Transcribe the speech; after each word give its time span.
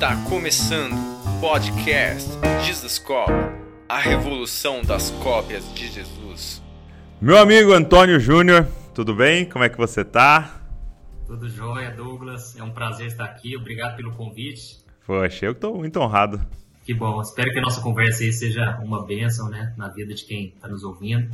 Está 0.00 0.16
começando 0.30 0.94
o 0.94 1.40
podcast 1.42 2.30
Jesus 2.64 2.98
Cop, 2.98 3.30
a 3.86 3.98
revolução 3.98 4.80
das 4.80 5.10
cópias 5.10 5.74
de 5.74 5.88
Jesus. 5.88 6.62
Meu 7.20 7.36
amigo 7.36 7.74
Antônio 7.74 8.18
Júnior, 8.18 8.66
tudo 8.94 9.14
bem? 9.14 9.44
Como 9.44 9.62
é 9.62 9.68
que 9.68 9.76
você 9.76 10.02
tá? 10.02 10.58
Tudo 11.26 11.46
jóia, 11.50 11.90
Douglas. 11.90 12.56
É 12.56 12.62
um 12.62 12.70
prazer 12.70 13.08
estar 13.08 13.26
aqui. 13.26 13.54
Obrigado 13.54 13.96
pelo 13.96 14.12
convite. 14.12 14.78
Poxa, 15.06 15.44
eu 15.44 15.52
estou 15.52 15.76
muito 15.76 16.00
honrado. 16.00 16.40
Que 16.82 16.94
bom. 16.94 17.20
Espero 17.20 17.52
que 17.52 17.58
a 17.58 17.62
nossa 17.62 17.82
conversa 17.82 18.22
aí 18.22 18.32
seja 18.32 18.78
uma 18.82 19.04
bênção, 19.04 19.50
né, 19.50 19.74
na 19.76 19.88
vida 19.88 20.14
de 20.14 20.24
quem 20.24 20.46
está 20.46 20.66
nos 20.66 20.82
ouvindo 20.82 21.30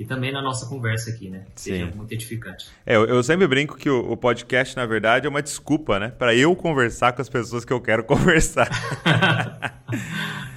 e 0.00 0.04
também 0.06 0.32
na 0.32 0.40
nossa 0.40 0.66
conversa 0.66 1.10
aqui, 1.10 1.28
né? 1.28 1.44
Que 1.54 1.60
seja 1.60 1.84
muito 1.94 2.10
edificante. 2.10 2.66
É, 2.86 2.96
eu, 2.96 3.04
eu 3.04 3.22
sempre 3.22 3.46
brinco 3.46 3.76
que 3.76 3.90
o, 3.90 4.12
o, 4.12 4.16
podcast, 4.16 4.74
na 4.74 4.86
verdade, 4.86 5.26
é 5.26 5.28
uma 5.28 5.42
desculpa, 5.42 5.98
né? 5.98 6.08
Para 6.08 6.34
eu 6.34 6.56
conversar 6.56 7.12
com 7.12 7.20
as 7.20 7.28
pessoas 7.28 7.66
que 7.66 7.72
eu 7.72 7.82
quero 7.82 8.02
conversar. 8.08 8.66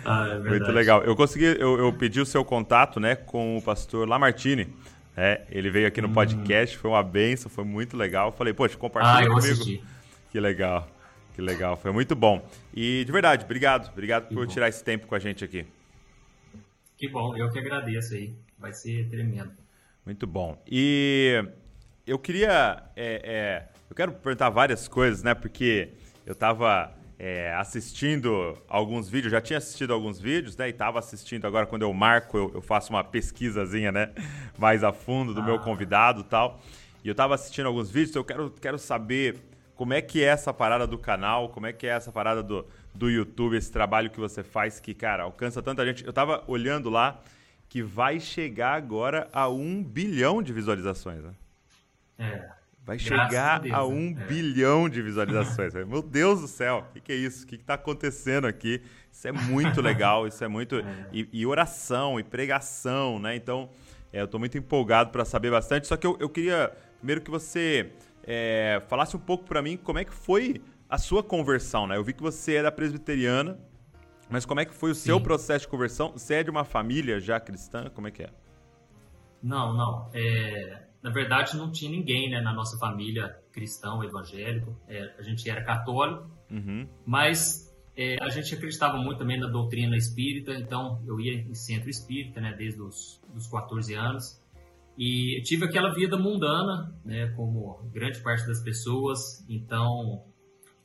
ah, 0.06 0.30
é 0.30 0.40
muito 0.40 0.72
legal. 0.72 1.04
Eu 1.04 1.14
consegui, 1.14 1.44
eu, 1.60 1.78
eu, 1.78 1.92
pedi 1.92 2.22
o 2.22 2.26
seu 2.26 2.46
contato, 2.46 3.02
né, 3.02 3.16
com 3.18 3.58
o 3.58 3.62
pastor 3.62 4.08
Lamartine. 4.08 4.74
É, 5.16 5.42
ele 5.52 5.70
veio 5.70 5.90
aqui 5.90 6.02
no 6.02 6.08
hum. 6.08 6.14
podcast, 6.14 6.78
foi 6.78 6.92
uma 6.92 7.04
benção, 7.04 7.52
foi 7.52 7.66
muito 7.66 7.98
legal. 7.98 8.30
Eu 8.30 8.32
falei, 8.32 8.54
poxa, 8.54 8.78
compartilha 8.78 9.26
ah, 9.26 9.36
comigo. 9.36 9.40
Assisti. 9.40 9.84
Que 10.32 10.40
legal, 10.40 10.88
que 11.36 11.42
legal, 11.42 11.76
foi 11.76 11.92
muito 11.92 12.16
bom. 12.16 12.42
E 12.74 13.04
de 13.06 13.12
verdade, 13.12 13.44
obrigado, 13.44 13.92
obrigado 13.92 14.30
que 14.30 14.34
por 14.34 14.46
bom. 14.46 14.54
tirar 14.54 14.70
esse 14.70 14.82
tempo 14.82 15.06
com 15.06 15.16
a 15.16 15.20
gente 15.20 15.44
aqui. 15.44 15.66
Que 16.98 17.10
bom, 17.10 17.36
eu 17.36 17.50
que 17.52 17.60
agradeço 17.60 18.14
aí 18.14 18.34
vai 18.64 18.72
ser 18.72 19.10
tremendo. 19.10 19.52
Muito 20.06 20.26
bom. 20.26 20.58
E 20.66 21.46
eu 22.08 22.18
queria. 22.18 22.82
É, 22.96 23.22
é, 23.24 23.68
eu 23.90 23.96
quero 23.96 24.14
perguntar 24.14 24.50
várias 24.50 24.88
coisas, 24.88 25.22
né? 25.22 25.34
Porque 25.34 25.90
eu 26.26 26.32
estava 26.32 26.96
é, 27.20 27.54
assistindo 27.56 28.58
alguns 28.70 29.10
vídeos, 29.10 29.34
já 29.34 29.42
tinha 29.42 29.58
assistido 29.58 29.92
alguns 29.92 30.18
vídeos, 30.18 30.56
né? 30.56 30.68
E 30.68 30.72
estava 30.72 30.98
assistindo 30.98 31.46
agora, 31.46 31.66
quando 31.66 31.82
eu 31.82 31.94
marco, 31.94 32.38
eu, 32.38 32.52
eu, 32.56 32.62
faço 32.62 32.90
uma 32.90 33.04
pesquisazinha, 33.04 33.92
né? 33.92 34.12
Mais 34.58 34.82
a 34.82 34.94
fundo 34.94 35.34
do 35.34 35.42
ah. 35.42 35.44
meu 35.44 35.60
convidado 35.60 36.22
e 36.22 36.24
tal. 36.24 36.62
E 37.04 37.08
eu 37.10 37.12
estava 37.12 37.36
assistindo 37.36 37.66
alguns 37.66 37.92
vídeos, 37.92 38.12
então 38.12 38.22
eu 38.22 38.26
quero, 38.26 38.50
quero 38.50 38.80
saber 38.80 39.42
como 39.76 39.94
é 39.94 40.02
que 40.02 40.24
é 40.24 40.28
essa 40.28 40.54
parada 40.54 40.88
do 40.88 40.98
canal, 40.98 41.50
como 41.50 41.68
é 41.68 41.74
que 41.74 41.86
é 41.86 41.90
essa 41.90 42.14
parada 42.14 42.42
do, 42.42 42.66
do 42.96 43.10
YouTube, 43.10 43.58
esse 43.58 43.70
trabalho 43.70 44.10
que 44.10 44.22
você 44.22 44.42
faz 44.42 44.80
que, 44.80 44.94
cara, 44.94 45.24
alcança 45.24 45.62
tanta 45.62 45.86
gente. 45.86 46.06
Eu 46.06 46.12
estava 46.12 46.46
olhando 46.48 46.90
lá 46.90 47.22
que 47.74 47.82
vai 47.82 48.20
chegar 48.20 48.76
agora 48.76 49.28
a 49.34 49.50
um 49.50 49.84
bilhão 49.84 50.44
de 50.44 50.54
visualizações. 50.54 51.24
Né? 51.24 51.34
É. 52.20 52.50
Vai 52.86 53.00
chegar 53.00 53.56
a, 53.56 53.58
Deus, 53.58 53.74
a 53.74 53.84
um 53.84 54.12
né? 54.12 54.26
bilhão 54.28 54.88
de 54.88 55.02
visualizações. 55.02 55.74
Meu 55.74 56.04
Deus 56.04 56.42
do 56.42 56.48
céu, 56.48 56.86
o 56.88 56.94
que, 56.94 57.02
que, 57.02 57.12
é 57.12 57.16
isso? 57.16 57.46
O 57.46 57.48
que 57.48 57.56
está 57.56 57.74
acontecendo 57.74 58.46
aqui? 58.46 58.80
Isso 59.12 59.28
é 59.28 59.32
muito 59.32 59.82
legal, 59.82 60.28
isso 60.28 60.44
é 60.44 60.48
muito. 60.48 60.76
É. 60.86 61.08
E, 61.12 61.28
e, 61.34 61.46
oração, 61.48 62.20
e 62.20 62.24
pregação, 62.24 63.18
né? 63.18 63.36
Então, 63.36 63.72
é, 64.12 64.22
eu 64.22 64.26
estou 64.26 64.40
muito 64.40 64.56
empolgado 64.56 65.10
para 65.10 65.26
saber 65.26 65.50
bastante. 65.50 65.88
Só 65.88 65.98
que 65.98 66.06
eu, 66.06 66.16
eu 66.20 66.30
queria 66.30 66.72
primeiro 67.00 67.22
que 67.22 67.32
você 67.32 67.90
é, 68.24 68.84
falasse 68.88 69.18
um 69.18 69.20
pouco 69.20 69.46
para 69.46 69.64
mim 69.64 69.78
como 69.78 69.98
é 69.98 70.06
que 70.06 70.14
foi 70.14 70.62
a 70.88 71.00
sua 71.00 71.24
conversão, 71.24 71.88
né? 71.88 71.98
Eu 71.98 72.04
vi 72.04 72.14
que 72.14 72.22
você 72.22 72.58
é 72.58 72.62
da 72.62 72.72
presbiteriana, 72.72 73.58
mas 74.30 74.46
como 74.46 74.60
é 74.60 74.66
que 74.66 74.74
foi 74.74 74.92
o 74.92 74.96
Sim. 74.96 75.08
seu 75.08 75.22
processo 75.22 75.66
de 75.66 75.68
conversão? 75.68 76.12
Você 76.12 76.36
é 76.36 76.44
de 76.44 76.50
uma 76.50 76.64
família 76.64 77.20
já 77.20 77.40
cristã? 77.40 77.90
Como 77.90 78.08
é 78.08 78.12
que 78.12 78.24
é? 78.24 78.30
Não, 79.42 79.74
não. 79.76 80.10
É, 80.14 80.84
na 81.02 81.10
verdade, 81.10 81.58
não 81.58 81.72
tinha 81.72 81.92
ninguém 81.92 82.30
né, 82.30 82.42
na 82.42 82.54
nossa 82.54 82.78
família 82.78 83.38
cristão, 83.52 84.04
evangélico. 84.04 84.76
É, 84.88 85.14
a 85.20 85.22
gente 85.22 85.50
era 85.50 85.64
católico, 85.64 86.30
uhum. 86.50 86.88
mas 87.06 87.74
é, 87.96 88.16
a 88.22 88.30
gente 88.30 88.56
acreditava 88.56 88.98
muito 88.98 89.20
também 89.20 89.40
na 89.40 89.48
doutrina 89.48 89.96
espírita, 89.96 90.54
então 90.54 91.02
eu 91.06 91.20
ia 91.20 91.34
em 91.34 91.54
centro 91.54 91.90
espírita 91.90 92.42
né, 92.42 92.54
desde 92.58 92.82
os 92.82 93.22
dos 93.34 93.48
14 93.48 93.94
anos. 93.94 94.42
E 94.98 95.42
tive 95.44 95.66
aquela 95.66 95.94
vida 95.94 96.18
mundana, 96.18 96.96
né, 97.04 97.28
como 97.36 97.84
grande 97.92 98.20
parte 98.22 98.46
das 98.48 98.62
pessoas. 98.62 99.44
Então, 99.50 100.24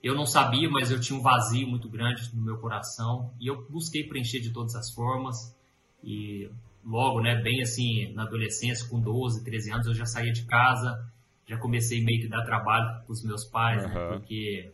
eu 0.03 0.14
não 0.14 0.25
sabia, 0.25 0.70
mas 0.70 0.91
eu 0.91 1.00
tinha 1.00 1.19
um 1.19 1.22
vazio 1.22 1.66
muito 1.66 1.88
grande 1.88 2.34
no 2.34 2.42
meu 2.42 2.59
coração 2.59 3.32
e 3.41 3.48
eu 3.48 3.66
busquei 3.69 4.04
preencher 4.04 4.41
de 4.41 4.50
todas 4.50 4.75
as 4.75 4.92
formas. 4.92 5.56
E 6.03 6.48
logo, 6.84 7.20
né, 7.20 7.36
bem 7.42 7.60
assim, 7.60 8.12
na 8.14 8.22
adolescência, 8.22 8.88
com 8.88 9.00
12, 9.00 9.44
13 9.44 9.72
anos, 9.72 9.87
eu 9.87 9.94
já 9.94 10.06
saía 10.06 10.32
de 10.32 10.44
casa, 10.44 11.04
já 11.47 11.56
comecei 11.58 12.03
meio 12.03 12.20
que 12.20 12.26
a 12.26 12.38
dar 12.38 12.44
trabalho 12.44 13.03
para 13.04 13.12
os 13.12 13.25
meus 13.25 13.44
pais, 13.44 13.84
uhum. 13.84 13.88
né, 13.88 14.08
porque 14.08 14.72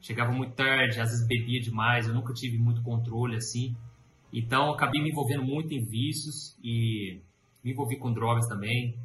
chegava 0.00 0.32
muito 0.32 0.54
tarde, 0.54 1.00
às 1.00 1.10
vezes 1.10 1.26
bebia 1.26 1.60
demais, 1.60 2.06
eu 2.06 2.14
nunca 2.14 2.32
tive 2.32 2.56
muito 2.56 2.82
controle 2.82 3.36
assim. 3.36 3.76
Então, 4.32 4.70
acabei 4.70 5.02
me 5.02 5.10
envolvendo 5.10 5.42
muito 5.42 5.74
em 5.74 5.84
vícios 5.84 6.56
e 6.62 7.20
me 7.64 7.72
envolvi 7.72 7.96
com 7.96 8.12
drogas 8.12 8.46
também. 8.46 8.96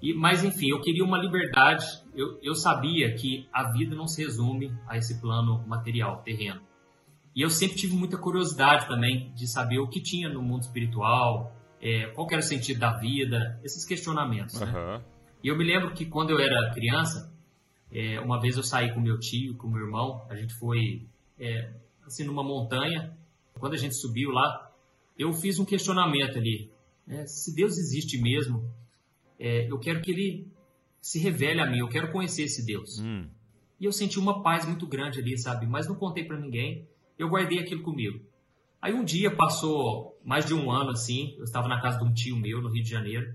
E, 0.00 0.14
mas 0.14 0.42
enfim, 0.42 0.70
eu 0.70 0.80
queria 0.80 1.04
uma 1.04 1.18
liberdade. 1.18 1.86
Eu, 2.14 2.38
eu 2.42 2.54
sabia 2.54 3.14
que 3.14 3.48
a 3.52 3.72
vida 3.72 3.96
não 3.96 4.06
se 4.06 4.22
resume 4.22 4.72
a 4.86 4.96
esse 4.96 5.20
plano 5.20 5.64
material, 5.66 6.22
terreno. 6.22 6.60
E 7.34 7.42
eu 7.42 7.50
sempre 7.50 7.76
tive 7.76 7.94
muita 7.96 8.16
curiosidade 8.16 8.86
também 8.86 9.32
de 9.34 9.48
saber 9.48 9.80
o 9.80 9.88
que 9.88 10.00
tinha 10.00 10.28
no 10.28 10.40
mundo 10.40 10.62
espiritual, 10.62 11.52
é, 11.80 12.06
qual 12.08 12.28
era 12.30 12.40
o 12.40 12.42
sentido 12.42 12.78
da 12.78 12.96
vida, 12.96 13.60
esses 13.64 13.84
questionamentos. 13.84 14.60
Uhum. 14.60 14.66
Né? 14.66 15.02
E 15.42 15.48
eu 15.48 15.58
me 15.58 15.64
lembro 15.64 15.92
que 15.92 16.06
quando 16.06 16.30
eu 16.30 16.38
era 16.38 16.72
criança, 16.72 17.32
é, 17.92 18.20
uma 18.20 18.40
vez 18.40 18.56
eu 18.56 18.62
saí 18.62 18.94
com 18.94 19.00
meu 19.00 19.18
tio, 19.18 19.56
com 19.56 19.68
meu 19.68 19.84
irmão, 19.84 20.24
a 20.30 20.36
gente 20.36 20.54
foi 20.54 21.06
é, 21.38 21.72
assim 22.06 22.24
numa 22.24 22.42
montanha. 22.42 23.16
Quando 23.58 23.74
a 23.74 23.76
gente 23.76 23.94
subiu 23.96 24.30
lá, 24.30 24.72
eu 25.18 25.32
fiz 25.32 25.58
um 25.58 25.64
questionamento 25.64 26.38
ali: 26.38 26.70
né? 27.06 27.26
se 27.26 27.54
Deus 27.54 27.76
existe 27.76 28.16
mesmo, 28.18 28.68
é, 29.38 29.70
eu 29.70 29.78
quero 29.78 30.00
que 30.00 30.10
ele 30.10 30.53
se 31.04 31.18
revele 31.18 31.60
a 31.60 31.66
mim, 31.66 31.80
eu 31.80 31.88
quero 31.88 32.10
conhecer 32.10 32.44
esse 32.44 32.64
Deus. 32.64 32.98
Hum. 32.98 33.28
E 33.78 33.84
eu 33.84 33.92
senti 33.92 34.18
uma 34.18 34.42
paz 34.42 34.64
muito 34.64 34.86
grande 34.86 35.20
ali, 35.20 35.36
sabe? 35.36 35.66
Mas 35.66 35.86
não 35.86 35.94
contei 35.94 36.24
para 36.24 36.40
ninguém, 36.40 36.88
eu 37.18 37.28
guardei 37.28 37.58
aquilo 37.58 37.82
comigo. 37.82 38.24
Aí 38.80 38.94
um 38.94 39.04
dia 39.04 39.30
passou 39.30 40.18
mais 40.24 40.46
de 40.46 40.54
um 40.54 40.70
ano 40.70 40.92
assim, 40.92 41.34
eu 41.36 41.44
estava 41.44 41.68
na 41.68 41.78
casa 41.78 41.98
de 41.98 42.04
um 42.04 42.14
tio 42.14 42.34
meu 42.36 42.62
no 42.62 42.70
Rio 42.70 42.82
de 42.82 42.88
Janeiro, 42.88 43.34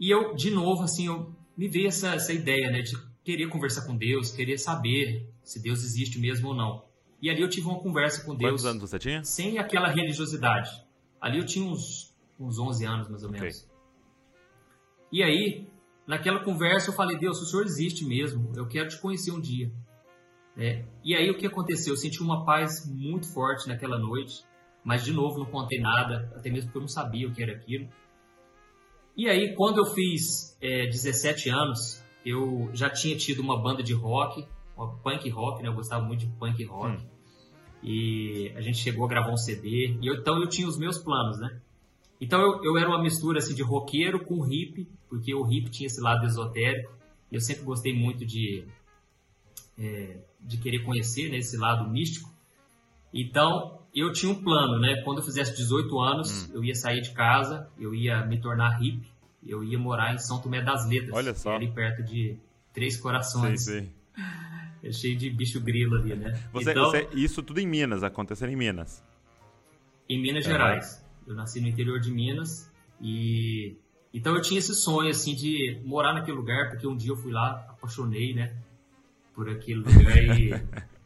e 0.00 0.10
eu, 0.10 0.34
de 0.34 0.50
novo, 0.50 0.82
assim, 0.82 1.06
eu 1.06 1.32
me 1.56 1.68
veio 1.68 1.86
essa, 1.86 2.16
essa 2.16 2.32
ideia, 2.32 2.68
né, 2.68 2.82
de 2.82 2.98
querer 3.22 3.48
conversar 3.48 3.86
com 3.86 3.96
Deus, 3.96 4.32
querer 4.32 4.58
saber 4.58 5.32
se 5.44 5.62
Deus 5.62 5.84
existe 5.84 6.18
mesmo 6.18 6.48
ou 6.48 6.54
não. 6.54 6.84
E 7.22 7.30
ali 7.30 7.42
eu 7.42 7.48
tive 7.48 7.68
uma 7.68 7.78
conversa 7.78 8.24
com 8.24 8.34
Deus. 8.34 8.50
Quantos 8.50 8.66
anos 8.66 8.90
você 8.90 8.98
tinha? 8.98 9.22
Sem 9.22 9.58
aquela 9.58 9.86
religiosidade. 9.88 10.84
Ali 11.20 11.38
eu 11.38 11.46
tinha 11.46 11.64
uns, 11.64 12.12
uns 12.40 12.58
11 12.58 12.84
anos, 12.84 13.08
mais 13.08 13.22
ou 13.22 13.30
menos. 13.30 13.56
Okay. 13.56 13.76
E 15.12 15.22
aí, 15.22 15.68
naquela 16.06 16.42
conversa, 16.42 16.90
eu 16.90 16.94
falei: 16.94 17.18
Deus, 17.18 17.40
o 17.40 17.46
Senhor 17.46 17.64
existe 17.64 18.04
mesmo, 18.04 18.52
eu 18.54 18.66
quero 18.66 18.88
te 18.88 18.98
conhecer 18.98 19.32
um 19.32 19.40
dia. 19.40 19.70
É, 20.56 20.84
e 21.04 21.14
aí, 21.14 21.30
o 21.30 21.36
que 21.36 21.46
aconteceu? 21.46 21.92
Eu 21.92 21.98
senti 21.98 22.22
uma 22.22 22.44
paz 22.44 22.86
muito 22.86 23.30
forte 23.32 23.68
naquela 23.68 23.98
noite, 23.98 24.42
mas 24.82 25.04
de 25.04 25.12
novo 25.12 25.38
não 25.38 25.46
contei 25.46 25.78
nada, 25.78 26.32
até 26.34 26.50
mesmo 26.50 26.68
porque 26.68 26.78
eu 26.78 26.82
não 26.82 26.88
sabia 26.88 27.28
o 27.28 27.32
que 27.32 27.42
era 27.42 27.52
aquilo. 27.52 27.88
E 29.16 29.28
aí, 29.28 29.54
quando 29.54 29.78
eu 29.78 29.86
fiz 29.86 30.56
é, 30.60 30.86
17 30.86 31.50
anos, 31.50 32.02
eu 32.24 32.70
já 32.72 32.88
tinha 32.90 33.16
tido 33.16 33.40
uma 33.40 33.60
banda 33.60 33.82
de 33.82 33.92
rock, 33.92 34.46
uma 34.76 34.96
punk 34.98 35.28
rock, 35.30 35.62
né? 35.62 35.68
Eu 35.68 35.74
gostava 35.74 36.04
muito 36.04 36.20
de 36.20 36.32
punk 36.38 36.62
rock. 36.64 37.02
Hum. 37.02 37.06
E 37.82 38.52
a 38.56 38.60
gente 38.60 38.78
chegou 38.78 39.04
a 39.04 39.08
gravar 39.08 39.30
um 39.30 39.36
CD. 39.36 39.96
E 40.00 40.06
eu, 40.06 40.14
então 40.14 40.40
eu 40.40 40.48
tinha 40.48 40.66
os 40.66 40.78
meus 40.78 40.98
planos, 40.98 41.38
né? 41.38 41.60
Então 42.20 42.40
eu, 42.40 42.64
eu 42.64 42.78
era 42.78 42.88
uma 42.88 43.02
mistura 43.02 43.38
assim, 43.38 43.54
de 43.54 43.62
roqueiro 43.62 44.24
com 44.24 44.40
hippie, 44.40 44.88
porque 45.08 45.34
o 45.34 45.42
hippie 45.42 45.70
tinha 45.70 45.86
esse 45.86 46.00
lado 46.00 46.26
esotérico. 46.26 46.92
E 47.30 47.34
eu 47.34 47.40
sempre 47.40 47.64
gostei 47.64 47.92
muito 47.92 48.24
de, 48.24 48.64
é, 49.78 50.18
de 50.40 50.56
querer 50.58 50.80
conhecer 50.80 51.30
né, 51.30 51.38
esse 51.38 51.56
lado 51.56 51.88
místico. 51.90 52.30
Então 53.12 53.80
eu 53.94 54.12
tinha 54.12 54.30
um 54.30 54.42
plano, 54.42 54.78
né? 54.78 55.02
Quando 55.02 55.18
eu 55.18 55.24
fizesse 55.24 55.56
18 55.56 55.98
anos, 56.00 56.48
hum. 56.48 56.52
eu 56.54 56.64
ia 56.64 56.74
sair 56.74 57.00
de 57.00 57.10
casa, 57.10 57.68
eu 57.78 57.94
ia 57.94 58.24
me 58.24 58.40
tornar 58.40 58.78
hippie, 58.78 59.08
eu 59.46 59.64
ia 59.64 59.78
morar 59.78 60.14
em 60.14 60.18
São 60.18 60.40
Tomé 60.40 60.62
das 60.62 60.88
Letras, 60.88 61.14
Olha 61.14 61.34
só. 61.34 61.56
ali 61.56 61.70
perto 61.70 62.02
de 62.02 62.36
Três 62.72 62.96
Corações. 62.96 63.64
Sim, 63.64 63.80
sim. 63.82 63.90
É 64.82 64.92
cheio 64.92 65.16
de 65.16 65.28
bicho 65.30 65.60
grilo 65.60 65.96
ali, 65.96 66.14
né? 66.14 66.38
Você, 66.52 66.70
então, 66.70 66.84
você, 66.84 67.08
isso 67.12 67.42
tudo 67.42 67.58
em 67.58 67.66
Minas, 67.66 68.04
acontecendo 68.04 68.50
em 68.50 68.56
Minas. 68.56 69.02
Em 70.08 70.20
Minas 70.22 70.44
Gerais. 70.44 71.04
Eu 71.26 71.34
nasci 71.34 71.60
no 71.60 71.68
interior 71.68 71.98
de 72.00 72.10
Minas 72.10 72.70
e 73.00 73.76
então 74.12 74.34
eu 74.34 74.40
tinha 74.40 74.58
esse 74.58 74.74
sonho 74.74 75.10
assim 75.10 75.34
de 75.34 75.80
morar 75.84 76.12
naquele 76.12 76.36
lugar 76.36 76.70
porque 76.70 76.86
um 76.86 76.96
dia 76.96 77.10
eu 77.10 77.16
fui 77.16 77.32
lá, 77.32 77.66
apaixonei, 77.68 78.34
né, 78.34 78.54
por 79.34 79.48
aquele 79.48 79.80
lugar 79.80 80.38
e 80.38 80.50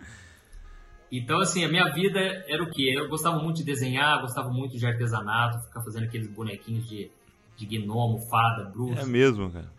Então 1.12 1.40
assim, 1.40 1.64
a 1.64 1.69
minha 1.69 1.88
vida 1.93 2.20
era 2.46 2.62
o 2.62 2.70
quê? 2.70 2.94
Eu 2.96 3.08
gostava 3.08 3.43
muito 3.43 3.56
de 3.56 3.64
desenhar, 3.64 4.20
gostava 4.20 4.49
muito 4.49 4.78
de 4.78 4.87
artesanato, 4.87 5.61
ficar 5.64 5.82
fazendo 5.82 6.05
aqueles 6.05 6.28
bonequinhos 6.28 6.88
de 6.88 7.11
de 7.66 7.78
gnomo, 7.78 8.19
fada, 8.20 8.64
bruxo. 8.64 8.99
É 8.99 9.05
mesmo, 9.05 9.50
cara. 9.50 9.70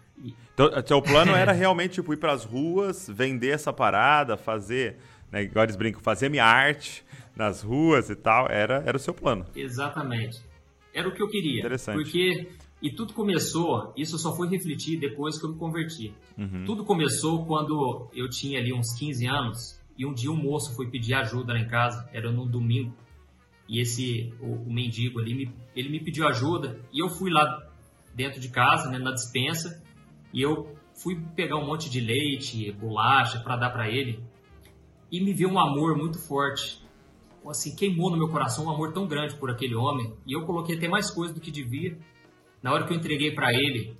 Então, 0.53 0.69
seu 0.85 1.01
plano 1.01 1.31
era 1.31 1.51
realmente 1.51 1.95
tipo, 1.95 2.13
ir 2.13 2.17
para 2.17 2.31
as 2.31 2.43
ruas, 2.43 3.09
vender 3.09 3.49
essa 3.49 3.73
parada, 3.73 4.37
fazer, 4.37 4.97
né, 5.31 5.41
igual 5.41 5.63
eles 5.63 5.75
brincam, 5.75 5.99
fazer 5.99 6.29
minha 6.29 6.45
arte 6.45 7.03
nas 7.35 7.61
ruas 7.61 8.09
e 8.09 8.15
tal. 8.15 8.47
Era, 8.49 8.83
era 8.85 8.97
o 8.97 8.99
seu 8.99 9.13
plano. 9.13 9.45
Exatamente. 9.55 10.39
Era 10.93 11.07
o 11.07 11.13
que 11.13 11.21
eu 11.21 11.27
queria. 11.27 11.59
Interessante. 11.59 11.95
Porque 11.95 12.49
e 12.81 12.89
tudo 12.89 13.13
começou, 13.13 13.93
isso 13.95 14.17
só 14.17 14.35
foi 14.35 14.49
refletir 14.49 14.99
depois 14.99 15.39
que 15.39 15.45
eu 15.45 15.51
me 15.51 15.57
converti. 15.57 16.13
Uhum. 16.35 16.65
Tudo 16.65 16.83
começou 16.83 17.45
quando 17.45 18.09
eu 18.13 18.27
tinha 18.27 18.59
ali 18.59 18.73
uns 18.73 18.93
15 18.97 19.27
anos 19.27 19.79
e 19.95 20.05
um 20.05 20.13
dia 20.13 20.31
um 20.31 20.35
moço 20.35 20.75
foi 20.75 20.89
pedir 20.89 21.13
ajuda 21.13 21.53
lá 21.53 21.59
em 21.59 21.67
casa, 21.67 22.09
era 22.11 22.31
no 22.31 22.47
domingo. 22.47 22.91
E 23.69 23.79
esse, 23.79 24.33
o, 24.41 24.67
o 24.67 24.73
mendigo 24.73 25.19
ali, 25.19 25.35
me, 25.35 25.53
ele 25.75 25.89
me 25.89 26.03
pediu 26.03 26.27
ajuda 26.27 26.79
e 26.91 26.99
eu 26.99 27.07
fui 27.07 27.29
lá 27.29 27.69
dentro 28.15 28.41
de 28.41 28.49
casa, 28.49 28.89
né, 28.89 28.97
na 28.97 29.11
dispensa, 29.11 29.81
e 30.33 30.41
eu 30.41 30.75
fui 30.95 31.21
pegar 31.35 31.57
um 31.57 31.65
monte 31.65 31.87
de 31.87 31.99
leite, 31.99 32.71
bolacha 32.71 33.39
para 33.41 33.57
dar 33.57 33.69
para 33.69 33.89
ele. 33.89 34.19
E 35.11 35.23
me 35.23 35.33
veio 35.33 35.51
um 35.51 35.59
amor 35.59 35.95
muito 35.95 36.17
forte. 36.17 36.80
Assim, 37.47 37.75
queimou 37.75 38.09
no 38.09 38.17
meu 38.17 38.29
coração 38.29 38.65
um 38.65 38.69
amor 38.69 38.93
tão 38.93 39.07
grande 39.07 39.35
por 39.35 39.49
aquele 39.49 39.75
homem. 39.75 40.13
E 40.25 40.33
eu 40.33 40.45
coloquei 40.45 40.77
até 40.77 40.87
mais 40.87 41.09
coisa 41.09 41.33
do 41.33 41.39
que 41.39 41.51
devia. 41.51 41.97
Na 42.61 42.71
hora 42.71 42.85
que 42.85 42.93
eu 42.93 42.97
entreguei 42.97 43.31
para 43.31 43.51
ele 43.51 43.97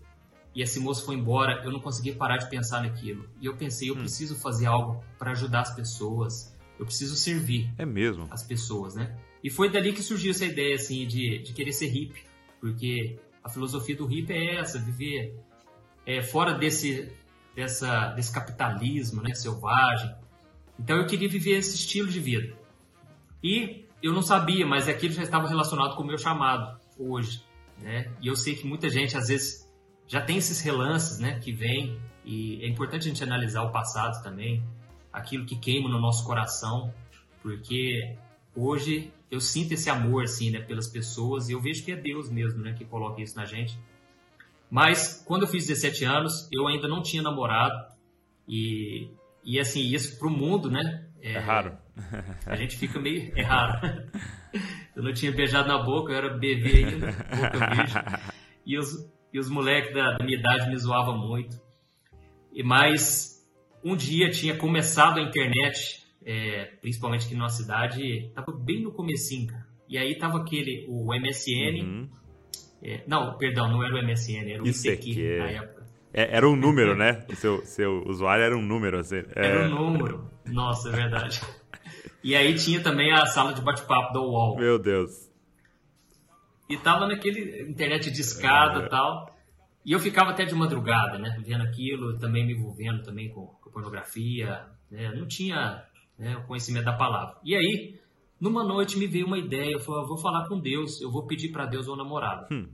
e 0.54 0.62
esse 0.62 0.80
moço 0.80 1.06
foi 1.06 1.16
embora, 1.16 1.64
eu 1.64 1.72
não 1.72 1.80
consegui 1.80 2.12
parar 2.12 2.38
de 2.38 2.50
pensar 2.50 2.82
naquilo. 2.82 3.28
E 3.40 3.46
eu 3.46 3.56
pensei, 3.56 3.90
eu 3.90 3.96
hum. 3.96 4.00
preciso 4.00 4.36
fazer 4.36 4.66
algo 4.66 5.04
para 5.18 5.32
ajudar 5.32 5.62
as 5.62 5.76
pessoas. 5.76 6.56
Eu 6.78 6.86
preciso 6.86 7.16
servir. 7.16 7.72
É 7.78 7.86
mesmo. 7.86 8.28
As 8.30 8.44
pessoas, 8.44 8.96
né? 8.96 9.18
E 9.44 9.50
foi 9.50 9.70
dali 9.70 9.94
que 9.94 10.04
surgiu 10.04 10.32
essa 10.32 10.46
ideia 10.46 10.76
assim 10.76 11.08
de, 11.08 11.40
de 11.40 11.54
querer 11.54 11.72
ser 11.72 11.88
hippie, 11.88 12.24
porque 12.60 13.18
a 13.44 13.50
filosofia 13.50 13.96
do 13.96 14.06
hippie 14.06 14.34
é 14.34 14.56
essa, 14.58 14.78
viver 14.78 15.36
é, 16.06 16.22
fora 16.22 16.54
desse 16.54 17.12
dessa 17.56 18.10
desse 18.14 18.32
capitalismo, 18.32 19.22
né, 19.22 19.34
selvagem. 19.34 20.14
Então 20.80 20.98
eu 20.98 21.06
queria 21.06 21.28
viver 21.28 21.58
esse 21.58 21.76
estilo 21.76 22.08
de 22.08 22.20
vida. 22.20 22.56
E 23.44 23.86
eu 24.02 24.14
não 24.14 24.22
sabia, 24.22 24.66
mas 24.66 24.88
aquilo 24.88 25.14
já 25.14 25.24
estava 25.24 25.48
relacionado 25.48 25.96
com 25.96 26.04
o 26.04 26.06
meu 26.06 26.18
chamado 26.18 26.80
hoje 26.98 27.44
né? 27.82 28.12
E 28.22 28.28
eu 28.28 28.36
sei 28.36 28.56
que 28.56 28.66
muita 28.66 28.90
gente 28.90 29.18
às 29.18 29.28
vezes 29.28 29.68
já 30.08 30.22
tem 30.22 30.38
esses 30.38 30.62
relances, 30.62 31.20
né, 31.20 31.40
que 31.40 31.52
vem 31.52 32.00
e 32.24 32.64
é 32.64 32.68
importante 32.68 33.08
a 33.08 33.08
gente 33.08 33.24
analisar 33.24 33.64
o 33.64 33.72
passado 33.72 34.22
também, 34.22 34.64
aquilo 35.12 35.46
que 35.46 35.56
queima 35.56 35.90
no 35.90 36.00
nosso 36.00 36.26
coração, 36.26 36.94
porque 37.42 38.16
hoje 38.56 39.12
eu 39.30 39.40
sinto 39.40 39.74
esse 39.74 39.90
amor 39.90 40.24
assim, 40.24 40.52
né, 40.52 40.60
pelas 40.60 40.88
pessoas 40.88 41.50
e 41.50 41.54
eu 41.54 41.62
vejo 41.62 41.84
que 41.84 41.92
é 41.92 41.96
Deus 41.96 42.30
mesmo, 42.30 42.62
né, 42.62 42.74
que 42.74 42.86
coloca 42.86 43.22
isso 43.22 43.36
na 43.36 43.46
gente. 43.46 43.78
Mas 44.70 45.24
quando 45.26 45.44
eu 45.44 45.48
fiz 45.48 45.66
17 45.66 46.06
anos, 46.06 46.48
eu 46.52 46.68
ainda 46.68 46.88
não 46.88 47.02
tinha 47.02 47.24
namorado 47.24 47.76
e 48.48 49.10
e 49.44 49.60
assim, 49.60 49.82
isso 49.82 50.20
pro 50.20 50.30
mundo, 50.30 50.70
né? 50.70 51.08
É, 51.22 51.34
é 51.34 51.40
raro. 51.40 51.78
A 52.46 52.56
gente 52.56 52.78
fica 52.78 53.00
meio. 53.00 53.32
É 53.36 53.44
raro. 53.44 53.80
Eu 54.96 55.04
não 55.04 55.14
tinha 55.14 55.32
beijado 55.32 55.68
na 55.68 55.78
boca, 55.78 56.12
eu 56.12 56.18
era 56.18 56.38
bebê 56.38 56.84
ainda, 56.84 57.08
boca 57.08 57.76
virgem. 57.76 58.02
E 58.66 58.78
os, 58.78 59.10
e 59.34 59.40
os 59.40 59.50
moleques 59.50 59.94
da, 59.94 60.18
da 60.18 60.26
minha 60.26 60.38
idade 60.38 60.70
me 60.70 60.78
zoavam 60.78 61.18
muito. 61.18 61.60
E 62.52 62.64
Mas 62.64 63.42
um 63.84 63.96
dia 63.96 64.30
tinha 64.30 64.56
começado 64.56 65.20
a 65.20 65.24
internet, 65.24 66.06
é, 66.26 66.66
principalmente 66.82 67.26
aqui 67.26 67.36
na 67.36 67.44
nossa 67.44 67.64
cidade, 67.64 68.30
tava 68.36 68.52
bem 68.52 68.82
no 68.82 68.92
comecinho, 68.92 69.48
cara. 69.48 69.66
E 69.88 69.98
aí 69.98 70.18
tava 70.18 70.40
aquele, 70.40 70.86
o 70.90 71.14
MSN. 71.14 71.82
Uhum. 71.84 72.10
É, 72.84 73.04
não, 73.08 73.38
perdão, 73.38 73.70
não 73.70 73.84
era 73.84 73.94
o 73.94 74.04
MSN, 74.04 74.52
era 74.52 74.64
o 74.64 74.68
ICQ 74.68 75.38
na 75.38 75.52
época. 75.52 75.81
É, 76.14 76.36
era 76.36 76.48
um 76.48 76.56
número, 76.56 76.96
né? 76.96 77.26
O 77.30 77.36
seu, 77.36 77.66
seu 77.66 78.04
usuário 78.06 78.44
era 78.44 78.58
um 78.58 78.62
número, 78.62 79.00
assim. 79.00 79.24
É... 79.36 79.48
Era 79.48 79.66
um 79.66 79.92
número. 79.92 80.30
Nossa, 80.46 80.90
é 80.90 80.92
verdade. 80.92 81.42
E 82.24 82.36
aí 82.36 82.54
tinha 82.56 82.82
também 82.82 83.12
a 83.12 83.26
sala 83.26 83.54
de 83.54 83.62
bate-papo 83.62 84.14
da 84.14 84.20
UOL. 84.20 84.58
Meu 84.58 84.78
Deus. 84.78 85.30
E 86.70 86.78
tava 86.78 87.08
naquele 87.08 87.70
internet 87.70 88.12
de 88.12 88.22
escada 88.22 88.82
e 88.82 88.86
é. 88.86 88.88
tal. 88.88 89.36
E 89.84 89.92
eu 89.92 90.00
ficava 90.00 90.32
até 90.32 90.46
de 90.46 90.54
madrugada, 90.54 91.18
né? 91.18 91.36
Vendo 91.46 91.64
aquilo, 91.64 92.18
também 92.20 92.46
me 92.46 92.54
envolvendo 92.54 93.02
também 93.04 93.30
com, 93.30 93.48
com 93.48 93.72
pornografia. 93.72 94.66
Né? 94.90 95.12
Não 95.16 95.28
tinha 95.28 95.84
né, 96.18 96.38
o 96.38 96.44
conhecimento 96.46 96.86
da 96.86 96.94
palavra. 96.94 97.36
E 97.44 97.56
aí, 97.56 98.00
numa 98.40 98.64
noite 98.64 98.98
me 98.98 99.08
veio 99.08 99.26
uma 99.26 99.40
ideia. 99.40 99.72
Eu 99.72 99.80
falei, 99.80 100.04
eu 100.04 100.08
vou 100.08 100.18
falar 100.18 100.48
com 100.48 100.60
Deus. 100.60 101.02
Eu 101.02 101.12
vou 101.12 101.26
pedir 101.26 101.50
para 101.50 101.66
Deus 101.66 101.88
uma 101.88 101.98
namorada. 101.98 102.48
Hum. 102.52 102.70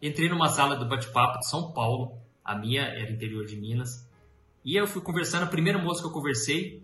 Entrei 0.00 0.28
numa 0.28 0.48
sala 0.48 0.76
do 0.76 0.86
bate-papo 0.86 1.40
de 1.40 1.48
São 1.48 1.72
Paulo. 1.72 2.21
A 2.44 2.56
minha 2.56 2.82
era 2.82 3.10
interior 3.10 3.44
de 3.44 3.56
Minas. 3.56 4.08
E 4.64 4.76
eu 4.76 4.86
fui 4.86 5.02
conversando. 5.02 5.44
A 5.44 5.46
primeira 5.46 5.78
moça 5.78 6.00
que 6.00 6.08
eu 6.08 6.12
conversei 6.12 6.82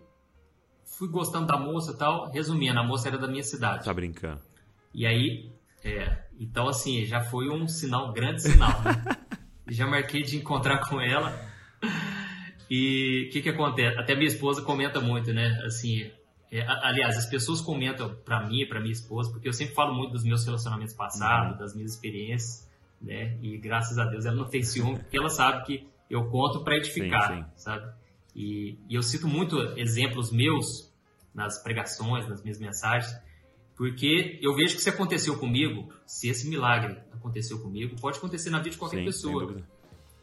fui 0.85 1.07
gostando 1.07 1.47
da 1.47 1.57
moça 1.57 1.91
e 1.91 1.97
tal. 1.97 2.29
Resumindo, 2.29 2.79
a 2.79 2.83
moça 2.83 3.07
era 3.07 3.17
da 3.17 3.27
minha 3.27 3.43
cidade. 3.43 3.85
Tá 3.85 3.93
brincando. 3.93 4.41
E 4.93 5.05
aí, 5.05 5.51
é, 5.83 6.23
então 6.39 6.67
assim, 6.67 7.05
já 7.05 7.21
foi 7.21 7.49
um 7.49 7.67
sinal, 7.67 8.09
um 8.09 8.13
grande 8.13 8.41
sinal, 8.41 8.81
né? 8.81 9.17
já 9.69 9.87
marquei 9.87 10.23
de 10.23 10.37
encontrar 10.37 10.79
com 10.89 10.99
ela. 10.99 11.39
E 12.69 13.27
o 13.27 13.31
que 13.31 13.41
que 13.41 13.49
acontece? 13.49 13.97
Até 13.97 14.15
minha 14.15 14.27
esposa 14.27 14.61
comenta 14.61 14.99
muito, 14.99 15.33
né? 15.33 15.59
Assim, 15.65 16.11
é, 16.51 16.61
aliás, 16.67 17.17
as 17.17 17.25
pessoas 17.25 17.61
comentam 17.61 18.15
para 18.25 18.45
mim, 18.47 18.65
para 18.67 18.79
minha 18.79 18.91
esposa, 18.91 19.31
porque 19.31 19.47
eu 19.47 19.53
sempre 19.53 19.73
falo 19.73 19.93
muito 19.93 20.11
dos 20.11 20.23
meus 20.23 20.45
relacionamentos 20.45 20.93
passados, 20.93 21.53
uhum. 21.53 21.57
das 21.59 21.75
minhas 21.75 21.91
experiências, 21.91 22.68
né? 23.01 23.37
E 23.41 23.57
graças 23.57 23.97
a 23.97 24.05
Deus 24.05 24.25
ela 24.25 24.35
não 24.35 24.45
tem 24.45 24.61
ciúme, 24.61 24.99
porque 24.99 25.17
ela 25.17 25.29
sabe 25.29 25.65
que 25.65 25.87
eu 26.09 26.25
conto 26.29 26.63
para 26.63 26.77
edificar, 26.77 27.27
sim, 27.27 27.43
sim. 27.43 27.45
sabe? 27.55 27.93
E, 28.35 28.77
e, 28.87 28.95
eu 28.95 29.03
cito 29.03 29.27
muito 29.27 29.57
exemplos 29.77 30.31
meus 30.31 30.93
nas 31.33 31.61
pregações, 31.61 32.27
nas 32.27 32.41
minhas 32.41 32.59
mensagens, 32.59 33.13
porque 33.75 34.39
eu 34.41 34.55
vejo 34.55 34.75
que 34.75 34.81
se 34.81 34.89
aconteceu 34.89 35.37
comigo, 35.37 35.91
se 36.05 36.27
esse 36.27 36.47
milagre 36.49 36.97
aconteceu 37.13 37.59
comigo, 37.59 37.95
pode 37.99 38.17
acontecer 38.17 38.49
na 38.49 38.57
vida 38.57 38.71
de 38.71 38.77
qualquer 38.77 38.97
Sim, 38.97 39.05
pessoa. 39.05 39.55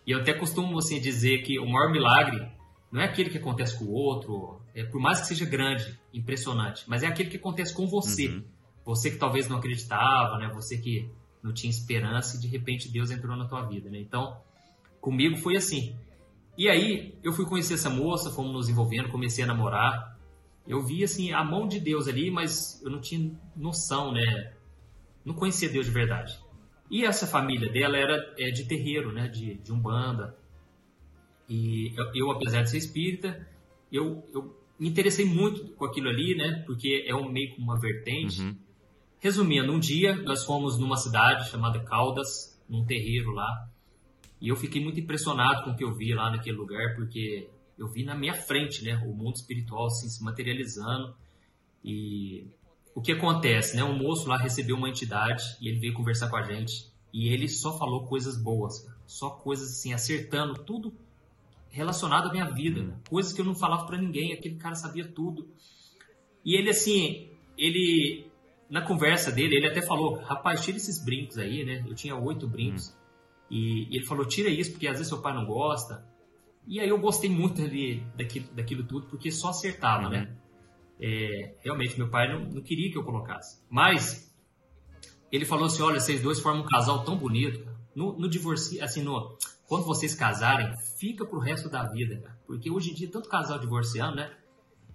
E 0.06 0.10
eu 0.10 0.20
até 0.20 0.34
costumo 0.34 0.78
assim, 0.78 1.00
dizer 1.00 1.42
que 1.42 1.58
o 1.58 1.66
maior 1.66 1.90
milagre 1.90 2.46
não 2.92 3.00
é 3.00 3.06
aquele 3.06 3.30
que 3.30 3.38
acontece 3.38 3.78
com 3.78 3.86
o 3.86 3.92
outro, 3.92 4.60
é, 4.74 4.84
por 4.84 5.00
mais 5.00 5.20
que 5.20 5.26
seja 5.26 5.44
grande, 5.44 5.98
impressionante, 6.12 6.84
mas 6.86 7.02
é 7.02 7.06
aquele 7.06 7.30
que 7.30 7.36
acontece 7.36 7.74
com 7.74 7.86
você. 7.86 8.28
Uhum. 8.28 8.44
Você 8.84 9.10
que 9.10 9.16
talvez 9.16 9.48
não 9.48 9.58
acreditava, 9.58 10.38
né? 10.38 10.48
Você 10.54 10.78
que 10.78 11.10
não 11.46 11.54
tinha 11.54 11.70
esperança 11.70 12.36
e 12.36 12.40
de 12.40 12.48
repente 12.48 12.90
Deus 12.90 13.10
entrou 13.10 13.36
na 13.36 13.46
tua 13.46 13.62
vida, 13.62 13.88
né? 13.88 14.00
Então, 14.00 14.36
comigo 15.00 15.36
foi 15.36 15.56
assim. 15.56 15.96
E 16.58 16.68
aí, 16.68 17.14
eu 17.22 17.32
fui 17.32 17.44
conhecer 17.44 17.74
essa 17.74 17.88
moça, 17.88 18.30
fomos 18.30 18.52
nos 18.52 18.68
envolvendo, 18.68 19.08
comecei 19.08 19.44
a 19.44 19.46
namorar. 19.46 20.18
Eu 20.66 20.82
vi, 20.82 21.04
assim, 21.04 21.32
a 21.32 21.44
mão 21.44 21.68
de 21.68 21.78
Deus 21.78 22.08
ali, 22.08 22.30
mas 22.30 22.82
eu 22.82 22.90
não 22.90 23.00
tinha 23.00 23.30
noção, 23.54 24.12
né? 24.12 24.54
Não 25.24 25.34
conhecia 25.34 25.68
Deus 25.68 25.86
de 25.86 25.92
verdade. 25.92 26.36
E 26.90 27.04
essa 27.04 27.26
família 27.26 27.70
dela 27.70 27.96
era 27.96 28.34
é, 28.36 28.50
de 28.50 28.64
terreiro, 28.64 29.12
né? 29.12 29.28
De, 29.28 29.54
de 29.54 29.72
umbanda. 29.72 30.36
E 31.48 31.94
eu, 31.96 32.10
eu, 32.14 32.30
apesar 32.32 32.62
de 32.62 32.70
ser 32.70 32.78
espírita, 32.78 33.46
eu, 33.92 34.28
eu 34.34 34.58
me 34.78 34.88
interessei 34.88 35.24
muito 35.24 35.74
com 35.74 35.84
aquilo 35.84 36.08
ali, 36.08 36.34
né? 36.34 36.64
Porque 36.66 37.04
é 37.06 37.14
um, 37.14 37.30
meio 37.30 37.54
que 37.54 37.60
uma 37.60 37.78
vertente. 37.78 38.40
Uhum. 38.40 38.56
Resumindo, 39.18 39.72
um 39.72 39.80
dia 39.80 40.14
nós 40.22 40.44
fomos 40.44 40.78
numa 40.78 40.96
cidade 40.96 41.48
chamada 41.50 41.80
Caldas, 41.80 42.60
num 42.68 42.84
terreiro 42.84 43.30
lá. 43.30 43.68
E 44.40 44.48
eu 44.48 44.56
fiquei 44.56 44.82
muito 44.82 45.00
impressionado 45.00 45.64
com 45.64 45.70
o 45.70 45.76
que 45.76 45.84
eu 45.84 45.94
vi 45.94 46.12
lá 46.14 46.30
naquele 46.30 46.56
lugar, 46.56 46.94
porque 46.94 47.48
eu 47.78 47.88
vi 47.88 48.04
na 48.04 48.14
minha 48.14 48.34
frente, 48.34 48.84
né, 48.84 48.96
o 49.06 49.14
mundo 49.14 49.36
espiritual 49.36 49.86
assim, 49.86 50.08
se 50.08 50.22
materializando. 50.22 51.14
E 51.84 52.46
o 52.94 53.00
que 53.00 53.12
acontece, 53.12 53.76
né? 53.76 53.84
Um 53.84 53.96
moço 53.96 54.28
lá 54.28 54.36
recebeu 54.36 54.76
uma 54.76 54.88
entidade 54.88 55.44
e 55.60 55.68
ele 55.68 55.78
veio 55.78 55.94
conversar 55.94 56.28
com 56.28 56.36
a 56.36 56.42
gente 56.42 56.90
e 57.12 57.28
ele 57.28 57.48
só 57.48 57.78
falou 57.78 58.06
coisas 58.06 58.36
boas, 58.42 58.80
cara. 58.80 58.98
só 59.06 59.30
coisas 59.30 59.70
assim, 59.70 59.92
acertando 59.92 60.54
tudo 60.64 60.94
relacionado 61.70 62.28
à 62.28 62.32
minha 62.32 62.50
vida, 62.50 62.82
né? 62.82 62.98
coisas 63.08 63.32
que 63.32 63.40
eu 63.40 63.44
não 63.44 63.54
falava 63.54 63.86
para 63.86 63.98
ninguém. 63.98 64.32
Aquele 64.32 64.56
cara 64.56 64.74
sabia 64.74 65.06
tudo. 65.06 65.46
E 66.44 66.54
ele 66.54 66.70
assim, 66.70 67.30
ele 67.56 68.25
na 68.68 68.82
conversa 68.82 69.30
dele, 69.30 69.56
ele 69.56 69.66
até 69.66 69.82
falou: 69.82 70.16
rapaz, 70.20 70.62
tira 70.62 70.76
esses 70.76 71.02
brincos 71.02 71.38
aí, 71.38 71.64
né? 71.64 71.84
Eu 71.86 71.94
tinha 71.94 72.16
oito 72.16 72.46
brincos. 72.48 72.90
Hum. 72.90 73.06
E, 73.50 73.94
e, 73.94 73.96
ele 73.96 74.04
falou: 74.04 74.24
tira 74.24 74.48
isso, 74.48 74.72
porque 74.72 74.88
às 74.88 74.94
vezes 74.94 75.08
seu 75.08 75.20
pai 75.20 75.32
não 75.34 75.46
gosta. 75.46 76.04
E 76.66 76.80
aí 76.80 76.88
eu 76.88 76.98
gostei 76.98 77.30
muito 77.30 77.62
ali 77.62 78.04
daquilo, 78.16 78.46
daquilo 78.52 78.84
tudo, 78.84 79.06
porque 79.06 79.30
só 79.30 79.50
acertava, 79.50 80.08
né? 80.08 80.18
uhum. 80.18 80.24
né? 80.24 80.36
É, 80.98 81.54
realmente, 81.60 81.96
meu 81.98 82.08
pai 82.08 82.32
não, 82.32 82.40
não, 82.46 82.62
queria 82.62 82.90
que 82.90 82.96
eu 82.96 83.04
colocasse. 83.04 83.60
Mas 83.70 84.34
ele 85.30 85.44
falou 85.44 85.66
assim: 85.66 85.82
olha, 85.82 86.00
vocês 86.00 86.20
dois 86.20 86.40
formam 86.40 86.62
um 86.62 86.66
casal 86.66 87.04
tão 87.04 87.16
bonito. 87.16 87.74
No, 87.94 88.18
no 88.18 88.28
divórcio, 88.28 88.82
assim, 88.84 89.02
no, 89.02 89.38
quando 89.66 89.84
vocês 89.84 90.14
casarem, 90.14 90.76
fica 90.98 91.24
pro 91.24 91.38
resto 91.38 91.70
da 91.70 91.82
vida, 91.84 92.18
cara. 92.20 92.38
Porque 92.46 92.70
hoje 92.70 92.90
em 92.90 92.94
dia, 92.94 93.10
tanto 93.10 93.28
casal 93.28 93.58
divorciando, 93.58 94.16
né? 94.16 94.30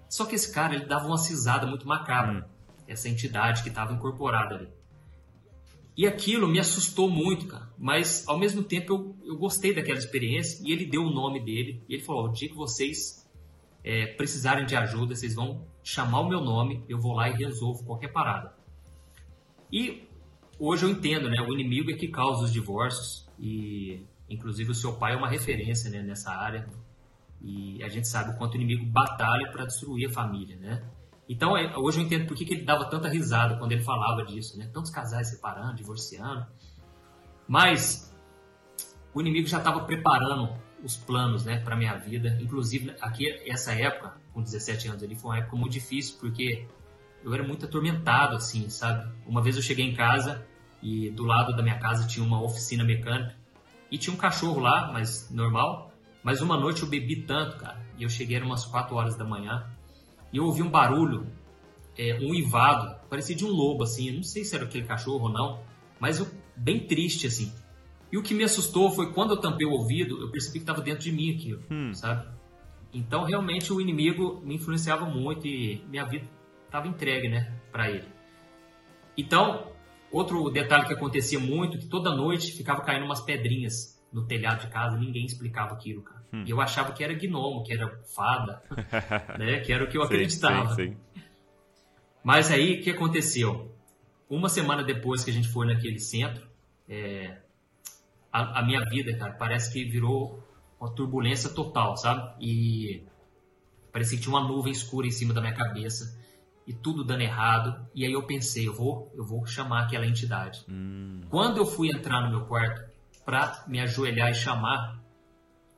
Só 0.07 0.25
que 0.25 0.35
esse 0.35 0.53
cara, 0.53 0.75
ele 0.75 0.85
dava 0.85 1.07
uma 1.07 1.17
cisada 1.17 1.65
muito 1.65 1.87
macabra. 1.87 2.45
Hum. 2.45 2.49
Essa 2.91 3.09
entidade 3.09 3.63
que 3.63 3.69
estava 3.69 3.93
incorporada 3.93 4.55
ali. 4.55 4.69
E 5.95 6.07
aquilo 6.07 6.47
me 6.47 6.59
assustou 6.59 7.09
muito, 7.09 7.47
cara. 7.47 7.69
Mas 7.77 8.27
ao 8.27 8.37
mesmo 8.37 8.63
tempo 8.63 8.93
eu, 8.93 9.15
eu 9.33 9.37
gostei 9.37 9.73
daquela 9.73 9.97
experiência 9.97 10.61
e 10.65 10.71
ele 10.71 10.85
deu 10.85 11.03
o 11.03 11.09
nome 11.09 11.39
dele. 11.39 11.83
E 11.87 11.95
ele 11.95 12.03
falou: 12.03 12.25
o 12.25 12.31
dia 12.31 12.49
que 12.49 12.55
vocês 12.55 13.29
é, 13.83 14.07
precisarem 14.07 14.65
de 14.65 14.75
ajuda, 14.75 15.15
vocês 15.15 15.35
vão 15.35 15.65
chamar 15.83 16.21
o 16.21 16.29
meu 16.29 16.41
nome, 16.41 16.83
eu 16.87 16.99
vou 16.99 17.13
lá 17.13 17.29
e 17.29 17.33
resolvo 17.33 17.83
qualquer 17.83 18.09
parada. 18.09 18.53
E 19.71 20.07
hoje 20.59 20.85
eu 20.85 20.89
entendo, 20.89 21.29
né? 21.29 21.41
O 21.41 21.53
inimigo 21.53 21.91
é 21.91 21.93
que 21.93 22.07
causa 22.07 22.43
os 22.43 22.53
divórcios 22.53 23.27
e 23.39 24.05
inclusive 24.29 24.71
o 24.71 24.75
seu 24.75 24.93
pai 24.93 25.13
é 25.13 25.17
uma 25.17 25.29
referência 25.29 25.89
né, 25.89 26.01
nessa 26.01 26.31
área 26.31 26.69
e 27.41 27.83
a 27.83 27.89
gente 27.89 28.07
sabe 28.07 28.31
o 28.31 28.37
quanto 28.37 28.53
o 28.53 28.57
inimigo 28.57 28.85
batalha 28.85 29.51
para 29.51 29.65
destruir 29.65 30.07
a 30.09 30.13
família, 30.13 30.55
né? 30.57 30.83
Então, 31.31 31.55
é, 31.55 31.77
hoje 31.77 32.01
eu 32.01 32.03
entendo 32.03 32.27
por 32.27 32.35
que, 32.35 32.43
ele 32.43 32.65
dava 32.65 32.89
tanta 32.89 33.07
risada 33.07 33.55
quando 33.55 33.71
ele 33.71 33.81
falava 33.81 34.21
disso, 34.25 34.59
né? 34.59 34.69
Tantos 34.73 34.91
casais 34.91 35.29
separando, 35.29 35.75
divorciando. 35.75 36.45
Mas 37.47 38.13
o 39.13 39.21
inimigo 39.21 39.47
já 39.47 39.59
estava 39.59 39.79
preparando 39.85 40.53
os 40.83 40.97
planos, 40.97 41.45
né, 41.45 41.57
para 41.61 41.73
minha 41.77 41.95
vida. 41.95 42.37
Inclusive, 42.41 42.93
aqui, 42.99 43.29
essa 43.49 43.71
época, 43.71 44.13
com 44.33 44.41
17 44.41 44.89
anos 44.89 45.03
ali, 45.03 45.15
foi 45.15 45.31
uma 45.31 45.37
época 45.37 45.55
muito 45.55 45.71
difícil, 45.71 46.17
porque 46.19 46.67
eu 47.23 47.33
era 47.33 47.43
muito 47.43 47.65
atormentado, 47.65 48.35
assim, 48.35 48.67
sabe? 48.67 49.09
Uma 49.25 49.41
vez 49.41 49.55
eu 49.55 49.61
cheguei 49.61 49.85
em 49.85 49.95
casa 49.95 50.45
e 50.83 51.11
do 51.11 51.23
lado 51.23 51.55
da 51.55 51.63
minha 51.63 51.79
casa 51.79 52.05
tinha 52.05 52.25
uma 52.25 52.43
oficina 52.43 52.83
mecânica 52.83 53.37
e 53.89 53.97
tinha 53.97 54.13
um 54.13 54.17
cachorro 54.17 54.59
lá, 54.59 54.91
mas 54.91 55.31
normal. 55.31 55.93
Mas 56.21 56.41
uma 56.41 56.57
noite 56.57 56.83
eu 56.83 56.89
bebi 56.89 57.21
tanto, 57.21 57.55
cara, 57.55 57.81
e 57.97 58.03
eu 58.03 58.09
cheguei 58.09 58.37
umas 58.41 58.65
4 58.65 58.93
horas 58.93 59.15
da 59.15 59.23
manhã 59.23 59.65
e 60.31 60.37
eu 60.37 60.45
ouvi 60.45 60.61
um 60.61 60.69
barulho, 60.69 61.27
é, 61.97 62.17
um 62.21 62.33
ivado, 62.33 62.95
parecia 63.09 63.35
de 63.35 63.45
um 63.45 63.49
lobo, 63.49 63.83
assim. 63.83 64.09
Eu 64.09 64.15
não 64.15 64.23
sei 64.23 64.43
se 64.43 64.55
era 64.55 64.65
aquele 64.65 64.85
cachorro 64.85 65.25
ou 65.25 65.29
não, 65.29 65.59
mas 65.99 66.19
eu, 66.19 66.27
bem 66.55 66.79
triste, 66.79 67.27
assim. 67.27 67.51
E 68.11 68.17
o 68.17 68.23
que 68.23 68.33
me 68.33 68.43
assustou 68.43 68.91
foi 68.91 69.13
quando 69.13 69.31
eu 69.31 69.37
tampei 69.37 69.65
o 69.65 69.71
ouvido, 69.71 70.21
eu 70.21 70.29
percebi 70.29 70.59
que 70.59 70.63
estava 70.63 70.81
dentro 70.81 71.03
de 71.03 71.11
mim 71.11 71.33
aquilo, 71.33 71.63
hum. 71.69 71.93
sabe? 71.93 72.27
Então, 72.93 73.23
realmente, 73.23 73.71
o 73.71 73.79
inimigo 73.79 74.41
me 74.43 74.55
influenciava 74.55 75.05
muito 75.05 75.47
e 75.47 75.81
minha 75.87 76.05
vida 76.05 76.27
estava 76.65 76.87
entregue, 76.87 77.29
né, 77.29 77.53
para 77.71 77.89
ele. 77.89 78.07
Então, 79.17 79.71
outro 80.11 80.49
detalhe 80.49 80.85
que 80.85 80.93
acontecia 80.93 81.39
muito, 81.39 81.77
que 81.77 81.87
toda 81.87 82.13
noite 82.13 82.51
ficava 82.51 82.81
caindo 82.81 83.05
umas 83.05 83.21
pedrinhas 83.21 84.01
no 84.11 84.25
telhado 84.25 84.65
de 84.65 84.67
casa, 84.67 84.97
ninguém 84.97 85.25
explicava 85.25 85.73
aquilo, 85.73 86.01
cara. 86.01 86.20
Hum. 86.33 86.43
E 86.45 86.49
eu 86.49 86.61
achava 86.61 86.93
que 86.93 87.03
era 87.03 87.13
gnomo, 87.13 87.63
que 87.63 87.73
era 87.73 87.99
fada, 88.15 88.61
né, 89.37 89.59
que 89.59 89.73
era 89.73 89.83
o 89.83 89.87
que 89.87 89.97
eu 89.97 90.03
acreditava. 90.03 90.75
Sim, 90.75 90.91
sim. 90.91 90.97
Mas 92.23 92.51
aí, 92.51 92.79
o 92.79 92.83
que 92.83 92.91
aconteceu? 92.91 93.75
Uma 94.29 94.47
semana 94.47 94.83
depois 94.83 95.23
que 95.23 95.31
a 95.31 95.33
gente 95.33 95.49
foi 95.49 95.65
naquele 95.65 95.99
centro, 95.99 96.47
é, 96.87 97.37
a, 98.31 98.59
a, 98.59 98.63
minha 98.63 98.81
vida, 98.85 99.15
cara, 99.17 99.33
parece 99.33 99.73
que 99.73 99.83
virou 99.83 100.41
uma 100.79 100.89
turbulência 100.89 101.49
total, 101.49 101.97
sabe? 101.97 102.33
E 102.39 103.03
parecia 103.91 104.17
que 104.17 104.23
tinha 104.23 104.35
uma 104.35 104.47
nuvem 104.47 104.71
escura 104.71 105.05
em 105.05 105.11
cima 105.11 105.33
da 105.33 105.41
minha 105.41 105.53
cabeça 105.53 106.17
e 106.65 106.73
tudo 106.73 107.03
dando 107.03 107.21
errado. 107.21 107.85
E 107.93 108.05
aí 108.05 108.13
eu 108.13 108.23
pensei, 108.23 108.67
eu 108.67 108.73
vou, 108.73 109.11
eu 109.15 109.25
vou 109.25 109.45
chamar 109.45 109.83
aquela 109.83 110.05
entidade. 110.05 110.63
Hum. 110.69 111.21
Quando 111.29 111.57
eu 111.57 111.65
fui 111.65 111.89
entrar 111.89 112.21
no 112.21 112.29
meu 112.29 112.45
quarto 112.45 112.89
para 113.25 113.63
me 113.67 113.79
ajoelhar 113.79 114.31
e 114.31 114.35
chamar, 114.35 115.00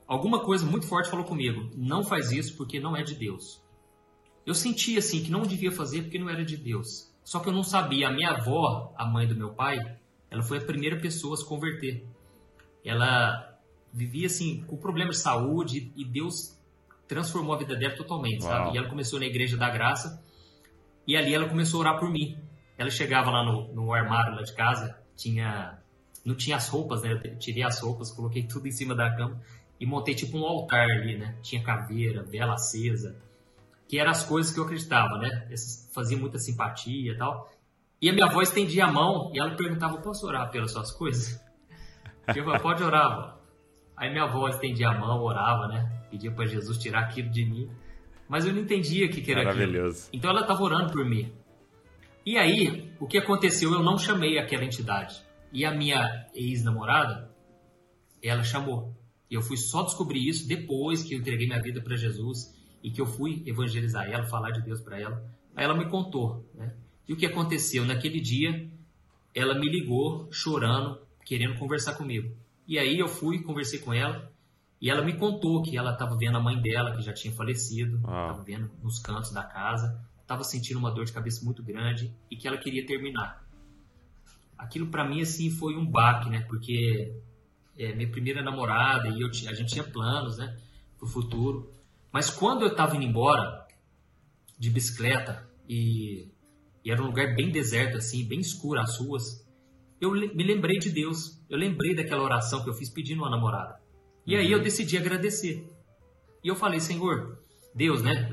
alguma 0.07 0.39
coisa 0.43 0.65
muito 0.65 0.87
forte 0.87 1.09
falou 1.09 1.25
comigo: 1.25 1.69
não 1.75 2.03
faz 2.03 2.31
isso 2.31 2.55
porque 2.57 2.79
não 2.79 2.95
é 2.95 3.03
de 3.03 3.15
Deus. 3.15 3.61
Eu 4.45 4.53
senti 4.53 4.97
assim 4.97 5.23
que 5.23 5.31
não 5.31 5.43
devia 5.43 5.71
fazer 5.71 6.03
porque 6.03 6.19
não 6.19 6.29
era 6.29 6.43
de 6.43 6.57
Deus. 6.57 7.11
Só 7.23 7.39
que 7.39 7.47
eu 7.47 7.53
não 7.53 7.63
sabia. 7.63 8.09
A 8.09 8.11
minha 8.11 8.31
avó, 8.31 8.93
a 8.97 9.05
mãe 9.05 9.25
do 9.25 9.35
meu 9.35 9.53
pai, 9.53 9.77
ela 10.29 10.43
foi 10.43 10.57
a 10.57 10.65
primeira 10.65 10.99
pessoa 10.99 11.35
a 11.35 11.37
se 11.37 11.45
converter. 11.45 12.05
Ela 12.83 13.57
vivia 13.93 14.27
assim 14.27 14.63
com 14.63 14.75
problemas 14.75 15.17
de 15.17 15.21
saúde 15.21 15.93
e 15.95 16.03
Deus 16.03 16.59
transformou 17.07 17.55
a 17.55 17.57
vida 17.57 17.75
dela 17.75 17.95
totalmente, 17.95 18.43
Uau. 18.43 18.51
sabe? 18.51 18.75
E 18.75 18.77
ela 18.77 18.89
começou 18.89 19.19
na 19.19 19.25
igreja 19.25 19.55
da 19.55 19.69
graça 19.69 20.21
e 21.07 21.15
ali 21.15 21.33
ela 21.33 21.47
começou 21.47 21.79
a 21.79 21.81
orar 21.81 21.99
por 21.99 22.09
mim. 22.09 22.37
Ela 22.77 22.89
chegava 22.89 23.31
lá 23.31 23.45
no, 23.45 23.73
no 23.73 23.93
armário 23.93 24.35
lá 24.35 24.41
de 24.41 24.53
casa, 24.53 24.97
tinha 25.15 25.79
não 26.25 26.35
tinha 26.35 26.55
as 26.55 26.69
roupas, 26.69 27.01
né? 27.01 27.21
Eu 27.23 27.37
tirei 27.37 27.63
as 27.63 27.79
roupas, 27.81 28.11
coloquei 28.11 28.43
tudo 28.43 28.67
em 28.67 28.71
cima 28.71 28.95
da 28.95 29.13
cama 29.15 29.41
e 29.79 29.85
montei 29.85 30.15
tipo 30.15 30.37
um 30.37 30.45
altar 30.45 30.89
ali, 30.89 31.17
né? 31.17 31.35
Tinha 31.41 31.63
caveira, 31.63 32.23
vela 32.23 32.53
acesa, 32.53 33.15
que 33.87 33.99
eram 33.99 34.11
as 34.11 34.23
coisas 34.23 34.53
que 34.53 34.59
eu 34.59 34.63
acreditava, 34.63 35.17
né? 35.17 35.47
Fazia 35.93 36.17
muita 36.17 36.39
simpatia 36.39 37.11
e 37.11 37.17
tal. 37.17 37.51
E 38.01 38.09
a 38.09 38.13
minha 38.13 38.25
avó 38.25 38.41
estendia 38.41 38.85
a 38.85 38.91
mão 38.91 39.31
e 39.33 39.39
ela 39.39 39.55
perguntava: 39.55 39.97
Posso 39.97 40.25
orar 40.27 40.49
pelas 40.51 40.71
suas 40.71 40.91
coisas? 40.91 41.39
Eu 42.27 42.43
falava: 42.43 42.61
Pode 42.63 42.83
orar, 42.83 43.05
avó. 43.05 43.39
Aí 43.95 44.09
minha 44.09 44.23
avó 44.23 44.47
estendia 44.49 44.89
a 44.89 44.99
mão, 44.99 45.21
orava, 45.21 45.67
né? 45.67 46.03
Pedia 46.09 46.31
para 46.31 46.45
Jesus 46.45 46.77
tirar 46.77 47.01
aquilo 47.01 47.29
de 47.29 47.45
mim. 47.45 47.69
Mas 48.27 48.45
eu 48.45 48.53
não 48.53 48.61
entendia 48.61 49.05
o 49.05 49.09
que, 49.09 49.21
que 49.21 49.31
era 49.31 49.43
Maravilhoso. 49.43 50.07
aquilo. 50.07 50.09
Então 50.13 50.31
ela 50.31 50.41
estava 50.41 50.63
orando 50.63 50.91
por 50.91 51.05
mim. 51.05 51.31
E 52.25 52.37
aí, 52.37 52.91
o 52.99 53.05
que 53.05 53.17
aconteceu? 53.17 53.71
Eu 53.73 53.83
não 53.83 53.97
chamei 53.97 54.37
aquela 54.37 54.63
entidade. 54.63 55.23
E 55.51 55.65
a 55.65 55.71
minha 55.71 56.27
ex-namorada, 56.33 57.29
ela 58.23 58.43
chamou. 58.43 58.93
E 59.29 59.35
eu 59.35 59.41
fui 59.41 59.57
só 59.57 59.83
descobrir 59.83 60.27
isso 60.27 60.47
depois 60.47 61.03
que 61.03 61.13
eu 61.13 61.19
entreguei 61.19 61.47
minha 61.47 61.61
vida 61.61 61.81
para 61.81 61.95
Jesus 61.95 62.53
e 62.83 62.91
que 62.91 63.01
eu 63.01 63.05
fui 63.05 63.41
evangelizar 63.45 64.09
ela, 64.09 64.25
falar 64.25 64.51
de 64.51 64.61
Deus 64.61 64.81
para 64.81 64.99
ela. 64.99 65.23
Aí 65.55 65.63
ela 65.63 65.75
me 65.75 65.89
contou, 65.89 66.45
né? 66.53 66.73
E 67.07 67.13
o 67.13 67.17
que 67.17 67.25
aconteceu? 67.25 67.85
Naquele 67.85 68.19
dia, 68.19 68.69
ela 69.33 69.53
me 69.53 69.69
ligou 69.69 70.27
chorando, 70.31 70.99
querendo 71.25 71.57
conversar 71.57 71.95
comigo. 71.95 72.35
E 72.67 72.79
aí 72.79 72.97
eu 72.97 73.07
fui, 73.07 73.41
conversei 73.41 73.79
com 73.79 73.93
ela, 73.93 74.31
e 74.79 74.89
ela 74.89 75.01
me 75.01 75.13
contou 75.13 75.61
que 75.61 75.77
ela 75.77 75.93
estava 75.93 76.15
vendo 76.17 76.37
a 76.37 76.41
mãe 76.41 76.61
dela, 76.61 76.95
que 76.95 77.01
já 77.01 77.13
tinha 77.13 77.33
falecido, 77.33 77.97
estava 77.97 78.39
ah. 78.39 78.43
vendo 78.43 78.69
nos 78.81 78.99
cantos 78.99 79.31
da 79.31 79.43
casa, 79.43 79.99
estava 80.21 80.43
sentindo 80.43 80.79
uma 80.79 80.91
dor 80.91 81.05
de 81.05 81.13
cabeça 81.13 81.43
muito 81.43 81.63
grande 81.63 82.13
e 82.29 82.35
que 82.35 82.47
ela 82.47 82.57
queria 82.57 82.85
terminar 82.85 83.43
aquilo 84.63 84.87
para 84.87 85.07
mim 85.07 85.21
assim 85.21 85.49
foi 85.49 85.75
um 85.75 85.85
baque, 85.85 86.29
né? 86.29 86.41
Porque 86.41 87.13
é, 87.77 87.93
minha 87.93 88.09
primeira 88.09 88.41
namorada 88.41 89.09
e 89.09 89.21
eu 89.21 89.27
a 89.27 89.53
gente 89.53 89.73
tinha 89.73 89.83
planos, 89.83 90.37
né, 90.37 90.57
pro 90.97 91.07
futuro. 91.07 91.71
Mas 92.11 92.29
quando 92.29 92.61
eu 92.61 92.69
estava 92.69 92.95
indo 92.95 93.05
embora 93.05 93.67
de 94.57 94.69
bicicleta 94.69 95.47
e, 95.67 96.29
e, 96.85 96.91
era 96.91 97.01
um 97.01 97.07
lugar 97.07 97.35
bem 97.35 97.51
deserto 97.51 97.97
assim, 97.97 98.23
bem 98.25 98.39
escuro 98.39 98.79
as 98.79 98.97
ruas, 98.97 99.43
eu 99.99 100.11
me 100.11 100.43
lembrei 100.43 100.77
de 100.79 100.89
Deus. 100.89 101.41
Eu 101.49 101.57
lembrei 101.57 101.95
daquela 101.95 102.23
oração 102.23 102.63
que 102.63 102.69
eu 102.69 102.73
fiz 102.73 102.89
pedindo 102.89 103.21
uma 103.21 103.29
namorada. 103.29 103.79
E 104.25 104.35
uhum. 104.35 104.41
aí 104.41 104.51
eu 104.51 104.57
uhum. 104.57 104.63
decidi 104.63 104.97
agradecer. 104.97 105.67
E 106.43 106.47
eu 106.47 106.55
falei, 106.55 106.79
Senhor, 106.79 107.39
Deus, 107.73 108.01
né? 108.01 108.29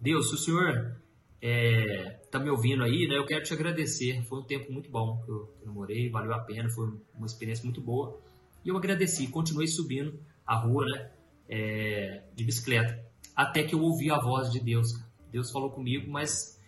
Deus, 0.00 0.28
se 0.28 0.34
o 0.34 0.38
Senhor 0.38 0.96
é, 1.40 2.20
tá 2.30 2.38
me 2.38 2.50
ouvindo 2.50 2.82
aí, 2.82 3.06
né? 3.06 3.16
Eu 3.16 3.26
quero 3.26 3.42
te 3.42 3.52
agradecer. 3.52 4.22
Foi 4.24 4.40
um 4.40 4.44
tempo 4.44 4.72
muito 4.72 4.90
bom 4.90 5.22
que 5.22 5.30
eu, 5.30 5.46
que 5.58 5.62
eu 5.62 5.66
namorei, 5.66 6.10
valeu 6.10 6.32
a 6.32 6.40
pena, 6.40 6.68
foi 6.70 6.92
uma 7.14 7.26
experiência 7.26 7.64
muito 7.64 7.80
boa. 7.80 8.20
E 8.64 8.68
eu 8.68 8.76
agradeci, 8.76 9.26
continuei 9.28 9.66
subindo 9.66 10.18
a 10.46 10.56
rua, 10.56 10.84
né? 10.86 11.10
É, 11.48 12.22
de 12.34 12.44
bicicleta, 12.44 13.04
até 13.36 13.62
que 13.62 13.74
eu 13.74 13.80
ouvi 13.80 14.10
a 14.10 14.18
voz 14.18 14.50
de 14.50 14.60
Deus. 14.60 14.88
Deus 15.30 15.50
falou 15.50 15.70
comigo, 15.70 16.10
mas 16.10 16.58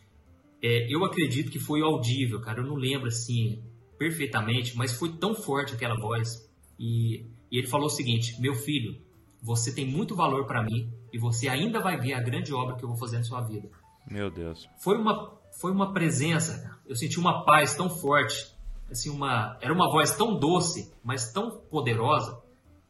é, 0.62 0.86
eu 0.92 1.04
acredito 1.04 1.50
que 1.50 1.58
foi 1.58 1.80
audível, 1.82 2.40
cara. 2.40 2.60
Eu 2.60 2.66
não 2.66 2.74
lembro 2.74 3.08
assim 3.08 3.62
perfeitamente, 3.98 4.76
mas 4.76 4.92
foi 4.92 5.12
tão 5.16 5.34
forte 5.34 5.74
aquela 5.74 5.98
voz. 5.98 6.50
E, 6.78 7.26
e 7.50 7.58
ele 7.58 7.66
falou 7.66 7.86
o 7.86 7.90
seguinte: 7.90 8.40
Meu 8.40 8.54
filho, 8.54 9.00
você 9.42 9.74
tem 9.74 9.86
muito 9.86 10.14
valor 10.14 10.46
para 10.46 10.62
mim 10.62 10.90
e 11.12 11.18
você 11.18 11.48
ainda 11.48 11.80
vai 11.80 11.98
ver 12.00 12.14
a 12.14 12.20
grande 12.20 12.52
obra 12.52 12.76
que 12.76 12.84
eu 12.84 12.88
vou 12.88 12.96
fazer 12.96 13.18
na 13.18 13.24
sua 13.24 13.42
vida. 13.42 13.68
Meu 14.10 14.30
Deus. 14.30 14.66
Foi 14.82 14.96
uma, 14.96 15.38
foi 15.60 15.70
uma 15.70 15.92
presença, 15.92 16.78
eu 16.86 16.96
senti 16.96 17.18
uma 17.18 17.44
paz 17.44 17.74
tão 17.76 17.88
forte, 17.88 18.53
assim, 18.94 19.10
uma, 19.10 19.58
era 19.60 19.72
uma 19.72 19.90
voz 19.90 20.16
tão 20.16 20.38
doce, 20.38 20.92
mas 21.02 21.32
tão 21.32 21.58
poderosa, 21.70 22.40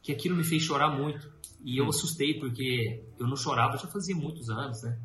que 0.02 0.12
aquilo 0.12 0.36
me 0.36 0.44
fez 0.44 0.62
chorar 0.62 0.90
muito. 0.90 1.32
E 1.64 1.78
eu 1.78 1.86
hum. 1.86 1.88
assustei, 1.88 2.38
porque 2.38 3.02
eu 3.18 3.26
não 3.26 3.36
chorava 3.36 3.76
já 3.76 3.88
fazia 3.88 4.14
muitos 4.14 4.50
anos, 4.50 4.82
né? 4.82 4.98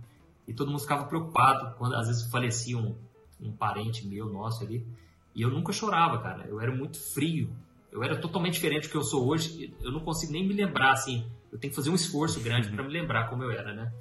E 0.48 0.54
todo 0.54 0.70
mundo 0.70 0.82
ficava 0.82 1.06
preocupado 1.06 1.76
quando 1.78 1.96
às 1.96 2.08
vezes 2.08 2.30
falecia 2.30 2.78
um, 2.78 2.96
um 3.40 3.52
parente 3.52 4.06
meu, 4.06 4.26
nosso 4.28 4.64
ali. 4.64 4.86
E 5.34 5.42
eu 5.42 5.50
nunca 5.50 5.72
chorava, 5.72 6.20
cara. 6.20 6.46
Eu 6.48 6.60
era 6.60 6.76
muito 6.76 7.00
frio. 7.00 7.50
Eu 7.92 8.04
era 8.04 8.18
totalmente 8.18 8.56
diferente 8.56 8.88
do 8.88 8.92
que 8.92 8.98
eu 8.98 9.04
sou 9.04 9.28
hoje. 9.28 9.74
Eu 9.82 9.92
não 9.92 10.00
consigo 10.00 10.34
nem 10.34 10.46
me 10.46 10.54
lembrar, 10.54 10.92
assim. 10.92 11.26
Eu 11.52 11.58
tenho 11.58 11.72
que 11.72 11.76
fazer 11.76 11.90
um 11.90 11.96
esforço 11.96 12.40
grande 12.42 12.70
para 12.70 12.84
me 12.84 12.92
lembrar 12.92 13.30
como 13.30 13.44
eu 13.44 13.52
era, 13.52 13.74
né? 13.74 13.94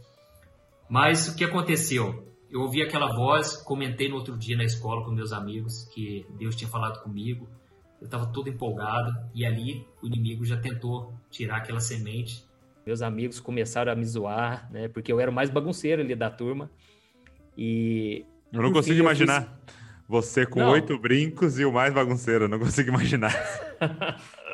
Mas 0.88 1.28
o 1.28 1.36
que 1.36 1.44
aconteceu? 1.44 2.27
Eu 2.50 2.62
ouvi 2.62 2.82
aquela 2.82 3.14
voz, 3.14 3.56
comentei 3.56 4.08
no 4.08 4.16
outro 4.16 4.36
dia 4.36 4.56
na 4.56 4.64
escola 4.64 5.04
com 5.04 5.10
meus 5.10 5.32
amigos 5.32 5.84
que 5.92 6.26
Deus 6.38 6.56
tinha 6.56 6.68
falado 6.68 7.02
comigo. 7.02 7.48
Eu 8.00 8.06
estava 8.06 8.26
todo 8.26 8.48
empolgado 8.48 9.12
e 9.34 9.44
ali 9.44 9.86
o 10.02 10.06
inimigo 10.06 10.44
já 10.44 10.56
tentou 10.56 11.12
tirar 11.30 11.58
aquela 11.58 11.80
semente. 11.80 12.44
Meus 12.86 13.02
amigos 13.02 13.38
começaram 13.38 13.92
a 13.92 13.94
me 13.94 14.04
zoar, 14.04 14.70
né? 14.72 14.88
Porque 14.88 15.12
eu 15.12 15.20
era 15.20 15.30
o 15.30 15.34
mais 15.34 15.50
bagunceiro 15.50 16.00
ali 16.00 16.14
da 16.14 16.30
turma. 16.30 16.70
E 17.56 18.24
eu 18.52 18.62
não 18.62 18.72
consigo 18.72 19.00
imaginar. 19.00 19.60
Você 20.08 20.46
com 20.46 20.64
oito 20.64 20.98
brincos 20.98 21.58
e 21.58 21.66
o 21.66 21.72
mais 21.72 21.92
bagunceiro, 21.92 22.48
não 22.48 22.58
consigo 22.58 22.88
imaginar. 22.88 23.34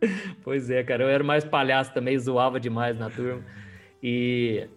pois 0.42 0.70
é, 0.70 0.82
cara, 0.82 1.04
eu 1.04 1.08
era 1.08 1.24
mais 1.24 1.44
palhaço 1.44 1.92
também, 1.92 2.18
zoava 2.18 2.60
demais 2.60 2.98
na 2.98 3.10
turma. 3.10 3.42
E, 4.02 4.68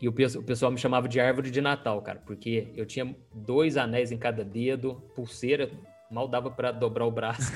e 0.00 0.08
o, 0.08 0.10
o 0.10 0.42
pessoal 0.42 0.70
me 0.70 0.78
chamava 0.78 1.08
de 1.08 1.18
árvore 1.18 1.50
de 1.50 1.60
Natal, 1.60 2.00
cara, 2.02 2.22
porque 2.24 2.68
eu 2.76 2.86
tinha 2.86 3.14
dois 3.34 3.76
anéis 3.76 4.12
em 4.12 4.18
cada 4.18 4.44
dedo, 4.44 5.02
pulseira, 5.14 5.70
mal 6.10 6.28
dava 6.28 6.50
para 6.50 6.70
dobrar 6.70 7.06
o 7.06 7.10
braço. 7.10 7.52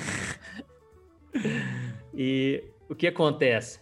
e 2.12 2.64
o 2.88 2.94
que 2.94 3.06
acontece? 3.06 3.80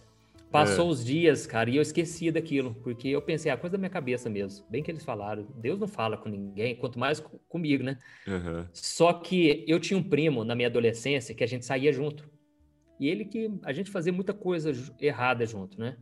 Passou 0.51 0.87
é. 0.87 0.91
os 0.91 1.03
dias, 1.03 1.47
cara, 1.47 1.69
e 1.69 1.77
eu 1.77 1.81
esqueci 1.81 2.29
daquilo, 2.29 2.75
porque 2.83 3.07
eu 3.07 3.21
pensei, 3.21 3.49
a 3.49 3.53
ah, 3.53 3.57
coisa 3.57 3.71
da 3.71 3.77
minha 3.77 3.89
cabeça 3.89 4.29
mesmo. 4.29 4.65
Bem 4.69 4.83
que 4.83 4.91
eles 4.91 5.03
falaram, 5.03 5.47
Deus 5.55 5.79
não 5.79 5.87
fala 5.87 6.17
com 6.17 6.27
ninguém, 6.27 6.75
quanto 6.75 6.99
mais 6.99 7.21
comigo, 7.47 7.83
né? 7.83 7.97
Uhum. 8.27 8.67
Só 8.73 9.13
que 9.13 9.63
eu 9.65 9.79
tinha 9.79 9.97
um 9.97 10.03
primo 10.03 10.43
na 10.43 10.53
minha 10.53 10.67
adolescência 10.67 11.33
que 11.33 11.43
a 11.43 11.47
gente 11.47 11.65
saía 11.65 11.93
junto. 11.93 12.29
E 12.99 13.07
ele 13.07 13.23
que 13.23 13.49
a 13.63 13.71
gente 13.71 13.89
fazia 13.89 14.11
muita 14.11 14.33
coisa 14.33 14.73
errada 14.99 15.45
junto, 15.45 15.79
né? 15.79 15.97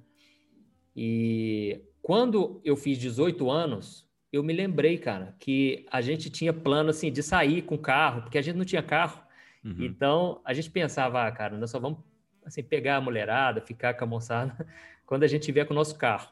E 0.95 1.79
quando 2.09 2.59
eu 2.65 2.75
fiz 2.75 2.97
18 2.97 3.51
anos, 3.51 4.09
eu 4.33 4.41
me 4.41 4.51
lembrei, 4.51 4.97
cara, 4.97 5.35
que 5.39 5.85
a 5.91 6.01
gente 6.01 6.27
tinha 6.27 6.51
plano 6.51 6.89
assim 6.89 7.11
de 7.11 7.21
sair 7.21 7.61
com 7.61 7.77
carro, 7.77 8.23
porque 8.23 8.39
a 8.39 8.41
gente 8.41 8.55
não 8.55 8.65
tinha 8.65 8.81
carro. 8.81 9.21
Uhum. 9.63 9.75
Então 9.77 10.41
a 10.43 10.51
gente 10.51 10.71
pensava, 10.71 11.27
ah, 11.27 11.31
cara, 11.31 11.55
nós 11.55 11.69
só 11.69 11.79
vamos 11.79 11.99
assim, 12.43 12.63
pegar 12.63 12.95
a 12.95 13.01
mulherada, 13.01 13.61
ficar 13.61 13.93
com 13.93 14.05
a 14.05 14.07
moçada, 14.07 14.65
quando 15.05 15.21
a 15.21 15.27
gente 15.27 15.51
vier 15.51 15.67
com 15.67 15.73
o 15.73 15.75
nosso 15.75 15.99
carro. 15.99 16.29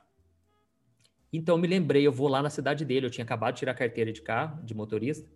Então, 1.32 1.60
me 1.60 1.68
lembrei, 1.68 2.08
eu 2.08 2.12
vou 2.12 2.28
lá 2.28 2.42
na 2.42 2.50
cidade 2.50 2.84
dele, 2.84 3.06
eu 3.06 3.12
tinha 3.12 3.24
acabado 3.24 3.54
de 3.54 3.60
tirar 3.60 3.74
a 3.74 3.76
carteira 3.76 4.12
de 4.12 4.24
carro, 4.24 4.60
de 4.64 4.74
motorista. 4.74 5.30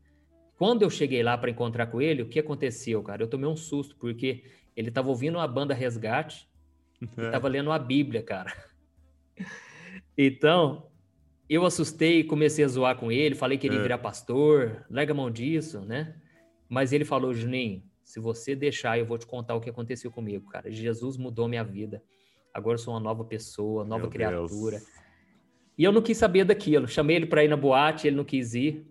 Quando 0.58 0.82
eu 0.82 0.90
cheguei 0.90 1.22
lá 1.22 1.38
para 1.38 1.52
encontrar 1.52 1.86
com 1.86 2.02
ele, 2.02 2.24
o 2.24 2.28
que 2.28 2.40
aconteceu, 2.40 3.04
cara? 3.04 3.22
Eu 3.22 3.28
tomei 3.28 3.48
um 3.48 3.56
susto, 3.56 3.96
porque 3.96 4.44
ele 4.76 4.90
estava 4.90 5.08
ouvindo 5.08 5.38
a 5.38 5.48
banda 5.48 5.76
Resgate 5.76 6.50
é. 7.00 7.22
e 7.22 7.26
estava 7.28 7.48
lendo 7.48 7.72
a 7.72 7.78
Bíblia, 7.78 8.24
cara. 8.24 8.52
Então, 10.24 10.88
eu 11.50 11.66
assustei 11.66 12.24
comecei 12.24 12.64
a 12.64 12.68
zoar 12.68 12.96
com 12.96 13.12
ele, 13.12 13.34
falei 13.34 13.58
que 13.58 13.66
ele 13.66 13.74
ia 13.74 13.80
é. 13.80 13.84
virar 13.84 13.98
pastor, 13.98 14.86
larga 14.88 15.14
a 15.14 15.16
mão 15.16 15.32
disso, 15.32 15.82
né? 15.82 16.16
Mas 16.70 16.94
ele 16.94 17.04
falou, 17.04 17.34
Juninho, 17.34 17.84
se 18.04 18.20
você 18.20 18.56
deixar, 18.56 19.00
eu 19.00 19.06
vou 19.06 19.18
te 19.18 19.26
contar 19.26 19.56
o 19.56 19.60
que 19.60 19.70
aconteceu 19.70 20.12
comigo, 20.12 20.48
cara. 20.48 20.72
Jesus 20.72 21.18
mudou 21.18 21.48
minha 21.48 21.64
vida. 21.64 22.04
Agora 22.54 22.76
eu 22.76 22.78
sou 22.78 22.94
uma 22.94 23.00
nova 23.00 23.26
pessoa, 23.26 23.84
nova 23.84 24.04
Meu 24.04 24.12
criatura. 24.12 24.78
Deus. 24.78 24.90
E 25.76 25.84
eu 25.84 25.92
não 25.92 26.04
quis 26.04 26.20
saber 26.20 26.46
daquilo. 26.46 26.88
Chamei 26.88 27.16
ele 27.16 27.26
para 27.26 27.44
ir 27.44 27.48
na 27.48 27.58
boate, 27.58 28.06
ele 28.06 28.16
não 28.16 28.24
quis 28.24 28.54
ir. 28.54 28.86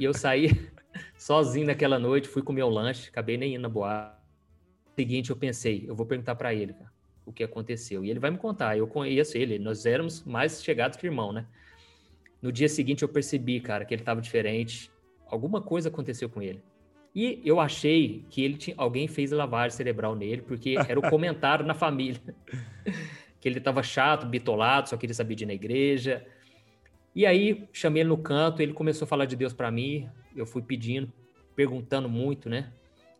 e 0.00 0.02
eu 0.02 0.12
saí 0.12 0.48
sozinho 1.16 1.66
naquela 1.66 1.98
noite, 1.98 2.26
fui 2.26 2.42
comer 2.42 2.64
o 2.64 2.68
lanche, 2.68 3.08
acabei 3.08 3.36
nem 3.36 3.54
indo 3.54 3.62
na 3.62 3.68
boate. 3.68 4.16
Seguinte, 4.96 5.30
eu 5.30 5.36
pensei, 5.36 5.84
eu 5.86 5.94
vou 5.94 6.06
perguntar 6.06 6.34
para 6.34 6.52
ele, 6.52 6.72
cara, 6.72 6.90
o 7.26 7.32
que 7.32 7.42
aconteceu. 7.42 8.04
E 8.04 8.10
ele 8.10 8.20
vai 8.20 8.30
me 8.30 8.38
contar. 8.38 8.78
Eu 8.78 8.86
conheço 8.86 9.36
ele, 9.36 9.58
nós 9.58 9.84
éramos 9.84 10.24
mais 10.24 10.62
chegados 10.62 10.96
que 10.96 11.06
irmão, 11.06 11.32
né? 11.32 11.44
No 12.40 12.52
dia 12.52 12.68
seguinte 12.68 13.02
eu 13.02 13.08
percebi, 13.08 13.60
cara, 13.60 13.84
que 13.84 13.92
ele 13.92 14.02
estava 14.02 14.20
diferente. 14.20 14.90
Alguma 15.26 15.60
coisa 15.60 15.88
aconteceu 15.88 16.28
com 16.28 16.40
ele. 16.40 16.62
E 17.14 17.40
eu 17.44 17.58
achei 17.58 18.24
que 18.30 18.42
ele 18.42 18.56
tinha, 18.56 18.76
alguém 18.78 19.08
fez 19.08 19.32
lavagem 19.32 19.76
cerebral 19.76 20.14
nele, 20.14 20.42
porque 20.42 20.76
era 20.88 20.98
o 20.98 21.02
comentário 21.10 21.66
na 21.66 21.74
família. 21.74 22.20
que 23.40 23.48
ele 23.48 23.58
estava 23.58 23.82
chato, 23.82 24.26
bitolado, 24.26 24.88
só 24.88 24.96
queria 24.96 25.14
saber 25.14 25.34
de 25.34 25.44
ir 25.44 25.46
na 25.46 25.54
igreja. 25.54 26.24
E 27.14 27.24
aí 27.24 27.68
chamei 27.72 28.02
ele 28.02 28.10
no 28.10 28.18
canto, 28.18 28.60
ele 28.60 28.72
começou 28.72 29.06
a 29.06 29.08
falar 29.08 29.24
de 29.24 29.34
Deus 29.34 29.52
para 29.52 29.70
mim. 29.70 30.08
Eu 30.36 30.46
fui 30.46 30.62
pedindo, 30.62 31.10
perguntando 31.54 32.08
muito, 32.08 32.48
né? 32.48 32.70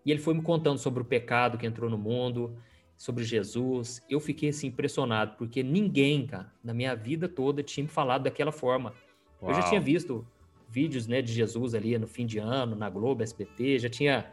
E 0.04 0.10
ele 0.10 0.20
foi 0.20 0.34
me 0.34 0.42
contando 0.42 0.78
sobre 0.78 1.02
o 1.02 1.04
pecado 1.04 1.58
que 1.58 1.66
entrou 1.66 1.90
no 1.90 1.98
mundo, 1.98 2.56
sobre 2.96 3.24
Jesus. 3.24 4.02
Eu 4.08 4.20
fiquei 4.20 4.48
assim 4.48 4.68
impressionado, 4.68 5.36
porque 5.36 5.62
ninguém, 5.62 6.26
cara, 6.26 6.52
na 6.62 6.72
minha 6.72 6.94
vida 6.94 7.28
toda 7.28 7.62
tinha 7.62 7.84
me 7.84 7.90
falado 7.90 8.22
daquela 8.22 8.52
forma. 8.52 8.94
Uau. 9.40 9.50
Eu 9.50 9.54
já 9.54 9.68
tinha 9.68 9.80
visto 9.80 10.26
vídeos 10.68 11.06
né, 11.06 11.22
de 11.22 11.32
Jesus 11.32 11.74
ali 11.74 11.96
no 11.98 12.06
fim 12.06 12.26
de 12.26 12.38
ano, 12.38 12.74
na 12.74 12.90
Globo, 12.90 13.22
SBT, 13.22 13.78
já 13.78 13.88
tinha 13.88 14.30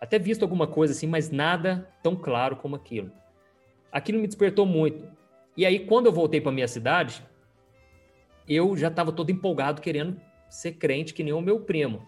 até 0.00 0.18
visto 0.18 0.42
alguma 0.42 0.66
coisa 0.66 0.92
assim, 0.92 1.06
mas 1.06 1.30
nada 1.30 1.88
tão 2.02 2.14
claro 2.14 2.56
como 2.56 2.76
aquilo. 2.76 3.10
Aquilo 3.90 4.18
me 4.18 4.26
despertou 4.26 4.66
muito. 4.66 5.08
E 5.56 5.64
aí, 5.64 5.86
quando 5.86 6.06
eu 6.06 6.12
voltei 6.12 6.40
para 6.40 6.52
minha 6.52 6.68
cidade, 6.68 7.24
eu 8.46 8.76
já 8.76 8.88
estava 8.88 9.12
todo 9.12 9.30
empolgado 9.30 9.80
querendo 9.80 10.20
ser 10.50 10.72
crente 10.72 11.14
que 11.14 11.22
nem 11.22 11.32
o 11.32 11.40
meu 11.40 11.60
primo. 11.60 12.06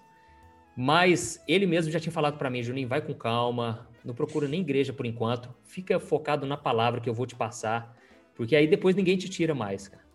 Mas 0.76 1.42
ele 1.48 1.64
mesmo 1.64 1.90
já 1.90 1.98
tinha 1.98 2.12
falado 2.12 2.36
para 2.36 2.50
mim, 2.50 2.62
Juninho, 2.62 2.88
vai 2.88 3.00
com 3.00 3.14
calma, 3.14 3.88
não 4.06 4.14
procura 4.14 4.48
nem 4.48 4.60
igreja 4.60 4.92
por 4.92 5.04
enquanto, 5.04 5.54
fica 5.64 5.98
focado 5.98 6.46
na 6.46 6.56
palavra 6.56 7.00
que 7.00 7.08
eu 7.08 7.14
vou 7.14 7.26
te 7.26 7.34
passar, 7.34 7.96
porque 8.34 8.54
aí 8.54 8.66
depois 8.66 8.94
ninguém 8.94 9.16
te 9.16 9.28
tira 9.28 9.54
mais, 9.54 9.88
cara 9.88 10.06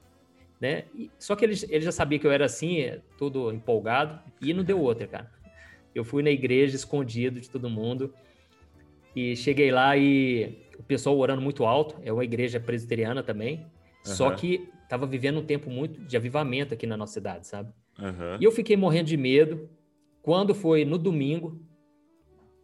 né? 0.61 0.83
E, 0.95 1.09
só 1.17 1.35
que 1.35 1.43
ele, 1.43 1.55
ele 1.67 1.83
já 1.83 1.91
sabia 1.91 2.19
que 2.19 2.27
eu 2.27 2.31
era 2.31 2.45
assim, 2.45 2.85
todo 3.17 3.51
empolgado, 3.51 4.21
e 4.39 4.53
não 4.53 4.63
deu 4.63 4.79
outra, 4.79 5.07
cara. 5.07 5.31
Eu 5.93 6.05
fui 6.05 6.21
na 6.21 6.29
igreja 6.29 6.75
escondido 6.75 7.41
de 7.41 7.49
todo 7.49 7.67
mundo 7.69 8.13
e 9.15 9.35
cheguei 9.35 9.71
lá 9.71 9.97
e 9.97 10.63
o 10.77 10.83
pessoal 10.83 11.17
orando 11.17 11.41
muito 11.41 11.65
alto, 11.65 11.99
é 12.03 12.13
uma 12.13 12.23
igreja 12.23 12.59
presbiteriana 12.59 13.23
também, 13.23 13.57
uhum. 13.57 13.65
só 14.03 14.31
que 14.31 14.69
estava 14.83 15.07
vivendo 15.07 15.39
um 15.39 15.43
tempo 15.45 15.69
muito 15.69 15.99
de 16.01 16.15
avivamento 16.15 16.73
aqui 16.75 16.85
na 16.85 16.95
nossa 16.95 17.13
cidade, 17.13 17.47
sabe? 17.47 17.73
Uhum. 17.99 18.37
E 18.39 18.43
eu 18.43 18.51
fiquei 18.51 18.77
morrendo 18.77 19.07
de 19.07 19.17
medo. 19.17 19.69
Quando 20.21 20.53
foi 20.53 20.85
no 20.85 20.97
domingo, 20.97 21.59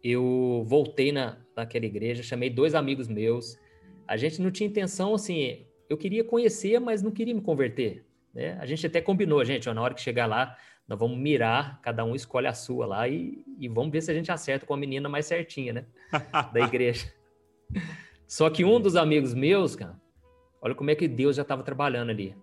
eu 0.02 0.62
voltei 0.66 1.12
na, 1.12 1.38
naquela 1.56 1.86
igreja, 1.86 2.22
chamei 2.22 2.50
dois 2.50 2.74
amigos 2.74 3.08
meus. 3.08 3.58
A 4.06 4.16
gente 4.16 4.40
não 4.40 4.50
tinha 4.50 4.68
intenção, 4.68 5.14
assim, 5.14 5.66
eu 5.88 5.96
queria 5.96 6.24
conhecer, 6.24 6.78
mas 6.80 7.02
não 7.02 7.10
queria 7.10 7.34
me 7.34 7.40
converter. 7.40 8.04
Né? 8.34 8.56
A 8.60 8.66
gente 8.66 8.86
até 8.86 9.00
combinou, 9.00 9.44
gente, 9.44 9.68
ó, 9.68 9.74
na 9.74 9.82
hora 9.82 9.94
que 9.94 10.00
chegar 10.00 10.26
lá, 10.26 10.56
nós 10.86 10.98
vamos 10.98 11.18
mirar, 11.18 11.80
cada 11.82 12.04
um 12.04 12.14
escolhe 12.14 12.46
a 12.46 12.54
sua 12.54 12.86
lá 12.86 13.08
e, 13.08 13.44
e 13.58 13.68
vamos 13.68 13.92
ver 13.92 14.00
se 14.00 14.10
a 14.10 14.14
gente 14.14 14.32
acerta 14.32 14.64
com 14.64 14.72
a 14.72 14.76
menina 14.76 15.08
mais 15.08 15.26
certinha, 15.26 15.72
né? 15.72 15.84
da 16.52 16.60
igreja. 16.60 17.12
Só 18.26 18.48
que 18.48 18.64
um 18.64 18.80
dos 18.80 18.96
amigos 18.96 19.34
meus, 19.34 19.76
cara, 19.76 20.00
olha 20.62 20.74
como 20.74 20.90
é 20.90 20.94
que 20.94 21.06
Deus 21.06 21.36
já 21.36 21.42
estava 21.42 21.62
trabalhando 21.62 22.10
ali. 22.10 22.34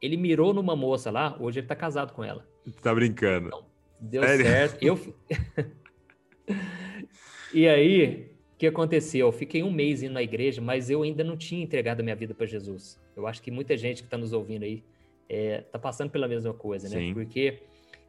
Ele 0.00 0.16
mirou 0.16 0.52
numa 0.52 0.74
moça 0.74 1.10
lá, 1.10 1.36
hoje 1.38 1.60
ele 1.60 1.66
tá 1.66 1.76
casado 1.76 2.12
com 2.12 2.24
ela. 2.24 2.44
Tá 2.80 2.92
brincando. 2.92 3.48
Então, 3.48 3.64
deu 4.00 4.22
Sério? 4.22 4.44
certo. 4.46 4.82
Eu... 4.82 5.16
e 7.52 7.68
aí, 7.68 8.32
que 8.62 8.66
aconteceu? 8.68 9.26
Eu 9.26 9.32
fiquei 9.32 9.60
um 9.64 9.72
mês 9.72 10.04
indo 10.04 10.12
na 10.12 10.22
igreja, 10.22 10.62
mas 10.62 10.88
eu 10.88 11.02
ainda 11.02 11.24
não 11.24 11.36
tinha 11.36 11.64
entregado 11.64 11.98
a 11.98 12.02
minha 12.04 12.14
vida 12.14 12.32
para 12.32 12.46
Jesus. 12.46 12.96
Eu 13.16 13.26
acho 13.26 13.42
que 13.42 13.50
muita 13.50 13.76
gente 13.76 14.02
que 14.02 14.06
está 14.06 14.16
nos 14.16 14.32
ouvindo 14.32 14.62
aí 14.62 14.84
está 15.28 15.78
é, 15.78 15.80
passando 15.80 16.10
pela 16.10 16.28
mesma 16.28 16.54
coisa, 16.54 16.88
né? 16.88 16.96
Sim. 16.96 17.12
Porque 17.12 17.58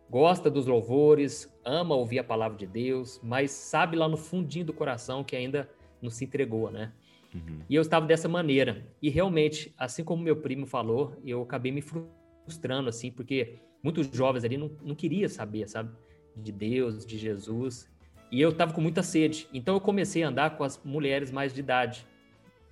gosta 0.08 0.52
dos 0.52 0.68
louvores, 0.68 1.52
ama 1.66 1.96
ouvir 1.96 2.20
a 2.20 2.24
palavra 2.24 2.56
de 2.56 2.68
Deus, 2.68 3.20
mas 3.24 3.50
sabe 3.50 3.98
lá 3.98 4.08
no 4.08 4.16
fundinho 4.16 4.64
do 4.64 4.74
coração 4.74 5.24
que 5.24 5.36
ainda 5.36 5.68
não 6.00 6.12
se 6.12 6.24
entregou, 6.24 6.70
né? 6.70 6.94
Uhum. 7.34 7.62
E 7.68 7.74
eu 7.74 7.82
estava 7.82 8.06
dessa 8.06 8.30
maneira. 8.30 8.86
E 9.02 9.10
realmente, 9.10 9.74
assim 9.76 10.04
como 10.04 10.22
meu 10.22 10.36
primo 10.36 10.68
falou, 10.68 11.16
eu 11.26 11.42
acabei 11.42 11.72
me 11.72 11.82
frustrando, 11.82 12.90
assim, 12.90 13.10
porque 13.10 13.56
muitos 13.82 14.08
jovens 14.16 14.44
ali 14.44 14.56
não, 14.56 14.70
não 14.84 14.94
queriam 14.94 15.28
saber, 15.28 15.68
sabe? 15.68 15.90
De 16.38 16.52
Deus, 16.52 17.04
de 17.04 17.18
Jesus. 17.18 17.92
E 18.34 18.42
eu 18.42 18.52
tava 18.52 18.74
com 18.74 18.82
muita 18.82 19.04
sede. 19.04 19.48
Então 19.54 19.76
eu 19.76 19.80
comecei 19.80 20.24
a 20.24 20.28
andar 20.28 20.58
com 20.58 20.64
as 20.64 20.82
mulheres 20.84 21.30
mais 21.30 21.54
de 21.54 21.60
idade, 21.60 22.04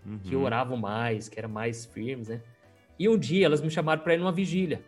uhum. 0.04 0.18
que 0.18 0.36
oravam 0.36 0.76
mais, 0.76 1.30
que 1.30 1.38
eram 1.38 1.50
mais 1.50 1.86
firmes, 1.86 2.30
né? 2.30 2.42
E 2.98 3.08
um 3.08 3.16
dia 3.16 3.46
elas 3.46 3.62
me 3.62 3.70
chamaram 3.70 4.02
para 4.02 4.16
ir 4.16 4.18
numa 4.18 4.32
vigília. 4.32 4.84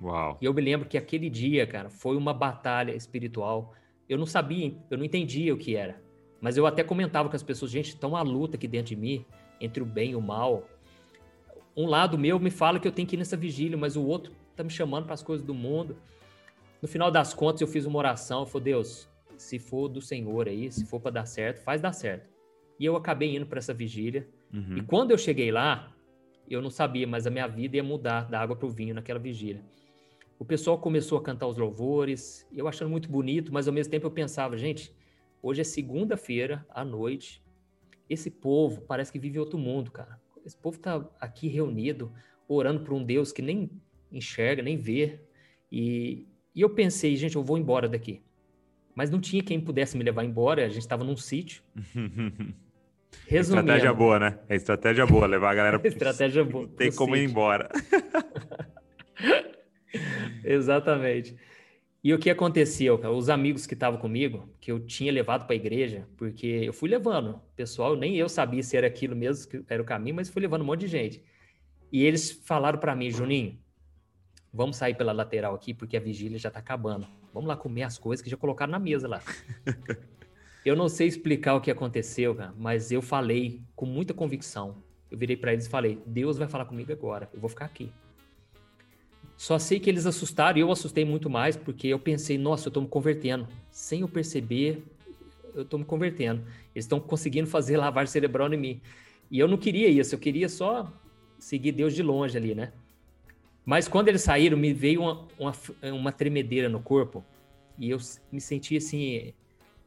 Uau. 0.00 0.38
E 0.40 0.46
eu 0.46 0.54
me 0.54 0.62
lembro 0.62 0.88
que 0.88 0.96
aquele 0.96 1.28
dia, 1.28 1.66
cara, 1.66 1.90
foi 1.90 2.16
uma 2.16 2.32
batalha 2.32 2.92
espiritual. 2.92 3.74
Eu 4.08 4.16
não 4.16 4.24
sabia, 4.24 4.74
eu 4.90 4.96
não 4.96 5.04
entendia 5.04 5.52
o 5.52 5.58
que 5.58 5.76
era. 5.76 6.00
Mas 6.40 6.56
eu 6.56 6.64
até 6.64 6.82
comentava 6.82 7.28
com 7.28 7.36
as 7.36 7.42
pessoas, 7.42 7.70
gente, 7.70 7.94
tá 7.94 8.06
uma 8.06 8.22
luta 8.22 8.56
aqui 8.56 8.66
dentro 8.66 8.94
de 8.94 8.96
mim, 8.96 9.26
entre 9.60 9.82
o 9.82 9.86
bem 9.86 10.12
e 10.12 10.16
o 10.16 10.22
mal. 10.22 10.66
Um 11.76 11.84
lado 11.84 12.16
meu 12.16 12.40
me 12.40 12.50
fala 12.50 12.80
que 12.80 12.88
eu 12.88 12.92
tenho 12.92 13.06
que 13.06 13.16
ir 13.16 13.18
nessa 13.18 13.36
vigília, 13.36 13.76
mas 13.76 13.96
o 13.96 14.02
outro 14.02 14.32
tá 14.56 14.64
me 14.64 14.70
chamando 14.70 15.04
para 15.04 15.12
as 15.12 15.22
coisas 15.22 15.46
do 15.46 15.52
mundo. 15.52 15.98
No 16.80 16.88
final 16.88 17.10
das 17.10 17.34
contas, 17.34 17.60
eu 17.60 17.68
fiz 17.68 17.84
uma 17.84 17.98
oração, 17.98 18.40
eu 18.40 18.46
falei, 18.46 18.72
Deus, 18.72 19.09
se 19.40 19.58
for 19.58 19.88
do 19.88 20.00
Senhor 20.00 20.48
aí, 20.48 20.70
se 20.70 20.84
for 20.84 21.00
para 21.00 21.12
dar 21.12 21.26
certo, 21.26 21.62
faz 21.62 21.80
dar 21.80 21.92
certo. 21.92 22.28
E 22.78 22.84
eu 22.84 22.96
acabei 22.96 23.36
indo 23.36 23.46
para 23.46 23.58
essa 23.58 23.74
vigília. 23.74 24.28
Uhum. 24.52 24.78
E 24.78 24.82
quando 24.82 25.10
eu 25.10 25.18
cheguei 25.18 25.50
lá, 25.50 25.94
eu 26.48 26.60
não 26.60 26.70
sabia, 26.70 27.06
mas 27.06 27.26
a 27.26 27.30
minha 27.30 27.46
vida 27.46 27.76
ia 27.76 27.82
mudar 27.82 28.28
da 28.28 28.40
água 28.40 28.56
para 28.56 28.66
o 28.66 28.70
vinho 28.70 28.94
naquela 28.94 29.18
vigília. 29.18 29.64
O 30.38 30.44
pessoal 30.44 30.78
começou 30.78 31.18
a 31.18 31.22
cantar 31.22 31.46
os 31.46 31.56
louvores, 31.56 32.46
eu 32.52 32.66
achando 32.66 32.90
muito 32.90 33.08
bonito, 33.10 33.52
mas 33.52 33.68
ao 33.68 33.74
mesmo 33.74 33.90
tempo 33.90 34.06
eu 34.06 34.10
pensava, 34.10 34.56
gente, 34.56 34.94
hoje 35.42 35.60
é 35.60 35.64
segunda-feira 35.64 36.66
à 36.70 36.84
noite, 36.84 37.42
esse 38.08 38.30
povo 38.30 38.80
parece 38.82 39.12
que 39.12 39.18
vive 39.18 39.38
outro 39.38 39.58
mundo, 39.58 39.90
cara. 39.90 40.20
Esse 40.44 40.56
povo 40.56 40.76
está 40.76 41.06
aqui 41.20 41.46
reunido, 41.46 42.12
orando 42.48 42.80
por 42.80 42.94
um 42.94 43.04
Deus 43.04 43.32
que 43.32 43.42
nem 43.42 43.70
enxerga, 44.10 44.62
nem 44.62 44.76
vê. 44.76 45.20
E, 45.70 46.26
e 46.54 46.60
eu 46.60 46.70
pensei, 46.70 47.14
gente, 47.16 47.36
eu 47.36 47.44
vou 47.44 47.58
embora 47.58 47.88
daqui. 47.88 48.22
Mas 48.94 49.10
não 49.10 49.20
tinha 49.20 49.42
quem 49.42 49.60
pudesse 49.60 49.96
me 49.96 50.04
levar 50.04 50.24
embora, 50.24 50.64
a 50.64 50.68
gente 50.68 50.80
estava 50.80 51.04
num 51.04 51.16
sítio. 51.16 51.62
Resumindo. 53.26 53.60
Estratégia 53.60 53.94
boa, 53.94 54.18
né? 54.18 54.38
É 54.48 54.56
estratégia 54.56 55.06
boa, 55.06 55.26
levar 55.26 55.50
a 55.50 55.54
galera. 55.54 55.80
estratégia 55.86 56.44
boa. 56.44 56.68
Tem 56.68 56.92
como 56.92 57.14
sítio. 57.14 57.26
ir 57.26 57.30
embora. 57.30 57.68
Exatamente. 60.44 61.36
E 62.02 62.14
o 62.14 62.18
que 62.18 62.30
aconteceu? 62.30 62.98
Os 63.14 63.28
amigos 63.28 63.66
que 63.66 63.74
estavam 63.74 64.00
comigo, 64.00 64.48
que 64.58 64.72
eu 64.72 64.80
tinha 64.80 65.12
levado 65.12 65.44
para 65.44 65.54
a 65.54 65.56
igreja, 65.56 66.08
porque 66.16 66.46
eu 66.46 66.72
fui 66.72 66.88
levando, 66.88 67.40
pessoal, 67.54 67.94
nem 67.94 68.16
eu 68.16 68.28
sabia 68.28 68.62
se 68.62 68.76
era 68.76 68.86
aquilo 68.86 69.14
mesmo 69.14 69.50
que 69.50 69.62
era 69.68 69.82
o 69.82 69.84
caminho, 69.84 70.16
mas 70.16 70.30
fui 70.30 70.40
levando 70.40 70.62
um 70.62 70.64
monte 70.64 70.80
de 70.80 70.88
gente. 70.88 71.22
E 71.92 72.04
eles 72.04 72.30
falaram 72.30 72.78
para 72.78 72.96
mim, 72.96 73.10
Juninho, 73.10 73.58
vamos 74.52 74.76
sair 74.76 74.94
pela 74.94 75.12
lateral 75.12 75.54
aqui, 75.54 75.74
porque 75.74 75.96
a 75.96 76.00
vigília 76.00 76.38
já 76.38 76.48
está 76.48 76.60
acabando. 76.60 77.06
Vamos 77.32 77.48
lá 77.48 77.56
comer 77.56 77.82
as 77.84 77.98
coisas 77.98 78.22
que 78.22 78.30
já 78.30 78.36
colocaram 78.36 78.70
na 78.70 78.78
mesa 78.78 79.06
lá. 79.06 79.22
eu 80.64 80.76
não 80.76 80.88
sei 80.88 81.06
explicar 81.06 81.54
o 81.54 81.60
que 81.60 81.70
aconteceu, 81.70 82.34
cara, 82.34 82.54
mas 82.58 82.90
eu 82.90 83.00
falei 83.00 83.62
com 83.74 83.86
muita 83.86 84.12
convicção. 84.12 84.82
Eu 85.10 85.18
virei 85.18 85.36
para 85.36 85.52
eles 85.52 85.66
e 85.66 85.70
falei: 85.70 86.00
Deus 86.06 86.38
vai 86.38 86.48
falar 86.48 86.64
comigo 86.64 86.92
agora, 86.92 87.28
eu 87.32 87.40
vou 87.40 87.48
ficar 87.48 87.64
aqui. 87.64 87.92
Só 89.36 89.58
sei 89.58 89.80
que 89.80 89.88
eles 89.88 90.04
assustaram 90.04 90.58
e 90.58 90.60
eu 90.60 90.70
assustei 90.70 91.02
muito 91.02 91.30
mais 91.30 91.56
porque 91.56 91.88
eu 91.88 91.98
pensei, 91.98 92.36
nossa, 92.36 92.68
eu 92.68 92.70
estou 92.70 92.82
me 92.82 92.88
convertendo. 92.88 93.48
Sem 93.70 94.02
eu 94.02 94.08
perceber, 94.08 94.84
eu 95.54 95.62
estou 95.62 95.78
me 95.78 95.84
convertendo. 95.84 96.42
Eles 96.74 96.84
estão 96.84 97.00
conseguindo 97.00 97.48
fazer 97.48 97.78
lavar 97.78 98.06
cerebral 98.06 98.52
em 98.52 98.58
mim. 98.58 98.80
E 99.30 99.38
eu 99.38 99.48
não 99.48 99.56
queria 99.56 99.88
isso, 99.88 100.14
eu 100.14 100.18
queria 100.18 100.46
só 100.46 100.92
seguir 101.38 101.72
Deus 101.72 101.94
de 101.94 102.02
longe 102.02 102.36
ali, 102.36 102.54
né? 102.54 102.72
Mas 103.64 103.86
quando 103.86 104.08
eles 104.08 104.22
saíram, 104.22 104.56
me 104.56 104.72
veio 104.72 105.02
uma, 105.02 105.28
uma, 105.38 105.52
uma 105.92 106.12
tremedeira 106.12 106.68
no 106.68 106.80
corpo 106.80 107.24
e 107.78 107.90
eu 107.90 107.98
me 108.30 108.40
senti 108.40 108.76
assim, 108.76 109.32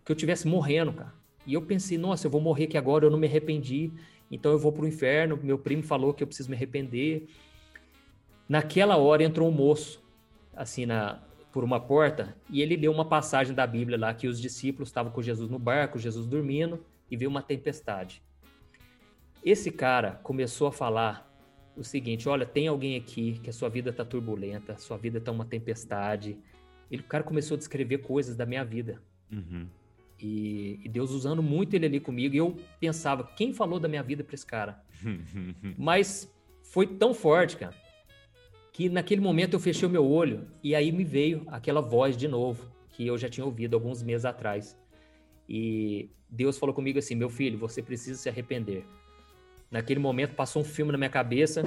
que 0.04 0.12
eu 0.12 0.16
estivesse 0.16 0.48
morrendo, 0.48 0.94
cara. 0.94 1.14
E 1.46 1.54
eu 1.54 1.62
pensei, 1.62 1.98
nossa, 1.98 2.28
eu 2.28 2.32
vou 2.32 2.42
morrer 2.42 2.66
aqui 2.66 2.78
agora, 2.78 3.06
eu 3.06 3.12
não 3.12 3.18
me 3.18 3.28
arrependi, 3.28 3.92
então 4.32 4.52
eu 4.52 4.60
vou 4.60 4.72
para 4.72 4.84
o 4.84 4.88
inferno. 4.88 5.38
Meu 5.42 5.58
primo 5.58 5.84
falou 5.84 6.14
que 6.14 6.24
eu 6.24 6.28
preciso 6.28 6.50
me 6.50 6.56
arrepender. 6.56 7.28
Naquela 8.48 8.98
hora 8.98 9.24
entrou 9.24 9.48
um 9.50 9.52
moço, 9.52 10.02
assim, 10.56 10.86
na, 10.86 11.22
por 11.52 11.64
uma 11.64 11.80
porta, 11.80 12.36
e 12.50 12.62
ele 12.62 12.76
leu 12.76 12.92
uma 12.92 13.06
passagem 13.06 13.54
da 13.54 13.68
Bíblia 13.68 13.98
lá 13.98 14.14
que 14.14 14.28
os 14.28 14.40
discípulos 14.42 14.90
estavam 14.90 15.12
com 15.12 15.22
Jesus 15.22 15.50
no 15.50 15.60
barco, 15.60 16.00
Jesus 16.00 16.26
dormindo, 16.26 16.84
e 17.12 17.18
veio 17.18 17.30
uma 17.30 17.42
tempestade. 17.42 18.22
Esse 19.44 19.70
cara 19.70 20.20
começou 20.24 20.68
a 20.68 20.72
falar 20.72 21.33
o 21.76 21.84
seguinte: 21.84 22.28
olha, 22.30 22.46
tem 22.46 22.68
alguém 22.68 22.96
aqui 22.96 23.40
que 23.40 23.50
a 23.50 23.54
sua 23.54 23.70
vida 23.70 23.90
está 23.90 24.06
turbulenta, 24.06 24.78
sua 24.78 24.98
vida 24.98 25.18
está 25.18 25.32
uma 25.32 25.46
tempestade. 25.46 26.38
Ele, 26.90 27.02
o 27.02 27.06
cara 27.06 27.24
começou 27.24 27.56
a 27.56 27.58
descrever 27.58 28.00
coisas 28.00 28.36
da 28.36 28.46
minha 28.46 28.64
vida. 28.64 29.02
Uhum. 29.32 29.68
E, 30.20 30.80
e, 30.84 30.90
Deus 30.90 31.12
usando 31.12 31.42
muito 31.42 31.74
ele 31.74 31.86
ali 31.86 32.00
comigo. 32.00 32.36
E 32.36 32.38
eu 32.38 32.56
pensava, 32.80 33.24
quem 33.24 33.54
falou 33.54 33.80
da 33.80 33.88
minha 33.88 34.04
vida 34.04 34.24
para 34.24 34.36
esse 34.36 34.46
cara? 34.46 34.82
Mas 35.78 36.32
foi 36.62 36.88
tão 36.88 37.14
forte, 37.14 37.58
cara, 37.58 37.76
que 38.72 38.90
naquele 38.90 39.22
momento 39.22 39.54
eu 39.54 39.60
fechei 39.60 39.88
o 39.88 39.92
meu 39.92 40.06
olho 40.06 40.48
e 40.64 40.76
aí 40.76 40.92
me 40.92 41.04
veio 41.04 41.44
aquela 41.48 41.82
voz 41.82 42.16
de 42.16 42.28
novo 42.28 42.72
que 42.90 43.06
eu 43.06 43.18
já 43.18 43.28
tinha 43.28 43.46
ouvido 43.46 43.76
alguns 43.76 44.02
meses 44.02 44.24
atrás. 44.24 44.78
E 45.50 46.10
Deus 46.30 46.58
falou 46.58 46.74
comigo 46.74 47.00
assim: 47.00 47.16
meu 47.16 47.30
filho, 47.30 47.58
você 47.58 47.82
precisa 47.82 48.20
se 48.20 48.30
arrepender. 48.30 48.86
Naquele 49.74 50.00
momento 50.00 50.36
passou 50.36 50.62
um 50.62 50.66
filme 50.66 50.94
na 50.94 50.98
minha 50.98 51.10
cabeça 51.10 51.64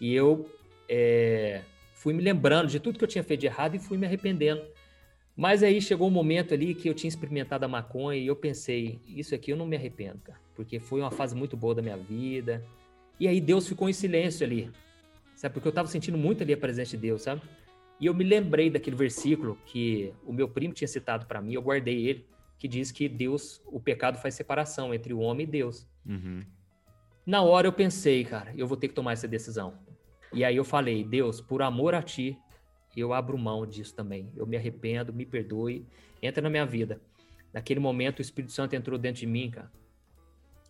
e 0.00 0.14
eu 0.14 0.48
é, 0.88 1.60
fui 1.92 2.14
me 2.14 2.22
lembrando 2.22 2.68
de 2.68 2.80
tudo 2.80 2.98
que 2.98 3.04
eu 3.04 3.08
tinha 3.08 3.22
feito 3.22 3.40
de 3.40 3.46
errado 3.46 3.74
e 3.74 3.78
fui 3.78 3.98
me 3.98 4.06
arrependendo. 4.06 4.62
Mas 5.36 5.62
aí 5.62 5.78
chegou 5.82 6.08
um 6.08 6.10
momento 6.10 6.54
ali 6.54 6.74
que 6.74 6.88
eu 6.88 6.94
tinha 6.94 7.08
experimentado 7.08 7.64
a 7.64 7.68
maconha 7.68 8.18
e 8.18 8.26
eu 8.26 8.36
pensei: 8.36 8.98
isso 9.06 9.34
aqui 9.34 9.52
eu 9.52 9.56
não 9.56 9.66
me 9.66 9.76
arrependo, 9.76 10.20
cara, 10.22 10.38
porque 10.54 10.78
foi 10.78 11.00
uma 11.00 11.10
fase 11.10 11.34
muito 11.34 11.54
boa 11.54 11.74
da 11.74 11.82
minha 11.82 11.96
vida. 11.98 12.64
E 13.20 13.28
aí 13.28 13.40
Deus 13.40 13.68
ficou 13.68 13.90
em 13.90 13.92
silêncio 13.92 14.46
ali 14.46 14.70
sabe? 15.42 15.54
Porque 15.54 15.66
eu 15.66 15.70
estava 15.70 15.88
sentindo 15.88 16.16
muito 16.16 16.42
ali 16.42 16.52
a 16.52 16.56
presença 16.56 16.92
de 16.92 16.98
Deus, 16.98 17.22
sabe? 17.22 17.42
E 18.00 18.06
eu 18.06 18.14
me 18.14 18.24
lembrei 18.24 18.70
daquele 18.70 18.96
versículo 18.96 19.58
que 19.66 20.12
o 20.24 20.32
meu 20.32 20.48
primo 20.48 20.72
tinha 20.72 20.88
citado 20.88 21.26
para 21.26 21.40
mim, 21.40 21.54
eu 21.54 21.62
guardei 21.62 22.06
ele, 22.06 22.26
que 22.58 22.68
diz 22.68 22.92
que 22.92 23.08
Deus, 23.08 23.60
o 23.66 23.80
pecado 23.80 24.18
faz 24.18 24.34
separação 24.34 24.94
entre 24.94 25.12
o 25.12 25.18
homem 25.18 25.44
e 25.44 25.50
Deus. 25.50 25.86
Uhum. 26.06 26.44
Na 27.24 27.42
hora 27.42 27.66
eu 27.66 27.72
pensei, 27.72 28.24
cara, 28.24 28.52
eu 28.56 28.66
vou 28.66 28.76
ter 28.76 28.88
que 28.88 28.94
tomar 28.94 29.12
essa 29.12 29.28
decisão. 29.28 29.78
E 30.32 30.44
aí 30.44 30.56
eu 30.56 30.64
falei, 30.64 31.04
Deus, 31.04 31.40
por 31.40 31.62
amor 31.62 31.94
a 31.94 32.02
ti, 32.02 32.36
eu 32.96 33.12
abro 33.12 33.38
mão 33.38 33.66
disso 33.66 33.94
também. 33.94 34.30
Eu 34.36 34.46
me 34.46 34.56
arrependo, 34.56 35.12
me 35.12 35.24
perdoe, 35.24 35.86
entra 36.20 36.42
na 36.42 36.50
minha 36.50 36.66
vida. 36.66 37.00
Naquele 37.52 37.80
momento 37.80 38.18
o 38.18 38.22
Espírito 38.22 38.52
Santo 38.52 38.74
entrou 38.74 38.98
dentro 38.98 39.20
de 39.20 39.26
mim, 39.26 39.50
cara. 39.50 39.70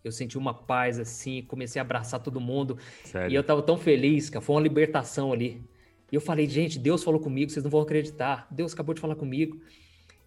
Eu 0.03 0.11
senti 0.11 0.37
uma 0.37 0.53
paz 0.53 0.99
assim, 0.99 1.41
comecei 1.43 1.79
a 1.79 1.83
abraçar 1.83 2.21
todo 2.21 2.39
mundo. 2.39 2.77
Sério? 3.05 3.31
E 3.31 3.35
eu 3.35 3.43
tava 3.43 3.61
tão 3.61 3.77
feliz, 3.77 4.29
cara. 4.29 4.43
Foi 4.43 4.55
uma 4.55 4.61
libertação 4.61 5.31
ali. 5.31 5.63
E 6.11 6.15
eu 6.15 6.21
falei, 6.21 6.45
gente, 6.47 6.77
Deus 6.77 7.03
falou 7.03 7.19
comigo, 7.19 7.49
vocês 7.49 7.63
não 7.63 7.71
vão 7.71 7.81
acreditar. 7.81 8.47
Deus 8.51 8.73
acabou 8.73 8.93
de 8.93 9.01
falar 9.01 9.15
comigo. 9.15 9.59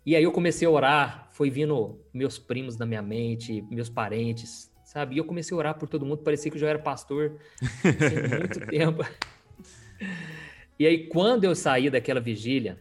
E 0.04 0.16
aí 0.16 0.22
eu 0.22 0.32
comecei 0.32 0.66
a 0.66 0.70
orar, 0.70 1.28
foi 1.32 1.50
vindo 1.50 2.00
meus 2.12 2.38
primos 2.38 2.76
na 2.76 2.86
minha 2.86 3.02
mente, 3.02 3.62
meus 3.70 3.88
parentes, 3.90 4.72
sabe? 4.96 5.16
E 5.16 5.18
eu 5.18 5.24
comecei 5.24 5.54
a 5.54 5.58
orar 5.58 5.78
por 5.78 5.86
todo 5.86 6.06
mundo, 6.06 6.22
parecia 6.22 6.50
que 6.50 6.56
eu 6.56 6.60
já 6.60 6.70
era 6.70 6.78
pastor 6.78 7.36
há 7.84 8.38
muito 8.38 8.66
tempo. 8.66 9.04
E 10.78 10.86
aí 10.86 11.06
quando 11.06 11.44
eu 11.44 11.54
saí 11.54 11.90
daquela 11.90 12.18
vigília, 12.18 12.78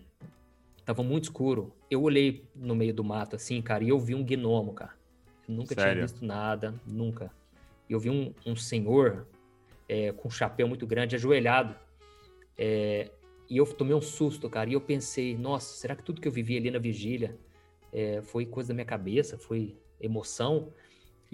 tava 0.86 1.04
muito 1.04 1.26
escuro. 1.26 1.74
Eu 1.92 2.02
olhei 2.02 2.46
no 2.56 2.74
meio 2.74 2.94
do 2.94 3.04
mato 3.04 3.36
assim, 3.36 3.62
cara, 3.62 3.84
e 3.84 3.90
eu 3.90 4.00
vi 4.00 4.16
um 4.16 4.24
gnomo, 4.24 4.74
cara. 4.74 4.94
Nunca 5.46 5.76
Sério? 5.76 5.92
tinha 5.92 6.02
visto 6.04 6.26
nada, 6.26 6.74
nunca. 6.88 7.30
Eu 7.90 8.00
vi 8.00 8.10
um, 8.10 8.34
um 8.46 8.56
senhor 8.56 9.28
é, 9.90 10.14
com 10.14 10.30
um 10.30 10.32
chapéu 10.32 10.70
muito 10.70 10.88
grande, 10.88 11.18
ajoelhado. 11.18 11.76
É, 12.58 13.12
e 13.50 13.58
eu 13.58 13.66
tomei 13.66 13.94
um 13.94 14.02
susto, 14.02 14.50
cara. 14.50 14.70
E 14.70 14.74
eu 14.74 14.80
pensei, 14.80 15.38
nossa, 15.38 15.76
será 15.76 15.94
que 15.98 16.02
tudo 16.04 16.22
que 16.22 16.30
eu 16.30 16.32
vivi 16.32 16.56
ali 16.56 16.72
na 16.72 16.80
vigília 16.80 17.38
é, 17.92 18.22
foi 18.22 18.46
coisa 18.46 18.70
da 18.70 18.74
minha 18.74 18.86
cabeça? 18.86 19.38
Foi 19.38 19.76
emoção? 20.00 20.72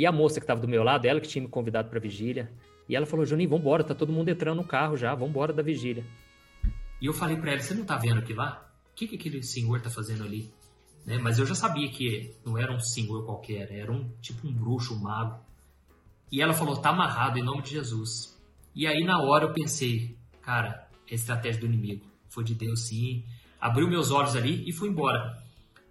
E 0.02 0.06
a 0.08 0.12
moça 0.12 0.40
que 0.40 0.46
estava 0.46 0.60
do 0.60 0.68
meu 0.68 0.84
lado, 0.84 1.06
ela 1.06 1.22
que 1.22 1.28
tinha 1.28 1.44
me 1.44 1.48
convidado 1.48 1.88
para 1.88 2.00
vigília. 2.00 2.52
E 2.90 2.96
ela 2.96 3.06
falou, 3.06 3.24
Juninho, 3.24 3.52
vambora, 3.52 3.84
tá 3.84 3.94
todo 3.94 4.12
mundo 4.12 4.30
entrando 4.30 4.58
no 4.58 4.64
carro 4.64 4.98
já, 4.98 5.14
vambora 5.14 5.54
da 5.54 5.62
vigília. 5.62 6.04
E 7.00 7.06
eu 7.06 7.14
falei 7.14 7.38
para 7.38 7.52
ela, 7.52 7.60
você 7.62 7.76
não 7.76 7.86
tá 7.86 7.98
vendo 7.98 8.18
aqui 8.18 8.34
lá? 8.34 8.68
O 8.92 8.96
que, 8.96 9.06
que 9.06 9.16
aquele 9.16 9.44
senhor 9.44 9.80
tá 9.80 9.92
fazendo 9.92 10.24
ali? 10.24 10.52
Né? 11.06 11.20
Mas 11.20 11.38
eu 11.38 11.46
já 11.46 11.54
sabia 11.54 11.88
que 11.88 12.34
não 12.44 12.58
era 12.58 12.74
um 12.74 12.80
senhor 12.80 13.24
qualquer, 13.28 13.72
era 13.72 13.92
um 13.92 14.10
tipo 14.20 14.48
um 14.48 14.52
bruxo, 14.52 14.96
um 14.96 15.02
mago. 15.02 15.40
E 16.32 16.42
ela 16.42 16.54
falou: 16.54 16.78
tá 16.78 16.90
amarrado 16.90 17.38
em 17.38 17.44
nome 17.44 17.62
de 17.62 17.70
Jesus. 17.70 18.36
E 18.74 18.88
aí 18.88 19.04
na 19.04 19.22
hora 19.22 19.46
eu 19.46 19.54
pensei: 19.54 20.18
cara, 20.42 20.90
é 21.08 21.14
estratégia 21.14 21.62
do 21.62 21.68
inimigo. 21.68 22.08
Foi 22.28 22.44
de 22.44 22.56
Deus 22.56 22.88
sim. 22.88 23.24
Abriu 23.60 23.88
meus 23.88 24.10
olhos 24.10 24.36
ali 24.36 24.68
e 24.68 24.74
fui 24.74 24.90
embora. 24.90 25.38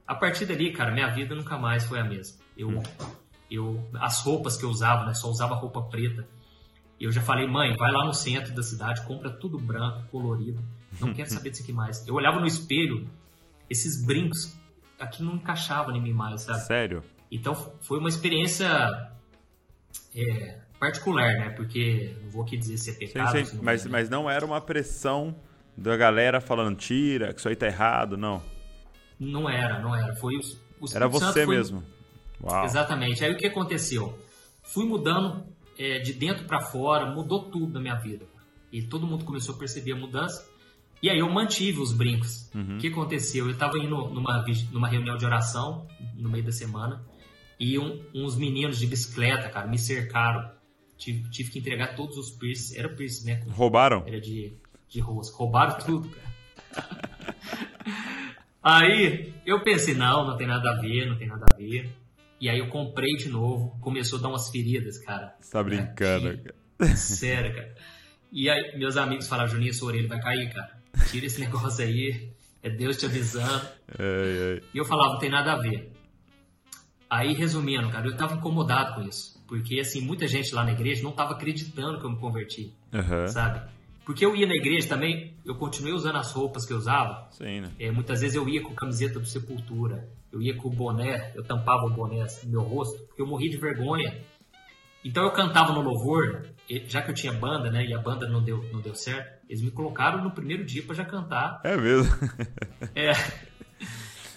A 0.05 0.17
partir 0.17 0.47
dali, 0.47 0.73
cara, 0.73 0.91
minha 0.91 1.07
vida 1.15 1.33
nunca 1.33 1.57
mais 1.57 1.85
foi 1.85 2.01
a 2.01 2.05
mesma. 2.05 2.41
Eu, 2.59 2.83
eu 3.51 3.83
as 3.95 4.23
roupas 4.23 4.57
que 4.57 4.65
eu 4.65 4.71
usava, 4.71 5.05
né, 5.07 5.15
só 5.15 5.29
usava 5.29 5.55
roupa 5.55 5.83
preta. 5.83 6.27
Eu 7.01 7.11
já 7.11 7.23
falei, 7.23 7.47
mãe, 7.47 7.75
vai 7.77 7.91
lá 7.91 8.05
no 8.05 8.13
centro 8.13 8.55
da 8.55 8.63
cidade, 8.63 9.03
compra 9.07 9.31
tudo 9.31 9.59
branco, 9.59 10.05
colorido. 10.11 10.63
Não 11.01 11.13
quero 11.15 11.31
saber 11.31 11.51
disso 11.51 11.63
aqui 11.63 11.73
mais. 11.73 12.07
Eu 12.07 12.15
olhava 12.15 12.39
no 12.39 12.47
espelho, 12.47 13.09
esses 13.69 14.05
brincos 14.05 14.55
aquilo 14.99 15.31
não 15.31 15.37
encaixava 15.37 15.93
em 15.93 16.01
mim 16.01 16.13
mais, 16.13 16.43
sabe? 16.43 16.61
Sério? 16.61 17.03
Então 17.33 17.55
foi 17.81 17.99
uma 17.99 18.09
experiência 18.09 18.69
é, 20.15 20.59
particular, 20.79 21.33
né? 21.35 21.51
Porque 21.51 22.15
não 22.23 22.31
vou 22.31 22.43
aqui 22.43 22.57
dizer 22.57 22.77
se 22.77 22.91
é 22.91 22.95
pecado. 22.95 23.39
Sim, 23.39 23.45
sim. 23.45 23.57
Não 23.57 23.65
mas, 23.65 23.87
mas 23.87 24.11
não 24.11 24.31
era 24.31 24.45
uma 24.45 24.61
pressão 24.61 25.35
da 25.77 25.97
galera 25.97 26.41
falando 26.41 26.77
tira, 26.77 27.33
que 27.33 27.41
isso 27.41 27.49
aí 27.49 27.57
tá 27.57 27.67
errado, 27.67 28.17
não. 28.17 28.43
Não 29.19 29.49
era, 29.49 29.79
não 29.81 29.95
era. 29.95 30.15
Foi 30.17 30.37
o, 30.37 30.41
o 30.81 30.87
Era 30.95 31.09
você 31.09 31.45
foi... 31.45 31.57
mesmo. 31.57 31.83
Uau. 32.43 32.65
Exatamente. 32.65 33.25
Aí 33.25 33.33
o 33.33 33.37
que 33.37 33.47
aconteceu? 33.47 34.19
Fui 34.63 34.85
mudando 34.85 35.45
é, 35.79 35.99
de 35.99 36.13
dentro 36.13 36.45
para 36.45 36.61
fora, 36.61 37.07
mudou 37.07 37.45
tudo 37.45 37.75
na 37.75 37.81
minha 37.81 37.97
vida. 37.97 38.27
E 38.73 38.83
todo 38.83 39.07
mundo 39.07 39.25
começou 39.25 39.55
a 39.55 39.59
perceber 39.59 39.93
a 39.93 39.97
mudança. 39.97 40.49
E 41.03 41.09
aí 41.09 41.19
eu 41.19 41.31
mantive 41.31 41.81
os 41.81 41.93
brincos. 41.93 42.51
Uhum. 42.55 42.77
O 42.77 42.79
que 42.79 42.89
aconteceu? 42.89 43.47
Eu 43.47 43.53
estava 43.53 43.79
indo 43.79 43.97
numa, 44.09 44.45
numa 44.71 44.89
reunião 44.89 45.17
de 45.17 45.25
oração 45.25 45.87
no 46.15 46.29
meio 46.29 46.45
da 46.45 46.53
semana 46.53 47.03
e 47.61 47.79
um, 47.79 48.03
uns 48.15 48.37
meninos 48.37 48.79
de 48.79 48.87
bicicleta, 48.87 49.51
cara, 49.51 49.67
me 49.67 49.79
cercaram. 49.79 50.51
Tive, 50.97 51.29
tive 51.31 51.51
que 51.51 51.59
entregar 51.59 51.95
todos 51.95 52.17
os 52.17 52.31
piercings. 52.31 52.75
Era 52.79 52.89
piercing, 52.89 53.27
né? 53.27 53.43
Roubaram? 53.51 54.03
Era 54.07 54.21
de, 54.21 54.55
de 54.89 55.01
rosca. 55.01 55.37
Roubaram 55.37 55.79
tudo, 55.79 56.09
cara. 56.09 56.31
aí 58.63 59.35
eu 59.45 59.63
pensei, 59.63 59.95
não, 59.95 60.27
não 60.27 60.37
tem 60.37 60.47
nada 60.47 60.71
a 60.71 60.81
ver, 60.81 61.07
não 61.07 61.17
tem 61.17 61.29
nada 61.29 61.45
a 61.51 61.57
ver. 61.57 61.91
E 62.41 62.49
aí 62.49 62.59
eu 62.59 62.69
comprei 62.69 63.15
de 63.17 63.29
novo, 63.29 63.79
começou 63.81 64.19
a 64.19 64.23
dar 64.23 64.29
umas 64.29 64.49
feridas, 64.51 64.99
cara. 64.99 65.37
Você 65.41 65.51
tá 65.51 65.63
brincando, 65.63 66.39
cara. 66.39 66.97
Sério, 66.97 67.55
cara. 67.55 67.75
E 68.33 68.49
aí 68.49 68.79
meus 68.79 68.97
amigos 68.97 69.29
falaram, 69.29 69.51
Juninho, 69.51 69.75
sua 69.75 69.89
orelha 69.89 70.09
vai 70.09 70.21
cair, 70.21 70.53
cara 70.53 70.81
tira 71.11 71.27
esse 71.27 71.41
negócio 71.41 71.85
aí. 71.85 72.31
É 72.63 72.69
Deus 72.69 72.99
te 72.99 73.07
avisando. 73.07 73.67
Ai, 73.99 74.53
ai. 74.55 74.63
E 74.75 74.79
eu 74.79 74.85
falava, 74.85 75.15
não 75.15 75.19
tem 75.19 75.31
nada 75.31 75.53
a 75.53 75.57
ver. 75.57 75.91
Aí, 77.09 77.33
resumindo, 77.33 77.89
cara, 77.89 78.07
eu 78.07 78.17
tava 78.17 78.35
incomodado 78.35 78.95
com 78.95 79.09
isso. 79.09 79.43
Porque, 79.49 79.81
assim, 79.81 80.01
muita 80.01 80.29
gente 80.29 80.55
lá 80.55 80.63
na 80.63 80.73
igreja 80.73 81.03
não 81.03 81.11
tava 81.11 81.33
acreditando 81.33 81.99
que 81.99 82.05
eu 82.05 82.11
me 82.11 82.19
converti, 82.19 82.73
Aham. 82.93 83.27
sabe? 83.29 83.69
Porque 84.05 84.25
eu 84.25 84.37
ia 84.37 84.47
na 84.47 84.55
igreja 84.55 84.89
também, 84.89 85.35
eu 85.45 85.55
continuei 85.55 85.93
usando 85.93 86.17
as 86.17 86.31
roupas 86.33 86.67
que 86.67 86.73
eu 86.73 86.77
usava. 86.77 87.29
Sim, 87.33 87.63
né? 87.63 87.71
É, 87.79 87.91
muitas 87.91 88.21
vezes 88.21 88.37
eu 88.37 88.49
ia 88.49 88.63
com 88.63 88.75
camiseta 88.75 89.19
do 89.19 89.27
Sepultura, 89.27 90.09
eu 90.33 90.41
ia 90.41 90.57
com 90.57 90.69
o 90.69 90.73
boné, 90.73 91.33
eu 91.35 91.43
tampava 91.43 91.87
o 91.87 91.91
boné 91.91 92.23
assim, 92.23 92.47
no 92.47 92.53
meu 92.53 92.63
rosto, 92.63 93.03
porque 93.07 93.23
eu 93.23 93.27
morria 93.27 93.51
de 93.51 93.57
vergonha. 93.57 94.23
Então 95.05 95.25
eu 95.25 95.31
cantava 95.31 95.73
no 95.73 95.81
louvor, 95.81 96.47
já 96.87 97.03
que 97.03 97.11
eu 97.11 97.15
tinha 97.15 97.33
banda, 97.33 97.71
né, 97.71 97.87
e 97.87 97.95
a 97.95 97.99
banda 97.99 98.29
não 98.29 98.43
deu, 98.43 98.63
não 98.73 98.81
deu 98.81 98.95
certo, 98.95 99.41
eles 99.49 99.63
me 99.63 99.71
colocaram 99.71 100.23
no 100.23 100.31
primeiro 100.31 100.65
dia 100.65 100.83
pra 100.83 100.95
já 100.95 101.05
cantar. 101.05 101.61
É 101.65 101.77
mesmo. 101.77 102.13
É. 102.95 103.13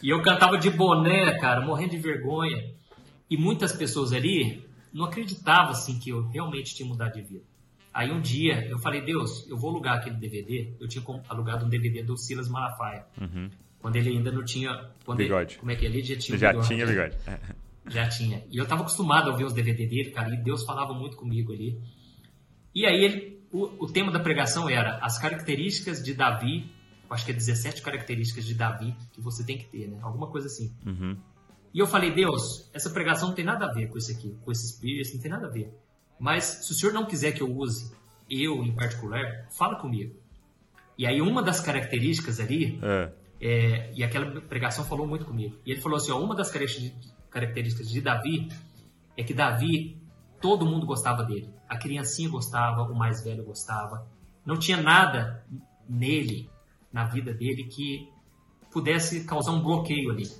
E 0.01 0.09
eu 0.09 0.21
cantava 0.21 0.57
de 0.57 0.69
boné, 0.69 1.39
cara, 1.39 1.61
morrendo 1.61 1.91
de 1.91 1.97
vergonha. 1.97 2.73
E 3.29 3.37
muitas 3.37 3.71
pessoas 3.71 4.11
ali 4.11 4.67
não 4.91 5.05
acreditavam 5.05 5.71
assim 5.71 5.97
que 5.97 6.09
eu 6.09 6.27
realmente 6.27 6.75
tinha 6.75 6.87
mudado 6.87 7.13
de 7.13 7.21
vida. 7.21 7.43
Aí 7.93 8.11
um 8.11 8.19
dia 8.19 8.67
eu 8.67 8.79
falei, 8.79 9.01
Deus, 9.01 9.47
eu 9.47 9.57
vou 9.57 9.69
alugar 9.69 9.97
aquele 9.97 10.17
DVD. 10.17 10.73
Eu 10.79 10.87
tinha 10.87 11.03
alugado 11.29 11.65
um 11.65 11.69
DVD 11.69 12.03
do 12.03 12.17
Silas 12.17 12.49
Malafaia. 12.49 13.05
Uhum. 13.19 13.49
Quando 13.83 13.97
ele 13.97 14.11
ainda 14.11 14.31
não 14.31 14.45
tinha. 14.45 14.89
Quando 15.05 15.19
ele- 15.19 15.27
Bigode. 15.27 15.57
como 15.57 15.69
é 15.69 15.75
que 15.75 15.85
é? 15.85 15.89
ele 15.89 16.01
já 16.01 16.15
tinha 16.15 16.37
Já 16.37 16.49
bigode. 16.51 16.67
tinha 16.69 16.85
bigode. 16.87 17.15
Já 17.91 18.07
tinha. 18.07 18.41
E 18.49 18.55
eu 18.57 18.65
tava 18.65 18.79
acostumado 18.83 19.27
a 19.27 19.31
ouvir 19.33 19.43
os 19.43 19.51
DVD 19.51 19.85
dele, 19.85 20.11
cara, 20.11 20.33
e 20.33 20.37
Deus 20.41 20.63
falava 20.63 20.93
muito 20.93 21.17
comigo 21.17 21.51
ali. 21.51 21.77
E 22.73 22.85
aí 22.85 23.03
ele, 23.03 23.41
o, 23.51 23.83
o 23.83 23.91
tema 23.91 24.09
da 24.09 24.21
pregação 24.21 24.69
era 24.69 24.99
as 24.99 25.19
características 25.19 26.01
de 26.01 26.13
Davi, 26.13 26.71
acho 27.09 27.25
que 27.25 27.31
é 27.31 27.33
17 27.35 27.81
características 27.81 28.45
de 28.45 28.53
Davi 28.53 28.95
que 29.11 29.19
você 29.19 29.43
tem 29.45 29.57
que 29.57 29.65
ter, 29.65 29.89
né? 29.89 29.99
Alguma 30.01 30.27
coisa 30.27 30.47
assim. 30.47 30.73
Uhum. 30.85 31.17
E 31.73 31.77
eu 31.79 31.85
falei, 31.85 32.09
Deus, 32.11 32.69
essa 32.73 32.89
pregação 32.89 33.27
não 33.27 33.35
tem 33.35 33.43
nada 33.43 33.65
a 33.65 33.73
ver 33.73 33.89
com 33.89 33.97
isso 33.97 34.13
aqui, 34.13 34.33
com 34.45 34.49
esse 34.53 34.65
espírito, 34.65 35.13
não 35.15 35.21
tem 35.21 35.29
nada 35.31 35.47
a 35.47 35.49
ver. 35.49 35.69
Mas 36.17 36.45
se 36.45 36.71
o 36.71 36.75
senhor 36.75 36.93
não 36.93 37.05
quiser 37.05 37.33
que 37.33 37.41
eu 37.41 37.53
use, 37.53 37.91
eu 38.29 38.63
em 38.63 38.73
particular, 38.73 39.45
fala 39.51 39.75
comigo. 39.75 40.15
E 40.97 41.05
aí 41.05 41.19
uma 41.21 41.43
das 41.43 41.59
características 41.59 42.39
ali, 42.39 42.79
É. 42.81 43.11
é, 43.45 43.91
e 43.93 44.01
aquela 44.01 44.39
pregação 44.39 44.85
falou 44.85 45.05
muito 45.05 45.25
comigo. 45.25 45.59
E 45.65 45.71
ele 45.71 45.81
falou 45.81 45.97
assim: 45.97 46.13
ó, 46.13 46.17
uma 46.17 46.33
das 46.33 46.49
características 46.49 47.89
de 47.89 47.99
Davi 47.99 48.47
é 49.17 49.23
que 49.23 49.33
Davi, 49.33 50.01
todo 50.39 50.65
mundo 50.65 50.85
gostava 50.85 51.23
dele. 51.23 51.53
A 51.67 51.77
criancinha 51.77 52.29
gostava, 52.29 52.83
o 52.83 52.95
mais 52.95 53.21
velho 53.21 53.43
gostava. 53.43 54.07
Não 54.45 54.57
tinha 54.57 54.81
nada 54.81 55.45
nele, 55.89 56.49
na 56.91 57.03
vida 57.03 57.33
dele, 57.33 57.65
que 57.65 58.09
pudesse 58.71 59.25
causar 59.25 59.51
um 59.51 59.61
bloqueio 59.61 60.09
ali 60.09 60.31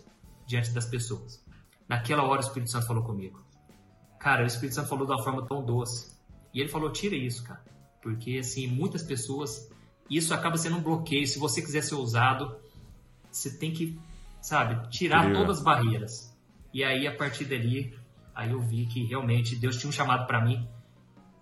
diante 0.48 0.72
das 0.72 0.86
pessoas. 0.86 1.44
Naquela 1.90 2.24
hora 2.24 2.38
o 2.38 2.46
Espírito 2.46 2.72
Santo 2.72 2.88
falou 2.88 3.04
comigo. 3.04 3.44
Cara, 4.18 4.44
o 4.44 4.48
Espírito 4.48 4.76
Santo 4.76 4.88
falou 4.88 5.06
de 5.06 5.12
uma 5.12 5.22
forma 5.22 5.46
tão 5.46 5.62
doce. 5.62 6.18
E 6.54 6.62
ele 6.62 6.70
falou: 6.70 6.90
tira 6.90 7.18
isso, 7.18 7.44
cara. 7.44 7.66
Porque, 8.02 8.38
assim, 8.38 8.66
muitas 8.66 9.04
pessoas, 9.04 9.70
isso 10.10 10.34
acaba 10.34 10.58
sendo 10.58 10.78
um 10.78 10.82
bloqueio. 10.82 11.28
Se 11.28 11.38
você 11.38 11.62
quiser 11.62 11.84
ser 11.84 11.96
ousado, 11.96 12.63
você 13.38 13.58
tem 13.58 13.72
que, 13.72 13.98
sabe, 14.42 14.90
tirar 14.90 15.34
todas 15.34 15.58
as 15.58 15.64
barreiras. 15.64 16.34
E 16.74 16.84
aí, 16.84 17.08
a 17.08 17.16
partir 17.16 17.46
dali, 17.46 17.94
aí 18.34 18.52
eu 18.52 18.62
vi 18.62 18.86
que 18.86 19.04
realmente 19.04 19.56
Deus 19.56 19.78
tinha 19.78 19.90
um 19.90 19.94
chamado 19.94 20.26
para 20.26 20.44
mim, 20.44 20.68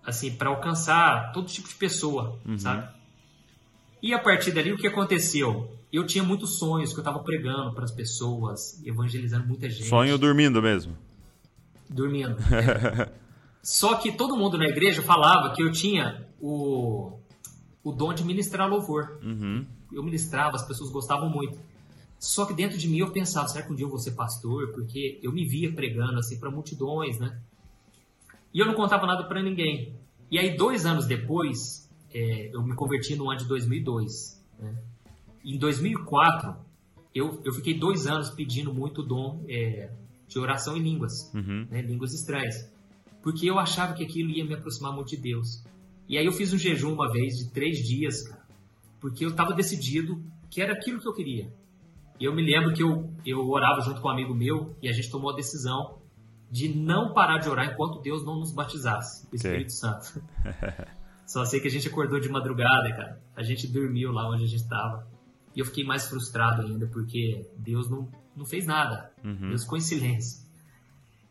assim, 0.04 0.34
para 0.34 0.48
alcançar 0.48 1.32
todo 1.32 1.46
tipo 1.46 1.68
de 1.68 1.74
pessoa, 1.74 2.38
sabe? 2.58 2.88
E 4.02 4.12
a 4.12 4.18
partir 4.18 4.50
dali, 4.50 4.72
o 4.72 4.76
que 4.76 4.86
aconteceu? 4.86 5.78
Eu 5.92 6.04
tinha 6.04 6.24
muitos 6.24 6.58
sonhos 6.58 6.92
que 6.92 6.98
eu 6.98 7.02
estava 7.02 7.20
pregando 7.20 7.72
para 7.72 7.84
as 7.84 7.92
pessoas, 7.92 8.82
evangelizando 8.84 9.46
muita 9.46 9.70
gente. 9.70 9.88
Sonho 9.88 10.18
dormindo 10.18 10.60
mesmo. 10.60 10.96
Dormindo. 11.88 12.36
Só 13.62 13.94
que 13.94 14.10
todo 14.10 14.36
mundo 14.36 14.58
na 14.58 14.66
igreja 14.66 15.02
falava 15.02 15.54
que 15.54 15.62
eu 15.62 15.70
tinha 15.70 16.26
o, 16.40 17.16
o 17.84 17.92
dom 17.92 18.12
de 18.12 18.24
ministrar 18.24 18.68
louvor. 18.68 19.20
Uhum. 19.22 19.64
Eu 19.92 20.02
ministrava, 20.02 20.56
as 20.56 20.66
pessoas 20.66 20.90
gostavam 20.90 21.30
muito. 21.30 21.58
Só 22.22 22.46
que 22.46 22.54
dentro 22.54 22.78
de 22.78 22.88
mim 22.88 22.98
eu 22.98 23.10
pensava, 23.10 23.48
será 23.48 23.66
que 23.66 23.72
um 23.72 23.74
dia 23.74 23.84
eu 23.84 23.90
vou 23.90 23.98
ser 23.98 24.12
pastor? 24.12 24.68
Porque 24.68 25.18
eu 25.24 25.32
me 25.32 25.44
via 25.44 25.72
pregando 25.72 26.20
assim 26.20 26.38
para 26.38 26.52
multidões, 26.52 27.18
né? 27.18 27.36
E 28.54 28.60
eu 28.60 28.66
não 28.66 28.74
contava 28.74 29.04
nada 29.08 29.24
para 29.24 29.42
ninguém. 29.42 29.92
E 30.30 30.38
aí, 30.38 30.56
dois 30.56 30.86
anos 30.86 31.04
depois, 31.04 31.90
é, 32.14 32.54
eu 32.54 32.62
me 32.62 32.76
converti 32.76 33.16
no 33.16 33.28
ano 33.28 33.40
de 33.40 33.48
2002. 33.48 34.40
Né? 34.60 34.72
Em 35.44 35.58
2004, 35.58 36.54
eu, 37.12 37.42
eu 37.44 37.52
fiquei 37.54 37.74
dois 37.74 38.06
anos 38.06 38.30
pedindo 38.30 38.72
muito 38.72 39.02
dom 39.02 39.44
é, 39.48 39.90
de 40.28 40.38
oração 40.38 40.76
em 40.76 40.80
línguas 40.80 41.28
Uhum. 41.34 41.66
né, 41.68 41.82
línguas 41.82 42.14
estranhas, 42.14 42.70
porque 43.20 43.50
eu 43.50 43.58
achava 43.58 43.94
que 43.94 44.04
aquilo 44.04 44.30
ia 44.30 44.44
me 44.44 44.54
aproximar 44.54 44.92
muito 44.92 45.08
de 45.08 45.16
Deus. 45.16 45.64
E 46.08 46.16
aí 46.16 46.24
eu 46.24 46.32
fiz 46.32 46.52
um 46.52 46.58
jejum 46.58 46.92
uma 46.92 47.10
vez 47.10 47.36
de 47.36 47.50
três 47.50 47.78
dias, 47.78 48.22
cara, 48.22 48.46
porque 49.00 49.24
eu 49.24 49.30
estava 49.30 49.52
decidido 49.52 50.22
que 50.48 50.62
era 50.62 50.72
aquilo 50.72 51.00
que 51.00 51.08
eu 51.08 51.12
queria. 51.12 51.52
E 52.22 52.24
eu 52.24 52.32
me 52.32 52.40
lembro 52.40 52.72
que 52.72 52.84
eu, 52.84 53.12
eu 53.26 53.40
orava 53.50 53.80
junto 53.80 54.00
com 54.00 54.06
um 54.06 54.12
amigo 54.12 54.32
meu 54.32 54.76
e 54.80 54.88
a 54.88 54.92
gente 54.92 55.10
tomou 55.10 55.32
a 55.32 55.34
decisão 55.34 55.98
de 56.48 56.68
não 56.68 57.12
parar 57.12 57.38
de 57.38 57.48
orar 57.48 57.72
enquanto 57.72 58.00
Deus 58.00 58.24
não 58.24 58.38
nos 58.38 58.54
batizasse, 58.54 59.26
o 59.32 59.34
Espírito 59.34 59.72
Santo. 59.72 60.22
Só 61.26 61.44
sei 61.44 61.58
que 61.58 61.66
a 61.66 61.70
gente 61.70 61.88
acordou 61.88 62.20
de 62.20 62.28
madrugada, 62.28 62.88
cara. 62.90 63.20
A 63.34 63.42
gente 63.42 63.66
dormiu 63.66 64.12
lá 64.12 64.30
onde 64.30 64.44
a 64.44 64.46
gente 64.46 64.62
estava. 64.62 65.04
E 65.52 65.58
eu 65.58 65.66
fiquei 65.66 65.82
mais 65.82 66.06
frustrado 66.06 66.62
ainda, 66.62 66.86
porque 66.86 67.44
Deus 67.58 67.90
não, 67.90 68.08
não 68.36 68.46
fez 68.46 68.66
nada. 68.66 69.10
Uhum. 69.24 69.48
Deus 69.48 69.64
ficou 69.64 69.78
em 69.78 69.80
silêncio. 69.80 70.46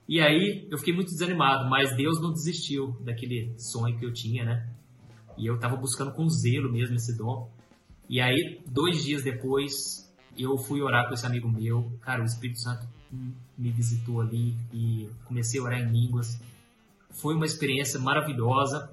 E 0.10 0.20
aí 0.20 0.68
eu 0.70 0.78
fiquei 0.78 0.94
muito 0.94 1.08
desanimado, 1.08 1.70
mas 1.70 1.96
Deus 1.96 2.22
não 2.22 2.34
desistiu 2.34 2.98
daquele 3.00 3.58
sonho 3.58 3.98
que 3.98 4.06
eu 4.06 4.12
tinha, 4.12 4.44
né? 4.44 4.70
E 5.38 5.46
eu 5.48 5.58
tava 5.58 5.78
buscando 5.78 6.12
com 6.12 6.28
zelo 6.28 6.70
mesmo 6.70 6.98
esse 6.98 7.18
dom. 7.18 7.50
E 8.10 8.20
aí, 8.20 8.62
dois 8.68 9.06
dias 9.06 9.24
depois, 9.24 10.11
eu 10.38 10.58
fui 10.58 10.82
orar 10.82 11.08
com 11.08 11.14
esse 11.14 11.26
amigo 11.26 11.50
meu. 11.50 11.92
Cara, 12.02 12.22
o 12.22 12.26
Espírito 12.26 12.60
Santo 12.60 12.88
me 13.58 13.70
visitou 13.72 14.22
ali 14.22 14.56
e 14.74 15.10
comecei 15.26 15.60
a 15.60 15.64
orar 15.64 15.80
em 15.80 15.92
línguas. 15.92 16.40
Foi 17.10 17.36
uma 17.36 17.46
experiência 17.46 18.00
maravilhosa. 18.00 18.92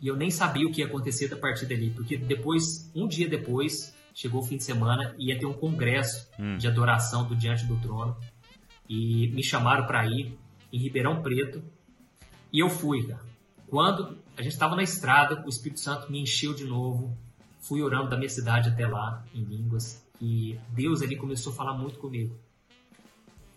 E 0.00 0.08
eu 0.08 0.16
nem 0.16 0.30
sabia 0.30 0.66
o 0.66 0.72
que 0.72 0.80
ia 0.80 0.86
acontecer 0.86 1.32
a 1.32 1.36
partir 1.36 1.66
dali, 1.66 1.90
porque 1.90 2.16
depois, 2.16 2.90
um 2.94 3.06
dia 3.06 3.28
depois, 3.28 3.94
chegou 4.14 4.40
o 4.40 4.44
fim 4.44 4.56
de 4.56 4.64
semana 4.64 5.14
e 5.18 5.28
ia 5.28 5.38
ter 5.38 5.46
um 5.46 5.52
congresso 5.52 6.26
Hum. 6.38 6.56
de 6.56 6.66
adoração 6.66 7.26
do 7.28 7.36
Diante 7.36 7.66
do 7.66 7.76
Trono. 7.76 8.16
E 8.88 9.28
me 9.28 9.42
chamaram 9.42 9.86
para 9.86 10.04
ir 10.06 10.36
em 10.72 10.78
Ribeirão 10.78 11.22
Preto. 11.22 11.62
E 12.52 12.58
eu 12.58 12.68
fui, 12.68 13.06
cara. 13.06 13.20
Quando 13.68 14.18
a 14.36 14.42
gente 14.42 14.52
estava 14.52 14.74
na 14.74 14.82
estrada, 14.82 15.44
o 15.46 15.48
Espírito 15.48 15.80
Santo 15.80 16.10
me 16.10 16.20
encheu 16.20 16.52
de 16.54 16.64
novo. 16.64 17.16
Fui 17.60 17.82
orando 17.82 18.08
da 18.08 18.16
minha 18.16 18.28
cidade 18.28 18.68
até 18.70 18.86
lá, 18.88 19.22
em 19.34 19.44
línguas. 19.44 20.04
E 20.20 20.58
Deus 20.72 21.02
ali 21.02 21.16
começou 21.16 21.52
a 21.52 21.56
falar 21.56 21.74
muito 21.74 21.98
comigo. 21.98 22.36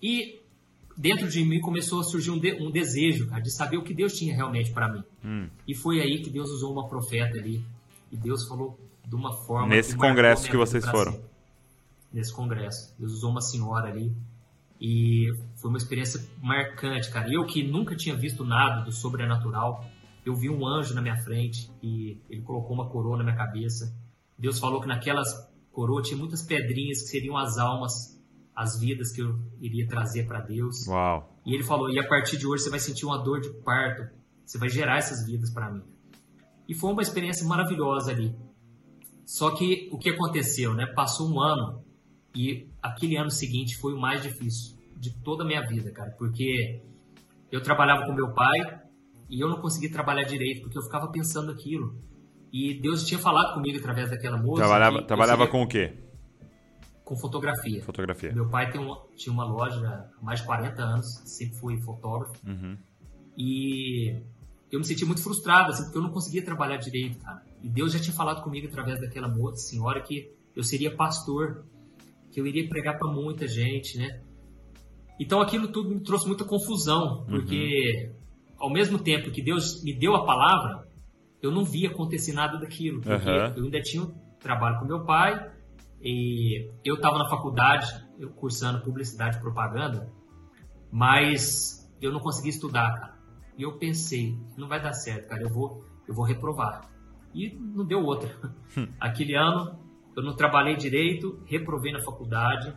E 0.02 0.42
dentro 0.98 1.28
de 1.30 1.44
mim 1.44 1.60
começou 1.60 2.00
a 2.00 2.04
surgir 2.04 2.32
um, 2.32 2.40
de- 2.40 2.54
um 2.62 2.72
desejo, 2.72 3.28
cara, 3.28 3.42
de 3.42 3.52
saber 3.52 3.78
o 3.78 3.84
que 3.84 3.94
Deus 3.94 4.14
tinha 4.14 4.36
realmente 4.36 4.72
para 4.72 4.92
mim. 4.92 5.04
Hum. 5.24 5.50
E 5.68 5.76
foi 5.76 6.02
aí 6.02 6.22
que 6.22 6.30
Deus 6.30 6.50
usou 6.50 6.72
uma 6.72 6.88
profeta 6.88 7.38
ali. 7.38 7.64
E 8.12 8.18
Deus 8.18 8.48
falou 8.48 8.80
de 9.06 9.16
uma 9.16 9.34
forma. 9.46 9.68
Nesse 9.68 9.94
que 9.94 10.00
congresso 10.00 10.50
que 10.50 10.58
vocês 10.58 10.86
foram. 10.88 11.20
Nesse 12.12 12.34
congresso. 12.34 12.94
Deus 12.98 13.12
usou 13.14 13.32
uma 13.32 13.42
senhora 13.42 13.90
ali. 13.90 14.16
E 14.80 15.34
foi 15.56 15.70
uma 15.70 15.78
experiência 15.78 16.26
marcante, 16.42 17.10
cara. 17.10 17.32
Eu 17.32 17.46
que 17.46 17.64
nunca 17.64 17.96
tinha 17.96 18.16
visto 18.16 18.44
nada 18.46 18.82
do 18.84 18.92
sobrenatural, 18.92 19.86
eu 20.26 20.36
vi 20.36 20.50
um 20.50 20.68
anjo 20.68 20.94
na 20.94 21.02
minha 21.02 21.16
frente 21.24 21.72
e 21.82 22.18
ele 22.30 22.42
colocou 22.42 22.74
uma 22.74 22.90
coroa 22.90 23.18
na 23.18 23.24
minha 23.24 23.36
cabeça. 23.36 23.96
Deus 24.38 24.60
falou 24.60 24.82
que 24.82 24.88
naquelas 24.88 25.28
coroas 25.74 26.08
tinha 26.08 26.18
muitas 26.18 26.42
pedrinhas 26.42 27.02
que 27.02 27.08
seriam 27.10 27.36
as 27.36 27.58
almas, 27.58 28.22
as 28.56 28.80
vidas 28.80 29.12
que 29.12 29.22
eu 29.22 29.38
iria 29.60 29.86
trazer 29.88 30.26
para 30.26 30.40
Deus. 30.40 30.88
Uau. 30.88 31.38
E 31.46 31.54
ele 31.54 31.64
falou: 31.64 31.90
e 31.90 32.00
a 32.00 32.08
partir 32.08 32.38
de 32.38 32.48
hoje 32.48 32.64
você 32.64 32.70
vai 32.70 32.80
sentir 32.80 33.06
uma 33.06 33.18
dor 33.18 33.42
de 33.42 33.50
parto, 33.62 34.08
você 34.46 34.58
vai 34.58 34.70
gerar 34.70 34.98
essas 34.98 35.26
vidas 35.26 35.50
para 35.50 35.70
mim. 35.70 35.84
E 36.70 36.74
foi 36.74 36.92
uma 36.92 37.02
experiência 37.02 37.46
maravilhosa 37.46 38.12
ali. 38.12 38.34
Só 39.26 39.52
que 39.52 39.90
o 39.92 39.98
que 39.98 40.10
aconteceu, 40.10 40.74
né? 40.74 40.86
Passou 40.86 41.30
um 41.30 41.42
ano 41.42 41.84
e 42.36 42.70
aquele 42.82 43.18
ano 43.18 43.32
seguinte 43.32 43.78
foi 43.78 43.94
o 43.94 44.00
mais 44.00 44.22
difícil 44.22 44.78
de 44.98 45.12
toda 45.22 45.44
a 45.44 45.46
minha 45.46 45.62
vida, 45.62 45.92
cara, 45.92 46.12
porque 46.12 46.82
eu 47.52 47.62
trabalhava 47.62 48.06
com 48.06 48.14
meu 48.14 48.34
pai 48.34 48.82
e 49.30 49.40
eu 49.40 49.50
não 49.50 49.60
conseguia 49.60 49.92
trabalhar 49.92 50.24
direito 50.24 50.62
porque 50.62 50.78
eu 50.78 50.82
ficava 50.82 51.08
pensando 51.10 51.52
aquilo. 51.52 51.98
E 52.54 52.76
Deus 52.80 53.04
tinha 53.06 53.20
falado 53.20 53.56
comigo 53.56 53.80
através 53.80 54.12
daquela 54.12 54.38
música. 54.38 54.68
Trabalhava, 54.68 55.02
que 55.02 55.08
trabalhava 55.08 55.46
seria- 55.46 55.52
com 55.52 55.64
o 55.64 55.68
quê? 55.68 55.94
com 57.04 57.18
fotografia. 57.18 57.84
Fotografia. 57.84 58.32
Meu 58.32 58.48
pai 58.48 58.72
tem 58.72 58.80
uma- 58.80 59.02
tinha 59.18 59.34
uma 59.34 59.44
loja 59.44 59.78
há 59.86 60.24
mais 60.24 60.40
de 60.40 60.46
40 60.46 60.82
anos, 60.84 61.06
sempre 61.26 61.58
fui 61.58 61.78
fotógrafo. 61.82 62.34
Uhum. 62.48 62.78
E 63.38 64.22
eu 64.72 64.80
me 64.80 64.86
senti 64.86 65.04
muito 65.04 65.22
frustrado, 65.22 65.72
assim, 65.72 65.84
porque 65.84 65.98
eu 65.98 66.02
não 66.02 66.12
conseguia 66.12 66.44
trabalhar 66.46 66.78
direito, 66.78 67.18
cara. 67.20 67.44
E 67.62 67.68
Deus 67.68 67.92
já 67.92 68.00
tinha 68.00 68.16
falado 68.16 68.42
comigo 68.42 68.68
através 68.68 69.02
daquela 69.02 69.28
moça, 69.28 69.58
senhora, 69.68 70.00
que 70.02 70.32
eu 70.56 70.64
seria 70.64 70.96
pastor, 70.96 71.66
que 72.32 72.40
eu 72.40 72.48
iria 72.48 72.68
pregar 72.70 72.98
para 72.98 73.12
muita 73.12 73.48
gente, 73.48 73.98
né? 73.98 74.22
Então 75.20 75.42
aquilo 75.42 75.68
tudo 75.68 75.90
me 75.90 76.00
trouxe 76.00 76.26
muita 76.26 76.46
confusão, 76.46 77.26
porque 77.30 78.10
uhum. 78.10 78.16
ao 78.60 78.70
mesmo 78.72 78.98
tempo 78.98 79.30
que 79.30 79.42
Deus 79.42 79.84
me 79.84 79.94
deu 79.94 80.16
a 80.16 80.26
palavra, 80.26 80.88
eu 81.44 81.52
não 81.52 81.64
via 81.66 81.90
acontecer 81.90 82.32
nada 82.34 82.58
daquilo, 82.58 83.02
porque 83.02 83.30
uhum. 83.30 83.54
eu 83.58 83.64
ainda 83.66 83.82
tinha 83.82 84.02
um 84.02 84.14
trabalho 84.40 84.80
com 84.80 84.86
meu 84.86 85.04
pai 85.04 85.52
e 86.02 86.72
eu 86.84 86.96
estava 86.96 87.18
na 87.18 87.30
faculdade, 87.30 87.88
eu 88.18 88.30
cursando 88.30 88.82
publicidade 88.82 89.38
e 89.38 89.40
propaganda, 89.42 90.12
mas 90.92 91.92
eu 92.02 92.12
não 92.12 92.20
conseguia 92.20 92.50
estudar, 92.50 92.94
cara. 92.94 93.14
E 93.58 93.64
eu 93.64 93.78
pensei, 93.78 94.38
não 94.58 94.68
vai 94.68 94.82
dar 94.82 94.94
certo, 94.94 95.28
cara, 95.28 95.44
eu 95.44 95.50
vou, 95.50 95.86
eu 96.08 96.14
vou 96.14 96.26
reprovar. 96.26 96.90
E 97.34 97.54
não 97.54 97.86
deu 97.86 98.04
outra. 98.04 98.30
Hum. 98.78 98.88
Aquele 99.00 99.36
ano 99.36 99.80
eu 100.16 100.24
não 100.24 100.36
trabalhei 100.36 100.76
direito, 100.76 101.42
reprovei 101.46 101.92
na 101.92 102.02
faculdade, 102.02 102.74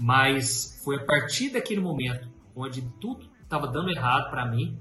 mas 0.00 0.80
foi 0.84 0.96
a 0.96 1.04
partir 1.04 1.50
daquele 1.50 1.80
momento 1.80 2.28
onde 2.54 2.82
tudo 3.00 3.28
estava 3.42 3.66
dando 3.66 3.90
errado 3.90 4.30
para 4.30 4.46
mim 4.46 4.80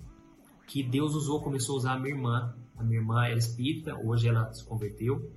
que 0.68 0.84
Deus 0.84 1.16
usou, 1.16 1.42
começou 1.42 1.76
a 1.76 1.78
usar 1.78 1.94
a 1.94 2.00
minha 2.00 2.14
irmã. 2.14 2.56
A 2.78 2.84
minha 2.84 3.00
irmã 3.00 3.26
é 3.26 3.36
espírita, 3.36 3.96
hoje 3.96 4.28
ela 4.28 4.54
se 4.54 4.64
converteu. 4.64 5.32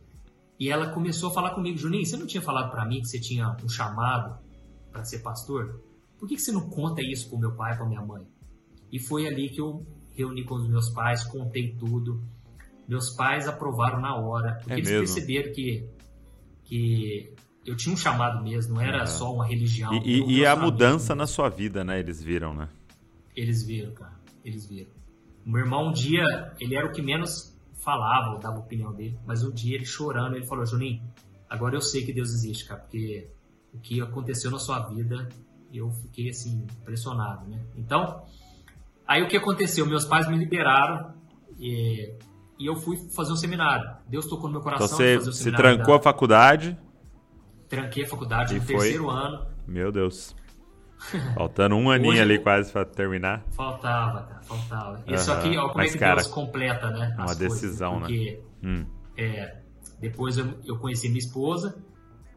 E 0.58 0.68
ela 0.68 0.90
começou 0.90 1.30
a 1.30 1.32
falar 1.32 1.54
comigo, 1.54 1.78
Juninho, 1.78 2.04
você 2.04 2.16
não 2.16 2.26
tinha 2.26 2.42
falado 2.42 2.70
para 2.70 2.84
mim 2.84 3.00
que 3.00 3.08
você 3.08 3.18
tinha 3.18 3.56
um 3.64 3.68
chamado 3.68 4.38
para 4.92 5.02
ser 5.04 5.20
pastor? 5.20 5.80
Por 6.18 6.28
que, 6.28 6.36
que 6.36 6.42
você 6.42 6.52
não 6.52 6.68
conta 6.68 7.00
isso 7.00 7.30
para 7.30 7.38
meu 7.38 7.52
pai, 7.52 7.76
para 7.76 7.86
minha 7.86 8.02
mãe? 8.02 8.26
E 8.92 8.98
foi 8.98 9.26
ali 9.26 9.48
que 9.48 9.60
eu 9.60 9.86
reuni 10.14 10.44
com 10.44 10.56
os 10.56 10.68
meus 10.68 10.90
pais, 10.90 11.24
contei 11.24 11.74
tudo. 11.78 12.22
Meus 12.86 13.08
pais 13.10 13.48
aprovaram 13.48 14.00
na 14.00 14.14
hora, 14.16 14.56
porque 14.56 14.72
é 14.72 14.76
eles 14.76 14.90
mesmo? 14.90 15.06
perceberam 15.06 15.52
que, 15.52 15.88
que 16.64 17.34
eu 17.64 17.76
tinha 17.76 17.94
um 17.94 17.96
chamado 17.96 18.42
mesmo, 18.42 18.74
não 18.74 18.82
era 18.82 19.04
é. 19.04 19.06
só 19.06 19.32
uma 19.32 19.46
religião. 19.46 19.94
E, 19.94 20.20
e, 20.20 20.38
e 20.38 20.46
a 20.46 20.54
mudança 20.54 21.14
na 21.14 21.26
sua 21.26 21.48
vida, 21.48 21.82
né? 21.84 21.98
Eles 21.98 22.22
viram, 22.22 22.52
né? 22.52 22.68
Eles 23.34 23.62
viram, 23.62 23.92
cara. 23.92 24.20
Eles 24.44 24.66
viram. 24.66 24.90
O 25.50 25.52
meu 25.52 25.64
irmão, 25.64 25.88
um 25.88 25.92
dia, 25.92 26.52
ele 26.60 26.76
era 26.76 26.86
o 26.86 26.92
que 26.92 27.02
menos 27.02 27.52
falava, 27.80 28.38
dava 28.38 28.58
a 28.58 28.60
opinião 28.60 28.92
dele, 28.92 29.18
mas 29.26 29.42
um 29.42 29.50
dia 29.50 29.74
ele 29.74 29.84
chorando, 29.84 30.36
ele 30.36 30.46
falou: 30.46 30.64
Juninho, 30.64 31.02
agora 31.48 31.74
eu 31.74 31.80
sei 31.80 32.04
que 32.04 32.12
Deus 32.12 32.32
existe, 32.32 32.66
cara, 32.66 32.78
porque 32.78 33.26
o 33.74 33.78
que 33.80 34.00
aconteceu 34.00 34.48
na 34.48 34.60
sua 34.60 34.78
vida, 34.86 35.28
eu 35.74 35.90
fiquei 35.90 36.28
assim, 36.28 36.64
impressionado, 36.82 37.48
né? 37.48 37.60
Então, 37.76 38.22
aí 39.04 39.24
o 39.24 39.26
que 39.26 39.36
aconteceu? 39.36 39.84
Meus 39.84 40.04
pais 40.04 40.28
me 40.28 40.36
liberaram 40.36 41.14
e, 41.58 42.14
e 42.56 42.66
eu 42.66 42.76
fui 42.76 42.96
fazer 43.10 43.32
um 43.32 43.36
seminário. 43.36 43.90
Deus 44.06 44.26
tocou 44.28 44.46
no 44.46 44.52
meu 44.52 44.60
coração. 44.60 44.86
Então 44.86 44.96
você, 44.96 45.18
você 45.18 45.50
trancou 45.50 45.94
da... 45.94 45.96
a 45.96 46.00
faculdade? 46.00 46.78
Tranquei 47.68 48.04
a 48.04 48.08
faculdade 48.08 48.54
e 48.54 48.60
no 48.60 48.64
foi? 48.64 48.76
terceiro 48.76 49.10
ano. 49.10 49.48
Meu 49.66 49.90
Deus. 49.90 50.32
Faltando 51.34 51.76
um 51.76 51.90
aninho 51.90 52.12
Hoje, 52.12 52.20
ali 52.20 52.38
quase 52.38 52.70
para 52.72 52.84
terminar. 52.84 53.44
Faltava, 53.50 54.22
cara, 54.22 54.42
faltava. 54.42 55.02
Uhum. 55.06 55.14
Isso 55.14 55.32
aqui, 55.32 55.56
ó, 55.56 55.68
como 55.68 55.76
Mas, 55.76 55.90
é 55.90 55.92
que 55.92 55.98
cara, 55.98 56.16
Deus 56.16 56.26
completa, 56.28 56.90
né? 56.90 57.14
Uma 57.18 57.34
decisão, 57.34 58.00
coisas, 58.00 58.08
porque, 58.08 58.42
né? 58.62 58.70
Hum. 58.70 58.86
É, 59.16 59.60
depois 60.00 60.38
eu, 60.38 60.58
eu 60.64 60.78
conheci 60.78 61.08
minha 61.08 61.18
esposa 61.18 61.82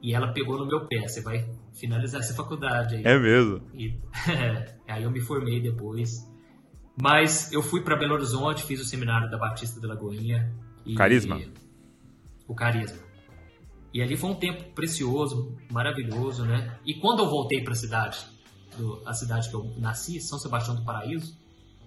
e 0.02 0.13
ela 0.13 0.34
pegou 0.34 0.58
no 0.58 0.65
meu 0.65 0.86
pé. 0.88 1.08
Você 1.08 1.21
vai 1.21 1.45
finalizar 1.73 2.21
essa 2.21 2.34
faculdade 2.34 2.95
aí. 2.95 3.04
É 3.06 3.17
mesmo? 3.17 3.62
E, 3.73 3.97
é, 4.30 4.76
aí 4.88 5.04
eu 5.04 5.12
me 5.12 5.19
formei 5.19 5.62
depois. 5.62 6.30
Mas 7.02 7.52
eu 7.52 7.63
fui 7.63 7.82
para 7.82 7.95
Belo 7.95 8.13
Horizonte, 8.13 8.63
fiz 8.63 8.80
o 8.80 8.86
seminário 8.86 9.30
da 9.30 9.38
Batista 9.38 9.80
da 9.82 9.88
Lagoinha. 9.88 10.54
E, 10.86 10.93
Carisma? 10.95 11.41
O 12.47 12.54
Carisma. 12.54 12.99
E 13.93 14.02
ali 14.02 14.17
foi 14.17 14.32
um 14.32 14.36
tempo 14.36 14.63
precioso, 14.73 15.56
maravilhoso, 15.71 16.45
né? 16.45 16.78
E 16.86 16.95
quando 16.95 17.19
eu 17.19 17.30
voltei 17.30 17.63
para 17.63 17.73
a 17.73 17.76
cidade, 17.76 18.26
do, 18.77 19.01
a 19.05 19.13
cidade 19.13 19.49
que 19.49 19.55
eu 19.55 19.71
nasci, 19.77 20.19
São 20.19 20.39
Sebastião 20.39 20.75
do 20.75 20.83
Paraíso, 20.83 21.38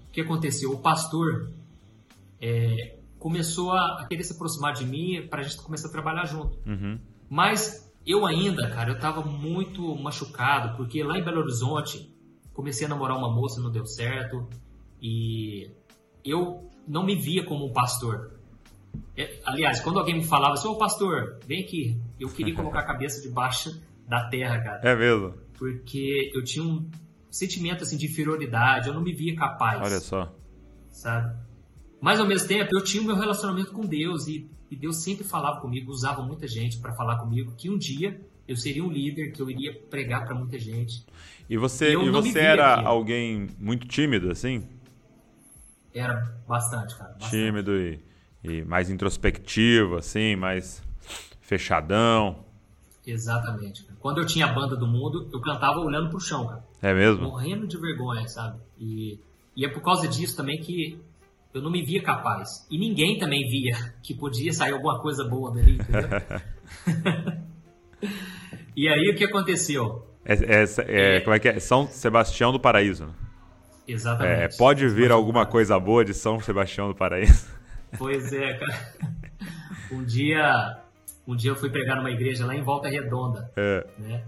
o 0.08 0.10
que 0.12 0.20
aconteceu? 0.20 0.72
O 0.72 0.78
pastor 0.78 1.50
é, 2.40 2.98
começou 3.18 3.72
a, 3.72 4.06
querer 4.08 4.24
se 4.24 4.32
aproximar 4.32 4.72
de 4.72 4.84
mim 4.84 5.26
para 5.28 5.40
a 5.40 5.42
gente 5.42 5.56
começar 5.58 5.88
a 5.88 5.92
trabalhar 5.92 6.24
junto. 6.26 6.58
Uhum. 6.66 6.98
Mas 7.28 7.92
eu 8.06 8.24
ainda, 8.24 8.68
cara, 8.70 8.90
eu 8.90 8.94
estava 8.94 9.22
muito 9.22 9.94
machucado, 9.96 10.76
porque 10.76 11.02
lá 11.02 11.18
em 11.18 11.24
Belo 11.24 11.40
Horizonte 11.40 12.14
comecei 12.52 12.86
a 12.86 12.88
namorar 12.88 13.18
uma 13.18 13.30
moça, 13.30 13.60
não 13.60 13.70
deu 13.70 13.84
certo, 13.84 14.48
e 15.02 15.70
eu 16.24 16.70
não 16.86 17.04
me 17.04 17.16
via 17.16 17.44
como 17.44 17.66
um 17.66 17.72
pastor. 17.72 18.32
É, 19.16 19.40
aliás, 19.44 19.80
quando 19.80 19.98
alguém 19.98 20.14
me 20.14 20.24
falava 20.24 20.54
assim, 20.54 20.68
ô 20.68 20.76
pastor, 20.76 21.38
vem 21.46 21.62
aqui, 21.62 22.00
eu 22.18 22.28
queria 22.28 22.54
colocar 22.54 22.80
a 22.80 22.86
cabeça 22.86 23.20
debaixo 23.20 23.82
da 24.06 24.28
terra, 24.28 24.60
cara. 24.62 24.80
É 24.88 24.94
mesmo? 24.94 25.34
Porque 25.58 26.30
eu 26.34 26.42
tinha 26.44 26.64
um 26.64 26.88
sentimento 27.30 27.82
assim 27.82 27.96
de 27.96 28.06
inferioridade, 28.06 28.88
eu 28.88 28.94
não 28.94 29.02
me 29.02 29.12
via 29.12 29.34
capaz. 29.34 29.80
Olha 29.82 30.00
só. 30.00 30.34
Sabe? 30.90 31.36
Mas 32.00 32.20
ao 32.20 32.26
mesmo 32.26 32.48
tempo 32.48 32.70
eu 32.74 32.84
tinha 32.84 33.02
o 33.02 33.06
meu 33.06 33.16
relacionamento 33.16 33.72
com 33.72 33.82
Deus 33.82 34.26
e, 34.26 34.48
e 34.70 34.76
Deus 34.76 34.96
sempre 34.98 35.24
falava 35.24 35.60
comigo, 35.60 35.90
usava 35.90 36.22
muita 36.22 36.46
gente 36.46 36.78
para 36.78 36.92
falar 36.92 37.18
comigo 37.18 37.54
que 37.56 37.70
um 37.70 37.78
dia 37.78 38.20
eu 38.46 38.56
seria 38.56 38.84
um 38.84 38.90
líder, 38.90 39.32
que 39.32 39.42
eu 39.42 39.50
iria 39.50 39.74
pregar 39.90 40.24
para 40.24 40.34
muita 40.34 40.58
gente. 40.58 41.04
E 41.48 41.56
você, 41.56 41.96
e, 41.96 42.06
e 42.06 42.10
você 42.10 42.38
era 42.38 42.74
aquilo. 42.74 42.88
alguém 42.88 43.48
muito 43.58 43.86
tímido 43.86 44.30
assim? 44.30 44.68
Era 45.92 46.22
bastante, 46.46 46.96
cara. 46.96 47.12
Bastante. 47.12 47.30
Tímido 47.30 47.76
e, 47.76 47.98
e 48.44 48.62
mais 48.64 48.88
introspectivo, 48.90 49.96
assim, 49.96 50.36
mais 50.36 50.82
fechadão. 51.40 52.44
Exatamente. 53.06 53.86
Quando 54.06 54.18
eu 54.18 54.24
tinha 54.24 54.46
a 54.46 54.52
banda 54.52 54.76
do 54.76 54.86
mundo, 54.86 55.28
eu 55.32 55.40
cantava 55.40 55.80
olhando 55.80 56.08
pro 56.08 56.20
chão, 56.20 56.46
cara. 56.46 56.62
É 56.80 56.94
mesmo? 56.94 57.24
Morrendo 57.24 57.66
de 57.66 57.76
vergonha, 57.76 58.24
sabe? 58.28 58.60
E, 58.78 59.18
e 59.56 59.66
é 59.66 59.68
por 59.68 59.82
causa 59.82 60.06
disso 60.06 60.36
também 60.36 60.60
que 60.60 60.96
eu 61.52 61.60
não 61.60 61.72
me 61.72 61.82
via 61.82 62.00
capaz. 62.00 62.64
E 62.70 62.78
ninguém 62.78 63.18
também 63.18 63.40
via 63.50 63.74
que 64.04 64.14
podia 64.14 64.52
sair 64.52 64.74
alguma 64.74 65.02
coisa 65.02 65.24
boa 65.24 65.52
dali, 65.52 65.74
entendeu? 65.74 66.08
e 68.76 68.88
aí 68.88 69.10
o 69.10 69.16
que 69.16 69.24
aconteceu? 69.24 70.06
É, 70.24 70.34
é, 70.34 71.16
é, 71.16 71.20
como 71.22 71.34
é 71.34 71.40
que 71.40 71.48
é? 71.48 71.58
São 71.58 71.88
Sebastião 71.88 72.52
do 72.52 72.60
Paraíso. 72.60 73.06
Né? 73.06 73.12
Exatamente. 73.88 74.54
É, 74.54 74.56
pode 74.56 74.86
vir 74.88 75.10
alguma 75.10 75.44
coisa 75.44 75.80
boa 75.80 76.04
de 76.04 76.14
São 76.14 76.38
Sebastião 76.38 76.86
do 76.86 76.94
Paraíso? 76.94 77.48
Pois 77.98 78.32
é, 78.32 78.54
cara. 78.54 78.88
Um 79.90 80.04
dia 80.04 80.85
um 81.26 81.34
dia 81.34 81.50
eu 81.50 81.56
fui 81.56 81.68
pregar 81.70 81.96
numa 81.96 82.10
igreja 82.10 82.46
lá 82.46 82.54
em 82.54 82.62
Volta 82.62 82.88
Redonda, 82.88 83.50
é. 83.56 83.86
né? 83.98 84.24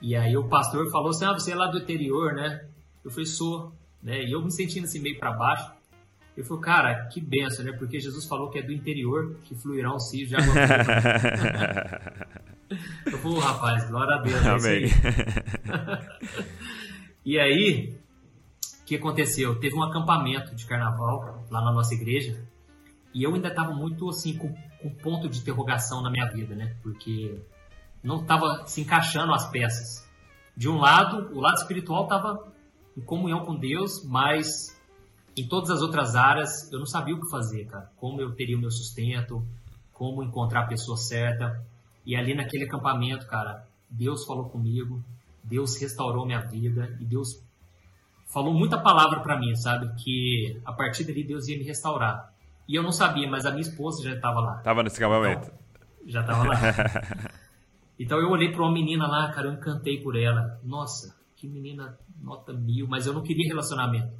E 0.00 0.14
aí 0.14 0.36
o 0.36 0.48
pastor 0.48 0.88
falou 0.90 1.10
assim, 1.10 1.24
ah, 1.24 1.32
você 1.32 1.50
é 1.52 1.56
lá 1.56 1.66
do 1.66 1.78
interior, 1.78 2.32
né? 2.32 2.64
Eu 3.04 3.10
falei, 3.10 3.26
sou, 3.26 3.72
né? 4.02 4.22
E 4.22 4.32
eu 4.32 4.42
me 4.42 4.52
sentindo 4.52 4.84
assim 4.84 5.00
meio 5.00 5.18
para 5.18 5.32
baixo. 5.32 5.72
Eu 6.36 6.44
falei, 6.44 6.62
cara, 6.62 7.06
que 7.06 7.20
benção, 7.20 7.64
né? 7.64 7.72
Porque 7.72 7.98
Jesus 7.98 8.24
falou 8.26 8.48
que 8.48 8.60
é 8.60 8.62
do 8.62 8.72
interior 8.72 9.34
que 9.42 9.56
fluirá 9.56 9.92
um 9.92 9.98
cio 9.98 10.26
de 10.26 10.36
água 10.36 10.54
Eu 13.06 13.18
falei, 13.18 13.38
rapaz, 13.40 13.88
glória 13.88 14.14
a 14.14 14.20
Deus. 14.20 14.46
É 14.46 14.50
Amém. 14.50 14.84
e 17.24 17.40
aí, 17.40 17.96
o 18.82 18.84
que 18.84 18.94
aconteceu? 18.94 19.58
Teve 19.58 19.74
um 19.74 19.82
acampamento 19.82 20.54
de 20.54 20.64
carnaval 20.66 21.44
lá 21.50 21.60
na 21.60 21.72
nossa 21.72 21.94
igreja 21.94 22.40
e 23.12 23.24
eu 23.24 23.34
ainda 23.34 23.48
estava 23.48 23.72
muito 23.72 24.08
assim 24.08 24.36
com 24.36 24.54
um 24.82 24.90
ponto 24.90 25.28
de 25.28 25.38
interrogação 25.38 26.02
na 26.02 26.10
minha 26.10 26.26
vida, 26.26 26.54
né? 26.54 26.76
Porque 26.82 27.40
não 28.02 28.20
estava 28.20 28.66
se 28.66 28.80
encaixando 28.80 29.32
as 29.32 29.50
peças. 29.50 30.06
De 30.56 30.68
um 30.68 30.78
lado, 30.78 31.34
o 31.36 31.40
lado 31.40 31.56
espiritual 31.56 32.04
estava 32.04 32.48
em 32.96 33.00
comunhão 33.00 33.44
com 33.44 33.54
Deus, 33.54 34.04
mas 34.04 34.76
em 35.36 35.46
todas 35.46 35.70
as 35.70 35.82
outras 35.82 36.16
áreas 36.16 36.70
eu 36.72 36.78
não 36.78 36.86
sabia 36.86 37.14
o 37.14 37.20
que 37.20 37.30
fazer, 37.30 37.64
cara. 37.66 37.90
Como 37.96 38.20
eu 38.20 38.34
teria 38.34 38.56
o 38.56 38.60
meu 38.60 38.70
sustento, 38.70 39.44
como 39.92 40.22
encontrar 40.22 40.62
a 40.62 40.66
pessoa 40.66 40.96
certa. 40.96 41.64
E 42.04 42.16
ali 42.16 42.34
naquele 42.34 42.64
acampamento, 42.64 43.26
cara, 43.26 43.66
Deus 43.90 44.24
falou 44.24 44.48
comigo, 44.48 45.02
Deus 45.42 45.76
restaurou 45.76 46.26
minha 46.26 46.40
vida 46.40 46.96
e 47.00 47.04
Deus 47.04 47.42
falou 48.26 48.52
muita 48.52 48.78
palavra 48.78 49.20
para 49.20 49.38
mim, 49.38 49.54
sabe? 49.56 49.92
Que 50.02 50.60
a 50.64 50.72
partir 50.72 51.04
dali 51.04 51.24
Deus 51.24 51.48
ia 51.48 51.58
me 51.58 51.64
restaurar. 51.64 52.32
E 52.68 52.74
eu 52.74 52.82
não 52.82 52.92
sabia, 52.92 53.28
mas 53.28 53.46
a 53.46 53.50
minha 53.50 53.62
esposa 53.62 54.02
já 54.02 54.14
estava 54.14 54.40
lá. 54.40 54.58
Tava 54.58 54.82
nesse 54.82 55.02
acampamento. 55.02 55.46
Então, 55.46 55.58
já 56.06 56.20
estava 56.20 56.44
lá. 56.44 56.54
então 57.98 58.18
eu 58.18 58.28
olhei 58.28 58.52
para 58.52 58.62
uma 58.62 58.72
menina 58.72 59.06
lá, 59.06 59.32
cara, 59.32 59.48
eu 59.48 59.54
encantei 59.54 60.02
por 60.02 60.14
ela. 60.14 60.60
Nossa, 60.62 61.16
que 61.34 61.48
menina 61.48 61.98
nota 62.20 62.52
mil, 62.52 62.86
mas 62.86 63.06
eu 63.06 63.14
não 63.14 63.22
queria 63.22 63.48
relacionamento. 63.48 64.12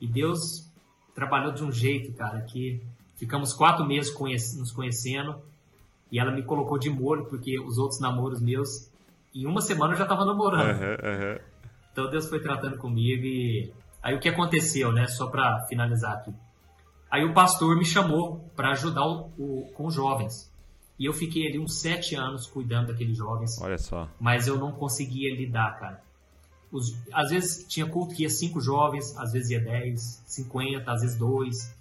E 0.00 0.06
Deus 0.06 0.72
trabalhou 1.14 1.52
de 1.52 1.62
um 1.62 1.70
jeito, 1.70 2.12
cara, 2.14 2.40
que 2.40 2.82
ficamos 3.16 3.52
quatro 3.52 3.84
meses 3.84 4.10
conhece, 4.10 4.58
nos 4.58 4.72
conhecendo 4.72 5.40
e 6.10 6.18
ela 6.18 6.30
me 6.30 6.42
colocou 6.42 6.78
de 6.78 6.88
molho, 6.88 7.26
porque 7.26 7.58
os 7.58 7.78
outros 7.78 8.00
namoros 8.00 8.40
meus, 8.40 8.90
em 9.34 9.46
uma 9.46 9.60
semana 9.60 9.94
eu 9.94 9.98
já 9.98 10.04
estava 10.04 10.24
namorando. 10.24 10.80
Uhum, 10.80 10.90
uhum. 10.90 11.38
Então 11.92 12.10
Deus 12.10 12.28
foi 12.28 12.40
tratando 12.40 12.78
comigo 12.78 13.24
e 13.24 13.72
aí 14.02 14.14
o 14.14 14.20
que 14.20 14.28
aconteceu, 14.28 14.92
né? 14.92 15.06
Só 15.06 15.26
para 15.26 15.66
finalizar 15.66 16.14
aqui. 16.14 16.32
Aí 17.16 17.24
o 17.24 17.32
pastor 17.32 17.78
me 17.78 17.84
chamou 17.86 18.40
para 18.54 18.72
ajudar 18.72 19.06
o, 19.06 19.30
o, 19.38 19.72
com 19.72 19.86
os 19.86 19.94
jovens. 19.94 20.52
E 20.98 21.06
eu 21.06 21.14
fiquei 21.14 21.48
ali 21.48 21.58
uns 21.58 21.80
sete 21.80 22.14
anos 22.14 22.46
cuidando 22.46 22.88
daqueles 22.88 23.16
jovens. 23.16 23.58
Olha 23.58 23.78
só. 23.78 24.06
Mas 24.20 24.46
eu 24.46 24.58
não 24.58 24.70
conseguia 24.70 25.34
lidar, 25.34 25.80
cara. 25.80 26.02
Os, 26.70 26.94
às 27.10 27.30
vezes 27.30 27.66
tinha 27.66 27.88
culto 27.88 28.14
que 28.14 28.24
ia 28.24 28.28
cinco 28.28 28.60
jovens, 28.60 29.16
às 29.16 29.32
vezes 29.32 29.48
ia 29.48 29.60
dez, 29.60 30.22
cinquenta, 30.26 30.92
às 30.92 31.00
vezes 31.00 31.16
dois. 31.16 31.74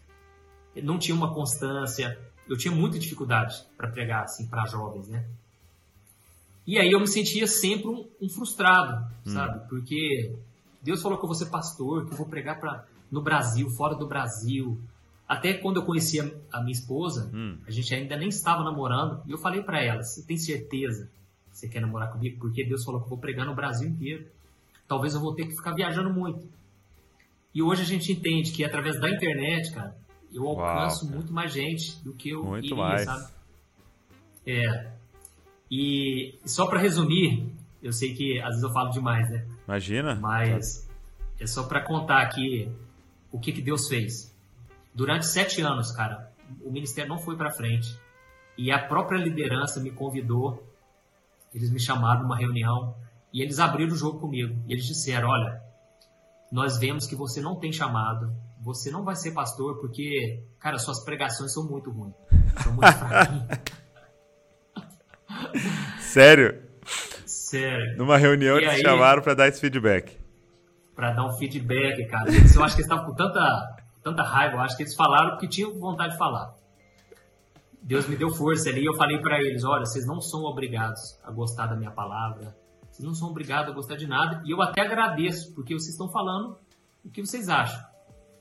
Não 0.82 0.98
tinha 0.98 1.14
uma 1.14 1.34
constância. 1.34 2.18
Eu 2.48 2.56
tinha 2.56 2.74
muita 2.74 2.98
dificuldade 2.98 3.62
para 3.76 3.90
pregar 3.90 4.24
assim 4.24 4.48
para 4.48 4.66
jovens, 4.68 5.10
né? 5.10 5.26
E 6.66 6.80
aí 6.80 6.92
eu 6.92 7.00
me 7.02 7.08
sentia 7.08 7.46
sempre 7.46 7.90
um, 7.90 8.08
um 8.22 8.30
frustrado, 8.30 9.06
hum. 9.26 9.34
sabe? 9.34 9.68
Porque 9.68 10.34
Deus 10.82 11.02
falou 11.02 11.18
que 11.18 11.26
eu 11.26 11.28
vou 11.28 11.36
ser 11.36 11.48
pastor, 11.48 12.06
que 12.06 12.14
eu 12.14 12.18
vou 12.18 12.26
pregar 12.26 12.58
para 12.58 12.86
no 13.12 13.22
Brasil, 13.22 13.70
fora 13.72 13.96
do 13.96 14.08
Brasil. 14.08 14.80
Até 15.28 15.56
quando 15.56 15.78
eu 15.78 15.84
conheci 15.84 16.20
a, 16.20 16.60
minha 16.62 16.72
esposa, 16.72 17.32
hum. 17.34 17.58
a 17.66 17.72
gente 17.72 17.94
ainda 17.94 18.16
nem 18.16 18.30
estava 18.30 18.64
namorando, 18.64 19.24
e 19.26 19.32
eu 19.32 19.38
falei 19.38 19.62
para 19.64 19.84
ela: 19.84 20.04
"Você 20.04 20.24
tem 20.24 20.38
certeza 20.38 21.10
que 21.50 21.58
você 21.58 21.68
quer 21.68 21.82
namorar 21.82 22.12
comigo? 22.12 22.40
Porque 22.40 22.64
Deus 22.64 22.84
falou 22.84 23.00
que 23.02 23.06
eu 23.06 23.10
vou 23.10 23.18
pregar 23.18 23.46
no 23.46 23.56
Brasil 23.56 23.90
inteiro. 23.90 24.28
Talvez 24.88 25.16
eu 25.16 25.20
vou 25.20 25.34
ter 25.34 25.46
que 25.46 25.56
ficar 25.56 25.74
viajando 25.74 26.14
muito." 26.14 26.48
E 27.54 27.62
hoje 27.64 27.82
a 27.82 27.86
gente 27.86 28.12
entende 28.12 28.52
que 28.52 28.64
através 28.66 29.00
da 29.00 29.10
internet, 29.10 29.72
cara, 29.72 29.96
eu 30.32 30.46
alcanço 30.46 31.10
muito 31.10 31.32
mais 31.32 31.54
gente 31.54 32.04
do 32.04 32.14
que 32.14 32.30
eu 32.30 32.44
muito 32.44 32.66
iria, 32.66 32.76
mais. 32.76 33.06
sabe? 33.06 33.32
É. 34.46 34.92
E 35.72 36.38
só 36.46 36.68
para 36.68 36.80
resumir, 36.80 37.50
eu 37.82 37.94
sei 37.94 38.14
que 38.14 38.40
às 38.40 38.50
vezes 38.50 38.64
eu 38.64 38.72
falo 38.72 38.90
demais, 38.90 39.30
né? 39.30 39.48
Imagina. 39.66 40.16
Mas 40.16 40.86
é 41.40 41.48
só 41.48 41.64
para 41.64 41.82
contar 41.82 42.22
aqui 42.22 42.70
o 43.32 43.40
que, 43.40 43.54
que 43.54 43.62
Deus 43.62 43.88
fez. 43.88 44.35
Durante 44.96 45.28
sete 45.28 45.62
anos, 45.62 45.92
cara, 45.92 46.32
o 46.64 46.72
ministério 46.72 47.10
não 47.10 47.20
foi 47.20 47.36
para 47.36 47.52
frente. 47.52 48.00
E 48.58 48.72
a 48.72 48.80
própria 48.80 49.18
liderança 49.18 49.82
me 49.82 49.92
convidou, 49.92 50.66
eles 51.54 51.70
me 51.70 51.80
chamaram 51.80 52.22
numa 52.22 52.38
reunião 52.38 52.96
e 53.34 53.42
eles 53.42 53.60
abriram 53.60 53.92
o 53.94 53.98
jogo 53.98 54.20
comigo. 54.20 54.56
E 54.66 54.72
eles 54.72 54.86
disseram: 54.86 55.28
Olha, 55.28 55.62
nós 56.50 56.80
vemos 56.80 57.06
que 57.06 57.16
você 57.16 57.42
não 57.42 57.58
tem 57.58 57.74
chamado, 57.74 58.34
você 58.62 58.90
não 58.90 59.04
vai 59.04 59.18
ser 59.18 59.32
pastor 59.32 59.82
porque, 59.82 60.42
cara, 60.58 60.78
suas 60.78 61.04
pregações 61.04 61.54
são 61.54 61.68
muito 61.68 61.92
ruins. 61.92 62.16
São 62.64 62.72
muito 62.72 62.88
fraquinhas. 62.98 63.60
Sério? 66.00 66.64
Sério. 67.26 67.98
Numa 67.98 68.18
reunião 68.18 68.58
e 68.58 68.64
eles 68.64 68.76
aí, 68.76 68.82
chamaram 68.82 69.22
para 69.22 69.34
dar 69.34 69.48
esse 69.50 69.60
feedback. 69.60 70.18
Para 70.96 71.12
dar 71.12 71.28
um 71.28 71.38
feedback, 71.38 72.06
cara. 72.08 72.30
Eu 72.32 72.64
acho 72.64 72.76
que 72.76 72.82
eles 72.82 72.90
estavam 72.90 73.06
com 73.06 73.14
tanta, 73.14 73.85
tanta 74.06 74.22
raiva, 74.22 74.58
eu 74.58 74.62
acho 74.62 74.78
que 74.78 74.84
eles 74.84 74.94
falaram 74.94 75.32
porque 75.32 75.48
tinham 75.48 75.74
vontade 75.80 76.14
de 76.14 76.20
falar. 76.20 76.54
Deus 77.82 78.08
me 78.08 78.16
deu 78.16 78.30
força 78.30 78.70
ali 78.70 78.82
e 78.82 78.86
eu 78.86 78.94
falei 78.94 79.18
para 79.18 79.42
eles: 79.42 79.64
olha, 79.64 79.84
vocês 79.84 80.06
não 80.06 80.22
são 80.22 80.44
obrigados 80.44 81.20
a 81.24 81.32
gostar 81.32 81.66
da 81.66 81.76
minha 81.76 81.90
palavra, 81.90 82.56
vocês 82.92 83.04
não 83.04 83.16
são 83.16 83.30
obrigados 83.30 83.72
a 83.72 83.74
gostar 83.74 83.96
de 83.96 84.06
nada, 84.06 84.44
e 84.46 84.52
eu 84.52 84.62
até 84.62 84.82
agradeço, 84.82 85.54
porque 85.56 85.74
vocês 85.74 85.90
estão 85.90 86.08
falando 86.08 86.56
o 87.04 87.10
que 87.10 87.26
vocês 87.26 87.50
acham. 87.50 87.84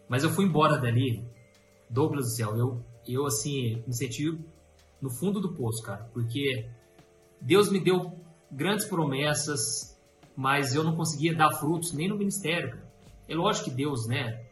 Mas 0.06 0.22
eu 0.22 0.28
fui 0.28 0.44
embora 0.44 0.76
dali, 0.76 1.26
Douglas 1.88 2.26
do 2.26 2.30
céu, 2.32 2.56
eu, 2.56 2.84
eu 3.08 3.24
assim, 3.24 3.82
me 3.86 3.94
senti 3.94 4.38
no 5.00 5.08
fundo 5.08 5.40
do 5.40 5.54
poço, 5.54 5.82
cara, 5.82 6.10
porque 6.12 6.68
Deus 7.40 7.70
me 7.70 7.80
deu 7.80 8.18
grandes 8.50 8.84
promessas, 8.84 9.98
mas 10.36 10.74
eu 10.74 10.84
não 10.84 10.94
conseguia 10.94 11.34
dar 11.34 11.52
frutos 11.52 11.92
nem 11.92 12.08
no 12.08 12.18
ministério. 12.18 12.82
É 13.26 13.34
lógico 13.34 13.70
que 13.70 13.76
Deus, 13.76 14.06
né, 14.06 14.44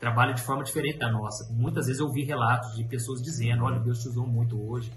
trabalha 0.00 0.32
de 0.32 0.42
forma 0.42 0.64
diferente 0.64 0.98
da 0.98 1.12
nossa. 1.12 1.52
Muitas 1.52 1.86
vezes 1.86 2.00
eu 2.00 2.06
ouvi 2.06 2.24
relatos 2.24 2.74
de 2.74 2.84
pessoas 2.84 3.22
dizendo: 3.22 3.62
Olha, 3.64 3.78
Deus 3.78 4.00
te 4.00 4.08
usou 4.08 4.26
muito 4.26 4.60
hoje. 4.60 4.90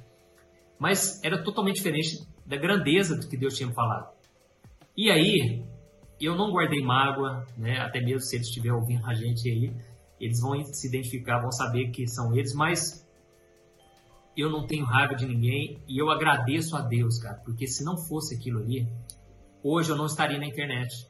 Mas 0.80 1.22
era 1.24 1.44
totalmente 1.44 1.76
diferente 1.76 2.26
da 2.46 2.56
grandeza 2.56 3.16
do 3.16 3.28
que 3.28 3.38
Deus 3.38 3.56
tinha 3.56 3.72
falado. 3.72 4.12
E 4.96 5.12
aí, 5.12 5.64
eu 6.20 6.36
não 6.36 6.52
guardei 6.52 6.82
mágoa, 6.82 7.46
né? 7.58 7.80
Até 7.80 8.00
mesmo 8.00 8.22
se 8.22 8.38
eles 8.38 8.48
estiverem 8.48 8.78
ouvindo 8.78 9.06
a 9.06 9.14
gente 9.14 9.48
aí, 9.50 9.76
eles 10.20 10.40
vão 10.40 10.64
se 10.66 10.88
identificar, 10.88 11.40
vão 11.40 11.52
saber 11.52 11.90
que 11.90 12.08
são 12.08 12.36
eles, 12.36 12.54
mas 12.54 13.06
eu 14.36 14.50
não 14.50 14.66
tenho 14.66 14.86
raiva 14.86 15.16
de 15.16 15.26
ninguém 15.26 15.82
e 15.88 15.98
eu 15.98 16.10
agradeço 16.10 16.76
a 16.76 16.82
Deus, 16.82 17.20
cara, 17.20 17.36
porque 17.44 17.68
se 17.68 17.84
não 17.84 17.98
fosse 17.98 18.36
aquilo 18.36 18.60
ali, 18.60 18.88
hoje 19.62 19.92
eu 19.92 19.96
não 19.96 20.06
estaria 20.06 20.38
na 20.38 20.46
internet. 20.46 21.08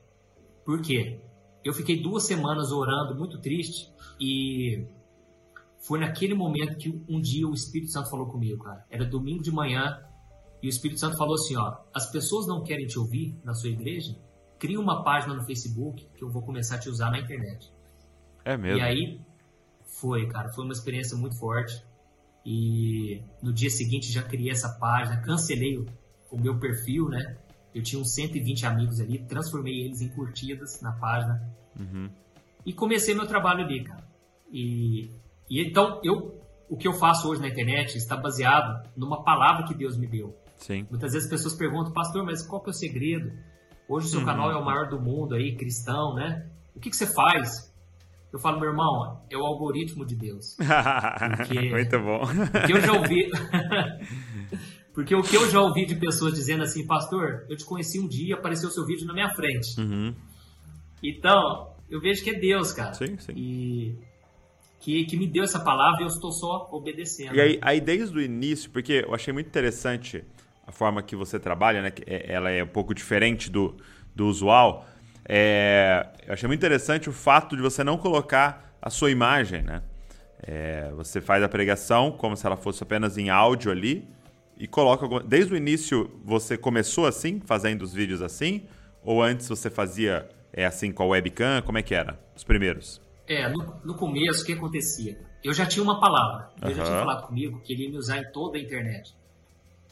Por 0.66 0.82
quê? 0.82 1.20
Eu 1.64 1.74
fiquei 1.74 2.02
duas 2.02 2.24
semanas 2.24 2.72
orando, 2.72 3.16
muito 3.16 3.40
triste, 3.40 3.92
e 4.20 4.86
foi 5.80 6.00
naquele 6.00 6.34
momento 6.34 6.78
que 6.78 6.90
um 7.10 7.20
dia 7.20 7.48
o 7.48 7.54
Espírito 7.54 7.92
Santo 7.92 8.10
falou 8.10 8.28
comigo, 8.28 8.64
cara. 8.64 8.86
Era 8.90 9.06
domingo 9.06 9.44
de 9.44 9.52
manhã 9.52 10.02
e 10.62 10.68
o 10.68 10.70
Espírito 10.70 11.00
Santo 11.00 11.18
falou 11.18 11.36
assim: 11.36 11.58
ó, 11.58 11.78
as 11.94 12.10
pessoas 12.10 12.48
não 12.48 12.64
querem 12.64 12.88
te 12.88 12.98
ouvir 12.98 13.38
na 13.44 13.54
sua 13.54 13.70
igreja? 13.70 14.16
Cria 14.58 14.80
uma 14.80 15.04
página 15.04 15.34
no 15.34 15.44
Facebook 15.44 16.08
que 16.16 16.24
eu 16.24 16.30
vou 16.30 16.42
começar 16.42 16.76
a 16.76 16.80
te 16.80 16.90
usar 16.90 17.12
na 17.12 17.20
internet. 17.20 17.70
É 18.46 18.56
mesmo? 18.56 18.80
E 18.80 18.82
aí 18.82 19.22
foi, 19.86 20.26
cara, 20.28 20.54
foi 20.54 20.64
uma 20.64 20.74
experiência 20.74 21.18
muito 21.18 21.38
forte. 21.38 21.84
E 22.46 23.22
no 23.42 23.54
dia 23.54 23.70
seguinte 23.70 24.12
já 24.12 24.24
criei 24.24 24.52
essa 24.52 24.70
página, 24.70 25.22
cancelei 25.22 25.78
o, 25.78 25.86
o 26.32 26.40
meu 26.40 26.58
perfil, 26.58 27.10
né? 27.10 27.38
Eu 27.74 27.82
tinha 27.82 28.02
uns 28.02 28.14
120 28.14 28.66
amigos 28.66 29.00
ali, 29.00 29.20
transformei 29.20 29.86
eles 29.86 30.02
em 30.02 30.10
curtidas 30.10 30.82
na 30.82 30.92
página. 30.94 31.42
Uhum. 31.78 32.10
E 32.66 32.72
comecei 32.72 33.16
meu 33.16 33.28
trabalho 33.28 33.64
ali, 33.64 33.84
cara. 33.84 34.08
E, 34.52 35.10
e 35.50 35.62
então, 35.68 36.00
eu, 36.04 36.40
o 36.70 36.78
que 36.78 36.88
eu 36.88 36.94
faço 36.94 37.28
hoje 37.28 37.42
na 37.42 37.48
internet 37.48 37.98
está 37.98 38.16
baseado 38.16 38.88
numa 38.96 39.24
palavra 39.24 39.66
que 39.66 39.74
Deus 39.74 39.98
me 39.98 40.08
deu. 40.08 40.38
Sim. 40.58 40.88
Muitas 40.90 41.14
vezes 41.14 41.26
as 41.26 41.30
pessoas 41.30 41.56
perguntam, 41.56 41.92
pastor, 41.92 42.24
mas 42.24 42.46
qual 42.46 42.62
que 42.62 42.70
é 42.70 42.72
o 42.72 42.74
segredo? 42.74 43.32
Hoje 43.88 44.08
o 44.08 44.10
seu 44.10 44.20
uhum. 44.20 44.26
canal 44.26 44.52
é 44.52 44.56
o 44.56 44.64
maior 44.64 44.88
do 44.90 45.00
mundo 45.00 45.36
aí, 45.36 45.56
cristão, 45.56 46.16
né? 46.16 46.48
O 46.76 46.80
que, 46.80 46.90
que 46.90 46.96
você 46.96 47.08
faz? 47.08 47.74
Eu 48.32 48.40
falo, 48.40 48.60
meu 48.60 48.70
irmão, 48.70 49.22
é 49.30 49.38
o 49.38 49.46
algoritmo 49.46 50.04
de 50.06 50.16
Deus. 50.16 50.58
Porque, 51.38 51.70
Muito 51.70 52.00
bom. 52.00 52.22
Porque 52.52 52.74
eu 52.74 52.82
já 52.82 52.94
ouvi. 52.94 53.30
porque 54.94 55.16
o 55.16 55.24
que 55.24 55.36
eu 55.36 55.50
já 55.50 55.60
ouvi 55.60 55.86
de 55.86 55.96
pessoas 55.96 56.34
dizendo 56.34 56.64
assim, 56.64 56.86
pastor, 56.86 57.46
eu 57.50 57.58
te 57.58 57.66
conheci 57.66 58.00
um 58.00 58.08
dia, 58.08 58.36
apareceu 58.36 58.70
seu 58.70 58.86
vídeo 58.86 59.08
na 59.08 59.14
minha 59.14 59.30
frente. 59.34 59.80
Uhum. 59.80 60.14
Então, 61.02 61.74
eu 61.90 62.00
vejo 62.00 62.24
que 62.24 62.30
é 62.30 62.40
Deus, 62.40 62.72
cara. 62.72 62.94
Sim, 62.94 63.18
sim. 63.18 63.34
E 63.36 63.98
que, 64.80 65.04
que 65.06 65.18
me 65.18 65.28
deu 65.28 65.44
essa 65.44 65.60
palavra 65.60 66.02
e 66.02 66.04
eu 66.04 66.08
estou 66.08 66.32
só 66.32 66.70
obedecendo. 66.72 67.36
E 67.36 67.42
aí, 67.42 67.60
aí, 67.62 67.82
desde 67.82 68.16
o 68.16 68.22
início, 68.22 68.70
porque 68.70 69.04
eu 69.08 69.16
achei 69.16 69.34
muito 69.34 69.48
interessante 69.48 70.24
a 70.66 70.72
forma 70.72 71.02
que 71.02 71.16
você 71.16 71.40
trabalha, 71.40 71.82
né? 71.82 71.90
Que 71.90 72.04
é, 72.06 72.32
ela 72.32 72.52
é 72.52 72.64
um 72.64 72.68
pouco 72.68 72.94
diferente 72.94 73.50
do, 73.50 73.76
do 74.16 74.28
usual. 74.28 74.86
É, 75.28 76.08
eu 76.28 76.34
achei 76.34 76.48
muito 76.48 76.60
interessante 76.60 77.10
o 77.10 77.14
fato 77.14 77.56
de 77.56 77.62
você 77.64 77.84
não 77.84 77.98
colocar 77.98 78.78
a 78.80 78.92
sua 78.92 79.10
imagem, 79.10 79.64
né? 79.64 79.82
É, 80.46 80.92
você 80.96 81.20
faz 81.20 81.42
a 81.42 81.50
pregação 81.50 82.12
como 82.12 82.36
se 82.36 82.46
ela 82.46 82.58
fosse 82.58 82.84
apenas 82.84 83.18
em 83.18 83.30
áudio 83.30 83.72
ali 83.72 84.08
e 84.64 84.68
coloca. 84.68 85.06
Desde 85.20 85.54
o 85.54 85.58
início 85.58 86.10
você 86.24 86.58
começou 86.58 87.06
assim, 87.06 87.42
fazendo 87.42 87.82
os 87.82 87.94
vídeos 87.94 88.22
assim? 88.22 88.64
Ou 89.04 89.22
antes 89.22 89.50
você 89.50 89.70
fazia 89.70 90.30
é, 90.54 90.66
assim 90.66 90.90
com 90.90 91.04
a 91.04 91.08
webcam? 91.08 91.62
Como 91.64 91.78
é 91.78 91.82
que 91.82 91.94
era? 91.94 92.18
Os 92.34 92.46
primeiros? 92.46 93.02
É, 93.28 93.50
no, 93.50 93.76
no 93.84 93.96
começo 93.96 94.42
o 94.42 94.46
que 94.46 94.54
acontecia? 94.54 95.20
Eu 95.44 95.54
já 95.54 95.66
tinha 95.66 95.84
uma 95.84 96.00
palavra. 96.00 96.50
Ele 96.62 96.72
uhum. 96.72 96.78
já 96.78 96.84
tinha 96.86 96.98
falado 96.98 97.28
comigo 97.28 97.60
que 97.62 97.74
ele 97.74 97.84
ia 97.84 97.90
me 97.90 97.98
usar 97.98 98.20
em 98.20 98.32
toda 98.32 98.58
a 98.58 98.62
internet. 98.62 99.14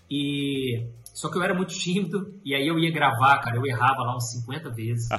E 0.09 0.85
só 1.03 1.29
que 1.29 1.37
eu 1.37 1.43
era 1.43 1.53
muito 1.53 1.73
tímido 1.77 2.39
e 2.45 2.55
aí 2.55 2.65
eu 2.65 2.79
ia 2.79 2.93
gravar, 2.93 3.39
cara, 3.39 3.57
eu 3.57 3.65
errava 3.65 4.03
lá 4.03 4.15
uns 4.15 4.31
50 4.31 4.69
vezes. 4.69 5.09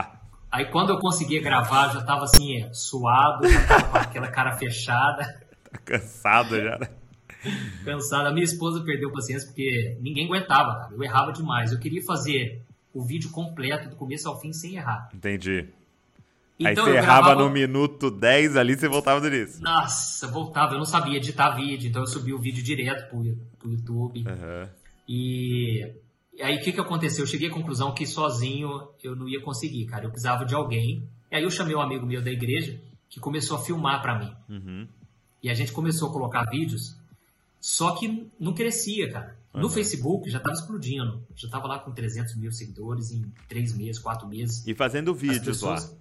aí 0.50 0.64
quando 0.70 0.88
eu 0.88 0.98
conseguia 0.98 1.42
gravar, 1.42 1.88
eu 1.88 2.00
já 2.00 2.02
tava 2.02 2.24
assim, 2.24 2.66
suado, 2.72 3.46
já 3.46 3.66
tava 3.66 3.88
com 3.90 3.98
aquela 3.98 4.28
cara 4.28 4.56
fechada. 4.56 5.22
Tá 5.70 5.78
cansado 5.84 6.58
já, 6.58 6.78
né? 6.78 7.01
Cansado. 7.84 8.28
A 8.28 8.32
minha 8.32 8.44
esposa 8.44 8.82
perdeu 8.82 9.10
paciência 9.12 9.46
porque 9.48 9.96
ninguém 10.00 10.26
aguentava, 10.26 10.80
cara. 10.80 10.94
Eu 10.94 11.02
errava 11.02 11.32
demais. 11.32 11.72
Eu 11.72 11.78
queria 11.78 12.02
fazer 12.04 12.62
o 12.92 13.02
vídeo 13.02 13.30
completo, 13.30 13.88
do 13.88 13.96
começo 13.96 14.28
ao 14.28 14.40
fim, 14.40 14.52
sem 14.52 14.76
errar. 14.76 15.08
Entendi. 15.14 15.68
Então, 16.58 16.84
Aí 16.84 16.92
você 16.92 16.96
errava 16.98 17.26
gravava... 17.26 17.42
no 17.42 17.50
minuto 17.50 18.10
10 18.10 18.56
ali, 18.56 18.76
você 18.76 18.88
voltava 18.88 19.20
do 19.20 19.26
início. 19.26 19.62
Nossa, 19.62 20.28
voltava. 20.28 20.74
Eu 20.74 20.78
não 20.78 20.84
sabia 20.84 21.16
editar 21.16 21.50
vídeo, 21.50 21.88
então 21.88 22.02
eu 22.02 22.06
subi 22.06 22.32
o 22.32 22.38
vídeo 22.38 22.62
direto 22.62 23.08
pro, 23.08 23.36
pro 23.58 23.70
YouTube. 23.70 24.24
Uhum. 24.26 24.68
E, 25.08 25.92
aí 26.40 26.56
o 26.56 26.62
que, 26.62 26.72
que 26.72 26.80
aconteceu? 26.80 27.24
Eu 27.24 27.28
cheguei 27.28 27.48
à 27.48 27.52
conclusão 27.52 27.92
que 27.92 28.06
sozinho 28.06 28.88
eu 29.02 29.16
não 29.16 29.28
ia 29.28 29.40
conseguir, 29.40 29.86
cara. 29.86 30.04
Eu 30.04 30.10
precisava 30.10 30.44
de 30.44 30.54
alguém. 30.54 31.08
E 31.30 31.36
aí 31.36 31.42
eu 31.42 31.50
chamei 31.50 31.74
um 31.74 31.80
amigo 31.80 32.06
meu 32.06 32.22
da 32.22 32.30
igreja 32.30 32.78
que 33.08 33.18
começou 33.18 33.56
a 33.56 33.60
filmar 33.60 34.00
para 34.00 34.18
mim. 34.18 34.32
Uhum. 34.48 34.86
E 35.42 35.50
a 35.50 35.54
gente 35.54 35.72
começou 35.72 36.08
a 36.08 36.12
colocar 36.12 36.44
vídeos, 36.44 36.96
só 37.62 37.94
que 37.94 38.28
não 38.40 38.52
crescia, 38.52 39.08
cara. 39.12 39.38
No 39.54 39.64
uhum. 39.64 39.70
Facebook 39.70 40.28
já 40.28 40.38
estava 40.38 40.56
explodindo. 40.56 41.24
Já 41.36 41.46
estava 41.46 41.68
lá 41.68 41.78
com 41.78 41.92
300 41.92 42.34
mil 42.36 42.50
seguidores 42.50 43.12
em 43.12 43.32
3 43.48 43.76
meses, 43.76 44.02
4 44.02 44.26
meses. 44.26 44.66
E 44.66 44.74
fazendo 44.74 45.14
vídeos 45.14 45.44
pessoas... 45.44 45.88
lá. 45.92 45.98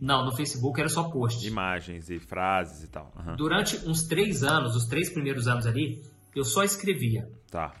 Não, 0.00 0.24
no 0.24 0.34
Facebook 0.34 0.80
era 0.80 0.88
só 0.88 1.04
post. 1.04 1.46
Imagens 1.46 2.10
e 2.10 2.18
frases 2.18 2.82
e 2.82 2.88
tal. 2.88 3.14
Uhum. 3.16 3.36
Durante 3.36 3.76
uns 3.88 4.02
três 4.02 4.42
anos, 4.42 4.74
os 4.74 4.86
três 4.86 5.08
primeiros 5.08 5.46
anos 5.46 5.64
ali, 5.66 6.02
eu 6.34 6.44
só 6.44 6.64
escrevia. 6.64 7.30
Tá. 7.48 7.72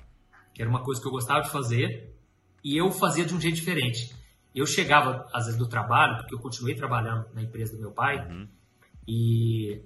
Que 0.54 0.62
era 0.62 0.70
uma 0.70 0.84
coisa 0.84 1.00
que 1.00 1.08
eu 1.08 1.10
gostava 1.10 1.40
de 1.40 1.50
fazer 1.50 2.14
e 2.62 2.76
eu 2.76 2.92
fazia 2.92 3.24
de 3.24 3.34
um 3.34 3.40
jeito 3.40 3.56
diferente. 3.56 4.14
Eu 4.54 4.66
chegava, 4.66 5.26
às 5.32 5.46
vezes, 5.46 5.58
do 5.58 5.66
trabalho, 5.66 6.18
porque 6.18 6.34
eu 6.36 6.38
continuei 6.38 6.76
trabalhando 6.76 7.26
na 7.34 7.42
empresa 7.42 7.74
do 7.74 7.80
meu 7.80 7.90
pai, 7.90 8.24
Uhum. 8.28 8.46
e 9.08 9.82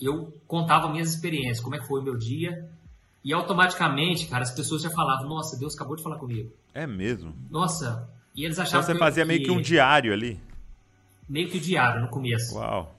eu 0.00 0.32
contava 0.46 0.88
minhas 0.90 1.10
experiências, 1.10 1.60
como 1.60 1.74
é 1.74 1.78
que 1.78 1.86
foi 1.86 2.00
o 2.00 2.02
meu 2.02 2.16
dia, 2.16 2.68
e 3.24 3.32
automaticamente, 3.32 4.26
cara, 4.26 4.42
as 4.42 4.50
pessoas 4.52 4.82
já 4.82 4.90
falavam, 4.90 5.28
nossa, 5.28 5.58
Deus 5.58 5.74
acabou 5.74 5.96
de 5.96 6.02
falar 6.02 6.16
comigo. 6.18 6.52
É 6.74 6.86
mesmo. 6.86 7.34
Nossa, 7.50 8.08
e 8.34 8.44
eles 8.44 8.56
Então 8.56 8.64
achavam 8.64 8.82
você 8.86 8.92
que 8.92 8.96
eu- 8.96 9.00
fazia 9.00 9.24
meio 9.24 9.42
que 9.42 9.50
um 9.50 9.60
diário 9.60 10.12
ali. 10.12 10.40
meio 11.28 11.48
que 11.48 11.58
diário 11.58 12.02
no 12.02 12.08
começo. 12.08 12.54
Uau. 12.54 12.94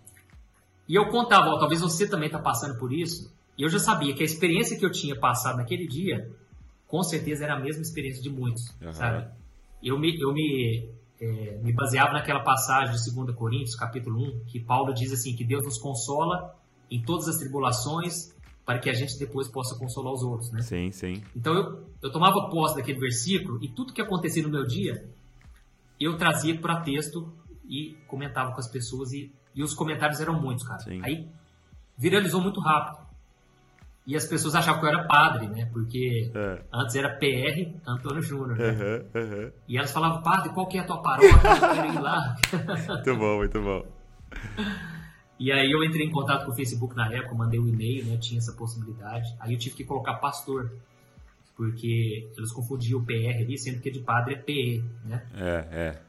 E 0.87 0.95
eu 0.95 1.09
contava, 1.09 1.49
ó, 1.49 1.59
talvez 1.59 1.79
você 1.81 2.07
também 2.09 2.27
está 2.27 2.39
passando 2.39 2.77
por 2.77 2.91
isso. 2.91 3.33
E 3.57 3.63
eu 3.63 3.69
já 3.69 3.79
sabia 3.79 4.13
que 4.13 4.21
a 4.21 4.25
experiência 4.25 4.77
que 4.77 4.85
eu 4.85 4.91
tinha 4.91 5.17
passado 5.17 5.57
naquele 5.57 5.87
dia, 5.87 6.29
com 6.87 7.01
certeza 7.03 7.43
era 7.45 7.55
a 7.55 7.59
mesma 7.59 7.81
experiência 7.81 8.21
de 8.21 8.29
muitos, 8.29 8.73
Aham. 8.81 8.91
sabe? 8.93 9.27
Eu 9.83 9.97
me, 9.99 10.19
eu 10.19 10.33
me, 10.33 10.89
é, 11.21 11.57
me 11.63 11.71
baseava 11.73 12.11
naquela 12.13 12.39
passagem 12.41 12.95
de 12.95 13.11
2 13.15 13.35
Coríntios, 13.35 13.75
capítulo 13.75 14.19
1, 14.21 14.45
que 14.45 14.59
Paulo 14.59 14.93
diz 14.93 15.11
assim, 15.13 15.35
que 15.35 15.43
Deus 15.45 15.63
nos 15.63 15.77
consola 15.77 16.53
em 16.89 17.01
todas 17.01 17.27
as 17.27 17.38
tribulações, 17.38 18.35
para 18.65 18.79
que 18.79 18.89
a 18.89 18.93
gente 18.93 19.17
depois 19.17 19.47
possa 19.47 19.77
consolar 19.77 20.13
os 20.13 20.23
outros, 20.23 20.51
né? 20.51 20.61
Sim, 20.61 20.91
sim. 20.91 21.23
Então 21.35 21.53
eu, 21.53 21.89
eu 22.03 22.11
tomava 22.11 22.49
posse 22.49 22.75
daquele 22.75 22.99
versículo 22.99 23.63
e 23.63 23.69
tudo 23.69 23.93
que 23.93 24.01
acontecia 24.01 24.43
no 24.43 24.49
meu 24.49 24.65
dia, 24.65 25.09
eu 25.99 26.17
trazia 26.17 26.57
para 26.59 26.81
texto 26.81 27.31
e 27.67 27.95
comentava 28.07 28.51
com 28.51 28.59
as 28.59 28.67
pessoas 28.69 29.11
e, 29.13 29.31
e 29.55 29.63
os 29.63 29.73
comentários 29.73 30.19
eram 30.19 30.39
muitos, 30.39 30.65
cara. 30.67 30.79
Sim. 30.79 30.99
Aí 31.03 31.27
viralizou 31.97 32.41
muito 32.41 32.59
rápido. 32.59 33.07
E 34.05 34.15
as 34.15 34.25
pessoas 34.25 34.55
achavam 34.55 34.79
que 34.79 34.85
eu 34.85 34.89
era 34.89 35.03
padre, 35.05 35.47
né? 35.49 35.65
Porque 35.73 36.31
É. 36.33 36.61
antes 36.73 36.95
era 36.95 37.09
PR 37.17 37.73
Antônio 37.85 38.21
Júnior, 38.21 38.57
né? 38.57 38.69
Aham. 39.13 39.51
E 39.67 39.77
elas 39.77 39.91
falavam, 39.91 40.21
padre, 40.21 40.49
qual 40.53 40.65
que 40.67 40.77
é 40.77 40.81
a 40.81 40.85
tua 40.85 41.01
paróquia? 41.01 41.29
Eu 41.35 41.73
quero 41.75 41.93
ir 41.93 41.99
lá. 42.01 42.35
Muito 42.88 43.15
bom, 43.17 43.38
muito 43.38 43.61
bom. 43.61 43.85
E 45.39 45.51
aí 45.51 45.71
eu 45.71 45.83
entrei 45.83 46.05
em 46.05 46.11
contato 46.11 46.45
com 46.45 46.51
o 46.51 46.55
Facebook 46.55 46.95
na 46.95 47.11
época, 47.13 47.35
mandei 47.35 47.59
um 47.59 47.67
e-mail, 47.67 48.05
né? 48.05 48.17
Tinha 48.17 48.39
essa 48.39 48.53
possibilidade. 48.53 49.35
Aí 49.39 49.53
eu 49.53 49.59
tive 49.59 49.75
que 49.75 49.83
colocar 49.83 50.15
pastor, 50.15 50.71
porque 51.55 52.27
eles 52.35 52.51
confundiam 52.51 52.99
o 52.99 53.05
PR 53.05 53.39
ali, 53.39 53.57
sendo 53.57 53.79
que 53.79 53.91
de 53.91 53.99
padre 53.99 54.33
é 54.35 54.38
PE, 54.38 54.83
né? 55.05 55.23
É, 55.35 55.67
é. 55.71 56.01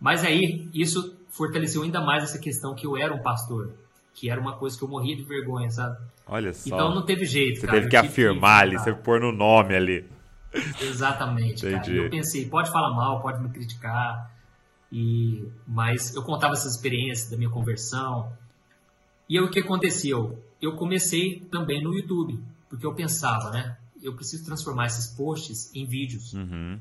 Mas 0.00 0.24
aí 0.24 0.68
isso 0.74 1.16
fortaleceu 1.30 1.82
ainda 1.82 2.00
mais 2.00 2.24
essa 2.24 2.38
questão 2.38 2.74
que 2.74 2.86
eu 2.86 2.96
era 2.96 3.14
um 3.14 3.22
pastor, 3.22 3.72
que 4.12 4.28
era 4.28 4.40
uma 4.40 4.56
coisa 4.56 4.76
que 4.76 4.84
eu 4.84 4.88
morria 4.88 5.16
de 5.16 5.22
vergonha, 5.22 5.70
sabe? 5.70 5.98
Olha 6.26 6.52
só. 6.52 6.74
Então 6.74 6.94
não 6.94 7.04
teve 7.04 7.24
jeito, 7.24 7.60
você 7.60 7.66
cara. 7.66 7.78
teve 7.78 7.90
que 7.90 7.96
afirmar 7.96 8.62
ali, 8.62 8.76
enfrentar. 8.76 8.96
você 8.96 9.04
pôr 9.04 9.20
no 9.20 9.32
nome 9.32 9.74
ali. 9.74 10.04
Exatamente, 10.80 11.62
cara. 11.62 11.76
Entendi. 11.76 11.92
E 11.92 12.04
Eu 12.04 12.10
pensei, 12.10 12.46
pode 12.46 12.70
falar 12.70 12.90
mal, 12.94 13.20
pode 13.20 13.42
me 13.42 13.48
criticar, 13.48 14.30
e 14.92 15.48
mas 15.66 16.14
eu 16.14 16.22
contava 16.22 16.54
essas 16.54 16.76
experiências 16.76 17.30
da 17.30 17.36
minha 17.36 17.50
conversão. 17.50 18.32
E 19.28 19.38
aí 19.38 19.44
o 19.44 19.50
que 19.50 19.60
aconteceu? 19.60 20.38
Eu 20.60 20.76
comecei 20.76 21.40
também 21.50 21.82
no 21.82 21.94
YouTube, 21.94 22.38
porque 22.68 22.86
eu 22.86 22.94
pensava, 22.94 23.50
né? 23.50 23.76
Eu 24.02 24.14
preciso 24.14 24.44
transformar 24.44 24.86
esses 24.86 25.08
posts 25.08 25.70
em 25.74 25.86
vídeos. 25.86 26.32
Uhum. 26.34 26.78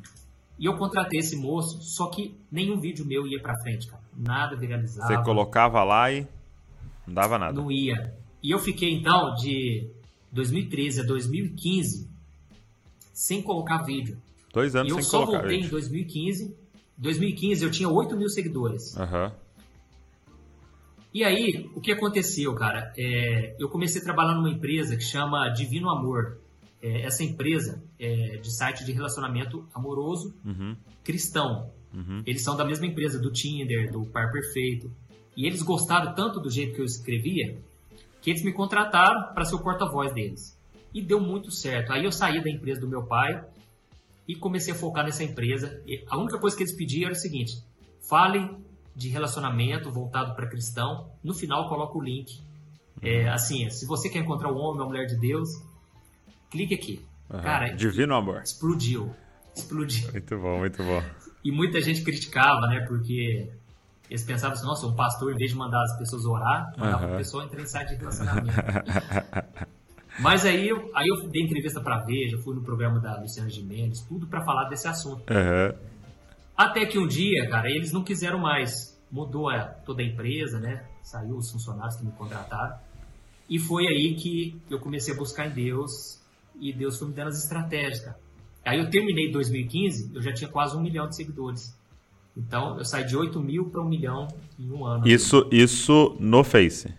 E 0.59 0.65
eu 0.65 0.77
contratei 0.77 1.19
esse 1.19 1.35
moço, 1.35 1.81
só 1.81 2.07
que 2.07 2.35
nenhum 2.51 2.79
vídeo 2.79 3.05
meu 3.05 3.25
ia 3.25 3.41
pra 3.41 3.57
frente, 3.59 3.87
cara. 3.87 4.03
Nada 4.15 4.55
viralizava. 4.55 5.07
Você 5.07 5.23
colocava 5.23 5.83
lá 5.83 6.11
e 6.11 6.27
não 7.07 7.13
dava 7.13 7.39
nada. 7.39 7.53
Não 7.53 7.71
ia. 7.71 8.13
E 8.41 8.51
eu 8.51 8.59
fiquei 8.59 8.93
então 8.93 9.33
de 9.35 9.87
2013 10.31 11.01
a 11.01 11.03
2015 11.03 12.07
sem 13.13 13.41
colocar 13.41 13.83
vídeo. 13.83 14.17
Dois 14.53 14.75
E 14.75 14.77
anos 14.77 14.91
eu 14.91 14.95
sem 14.97 15.05
só 15.05 15.19
colocar. 15.19 15.39
voltei 15.39 15.57
em 15.59 15.61
gente. 15.61 15.71
2015. 15.71 16.55
2015 16.97 17.63
eu 17.63 17.71
tinha 17.71 17.89
8 17.89 18.15
mil 18.15 18.29
seguidores. 18.29 18.95
Aham. 18.97 19.31
E 21.13 21.23
aí, 21.23 21.69
o 21.75 21.79
que 21.79 21.91
aconteceu, 21.91 22.53
cara? 22.55 22.91
É, 22.97 23.55
eu 23.59 23.69
comecei 23.69 24.01
a 24.01 24.03
trabalhar 24.03 24.33
numa 24.33 24.49
empresa 24.49 24.95
que 24.97 25.03
chama 25.03 25.47
Divino 25.49 25.89
Amor. 25.89 26.39
É, 26.81 27.01
essa 27.03 27.23
empresa 27.23 27.83
é 27.99 28.37
de 28.37 28.51
site 28.51 28.83
de 28.83 28.91
relacionamento 28.91 29.67
amoroso 29.73 30.33
Uhum. 30.43 30.75
cristão. 31.03 31.71
Uhum. 31.93 32.23
Eles 32.25 32.41
são 32.43 32.57
da 32.57 32.65
mesma 32.65 32.87
empresa 32.87 33.19
do 33.19 33.31
Tinder, 33.31 33.91
do 33.91 34.05
Par 34.07 34.31
Perfeito. 34.31 34.91
E 35.37 35.45
eles 35.45 35.61
gostaram 35.61 36.13
tanto 36.15 36.39
do 36.39 36.49
jeito 36.49 36.73
que 36.73 36.81
eu 36.81 36.85
escrevia 36.85 37.57
que 38.21 38.29
eles 38.29 38.43
me 38.43 38.51
contrataram 38.53 39.33
para 39.33 39.45
ser 39.45 39.55
o 39.55 39.59
porta-voz 39.61 40.13
deles. 40.13 40.57
E 40.93 41.01
deu 41.01 41.19
muito 41.19 41.51
certo. 41.51 41.91
Aí 41.91 42.05
eu 42.05 42.11
saí 42.11 42.41
da 42.43 42.49
empresa 42.49 42.81
do 42.81 42.87
meu 42.87 43.03
pai 43.03 43.43
e 44.27 44.35
comecei 44.35 44.73
a 44.73 44.75
focar 44.75 45.03
nessa 45.05 45.23
empresa. 45.23 45.81
E 45.85 46.03
a 46.07 46.17
única 46.17 46.39
coisa 46.39 46.55
que 46.55 46.63
eles 46.63 46.75
pediam 46.75 47.07
era 47.07 47.13
o 47.13 47.19
seguinte: 47.19 47.53
fale 48.09 48.49
de 48.95 49.09
relacionamento 49.09 49.91
voltado 49.91 50.35
para 50.35 50.47
cristão. 50.47 51.09
No 51.23 51.33
final, 51.33 51.67
coloca 51.69 51.97
o 51.97 52.01
link. 52.01 52.41
É, 53.01 53.27
assim, 53.29 53.69
se 53.69 53.85
você 53.85 54.09
quer 54.09 54.19
encontrar 54.19 54.49
o 54.51 54.55
homem 54.57 54.79
ou 54.79 54.85
a 54.85 54.87
mulher 54.87 55.05
de 55.07 55.15
Deus, 55.19 55.49
clique 56.49 56.73
aqui. 56.75 57.05
aham. 57.29 57.41
Cara, 57.41 57.67
Divino 57.73 58.15
amor. 58.15 58.41
explodiu. 58.43 59.13
Explodiu. 59.55 60.11
Muito 60.11 60.37
bom, 60.39 60.59
muito 60.59 60.83
bom. 60.83 61.03
E 61.43 61.51
muita 61.51 61.81
gente 61.81 62.01
criticava, 62.03 62.67
né? 62.67 62.85
Porque 62.87 63.49
eles 64.09 64.23
pensavam 64.23 64.55
assim, 64.55 64.65
nossa, 64.65 64.87
um 64.87 64.95
pastor, 64.95 65.33
em 65.33 65.37
vez 65.37 65.51
de 65.51 65.57
mandar 65.57 65.81
as 65.83 65.97
pessoas 65.97 66.23
orar, 66.25 66.71
mandava 66.77 67.05
Aham. 67.05 67.13
a 67.15 67.17
pessoa 67.17 67.43
entrar 67.43 67.61
em 67.61 67.65
site 67.65 67.89
de 67.89 67.95
relacionamento. 67.95 68.55
Mas 70.19 70.45
aí, 70.45 70.69
eu- 70.69 70.91
aí 70.95 71.07
eu 71.07 71.27
dei 71.29 71.41
entrevista 71.41 71.81
pra 71.81 71.97
Veja, 71.99 72.37
fui 72.37 72.53
no 72.55 72.61
programa 72.61 72.99
da 72.99 73.19
Luciana 73.19 73.49
Gimenez, 73.49 74.01
tudo 74.01 74.27
pra 74.27 74.43
falar 74.45 74.65
desse 74.69 74.87
assunto. 74.87 75.23
Aham. 75.31 75.73
Até 76.55 76.85
que 76.85 76.99
um 76.99 77.07
dia, 77.07 77.49
cara, 77.49 77.69
eles 77.69 77.91
não 77.91 78.03
quiseram 78.03 78.39
mais. 78.39 78.93
Mudou 79.11 79.49
a- 79.49 79.63
toda 79.65 80.01
a 80.01 80.05
empresa, 80.05 80.59
né? 80.59 80.85
Saiu 81.01 81.37
os 81.37 81.51
funcionários 81.51 81.95
que 81.95 82.05
me 82.05 82.11
contrataram. 82.11 82.77
E 83.49 83.59
foi 83.59 83.87
aí 83.87 84.15
que 84.15 84.55
eu 84.69 84.79
comecei 84.79 85.13
a 85.13 85.17
buscar 85.17 85.47
em 85.47 85.51
Deus 85.51 86.19
e 86.59 86.71
Deus 86.73 86.97
foi 86.97 87.07
me 87.09 87.13
dando 87.13 87.27
as 87.27 87.43
estratégias, 87.43 87.99
cara. 88.01 88.17
Aí 88.65 88.79
eu 88.79 88.89
terminei 88.89 89.31
2015, 89.31 90.11
eu 90.15 90.21
já 90.21 90.33
tinha 90.33 90.49
quase 90.49 90.75
um 90.77 90.81
milhão 90.81 91.07
de 91.07 91.15
seguidores. 91.15 91.75
Então 92.35 92.77
eu 92.77 92.85
saí 92.85 93.05
de 93.05 93.15
8 93.15 93.39
mil 93.41 93.65
para 93.69 93.81
um 93.81 93.87
milhão 93.87 94.27
em 94.57 94.71
um 94.71 94.85
ano. 94.85 95.07
Isso, 95.07 95.47
isso 95.51 96.15
no 96.19 96.43
Face. 96.43 96.93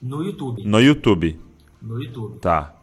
No 0.00 0.22
YouTube. 0.22 0.62
No 0.64 0.78
YouTube. 0.80 1.40
No 1.82 2.00
YouTube. 2.02 2.38
Tá. 2.38 2.76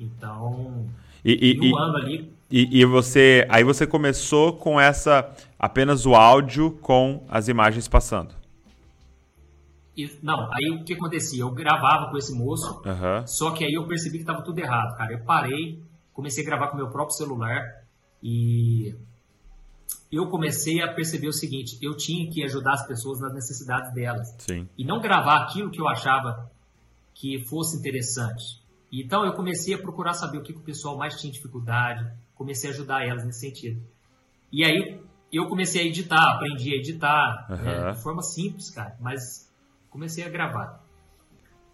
Então, 0.00 0.86
E, 1.24 1.32
e, 1.32 1.52
em 1.52 1.64
e, 1.66 1.72
um 1.72 1.78
ano 1.78 1.96
ali, 1.96 2.32
e, 2.50 2.80
e 2.80 2.84
você. 2.84 3.46
Aí 3.48 3.64
você 3.64 3.86
começou 3.86 4.52
com 4.56 4.80
essa. 4.80 5.30
apenas 5.58 6.06
o 6.06 6.14
áudio 6.14 6.72
com 6.82 7.24
as 7.28 7.48
imagens 7.48 7.88
passando. 7.88 8.34
e- 9.96 10.10
não, 10.22 10.48
aí 10.52 10.70
o 10.70 10.84
que 10.84 10.94
acontecia? 10.94 11.40
Eu 11.42 11.50
gravava 11.50 12.10
com 12.10 12.16
esse 12.18 12.34
moço, 12.34 12.82
Aham. 12.84 13.26
Só 13.26 13.50
que 13.52 13.64
aí 13.64 13.72
eu 13.72 13.86
percebi 13.86 14.18
que 14.18 14.22
estava 14.24 14.42
tudo 14.42 14.58
errado, 14.58 14.96
cara. 14.96 15.12
Eu 15.12 15.24
parei, 15.24 15.82
comecei 16.12 16.42
a 16.42 16.46
gravar 16.46 16.68
com 16.68 16.76
meu 16.76 16.88
próprio 16.90 17.16
celular 17.16 17.62
e 18.22 18.94
eu 20.12 20.28
comecei 20.28 20.82
a 20.82 20.92
perceber 20.92 21.28
o 21.28 21.32
seguinte: 21.32 21.78
eu 21.82 21.96
tinha 21.96 22.30
que 22.30 22.44
ajudar 22.44 22.74
as 22.74 22.86
pessoas 22.86 23.20
nas 23.20 23.32
necessidades 23.34 23.92
delas 23.94 24.34
Sim. 24.38 24.68
e 24.76 24.84
não 24.84 25.00
gravar 25.00 25.42
aquilo 25.44 25.70
que 25.70 25.80
eu 25.80 25.88
achava 25.88 26.50
que 27.14 27.44
fosse 27.46 27.78
interessante. 27.78 28.62
Então 28.92 29.24
eu 29.24 29.32
comecei 29.32 29.74
a 29.74 29.78
procurar 29.78 30.12
saber 30.14 30.38
o 30.38 30.42
que, 30.42 30.52
que 30.52 30.58
o 30.58 30.62
pessoal 30.62 30.96
mais 30.96 31.18
tinha 31.20 31.32
dificuldade, 31.32 32.06
comecei 32.36 32.70
a 32.70 32.72
ajudar 32.72 33.04
elas 33.04 33.24
nesse 33.24 33.40
sentido. 33.40 33.82
E 34.52 34.64
aí 34.64 35.00
eu 35.32 35.48
comecei 35.48 35.82
a 35.82 35.84
editar, 35.84 36.34
aprendi 36.34 36.72
a 36.72 36.76
editar, 36.76 37.46
né, 37.50 37.78
Aham. 37.78 37.92
de 37.92 38.02
forma 38.02 38.22
simples, 38.22 38.70
cara, 38.70 38.96
mas 39.00 39.50
comecei 39.90 40.24
a 40.24 40.28
gravar. 40.28 40.84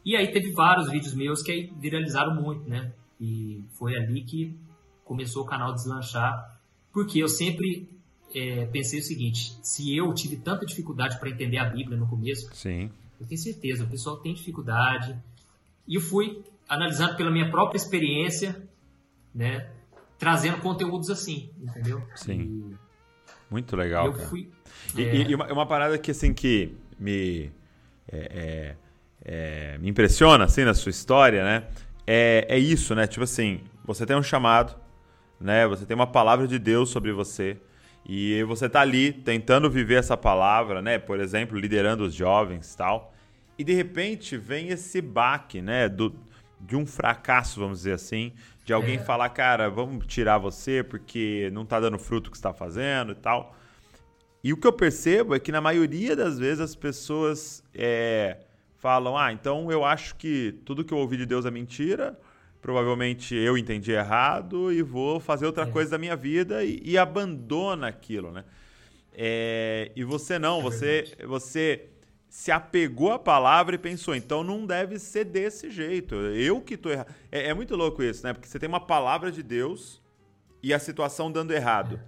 E 0.05 0.17
aí 0.17 0.33
teve 0.33 0.53
vários 0.53 0.91
vídeos 0.91 1.15
meus 1.15 1.43
que 1.43 1.53
aí 1.53 1.73
viralizaram 1.79 2.35
muito, 2.35 2.69
né? 2.69 2.93
E 3.21 3.63
foi 3.79 3.97
ali 3.97 4.23
que 4.23 4.59
começou 5.05 5.43
o 5.43 5.47
canal 5.47 5.73
deslanchar, 5.73 6.61
porque 6.93 7.23
eu 7.23 7.29
sempre 7.29 7.89
é, 8.35 8.67
pensei 8.67 8.99
o 8.99 9.03
seguinte: 9.03 9.57
se 9.63 9.97
eu 9.97 10.13
tive 10.13 10.37
tanta 10.37 10.67
dificuldade 10.67 11.19
para 11.21 11.31
entender 11.31 11.59
a 11.59 11.65
Bíblia 11.65 11.97
no 11.97 12.09
começo, 12.09 12.53
Sim. 12.55 12.91
eu 13.21 13.27
tenho 13.27 13.41
certeza, 13.41 13.85
o 13.85 13.89
pessoal 13.89 14.17
tem 14.17 14.35
dificuldade. 14.35 15.17
E 15.87 15.97
eu 15.97 16.01
fui 16.01 16.43
analisando 16.69 17.17
pela 17.17 17.31
minha 17.31 17.51
própria 17.51 17.77
experiência, 17.77 18.61
né? 19.35 19.71
Trazendo 20.23 20.59
conteúdos 20.59 21.11
assim, 21.11 21.51
entendeu? 21.61 22.01
Sim. 22.15 22.71
E 22.73 22.77
Muito 23.51 23.75
legal, 23.75 24.07
eu 24.07 24.13
cara. 24.13 24.29
fui. 24.29 24.49
E, 24.97 25.03
é, 25.03 25.17
e- 25.17 25.35
uma, 25.35 25.53
uma 25.53 25.67
parada 25.67 25.99
que, 25.99 26.13
assim, 26.13 26.33
que 26.33 26.77
me, 26.97 27.51
é, 28.07 28.17
é, 28.31 28.77
é, 29.75 29.79
me 29.79 29.91
impressiona, 29.91 30.45
assim, 30.45 30.63
na 30.63 30.75
sua 30.75 30.91
história, 30.91 31.43
né? 31.43 31.65
É, 32.07 32.47
é 32.49 32.57
isso, 32.57 32.95
né? 32.95 33.09
Tipo 33.09 33.25
assim, 33.25 33.63
você 33.85 34.07
tem 34.07 34.15
um 34.15 34.23
chamado, 34.23 34.77
né? 35.41 35.67
Você 35.67 35.85
tem 35.85 35.97
uma 35.97 36.07
palavra 36.07 36.47
de 36.47 36.57
Deus 36.57 36.91
sobre 36.91 37.11
você 37.11 37.57
e 38.09 38.45
você 38.45 38.69
tá 38.69 38.81
ali 38.81 39.13
tentando 39.13 39.69
viver 39.69 39.97
essa 39.97 40.17
palavra, 40.17 40.81
né? 40.81 41.01
Por 41.01 41.19
exemplo, 41.19 41.59
liderando 41.59 42.05
os 42.05 42.15
jovens 42.15 42.73
e 42.73 42.77
tal. 42.77 43.13
E, 43.59 43.65
de 43.65 43.73
repente, 43.73 44.37
vem 44.37 44.69
esse 44.69 45.01
baque, 45.03 45.61
né? 45.61 45.89
Do, 45.89 46.15
de 46.61 46.77
um 46.77 46.87
fracasso, 46.87 47.59
vamos 47.59 47.79
dizer 47.79 47.95
assim, 47.95 48.33
de 48.65 48.73
alguém 48.73 48.97
é. 48.97 48.99
falar, 48.99 49.29
cara, 49.31 49.69
vamos 49.69 50.07
tirar 50.07 50.39
você 50.39 50.83
porque 50.83 51.51
não 51.53 51.65
tá 51.65 51.81
dando 51.81 51.99
fruto 51.99 52.29
o 52.29 52.31
que 52.31 52.37
está 52.37 52.53
fazendo 52.53 53.13
e 53.13 53.17
tal. 53.17 53.57
E 54.45 54.53
o 54.53 54.57
que 54.57 54.67
eu 54.67 54.73
percebo 54.73 55.35
é 55.35 55.41
que 55.41 55.53
na 55.53 55.61
maioria 55.61 56.17
das 56.17 56.39
vezes 56.39 56.61
as 56.61 56.75
pessoas 56.75 57.63
é, 57.75 58.39
falam, 58.77 59.17
ah, 59.17 59.33
então 59.33 59.71
eu 59.71 59.85
acho 59.85 60.17
que 60.17 60.61
tudo 60.65 60.85
que 60.85 60.93
eu 60.93 60.99
ouvi 60.99 61.17
de 61.17 61.27
Deus 61.27 61.47
é 61.47 61.51
mentira, 61.51 62.19
provavelmente 62.61 63.35
eu 63.35 63.57
entendi 63.57 63.93
errado 63.93 64.73
e 64.73 64.83
vou 64.83 65.21
fazer 65.21 65.47
outra 65.47 65.65
é. 65.65 65.67
coisa 65.71 65.93
da 65.93 65.99
minha 65.99 66.17
vida 66.17 66.65
e, 66.65 66.81
e 66.85 66.99
abandona 66.99 67.89
aquilo, 67.89 68.33
né? 68.33 68.45
É, 69.15 69.93
e 69.95 70.03
você 70.05 70.39
não, 70.39 70.59
é 70.59 70.63
você, 70.63 71.17
você 71.27 71.92
se 72.33 72.51
apegou 72.51 73.13
à 73.13 73.19
palavra 73.19 73.75
e 73.75 73.79
pensou, 73.79 74.17
então 74.17 74.43
não 74.43 74.65
deve 74.65 74.99
ser 74.99 75.23
desse 75.23 75.71
jeito. 75.71 76.15
Eu 76.15 76.63
que 76.63 76.79
tô 76.79 76.89
errado. 76.89 77.15
É, 77.31 77.49
é, 77.49 77.55
muito 77.55 77.77
louco 77.77 78.03
isso, 78.03 78.27
né? 78.27 78.33
Porque 78.33 78.49
você 78.49 78.59
tem 78.59 78.67
uma 78.67 78.81
palavra 78.81 79.31
de 79.31 79.43
Deus 79.43 80.01
e 80.63 80.73
a 80.73 80.79
situação 80.79 81.31
dando 81.31 81.53
errado. 81.53 82.01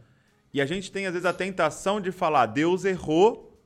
E 0.50 0.62
a 0.62 0.66
gente 0.66 0.90
tem, 0.90 1.04
às 1.04 1.12
vezes, 1.12 1.26
a 1.26 1.32
tentação 1.34 2.00
de 2.00 2.10
falar, 2.10 2.46
Deus 2.46 2.86
errou, 2.86 3.62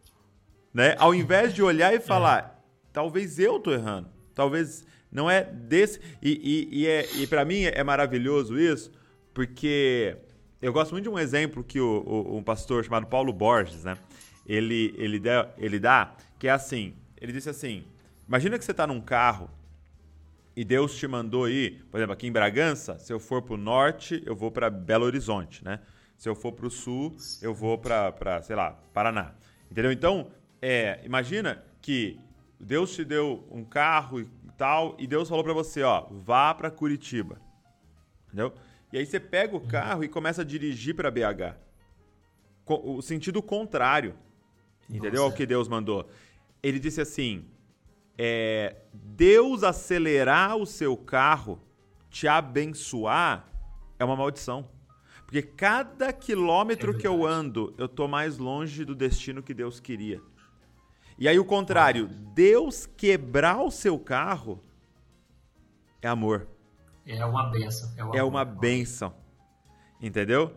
né? 0.74 0.96
Ao 0.98 1.14
invés 1.14 1.54
de 1.54 1.62
olhar 1.62 1.94
e 1.94 2.00
falar, 2.00 2.60
talvez 2.92 3.38
eu 3.38 3.60
tô 3.60 3.72
errando. 3.72 4.10
Talvez 4.34 4.84
não 5.12 5.30
é 5.30 5.44
desse. 5.44 6.00
E, 6.20 6.68
e, 6.72 6.80
e, 6.80 6.86
é, 6.88 7.08
e 7.18 7.26
para 7.28 7.44
mim 7.44 7.62
é 7.62 7.84
maravilhoso 7.84 8.58
isso, 8.58 8.90
porque 9.32 10.16
eu 10.60 10.72
gosto 10.72 10.90
muito 10.90 11.04
de 11.04 11.08
um 11.08 11.20
exemplo 11.20 11.62
que 11.62 11.78
o, 11.78 12.02
o, 12.04 12.36
um 12.36 12.42
pastor 12.42 12.82
chamado 12.82 13.06
Paulo 13.06 13.32
Borges, 13.32 13.84
né? 13.84 13.96
Ele, 14.44 14.92
ele, 14.98 15.20
dá, 15.20 15.48
ele 15.56 15.78
dá, 15.78 16.16
que 16.38 16.48
é 16.48 16.50
assim: 16.50 16.94
ele 17.20 17.32
disse 17.32 17.50
assim, 17.50 17.84
imagina 18.26 18.58
que 18.58 18.64
você 18.64 18.70
está 18.70 18.86
num 18.86 19.00
carro 19.00 19.50
e 20.56 20.64
Deus 20.64 20.96
te 20.96 21.06
mandou 21.06 21.48
ir, 21.48 21.84
por 21.90 21.98
exemplo, 21.98 22.12
aqui 22.12 22.26
em 22.26 22.32
Bragança, 22.32 22.98
se 22.98 23.12
eu 23.12 23.20
for 23.20 23.42
para 23.42 23.54
o 23.54 23.56
norte, 23.56 24.22
eu 24.26 24.34
vou 24.34 24.50
para 24.50 24.68
Belo 24.68 25.04
Horizonte, 25.04 25.64
né? 25.64 25.80
Se 26.16 26.28
eu 26.28 26.34
for 26.34 26.52
para 26.52 26.66
o 26.66 26.70
sul, 26.70 27.16
eu 27.40 27.54
vou 27.54 27.78
para, 27.78 28.42
sei 28.42 28.56
lá, 28.56 28.72
Paraná. 28.92 29.34
Entendeu? 29.70 29.92
Então, 29.92 30.32
é, 30.60 31.00
imagina 31.04 31.62
que 31.80 32.18
Deus 32.58 32.92
te 32.92 33.04
deu 33.04 33.46
um 33.52 33.64
carro 33.64 34.20
e 34.20 34.28
tal, 34.56 34.96
e 34.98 35.06
Deus 35.06 35.28
falou 35.28 35.44
para 35.44 35.52
você, 35.52 35.84
ó, 35.84 36.08
vá 36.10 36.52
para 36.52 36.72
Curitiba. 36.72 37.40
Entendeu? 38.26 38.52
E 38.92 38.98
aí 38.98 39.06
você 39.06 39.20
pega 39.20 39.56
o 39.56 39.60
carro 39.60 40.02
e 40.02 40.08
começa 40.08 40.42
a 40.42 40.44
dirigir 40.44 40.94
para 40.94 41.10
BH. 41.10 41.54
O 42.66 43.00
sentido 43.00 43.40
contrário. 43.40 44.16
Entendeu? 44.90 45.22
Ao 45.22 45.32
que 45.32 45.46
Deus 45.46 45.68
mandou. 45.68 46.10
Ele 46.62 46.78
disse 46.78 47.00
assim: 47.00 47.44
é, 48.16 48.76
Deus 48.92 49.62
acelerar 49.62 50.56
o 50.56 50.66
seu 50.66 50.96
carro, 50.96 51.60
te 52.10 52.26
abençoar, 52.26 53.46
é 53.98 54.04
uma 54.04 54.16
maldição. 54.16 54.68
Porque 55.24 55.42
cada 55.42 56.12
quilômetro 56.12 56.96
é 56.96 56.98
que 56.98 57.06
eu 57.06 57.26
ando, 57.26 57.74
eu 57.76 57.86
tô 57.86 58.08
mais 58.08 58.38
longe 58.38 58.84
do 58.84 58.94
destino 58.94 59.42
que 59.42 59.52
Deus 59.52 59.78
queria. 59.78 60.20
E 61.18 61.28
aí 61.28 61.38
o 61.38 61.44
contrário, 61.44 62.08
Deus 62.08 62.86
quebrar 62.86 63.60
o 63.60 63.70
seu 63.70 63.98
carro 63.98 64.62
é 66.00 66.08
amor. 66.08 66.48
É 67.04 67.24
uma 67.24 67.50
benção. 67.50 68.12
É, 68.14 68.18
é 68.18 68.22
uma 68.22 68.44
benção. 68.44 69.14
Entendeu? 70.00 70.54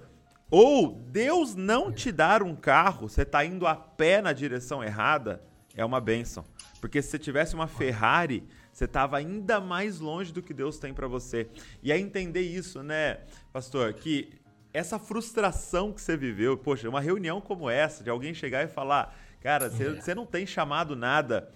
Ou 0.49 0.93
Deus 0.93 1.55
não 1.55 1.91
te 1.91 2.11
dar 2.11 2.43
um 2.43 2.55
carro, 2.55 3.09
você 3.09 3.23
está 3.23 3.43
indo 3.43 3.65
a 3.65 3.75
pé 3.75 4.21
na 4.21 4.33
direção 4.33 4.83
errada, 4.83 5.41
é 5.75 5.83
uma 5.85 5.99
benção. 6.01 6.45
Porque 6.79 7.01
se 7.01 7.09
você 7.09 7.19
tivesse 7.19 7.55
uma 7.55 7.67
Ferrari, 7.67 8.43
você 8.71 8.85
estava 8.85 9.17
ainda 9.17 9.59
mais 9.59 9.99
longe 9.99 10.31
do 10.31 10.41
que 10.41 10.53
Deus 10.53 10.77
tem 10.77 10.93
para 10.93 11.07
você. 11.07 11.47
E 11.83 11.91
é 11.91 11.99
entender 11.99 12.41
isso, 12.41 12.81
né, 12.81 13.19
pastor? 13.51 13.93
Que 13.93 14.41
essa 14.73 14.97
frustração 14.97 15.91
que 15.91 16.01
você 16.01 16.15
viveu, 16.15 16.57
poxa, 16.57 16.89
uma 16.89 17.01
reunião 17.01 17.41
como 17.41 17.69
essa, 17.69 18.03
de 18.03 18.09
alguém 18.09 18.33
chegar 18.33 18.63
e 18.63 18.67
falar, 18.67 19.15
cara, 19.41 19.69
você, 19.69 19.87
é. 19.87 20.01
você 20.01 20.15
não 20.15 20.25
tem 20.25 20.45
chamado 20.45 20.95
nada, 20.95 21.51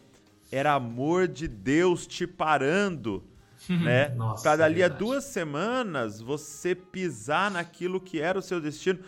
era 0.51 0.73
amor 0.73 1.27
de 1.27 1.47
Deus 1.47 2.05
te 2.05 2.27
parando, 2.27 3.23
né? 3.69 4.15
Para 4.43 4.57
dali 4.57 4.83
a 4.83 4.87
duas 4.87 5.23
semanas 5.23 6.19
você 6.19 6.75
pisar 6.75 7.49
naquilo 7.49 7.99
que 7.99 8.19
era 8.19 8.37
o 8.37 8.41
seu 8.41 8.59
destino, 8.59 8.99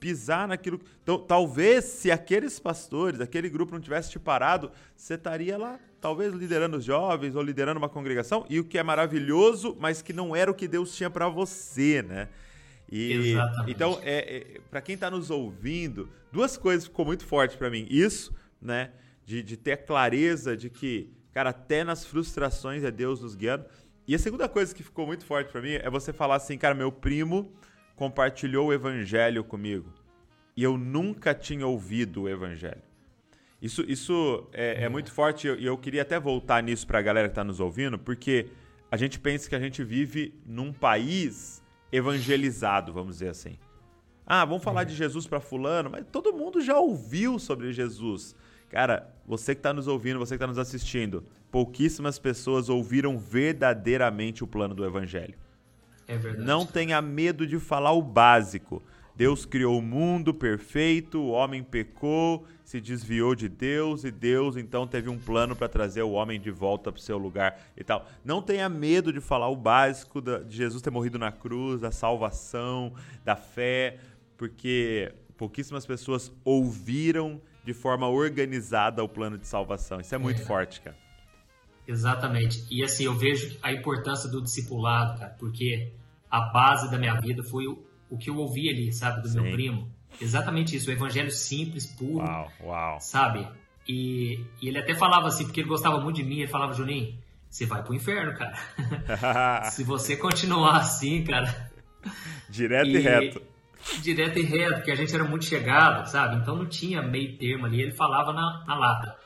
pisar 0.00 0.48
naquilo. 0.48 0.80
Então, 1.02 1.18
talvez 1.18 1.84
se 1.84 2.10
aqueles 2.10 2.58
pastores, 2.58 3.20
aquele 3.20 3.50
grupo 3.50 3.74
não 3.74 3.80
tivesse 3.80 4.10
te 4.10 4.18
parado, 4.18 4.72
você 4.96 5.14
estaria 5.14 5.58
lá, 5.58 5.78
talvez 6.00 6.32
liderando 6.32 6.78
os 6.78 6.84
jovens 6.84 7.36
ou 7.36 7.42
liderando 7.42 7.78
uma 7.78 7.88
congregação, 7.88 8.46
e 8.48 8.58
o 8.58 8.64
que 8.64 8.78
é 8.78 8.82
maravilhoso, 8.82 9.76
mas 9.78 10.00
que 10.00 10.14
não 10.14 10.34
era 10.34 10.50
o 10.50 10.54
que 10.54 10.66
Deus 10.66 10.96
tinha 10.96 11.10
para 11.10 11.28
você, 11.28 12.02
né? 12.02 12.28
E, 12.90 13.12
Exatamente. 13.12 13.70
Então, 13.70 14.00
é, 14.02 14.56
é 14.56 14.60
para 14.70 14.80
quem 14.80 14.94
está 14.94 15.10
nos 15.10 15.30
ouvindo, 15.30 16.08
duas 16.32 16.56
coisas 16.56 16.86
ficou 16.86 17.04
muito 17.04 17.24
forte 17.24 17.56
para 17.56 17.70
mim. 17.70 17.86
Isso, 17.88 18.34
né? 18.60 18.90
De, 19.24 19.42
de 19.42 19.56
ter 19.56 19.72
a 19.72 19.76
clareza 19.76 20.56
de 20.56 20.68
que, 20.68 21.12
cara, 21.32 21.50
até 21.50 21.84
nas 21.84 22.04
frustrações 22.04 22.82
é 22.82 22.90
Deus 22.90 23.20
nos 23.20 23.36
guiando. 23.36 23.64
E 24.08 24.14
a 24.14 24.18
segunda 24.18 24.48
coisa 24.48 24.74
que 24.74 24.82
ficou 24.82 25.06
muito 25.06 25.24
forte 25.24 25.52
para 25.52 25.60
mim 25.60 25.74
é 25.74 25.88
você 25.88 26.12
falar 26.12 26.36
assim, 26.36 26.58
cara, 26.58 26.74
meu 26.74 26.90
primo 26.90 27.52
compartilhou 28.00 28.68
o 28.68 28.72
evangelho 28.72 29.44
comigo 29.44 29.92
e 30.56 30.62
eu 30.62 30.78
nunca 30.78 31.34
tinha 31.34 31.66
ouvido 31.66 32.22
o 32.22 32.28
evangelho. 32.30 32.80
Isso, 33.60 33.82
isso 33.86 34.48
é, 34.54 34.84
é 34.84 34.88
muito 34.88 35.12
forte 35.12 35.46
e 35.46 35.50
eu, 35.50 35.56
eu, 35.56 35.76
queria 35.76 36.00
até 36.00 36.18
voltar 36.18 36.62
nisso 36.62 36.86
para 36.86 36.98
a 36.98 37.02
galera 37.02 37.28
que 37.28 37.32
está 37.32 37.44
nos 37.44 37.60
ouvindo, 37.60 37.98
porque 37.98 38.46
a 38.90 38.96
gente 38.96 39.20
pensa 39.20 39.50
que 39.50 39.54
a 39.54 39.60
gente 39.60 39.84
vive 39.84 40.34
num 40.46 40.72
país 40.72 41.62
evangelizado, 41.92 42.90
vamos 42.90 43.16
dizer 43.16 43.28
assim. 43.28 43.58
Ah, 44.24 44.46
vamos 44.46 44.64
falar 44.64 44.84
de 44.84 44.94
Jesus 44.94 45.26
para 45.26 45.38
fulano, 45.38 45.90
mas 45.90 46.06
todo 46.10 46.32
mundo 46.32 46.62
já 46.62 46.78
ouviu 46.78 47.38
sobre 47.38 47.70
Jesus. 47.70 48.34
Cara, 48.70 49.14
você 49.26 49.54
que 49.54 49.58
está 49.58 49.74
nos 49.74 49.86
ouvindo, 49.86 50.18
você 50.18 50.30
que 50.30 50.36
está 50.36 50.46
nos 50.46 50.56
assistindo, 50.56 51.22
pouquíssimas 51.50 52.18
pessoas 52.18 52.70
ouviram 52.70 53.18
verdadeiramente 53.18 54.42
o 54.42 54.46
plano 54.46 54.74
do 54.74 54.86
Evangelho. 54.86 55.34
É 56.10 56.18
verdade. 56.18 56.44
Não 56.44 56.66
tenha 56.66 57.00
medo 57.00 57.46
de 57.46 57.60
falar 57.60 57.92
o 57.92 58.02
básico. 58.02 58.82
Deus 59.14 59.44
criou 59.44 59.78
o 59.78 59.82
mundo 59.82 60.32
perfeito, 60.32 61.20
o 61.20 61.28
homem 61.28 61.62
pecou, 61.62 62.46
se 62.64 62.80
desviou 62.80 63.34
de 63.34 63.48
Deus 63.48 64.02
e 64.02 64.10
Deus 64.10 64.56
então 64.56 64.86
teve 64.86 65.08
um 65.10 65.18
plano 65.18 65.54
para 65.54 65.68
trazer 65.68 66.02
o 66.02 66.12
homem 66.12 66.40
de 66.40 66.50
volta 66.50 66.90
para 66.90 66.98
o 66.98 67.02
seu 67.02 67.18
lugar 67.18 67.60
e 67.76 67.84
tal. 67.84 68.08
Não 68.24 68.40
tenha 68.40 68.68
medo 68.68 69.12
de 69.12 69.20
falar 69.20 69.48
o 69.48 69.56
básico 69.56 70.20
de 70.20 70.56
Jesus 70.56 70.82
ter 70.82 70.90
morrido 70.90 71.18
na 71.18 71.30
cruz, 71.30 71.82
da 71.82 71.92
salvação, 71.92 72.94
da 73.24 73.36
fé, 73.36 73.98
porque 74.38 75.12
pouquíssimas 75.36 75.84
pessoas 75.84 76.32
ouviram 76.42 77.40
de 77.62 77.74
forma 77.74 78.08
organizada 78.08 79.04
o 79.04 79.08
plano 79.08 79.36
de 79.36 79.46
salvação. 79.46 80.00
Isso 80.00 80.14
é 80.14 80.18
muito 80.18 80.40
é. 80.40 80.44
forte, 80.44 80.80
cara. 80.80 80.96
Exatamente. 81.86 82.64
E 82.70 82.82
assim, 82.82 83.04
eu 83.04 83.14
vejo 83.14 83.58
a 83.62 83.72
importância 83.72 84.30
do 84.30 84.40
discipulado, 84.40 85.18
cara, 85.18 85.34
porque 85.38 85.92
a 86.30 86.40
base 86.40 86.90
da 86.90 86.98
minha 86.98 87.14
vida 87.20 87.42
foi 87.42 87.66
o, 87.66 87.82
o 88.08 88.16
que 88.16 88.30
eu 88.30 88.36
ouvi 88.36 88.68
ali, 88.68 88.92
sabe, 88.92 89.22
do 89.22 89.28
Sim. 89.28 89.40
meu 89.40 89.52
primo. 89.52 89.90
Exatamente 90.20 90.76
isso, 90.76 90.90
o 90.90 90.92
evangelho 90.92 91.30
simples, 91.30 91.86
puro. 91.86 92.24
Uau, 92.24 92.52
uau. 92.62 93.00
Sabe? 93.00 93.46
E, 93.88 94.44
e, 94.60 94.68
ele 94.68 94.78
até 94.78 94.94
falava 94.94 95.28
assim, 95.28 95.44
porque 95.44 95.60
ele 95.60 95.68
gostava 95.68 96.00
muito 96.00 96.16
de 96.16 96.24
mim, 96.24 96.40
ele 96.40 96.48
falava, 96.48 96.74
Juninho, 96.74 97.18
você 97.48 97.66
vai 97.66 97.82
pro 97.82 97.94
inferno, 97.94 98.36
cara. 98.36 98.54
Se 99.70 99.82
você 99.82 100.16
continuar 100.16 100.76
assim, 100.76 101.24
cara. 101.24 101.70
Direto 102.48 102.88
e, 102.88 102.96
e 102.96 102.98
reto 102.98 103.50
direto 104.00 104.38
e 104.38 104.42
reto, 104.42 104.74
porque 104.76 104.90
a 104.90 104.94
gente 104.94 105.14
era 105.14 105.24
muito 105.24 105.44
chegado, 105.44 106.06
sabe? 106.06 106.36
Então 106.36 106.56
não 106.56 106.66
tinha 106.66 107.02
meio 107.02 107.36
termo 107.36 107.66
ali, 107.66 107.80
ele 107.80 107.92
falava 107.92 108.32
na, 108.32 108.64
na 108.66 108.74
lata. 108.74 109.16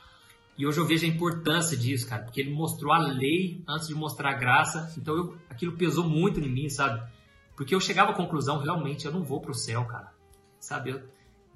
E 0.57 0.67
hoje 0.67 0.79
eu 0.79 0.87
vejo 0.87 1.05
a 1.05 1.09
importância 1.09 1.77
disso, 1.77 2.09
cara, 2.09 2.23
porque 2.23 2.41
ele 2.41 2.53
mostrou 2.53 2.93
a 2.93 2.99
lei 2.99 3.63
antes 3.69 3.89
de 3.89 3.95
mostrar 3.95 4.31
a 4.31 4.35
graça, 4.35 4.93
então 4.97 5.17
eu, 5.17 5.39
aquilo 5.51 5.73
pesou 5.73 6.09
muito 6.09 6.39
em 6.39 6.49
mim, 6.49 6.69
sabe? 6.69 7.03
Porque 7.57 7.75
eu 7.75 7.81
chegava 7.81 8.13
à 8.13 8.15
conclusão, 8.15 8.59
realmente, 8.59 9.05
eu 9.05 9.13
não 9.13 9.25
vou 9.25 9.41
pro 9.41 9.55
céu, 9.55 9.85
cara, 9.85 10.13
sabe? 10.61 10.91
Eu, 10.91 11.03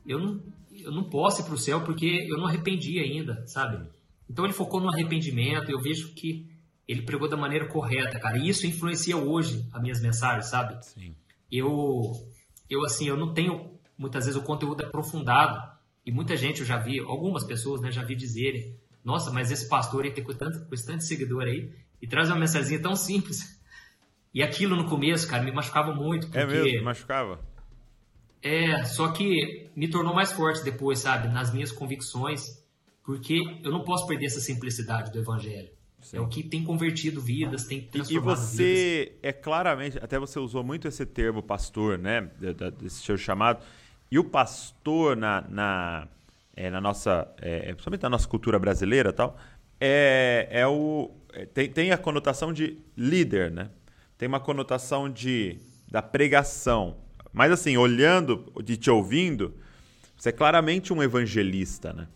eu, 0.04 0.18
não, 0.18 0.42
eu 0.72 0.90
não 0.90 1.04
posso 1.04 1.42
ir 1.42 1.44
pro 1.44 1.56
céu 1.56 1.80
porque 1.82 2.26
eu 2.28 2.36
não 2.36 2.46
arrependi 2.46 2.98
ainda, 2.98 3.46
sabe? 3.46 3.88
Então 4.28 4.44
ele 4.44 4.52
focou 4.52 4.80
no 4.80 4.90
arrependimento, 4.90 5.70
eu 5.70 5.80
vejo 5.80 6.12
que 6.14 6.46
ele 6.86 7.02
pregou 7.02 7.28
da 7.28 7.36
maneira 7.36 7.66
correta, 7.68 8.18
cara, 8.18 8.36
e 8.36 8.48
isso 8.48 8.66
influencia 8.66 9.16
hoje 9.16 9.64
as 9.72 9.80
minhas 9.80 10.00
mensagens, 10.00 10.46
sabe? 10.46 10.84
Sim. 10.84 11.14
Eu, 11.50 12.12
eu 12.68 12.84
assim, 12.84 13.06
eu 13.06 13.16
não 13.16 13.32
tenho 13.32 13.78
muitas 13.98 14.26
vezes 14.26 14.40
o 14.40 14.44
conteúdo 14.44 14.84
aprofundado. 14.84 15.76
E 16.06 16.12
muita 16.12 16.36
gente 16.36 16.60
eu 16.60 16.66
já 16.66 16.78
vi, 16.78 17.00
algumas 17.00 17.44
pessoas, 17.44 17.82
né, 17.82 17.90
já 17.90 18.02
vi 18.02 18.14
dizerem, 18.14 18.74
nossa, 19.08 19.30
mas 19.30 19.50
esse 19.50 19.66
pastor 19.66 20.04
aí 20.04 20.10
tem 20.10 20.22
com 20.22 20.34
tanto, 20.34 20.60
com 20.66 20.76
tanto 20.76 21.02
seguidor 21.02 21.44
aí 21.44 21.72
e 22.00 22.06
traz 22.06 22.28
uma 22.28 22.38
mensagem 22.38 22.78
tão 22.78 22.94
simples. 22.94 23.58
E 24.34 24.42
aquilo 24.42 24.76
no 24.76 24.84
começo, 24.84 25.26
cara, 25.26 25.42
me 25.42 25.50
machucava 25.50 25.94
muito. 25.94 26.26
É 26.36 26.44
porque... 26.44 26.58
É 26.58 26.62
mesmo, 26.62 26.84
machucava? 26.84 27.40
É, 28.42 28.84
só 28.84 29.08
que 29.08 29.70
me 29.74 29.88
tornou 29.88 30.14
mais 30.14 30.30
forte 30.30 30.62
depois, 30.62 30.98
sabe, 30.98 31.26
nas 31.28 31.50
minhas 31.54 31.72
convicções, 31.72 32.62
porque 33.02 33.40
eu 33.64 33.72
não 33.72 33.82
posso 33.82 34.06
perder 34.06 34.26
essa 34.26 34.40
simplicidade 34.40 35.10
do 35.10 35.18
evangelho. 35.18 35.70
Sim. 36.02 36.18
É 36.18 36.20
o 36.20 36.28
que 36.28 36.42
tem 36.42 36.62
convertido 36.62 37.18
vidas, 37.18 37.64
tem 37.64 37.80
transformado 37.80 38.36
vidas. 38.36 38.52
E 38.52 38.56
você 38.56 39.04
vidas. 39.04 39.18
é 39.22 39.32
claramente, 39.32 39.98
até 39.98 40.18
você 40.18 40.38
usou 40.38 40.62
muito 40.62 40.86
esse 40.86 41.06
termo 41.06 41.42
pastor, 41.42 41.98
né? 41.98 42.30
Desse 42.78 43.02
seu 43.02 43.16
chamado. 43.16 43.64
E 44.10 44.18
o 44.18 44.24
pastor 44.24 45.16
na, 45.16 45.40
na, 45.48 46.08
é, 46.60 46.68
na 46.70 46.80
nossa, 46.80 47.32
é, 47.40 47.66
principalmente 47.66 48.02
na 48.02 48.08
nossa 48.10 48.26
cultura 48.26 48.58
brasileira 48.58 49.12
tal, 49.12 49.38
é, 49.80 50.48
é 50.50 50.66
o, 50.66 51.08
é, 51.32 51.46
tem, 51.46 51.70
tem 51.70 51.92
a 51.92 51.96
conotação 51.96 52.52
de 52.52 52.78
líder, 52.96 53.52
né? 53.52 53.70
Tem 54.18 54.26
uma 54.26 54.40
conotação 54.40 55.08
de, 55.08 55.60
da 55.88 56.02
pregação. 56.02 56.96
Mas 57.32 57.52
assim, 57.52 57.76
olhando, 57.76 58.52
de 58.64 58.76
te 58.76 58.90
ouvindo, 58.90 59.54
você 60.16 60.30
é 60.30 60.32
claramente 60.32 60.92
um 60.92 61.00
evangelista, 61.00 61.92
né? 61.92 62.08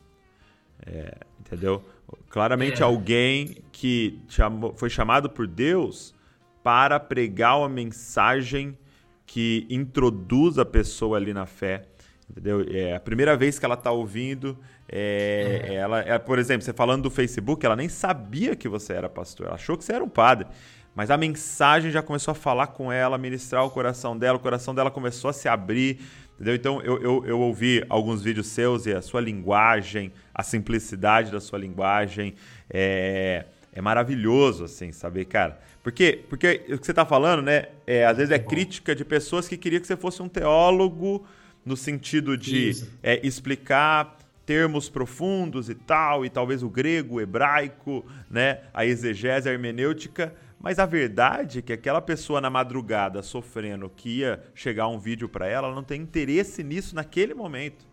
É, 0.84 1.18
entendeu? 1.38 1.84
Claramente 2.28 2.82
é. 2.82 2.84
alguém 2.84 3.62
que 3.70 4.18
chamou, 4.28 4.74
foi 4.74 4.90
chamado 4.90 5.30
por 5.30 5.46
Deus 5.46 6.16
para 6.64 6.98
pregar 6.98 7.60
uma 7.60 7.68
mensagem 7.68 8.76
que 9.24 9.68
introduz 9.70 10.58
a 10.58 10.64
pessoa 10.64 11.16
ali 11.16 11.32
na 11.32 11.46
fé. 11.46 11.86
Entendeu? 12.32 12.64
É 12.70 12.96
a 12.96 13.00
primeira 13.00 13.36
vez 13.36 13.58
que 13.58 13.64
ela 13.64 13.74
está 13.74 13.92
ouvindo, 13.92 14.58
é, 14.88 15.66
é. 15.68 15.74
ela, 15.74 16.00
é, 16.00 16.18
por 16.18 16.38
exemplo, 16.38 16.64
você 16.64 16.72
falando 16.72 17.02
do 17.02 17.10
Facebook, 17.10 17.64
ela 17.64 17.76
nem 17.76 17.88
sabia 17.88 18.56
que 18.56 18.68
você 18.68 18.94
era 18.94 19.08
pastor, 19.08 19.46
ela 19.46 19.56
achou 19.56 19.76
que 19.76 19.84
você 19.84 19.92
era 19.92 20.02
um 20.02 20.08
padre. 20.08 20.48
Mas 20.94 21.10
a 21.10 21.16
mensagem 21.16 21.90
já 21.90 22.02
começou 22.02 22.32
a 22.32 22.34
falar 22.34 22.68
com 22.68 22.90
ela, 22.90 23.16
ministrar 23.16 23.64
o 23.64 23.70
coração 23.70 24.16
dela, 24.16 24.36
o 24.36 24.40
coração 24.40 24.74
dela 24.74 24.90
começou 24.90 25.30
a 25.30 25.32
se 25.32 25.48
abrir. 25.48 26.00
Entendeu? 26.34 26.54
Então 26.54 26.82
eu, 26.82 27.00
eu, 27.02 27.24
eu 27.26 27.40
ouvi 27.40 27.84
alguns 27.88 28.22
vídeos 28.22 28.48
seus 28.48 28.86
e 28.86 28.92
a 28.92 29.00
sua 29.00 29.20
linguagem, 29.20 30.12
a 30.34 30.42
simplicidade 30.42 31.30
da 31.30 31.40
sua 31.40 31.58
linguagem 31.58 32.34
é, 32.68 33.44
é 33.72 33.80
maravilhoso, 33.80 34.64
assim, 34.64 34.90
saber, 34.92 35.26
cara. 35.26 35.58
Porque, 35.82 36.24
porque 36.28 36.64
o 36.68 36.78
que 36.78 36.84
você 36.84 36.92
está 36.92 37.06
falando, 37.06 37.42
né? 37.42 37.68
É, 37.86 38.06
às 38.06 38.16
vezes 38.16 38.30
é 38.30 38.38
crítica 38.38 38.94
de 38.94 39.04
pessoas 39.04 39.48
que 39.48 39.56
queriam 39.56 39.80
que 39.80 39.86
você 39.86 39.96
fosse 39.96 40.22
um 40.22 40.28
teólogo 40.28 41.26
no 41.64 41.76
sentido 41.76 42.36
de 42.36 42.72
é, 43.02 43.24
explicar 43.26 44.18
termos 44.44 44.88
profundos 44.88 45.68
e 45.68 45.74
tal, 45.74 46.24
e 46.24 46.30
talvez 46.30 46.62
o 46.62 46.68
grego, 46.68 47.16
o 47.16 47.20
hebraico, 47.20 48.04
né, 48.30 48.62
a 48.74 48.84
exegese, 48.84 49.48
a 49.48 49.52
hermenêutica, 49.52 50.34
mas 50.60 50.78
a 50.78 50.86
verdade 50.86 51.58
é 51.60 51.62
que 51.62 51.72
aquela 51.72 52.00
pessoa 52.00 52.40
na 52.40 52.50
madrugada 52.50 53.22
sofrendo 53.22 53.88
que 53.88 54.18
ia 54.20 54.42
chegar 54.54 54.88
um 54.88 54.98
vídeo 54.98 55.28
para 55.28 55.46
ela, 55.46 55.68
ela 55.68 55.74
não 55.74 55.82
tem 55.82 56.00
interesse 56.00 56.62
nisso 56.62 56.94
naquele 56.94 57.34
momento. 57.34 57.86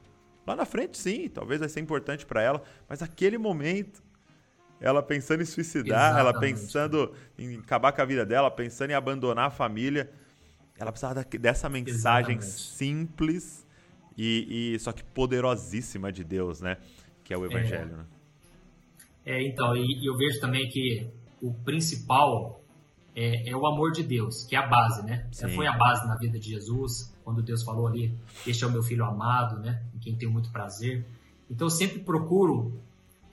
Lá 0.45 0.55
na 0.55 0.65
frente, 0.65 0.97
sim, 0.97 1.29
talvez 1.29 1.59
vai 1.59 1.69
ser 1.69 1.79
importante 1.79 2.25
para 2.25 2.41
ela, 2.41 2.63
mas 2.87 3.01
naquele 3.01 3.37
momento, 3.37 4.03
ela 4.81 5.01
pensando 5.01 5.41
em 5.41 5.45
suicidar, 5.45 6.11
Exatamente. 6.11 6.19
ela 6.19 6.39
pensando 6.39 7.13
em 7.37 7.57
acabar 7.57 7.91
com 7.91 8.01
a 8.01 8.05
vida 8.05 8.25
dela, 8.25 8.49
pensando 8.49 8.91
em 8.91 8.95
abandonar 8.95 9.47
a 9.47 9.51
família, 9.51 10.09
ela 10.79 10.91
precisava 10.91 11.23
dessa 11.23 11.67
mensagem 11.67 12.37
Exatamente. 12.37 12.45
simples 12.45 13.67
e, 14.17 14.73
e, 14.73 14.79
só 14.79 14.91
que 14.91 15.03
poderosíssima 15.03 16.11
de 16.11 16.23
Deus, 16.23 16.61
né? 16.61 16.77
Que 17.23 17.33
é 17.33 17.37
o 17.37 17.45
Evangelho. 17.45 17.93
É, 17.93 17.97
né? 17.97 18.05
é 19.25 19.47
então, 19.47 19.75
e, 19.75 19.81
e 19.81 20.09
eu 20.09 20.17
vejo 20.17 20.39
também 20.39 20.67
que 20.69 21.09
o 21.41 21.53
principal 21.53 22.61
é, 23.15 23.49
é, 23.49 23.55
o 23.55 23.67
amor 23.67 23.91
de 23.91 24.03
Deus, 24.03 24.45
que 24.45 24.55
é 24.55 24.59
a 24.59 24.67
base, 24.67 25.05
né? 25.05 25.27
Sim. 25.31 25.49
Foi 25.49 25.67
a 25.67 25.73
base 25.73 26.07
na 26.07 26.15
vida 26.15 26.39
de 26.39 26.49
Jesus, 26.49 27.13
quando 27.23 27.41
Deus 27.41 27.63
falou 27.63 27.87
ali, 27.87 28.17
este 28.47 28.63
é 28.63 28.67
o 28.67 28.71
meu 28.71 28.81
filho 28.81 29.03
amado, 29.03 29.59
né? 29.59 29.83
Em 29.93 29.99
quem 29.99 30.15
tenho 30.15 30.31
muito 30.31 30.49
prazer. 30.49 31.05
Então 31.49 31.67
eu 31.67 31.71
sempre 31.71 31.99
procuro 31.99 32.79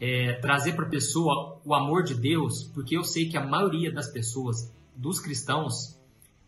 é, 0.01 0.35
trazer 0.35 0.75
para 0.75 0.87
a 0.87 0.89
pessoa 0.89 1.61
o 1.65 1.75
amor 1.75 2.03
de 2.03 2.15
Deus, 2.15 2.65
porque 2.75 2.97
eu 2.97 3.05
sei 3.05 3.29
que 3.29 3.37
a 3.37 3.45
maioria 3.45 3.93
das 3.93 4.09
pessoas, 4.09 4.73
dos 4.95 5.21
cristãos, 5.21 5.96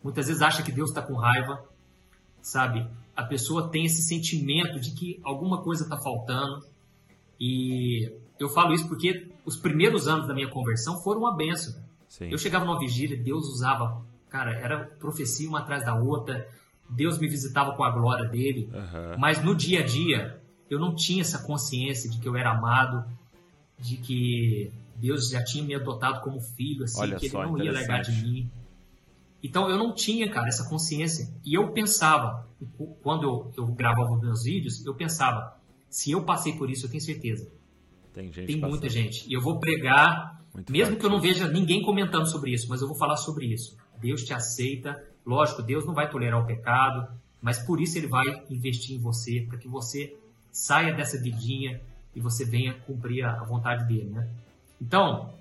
muitas 0.02 0.26
vezes 0.26 0.42
acha 0.42 0.62
que 0.62 0.72
Deus 0.72 0.90
está 0.90 1.02
com 1.02 1.14
raiva, 1.14 1.62
sabe? 2.40 2.86
A 3.16 3.22
pessoa 3.22 3.68
tem 3.68 3.84
esse 3.84 4.02
sentimento 4.02 4.80
de 4.80 4.92
que 4.92 5.20
alguma 5.24 5.62
coisa 5.62 5.84
está 5.84 5.96
faltando. 5.96 6.64
E 7.40 8.12
eu 8.38 8.48
falo 8.48 8.72
isso 8.72 8.88
porque 8.88 9.28
os 9.44 9.56
primeiros 9.56 10.06
anos 10.06 10.26
da 10.26 10.34
minha 10.34 10.48
conversão 10.48 11.00
foram 11.02 11.20
uma 11.20 11.36
benção. 11.36 11.74
Sim. 12.08 12.30
Eu 12.30 12.38
chegava 12.38 12.64
numa 12.64 12.78
vigília, 12.78 13.16
Deus 13.16 13.46
usava, 13.48 14.02
cara, 14.28 14.52
era 14.56 14.84
profecia 14.98 15.48
uma 15.48 15.60
atrás 15.60 15.84
da 15.84 15.94
outra, 15.94 16.48
Deus 16.88 17.18
me 17.18 17.28
visitava 17.28 17.74
com 17.74 17.84
a 17.84 17.90
glória 17.90 18.26
dele, 18.26 18.70
uhum. 18.72 19.18
mas 19.18 19.42
no 19.42 19.54
dia 19.54 19.80
a 19.80 19.84
dia 19.84 20.40
eu 20.70 20.78
não 20.78 20.94
tinha 20.94 21.20
essa 21.20 21.38
consciência 21.40 22.08
de 22.08 22.18
que 22.18 22.28
eu 22.28 22.36
era 22.36 22.52
amado, 22.52 23.04
de 23.78 23.96
que 23.98 24.72
Deus 24.96 25.28
já 25.30 25.42
tinha 25.44 25.62
me 25.62 25.74
adotado 25.74 26.20
como 26.22 26.40
filho, 26.40 26.84
assim, 26.84 27.00
Olha 27.00 27.16
que 27.16 27.26
ele 27.26 27.34
não 27.34 27.58
ia 27.58 27.72
legar 27.72 28.00
de 28.02 28.12
mim. 28.12 28.50
Então 29.42 29.68
eu 29.70 29.76
não 29.78 29.94
tinha, 29.94 30.30
cara, 30.30 30.48
essa 30.48 30.68
consciência. 30.68 31.32
E 31.44 31.54
eu 31.54 31.72
pensava, 31.72 32.46
quando 33.02 33.24
eu, 33.24 33.52
eu 33.56 33.66
gravava 33.68 34.12
os 34.12 34.20
meus 34.20 34.42
vídeos, 34.42 34.84
eu 34.84 34.94
pensava, 34.94 35.56
se 35.88 36.10
eu 36.10 36.24
passei 36.24 36.54
por 36.54 36.70
isso, 36.70 36.86
eu 36.86 36.90
tenho 36.90 37.02
certeza 37.02 37.48
tem, 38.18 38.32
gente 38.32 38.46
Tem 38.46 38.56
muita 38.56 38.88
gente. 38.88 39.28
E 39.28 39.32
eu 39.32 39.40
vou 39.40 39.58
pregar, 39.60 40.42
Muito 40.52 40.72
mesmo 40.72 40.86
forte. 40.86 41.00
que 41.00 41.06
eu 41.06 41.10
não 41.10 41.20
veja 41.20 41.48
ninguém 41.48 41.82
comentando 41.82 42.26
sobre 42.26 42.52
isso, 42.52 42.68
mas 42.68 42.80
eu 42.80 42.88
vou 42.88 42.96
falar 42.96 43.16
sobre 43.16 43.46
isso. 43.46 43.76
Deus 44.00 44.24
te 44.24 44.34
aceita. 44.34 45.02
Lógico, 45.24 45.62
Deus 45.62 45.84
não 45.86 45.94
vai 45.94 46.10
tolerar 46.10 46.42
o 46.42 46.46
pecado, 46.46 47.08
mas 47.40 47.58
por 47.58 47.80
isso 47.80 47.98
ele 47.98 48.06
vai 48.06 48.24
investir 48.50 48.96
em 48.96 48.98
você, 48.98 49.44
para 49.48 49.58
que 49.58 49.68
você 49.68 50.16
saia 50.50 50.92
dessa 50.92 51.20
vidinha 51.20 51.80
e 52.14 52.20
você 52.20 52.44
venha 52.44 52.74
cumprir 52.74 53.24
a 53.24 53.44
vontade 53.44 53.86
dele, 53.86 54.10
né? 54.10 54.28
Então, 54.80 55.34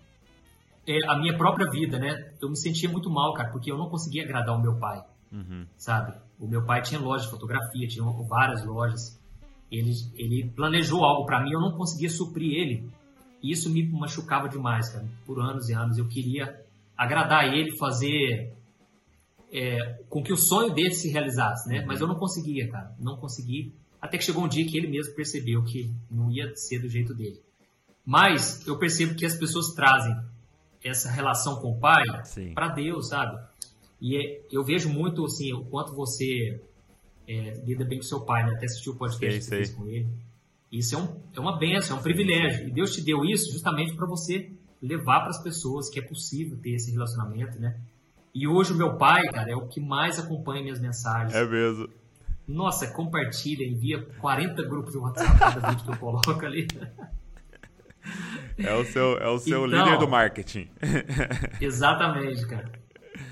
é, 0.88 0.98
a 1.08 1.20
minha 1.20 1.38
própria 1.38 1.70
vida, 1.70 2.00
né? 2.00 2.32
Eu 2.42 2.50
me 2.50 2.58
sentia 2.58 2.90
muito 2.90 3.10
mal, 3.10 3.34
cara, 3.34 3.52
porque 3.52 3.70
eu 3.70 3.78
não 3.78 3.90
conseguia 3.90 4.24
agradar 4.24 4.58
o 4.58 4.62
meu 4.62 4.76
pai, 4.80 5.04
uhum. 5.32 5.66
sabe? 5.76 6.18
O 6.40 6.48
meu 6.48 6.64
pai 6.64 6.82
tinha 6.82 7.00
loja 7.00 7.26
de 7.26 7.32
fotografia, 7.32 7.88
tinha 7.88 8.06
várias 8.06 8.64
lojas. 8.66 9.20
Ele, 9.70 9.92
ele 10.16 10.50
planejou 10.56 11.04
algo 11.04 11.26
para 11.26 11.44
mim, 11.44 11.52
eu 11.52 11.60
não 11.60 11.74
conseguia 11.74 12.10
suprir 12.10 12.54
ele. 12.54 12.90
E 13.44 13.52
isso 13.52 13.70
me 13.70 13.86
machucava 13.86 14.48
demais, 14.48 14.90
cara. 14.90 15.06
Por 15.26 15.42
anos 15.42 15.68
e 15.68 15.74
anos 15.74 15.98
eu 15.98 16.08
queria 16.08 16.64
agradar 16.98 17.54
ele, 17.54 17.78
fazer 17.78 18.54
é, 19.52 20.00
com 20.10 20.24
que 20.24 20.32
o 20.32 20.38
sonho 20.38 20.74
dele 20.74 20.94
se 20.94 21.10
realizasse, 21.10 21.68
né? 21.68 21.84
Mas 21.86 22.00
eu 22.00 22.08
não 22.08 22.16
conseguia, 22.16 22.70
cara. 22.70 22.96
Não 22.98 23.18
consegui. 23.18 23.74
Até 24.02 24.18
que 24.18 24.24
chegou 24.24 24.46
um 24.46 24.48
dia 24.48 24.66
que 24.66 24.78
ele 24.78 24.88
mesmo 24.88 25.14
percebeu 25.16 25.64
que 25.64 25.92
não 26.10 26.32
ia 26.32 26.56
ser 26.56 26.80
do 26.80 26.88
jeito 26.88 27.14
dele. 27.14 27.42
Mas 28.06 28.66
eu 28.66 28.78
percebo 28.78 29.16
que 29.16 29.26
as 29.26 29.36
pessoas 29.36 29.74
trazem 29.74 30.16
essa 30.88 31.10
relação 31.10 31.62
com 31.62 31.72
o 31.72 31.80
pai 31.80 32.04
para 32.54 32.70
Deus, 32.70 33.10
sabe? 33.10 33.40
E 34.00 34.18
é, 34.18 34.42
eu 34.52 34.64
vejo 34.64 34.90
muito 34.90 35.26
assim 35.26 35.54
o 35.54 35.66
quanto 35.66 35.94
você 35.94 36.62
é, 37.28 37.62
lida 37.66 37.84
bem 37.84 37.98
com 37.98 38.04
seu 38.04 38.22
pai, 38.22 38.46
né? 38.46 38.54
Até 38.54 38.66
assistiu 38.66 38.94
o 38.94 38.96
podcast 38.96 39.44
sei, 39.44 39.60
que 39.60 39.66
fez 39.66 39.76
com 39.76 39.88
ele. 39.88 40.08
Isso 40.72 40.96
é, 40.96 40.98
um, 40.98 41.22
é 41.36 41.40
uma 41.40 41.58
benção, 41.58 41.98
é 41.98 42.00
um 42.00 42.04
privilégio. 42.04 42.68
E 42.68 42.72
Deus 42.72 42.94
te 42.94 43.02
deu 43.02 43.26
isso 43.26 43.52
justamente 43.52 43.94
para 43.96 44.06
você 44.06 44.52
levar 44.82 45.22
para 45.22 45.30
as 45.30 45.42
pessoas 45.42 45.90
que 45.90 46.00
é 46.00 46.02
possível 46.02 46.58
ter 46.58 46.72
esse 46.72 46.92
relacionamento, 46.92 47.60
né? 47.60 47.80
E 48.34 48.48
hoje 48.48 48.72
o 48.72 48.76
meu 48.76 48.96
pai, 48.98 49.24
cara, 49.30 49.52
é 49.52 49.56
o 49.56 49.68
que 49.68 49.80
mais 49.80 50.20
acompanha 50.20 50.62
minhas 50.62 50.80
mensagens. 50.80 51.34
É 51.34 51.46
mesmo. 51.46 51.90
Nossa, 52.48 52.88
compartilha, 52.88 53.66
envia 53.66 54.06
40 54.20 54.64
grupos 54.64 54.92
de 54.94 55.00
WhatsApp 55.00 55.40
cada 55.40 55.70
vídeo 55.70 55.84
que 55.84 55.92
eu 55.92 55.98
coloco 55.98 56.46
ali. 56.46 56.68
É 58.58 58.74
o 58.74 58.86
seu, 58.86 59.18
é 59.18 59.30
o 59.30 59.38
seu 59.38 59.68
então, 59.68 59.86
líder 59.86 60.00
do 60.00 60.08
marketing. 60.08 60.70
Exatamente, 61.62 62.46
cara. 62.48 62.72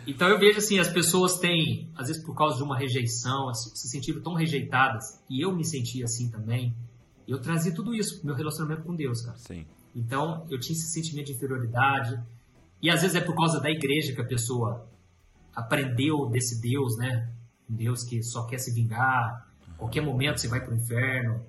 Então 0.08 0.28
eu 0.28 0.40
vejo 0.40 0.60
assim, 0.60 0.78
as 0.80 0.90
pessoas 0.90 1.40
têm, 1.40 1.92
às 1.96 2.08
vezes 2.08 2.24
por 2.24 2.36
causa 2.36 2.58
de 2.58 2.64
uma 2.64 2.78
rejeição, 2.78 3.54
se 3.54 3.88
sentiram 3.88 4.22
tão 4.22 4.34
rejeitadas, 4.34 5.20
e 5.30 5.42
eu 5.44 5.56
me 5.56 5.66
sentia 5.66 6.06
assim 6.06 6.30
também. 6.30 6.76
Eu 7.28 7.40
trazia 7.40 7.74
tudo 7.74 7.94
isso 7.94 8.18
pro 8.18 8.28
meu 8.28 8.36
relacionamento 8.36 8.84
com 8.84 8.96
Deus, 8.96 9.22
cara. 9.22 9.38
Sim. 9.38 9.66
Então 9.96 10.46
eu 10.50 10.60
tinha 10.60 10.78
esse 10.78 10.92
sentimento 10.92 11.28
de 11.28 11.34
inferioridade. 11.34 12.22
E 12.82 12.90
às 12.90 13.02
vezes 13.02 13.16
é 13.16 13.22
por 13.22 13.36
causa 13.36 13.60
da 13.60 13.70
igreja 13.70 14.14
que 14.14 14.22
a 14.22 14.26
pessoa 14.26 14.88
aprendeu 15.56 16.28
desse 16.30 16.62
Deus, 16.62 16.98
né? 16.98 17.32
Um 17.68 17.76
Deus 17.76 18.04
que 18.04 18.22
só 18.22 18.46
quer 18.46 18.60
se 18.60 18.72
vingar, 18.74 19.48
qualquer 19.78 20.02
momento 20.02 20.40
você 20.40 20.48
vai 20.48 20.64
pro 20.64 20.76
inferno. 20.76 21.42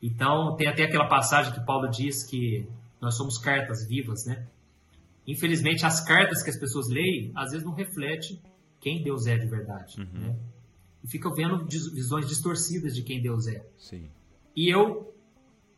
Então 0.00 0.56
tem 0.56 0.66
até 0.66 0.84
aquela 0.84 1.08
passagem 1.08 1.52
que 1.52 1.60
Paulo 1.60 1.88
diz 1.88 2.22
que 2.22 2.68
nós 3.02 3.16
somos 3.16 3.36
cartas 3.36 3.84
vivas, 3.84 4.24
né? 4.24 4.46
Infelizmente, 5.26 5.84
as 5.84 6.00
cartas 6.00 6.40
que 6.40 6.50
as 6.50 6.56
pessoas 6.56 6.88
leem, 6.88 7.32
às 7.34 7.50
vezes 7.50 7.66
não 7.66 7.74
refletem 7.74 8.40
quem 8.80 9.02
Deus 9.02 9.26
é 9.26 9.36
de 9.36 9.46
verdade. 9.46 10.00
Uhum. 10.00 10.20
Né? 10.20 10.36
E 11.02 11.08
ficam 11.08 11.34
vendo 11.34 11.66
visões 11.66 12.28
distorcidas 12.28 12.94
de 12.94 13.02
quem 13.02 13.20
Deus 13.20 13.48
é. 13.48 13.66
Sim. 13.76 14.08
E 14.54 14.68
eu 14.68 15.12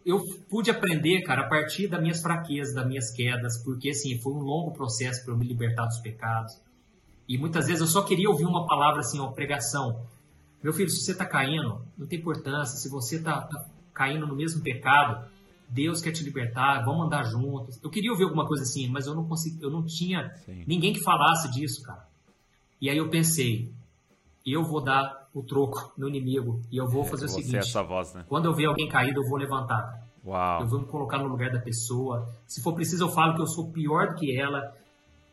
eu 0.04 0.22
pude 0.50 0.70
aprender, 0.70 1.22
cara, 1.22 1.46
a 1.46 1.48
partir 1.48 1.88
das 1.88 1.98
minhas 1.98 2.20
fraquezas, 2.20 2.74
das 2.74 2.86
minhas 2.86 3.10
quedas, 3.10 3.56
porque 3.64 3.88
assim, 3.88 4.20
foi 4.20 4.34
um 4.34 4.40
longo 4.40 4.70
processo 4.72 5.24
para 5.24 5.32
eu 5.32 5.38
me 5.38 5.46
libertar 5.46 5.86
dos 5.86 5.98
pecados. 6.00 6.60
E 7.26 7.38
muitas 7.38 7.66
vezes 7.66 7.80
eu 7.80 7.86
só 7.86 8.02
queria 8.02 8.28
ouvir 8.28 8.44
uma 8.44 8.66
palavra 8.66 9.00
assim, 9.00 9.18
uma 9.18 9.32
pregação. 9.32 10.04
Meu 10.62 10.74
filho, 10.74 10.90
se 10.90 11.02
você 11.02 11.12
está 11.12 11.24
caindo, 11.24 11.82
não 11.96 12.06
tem 12.06 12.18
importância. 12.18 12.76
Se 12.76 12.90
você 12.90 13.16
está 13.16 13.46
tá 13.46 13.66
caindo 13.94 14.26
no 14.26 14.36
mesmo 14.36 14.62
pecado, 14.62 15.26
Deus 15.68 16.00
quer 16.00 16.12
te 16.12 16.22
libertar, 16.22 16.84
vamos 16.84 17.06
andar 17.06 17.24
juntos. 17.24 17.80
Eu 17.82 17.90
queria 17.90 18.10
ouvir 18.10 18.24
alguma 18.24 18.46
coisa 18.46 18.62
assim, 18.62 18.88
mas 18.88 19.06
eu 19.06 19.14
não 19.14 19.26
consegui, 19.26 19.62
eu 19.62 19.70
não 19.70 19.84
tinha 19.84 20.32
Sim. 20.44 20.64
ninguém 20.66 20.92
que 20.92 21.00
falasse 21.02 21.50
disso, 21.50 21.82
cara. 21.82 22.06
E 22.80 22.90
aí 22.90 22.98
eu 22.98 23.08
pensei, 23.08 23.72
eu 24.44 24.62
vou 24.62 24.82
dar 24.82 25.28
o 25.34 25.42
troco 25.42 25.92
no 25.96 26.08
inimigo 26.08 26.60
e 26.70 26.76
eu 26.76 26.88
vou 26.88 27.02
é, 27.02 27.06
fazer 27.06 27.24
o 27.24 27.28
seguinte. 27.28 27.56
Essa 27.56 27.82
voz, 27.82 28.14
né? 28.14 28.24
Quando 28.28 28.44
eu 28.44 28.54
ver 28.54 28.66
alguém 28.66 28.88
caído, 28.88 29.20
eu 29.22 29.28
vou 29.28 29.38
levantar. 29.38 30.04
Uau. 30.24 30.62
Eu 30.62 30.68
vou 30.68 30.80
me 30.80 30.86
colocar 30.86 31.18
no 31.18 31.26
lugar 31.26 31.50
da 31.50 31.58
pessoa. 31.58 32.28
Se 32.46 32.62
for 32.62 32.72
preciso, 32.74 33.04
eu 33.04 33.08
falo 33.08 33.34
que 33.34 33.42
eu 33.42 33.46
sou 33.46 33.70
pior 33.70 34.08
do 34.08 34.14
que 34.14 34.38
ela. 34.38 34.74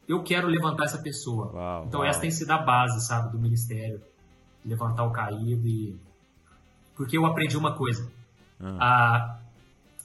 Eu 0.08 0.24
quero 0.24 0.48
levantar 0.48 0.86
essa 0.86 0.98
pessoa. 0.98 1.52
Uau, 1.54 1.86
então 1.86 2.00
uau. 2.02 2.10
essa 2.10 2.20
tem 2.20 2.32
sido 2.32 2.52
a 2.52 2.58
base, 2.58 3.06
sabe, 3.06 3.32
do 3.32 3.40
ministério. 3.40 4.02
Levantar 4.66 5.04
o 5.06 5.12
caído 5.12 5.68
e... 5.68 5.96
Porque 6.96 7.18
eu 7.18 7.26
aprendi 7.26 7.58
uma 7.58 7.76
coisa. 7.76 8.12
Ah. 8.60 8.78
A, 8.80 9.41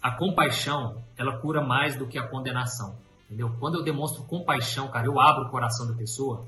a 0.07 0.13
compaixão, 0.13 1.03
ela 1.19 1.37
cura 1.39 1.61
mais 1.61 1.97
do 1.97 2.07
que 2.07 2.17
a 2.17 2.23
condenação. 2.23 2.97
Entendeu? 3.25 3.53
Quando 3.59 3.79
eu 3.79 3.83
demonstro 3.83 4.23
compaixão, 4.23 4.87
cara, 4.87 5.05
eu 5.05 5.21
abro 5.21 5.47
o 5.47 5.51
coração 5.51 5.85
da 5.85 5.95
pessoa 5.95 6.47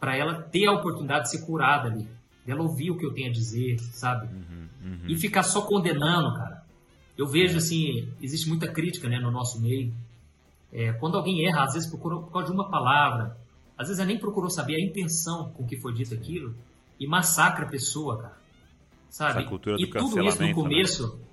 para 0.00 0.16
ela 0.16 0.40
ter 0.40 0.64
a 0.64 0.72
oportunidade 0.72 1.24
de 1.24 1.32
ser 1.32 1.44
curada 1.44 1.88
ali. 1.88 2.08
Dela 2.46 2.62
ouvir 2.62 2.90
o 2.90 2.96
que 2.96 3.04
eu 3.04 3.12
tenho 3.12 3.28
a 3.28 3.32
dizer, 3.32 3.78
sabe? 3.78 4.26
Uhum, 4.26 4.68
uhum. 4.84 5.00
E 5.06 5.16
ficar 5.16 5.42
só 5.42 5.60
condenando, 5.60 6.34
cara. 6.34 6.62
Eu 7.16 7.26
vejo, 7.26 7.58
assim, 7.58 8.08
existe 8.22 8.48
muita 8.48 8.66
crítica 8.66 9.06
né, 9.06 9.18
no 9.18 9.30
nosso 9.30 9.60
meio. 9.60 9.92
É, 10.72 10.94
quando 10.94 11.18
alguém 11.18 11.46
erra, 11.46 11.64
às 11.64 11.74
vezes 11.74 11.90
procurou 11.90 12.22
por 12.22 12.32
causa 12.32 12.48
de 12.48 12.54
uma 12.54 12.70
palavra, 12.70 13.36
às 13.76 13.88
vezes 13.88 14.00
ela 14.00 14.08
nem 14.08 14.18
procurou 14.18 14.48
saber 14.48 14.76
a 14.76 14.80
intenção 14.80 15.50
com 15.50 15.66
que 15.66 15.76
foi 15.76 15.92
dito 15.92 16.14
aquilo 16.14 16.54
e 16.98 17.06
massacra 17.06 17.66
a 17.66 17.68
pessoa, 17.68 18.16
cara. 18.16 18.40
Sabe? 19.10 19.42
e 19.78 19.90
tudo 19.90 20.24
isso 20.24 20.40
no 20.40 20.48
né? 20.48 20.54
começo, 20.54 21.16
né? 21.18 21.31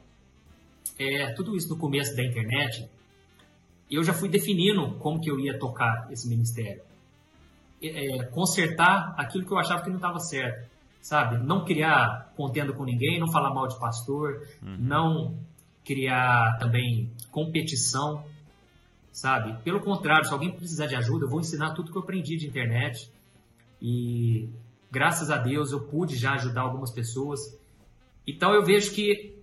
É, 0.98 1.32
tudo 1.34 1.56
isso 1.56 1.70
no 1.70 1.78
começo 1.78 2.16
da 2.16 2.24
internet, 2.24 2.90
eu 3.90 4.04
já 4.04 4.14
fui 4.14 4.30
definindo 4.30 4.96
como 4.96 5.20
que 5.20 5.30
eu 5.30 5.40
ia 5.40 5.58
tocar 5.58 6.08
esse 6.12 6.28
ministério. 6.28 6.82
É, 7.82 8.24
consertar 8.26 9.16
aquilo 9.18 9.46
que 9.46 9.52
eu 9.52 9.58
achava 9.58 9.82
que 9.82 9.90
não 9.90 9.96
estava 9.96 10.20
certo, 10.20 10.70
sabe? 11.02 11.38
Não 11.38 11.64
criar 11.64 12.32
contenda 12.36 12.74
com 12.74 12.84
ninguém, 12.84 13.20
não 13.20 13.32
falar 13.32 13.54
mal 13.54 13.68
de 13.68 13.80
pastor, 13.80 14.46
uhum. 14.62 14.76
não 14.78 15.40
criar 15.86 16.58
também 16.60 17.10
competição, 17.32 18.24
sabe? 19.12 19.58
Pelo 19.64 19.80
contrário, 19.80 20.26
se 20.26 20.34
alguém 20.34 20.52
precisar 20.52 20.88
de 20.88 20.96
ajuda, 20.96 21.26
eu 21.26 21.30
vou 21.30 21.40
ensinar 21.40 21.74
tudo 21.74 21.92
que 21.92 21.98
eu 21.98 22.02
aprendi 22.02 22.38
de 22.38 22.48
internet 22.48 23.10
e 23.82 24.50
graças 24.92 25.30
a 25.30 25.38
Deus 25.38 25.72
eu 25.72 25.82
pude 25.82 26.16
já 26.16 26.34
ajudar 26.34 26.62
algumas 26.62 26.92
pessoas. 26.92 27.40
Então 28.28 28.54
eu 28.54 28.64
vejo 28.64 28.92
que, 28.92 29.39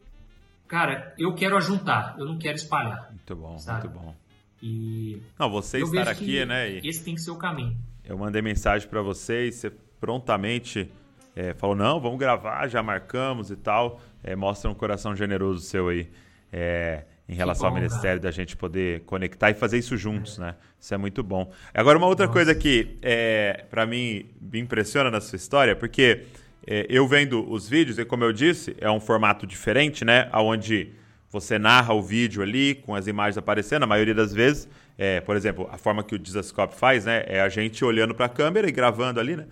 cara, 0.67 1.15
eu 1.19 1.35
quero 1.35 1.57
ajuntar, 1.57 2.17
eu 2.19 2.27
não 2.27 2.39
quero 2.39 2.57
espalhar. 2.57 3.09
Muito 3.11 3.37
bom, 3.37 3.59
sabe? 3.59 3.89
muito 3.89 3.99
bom. 3.99 4.15
E 4.63 5.21
não, 5.39 5.51
você 5.51 5.81
estar 5.81 6.09
aqui, 6.09 6.45
né? 6.45 6.71
E... 6.71 6.89
Esse 6.89 7.05
tem 7.05 7.15
que 7.15 7.21
ser 7.21 7.31
o 7.31 7.37
caminho. 7.37 7.77
Eu 8.05 8.17
mandei 8.17 8.41
mensagem 8.41 8.89
para 8.89 9.03
vocês, 9.03 9.57
você 9.57 9.73
prontamente 10.01 10.91
é, 11.35 11.53
falou 11.55 11.77
não, 11.77 12.01
vamos 12.01 12.19
gravar, 12.19 12.67
já 12.69 12.83
marcamos 12.83 13.51
e 13.51 13.57
tal. 13.57 14.01
É, 14.23 14.35
mostra 14.35 14.71
um 14.71 14.75
coração 14.75 15.15
generoso 15.15 15.61
seu 15.61 15.89
aí 15.89 16.09
é, 16.53 17.05
em 17.29 17.35
relação 17.35 17.69
bom, 17.69 17.77
ao 17.77 17.83
ministério 17.83 18.21
cara. 18.21 18.31
da 18.31 18.31
gente 18.31 18.57
poder 18.57 19.03
conectar 19.03 19.51
e 19.51 19.55
fazer 19.55 19.79
isso 19.79 19.97
juntos, 19.97 20.39
né? 20.39 20.55
Isso 20.81 20.95
é 20.95 20.97
muito 20.97 21.23
bom. 21.23 21.53
Agora 21.75 21.99
uma 21.99 22.07
outra 22.07 22.27
Nossa. 22.27 22.33
coisa 22.33 22.55
que 22.55 22.97
é, 23.03 23.65
para 23.69 23.85
mim 23.85 24.27
me 24.41 24.59
impressiona 24.59 25.11
na 25.11 25.21
sua 25.21 25.37
história, 25.37 25.77
porque 25.77 26.03
é, 26.13 26.25
eu 26.67 27.07
vendo 27.07 27.49
os 27.51 27.69
vídeos 27.69 27.99
e 27.99 28.05
como 28.05 28.25
eu 28.25 28.33
disse 28.33 28.77
é 28.81 28.91
um 28.91 29.01
formato 29.01 29.47
diferente, 29.47 30.05
né? 30.05 30.29
Onde 30.33 30.93
você 31.31 31.59
narra 31.59 31.93
o 31.93 32.03
vídeo 32.03 32.43
ali 32.43 32.75
com 32.75 32.95
as 32.95 33.07
imagens 33.07 33.37
aparecendo, 33.37 33.83
a 33.83 33.87
maioria 33.87 34.15
das 34.15 34.33
vezes, 34.33 34.69
é, 34.97 35.21
por 35.21 35.37
exemplo, 35.37 35.69
a 35.71 35.77
forma 35.77 36.03
que 36.03 36.15
o 36.15 36.19
Dizascope 36.19 36.75
faz, 36.75 37.05
né, 37.05 37.25
é 37.27 37.41
a 37.41 37.49
gente 37.49 37.85
olhando 37.85 38.15
para 38.15 38.27
a 38.27 38.29
câmera 38.29 38.69
e 38.69 38.73
gravando 38.73 39.21
ali, 39.21 39.37
né? 39.37 39.47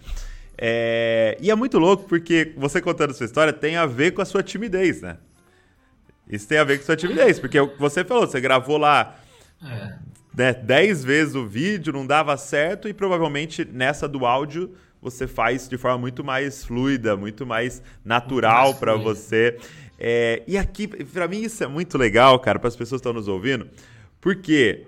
É, 0.57 1.37
e 1.41 1.51
é 1.51 1.55
muito 1.55 1.79
louco 1.79 2.05
porque 2.09 2.53
você 2.57 2.81
contando 2.81 3.13
sua 3.13 3.27
história 3.27 3.53
tem 3.53 3.77
a 3.77 3.87
ver 3.87 4.13
com 4.13 4.23
a 4.23 4.25
sua 4.25 4.43
timidez, 4.43 5.03
né? 5.03 5.19
Isso 6.29 6.49
tem 6.49 6.59
a 6.59 6.65
ver 6.65 6.79
com 6.79 6.85
a 6.85 6.87
sua 6.87 6.97
timidez, 6.97 7.39
porque 7.39 7.61
você 7.79 8.05
falou, 8.05 8.27
você 8.27 8.41
gravou 8.41 8.79
lá 8.79 9.17
é. 9.63 9.99
né, 10.35 10.53
10 10.55 11.05
vezes 11.05 11.35
o 11.35 11.47
vídeo, 11.47 11.93
não 11.93 12.07
dava 12.07 12.37
certo, 12.37 12.89
e 12.89 12.95
provavelmente 12.95 13.65
nessa 13.65 14.09
do 14.09 14.25
áudio 14.25 14.75
você 15.05 15.27
faz 15.27 15.69
de 15.69 15.77
forma 15.77 15.99
muito 15.99 16.25
mais 16.25 16.65
fluida, 16.65 17.15
muito 17.15 17.45
mais 17.45 17.83
natural 18.03 18.75
para 18.75 18.97
você. 18.97 19.59
É, 19.99 20.43
e 20.47 20.57
aqui, 20.57 20.89
para 20.89 21.29
mim, 21.29 21.43
isso 21.43 21.63
é 21.63 21.67
muito 21.67 21.99
legal, 21.99 22.39
cara, 22.39 22.59
para 22.59 22.69
as 22.69 22.75
pessoas 22.75 23.03
que 23.03 23.07
estão 23.07 23.13
nos 23.13 23.29
ouvindo. 23.29 23.69
Por 24.19 24.37
quê? 24.37 24.87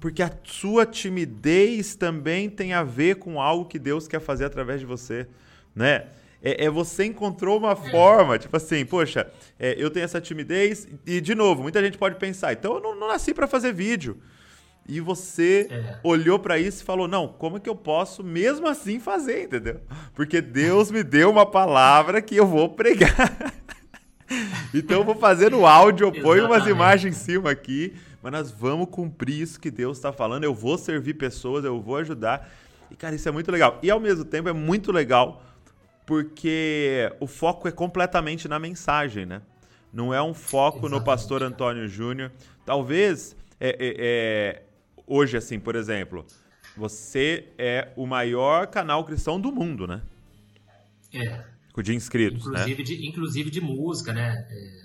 Porque 0.00 0.20
a 0.20 0.32
sua 0.42 0.84
timidez 0.84 1.94
também 1.94 2.50
tem 2.50 2.72
a 2.72 2.82
ver 2.82 3.16
com 3.16 3.40
algo 3.40 3.64
que 3.66 3.78
Deus 3.78 4.08
quer 4.08 4.20
fazer 4.20 4.46
através 4.46 4.80
de 4.80 4.86
você, 4.86 5.28
né? 5.72 6.06
É, 6.42 6.64
é 6.64 6.68
você 6.68 7.04
encontrou 7.04 7.56
uma 7.56 7.76
forma, 7.76 8.40
tipo 8.40 8.56
assim, 8.56 8.84
poxa, 8.84 9.30
é, 9.60 9.76
eu 9.78 9.90
tenho 9.90 10.02
essa 10.02 10.20
timidez 10.20 10.88
e, 11.06 11.20
de 11.20 11.36
novo, 11.36 11.62
muita 11.62 11.80
gente 11.80 11.96
pode 11.96 12.16
pensar, 12.16 12.52
então 12.52 12.74
eu 12.74 12.80
não, 12.80 12.96
não 12.96 13.06
nasci 13.06 13.32
para 13.32 13.46
fazer 13.46 13.72
vídeo. 13.72 14.20
E 14.88 15.00
você 15.00 15.68
é. 15.70 15.98
olhou 16.02 16.38
para 16.38 16.58
isso 16.58 16.82
e 16.82 16.84
falou: 16.84 17.06
Não, 17.06 17.28
como 17.28 17.56
é 17.56 17.60
que 17.60 17.68
eu 17.68 17.76
posso 17.76 18.24
mesmo 18.24 18.66
assim 18.66 18.98
fazer, 18.98 19.44
entendeu? 19.44 19.80
Porque 20.14 20.40
Deus 20.40 20.90
me 20.90 21.02
deu 21.02 21.30
uma 21.30 21.46
palavra 21.46 22.20
que 22.20 22.36
eu 22.36 22.46
vou 22.46 22.68
pregar. 22.68 23.54
então 24.74 24.98
eu 24.98 25.04
vou 25.04 25.14
fazer 25.14 25.50
no 25.50 25.66
áudio, 25.66 26.08
eu 26.08 26.22
ponho 26.22 26.46
umas 26.46 26.66
imagens 26.66 27.16
em 27.16 27.18
cima 27.18 27.50
aqui, 27.50 27.94
mas 28.20 28.32
nós 28.32 28.50
vamos 28.50 28.88
cumprir 28.90 29.40
isso 29.40 29.60
que 29.60 29.70
Deus 29.70 29.98
está 29.98 30.12
falando. 30.12 30.44
Eu 30.44 30.54
vou 30.54 30.76
servir 30.76 31.14
pessoas, 31.14 31.64
eu 31.64 31.80
vou 31.80 31.96
ajudar. 31.98 32.50
E, 32.90 32.96
cara, 32.96 33.14
isso 33.14 33.28
é 33.28 33.32
muito 33.32 33.50
legal. 33.50 33.78
E 33.82 33.90
ao 33.90 34.00
mesmo 34.00 34.24
tempo 34.24 34.48
é 34.48 34.52
muito 34.52 34.90
legal 34.90 35.42
porque 36.04 37.10
o 37.20 37.26
foco 37.26 37.68
é 37.68 37.70
completamente 37.70 38.48
na 38.48 38.58
mensagem, 38.58 39.24
né? 39.24 39.40
Não 39.92 40.12
é 40.12 40.22
um 40.22 40.34
foco 40.34 40.78
Exatamente. 40.78 40.98
no 40.98 41.04
pastor 41.04 41.42
Antônio 41.42 41.88
Júnior. 41.88 42.32
Talvez 42.64 43.36
é, 43.60 43.68
é, 43.68 43.76
é, 43.78 44.62
hoje, 45.06 45.36
assim, 45.36 45.58
por 45.58 45.74
exemplo, 45.76 46.24
você 46.76 47.48
é 47.58 47.88
o 47.96 48.06
maior 48.06 48.66
canal 48.66 49.04
cristão 49.04 49.40
do 49.40 49.52
mundo, 49.52 49.86
né? 49.86 50.02
É 51.14 51.52
de 51.80 51.94
inscritos, 51.94 52.44
né? 52.46 52.60
inclusive 52.60 52.78
né? 52.78 52.84
De, 52.84 53.06
inclusive 53.06 53.50
de 53.50 53.60
música, 53.60 54.12
né? 54.12 54.46
É... 54.50 54.82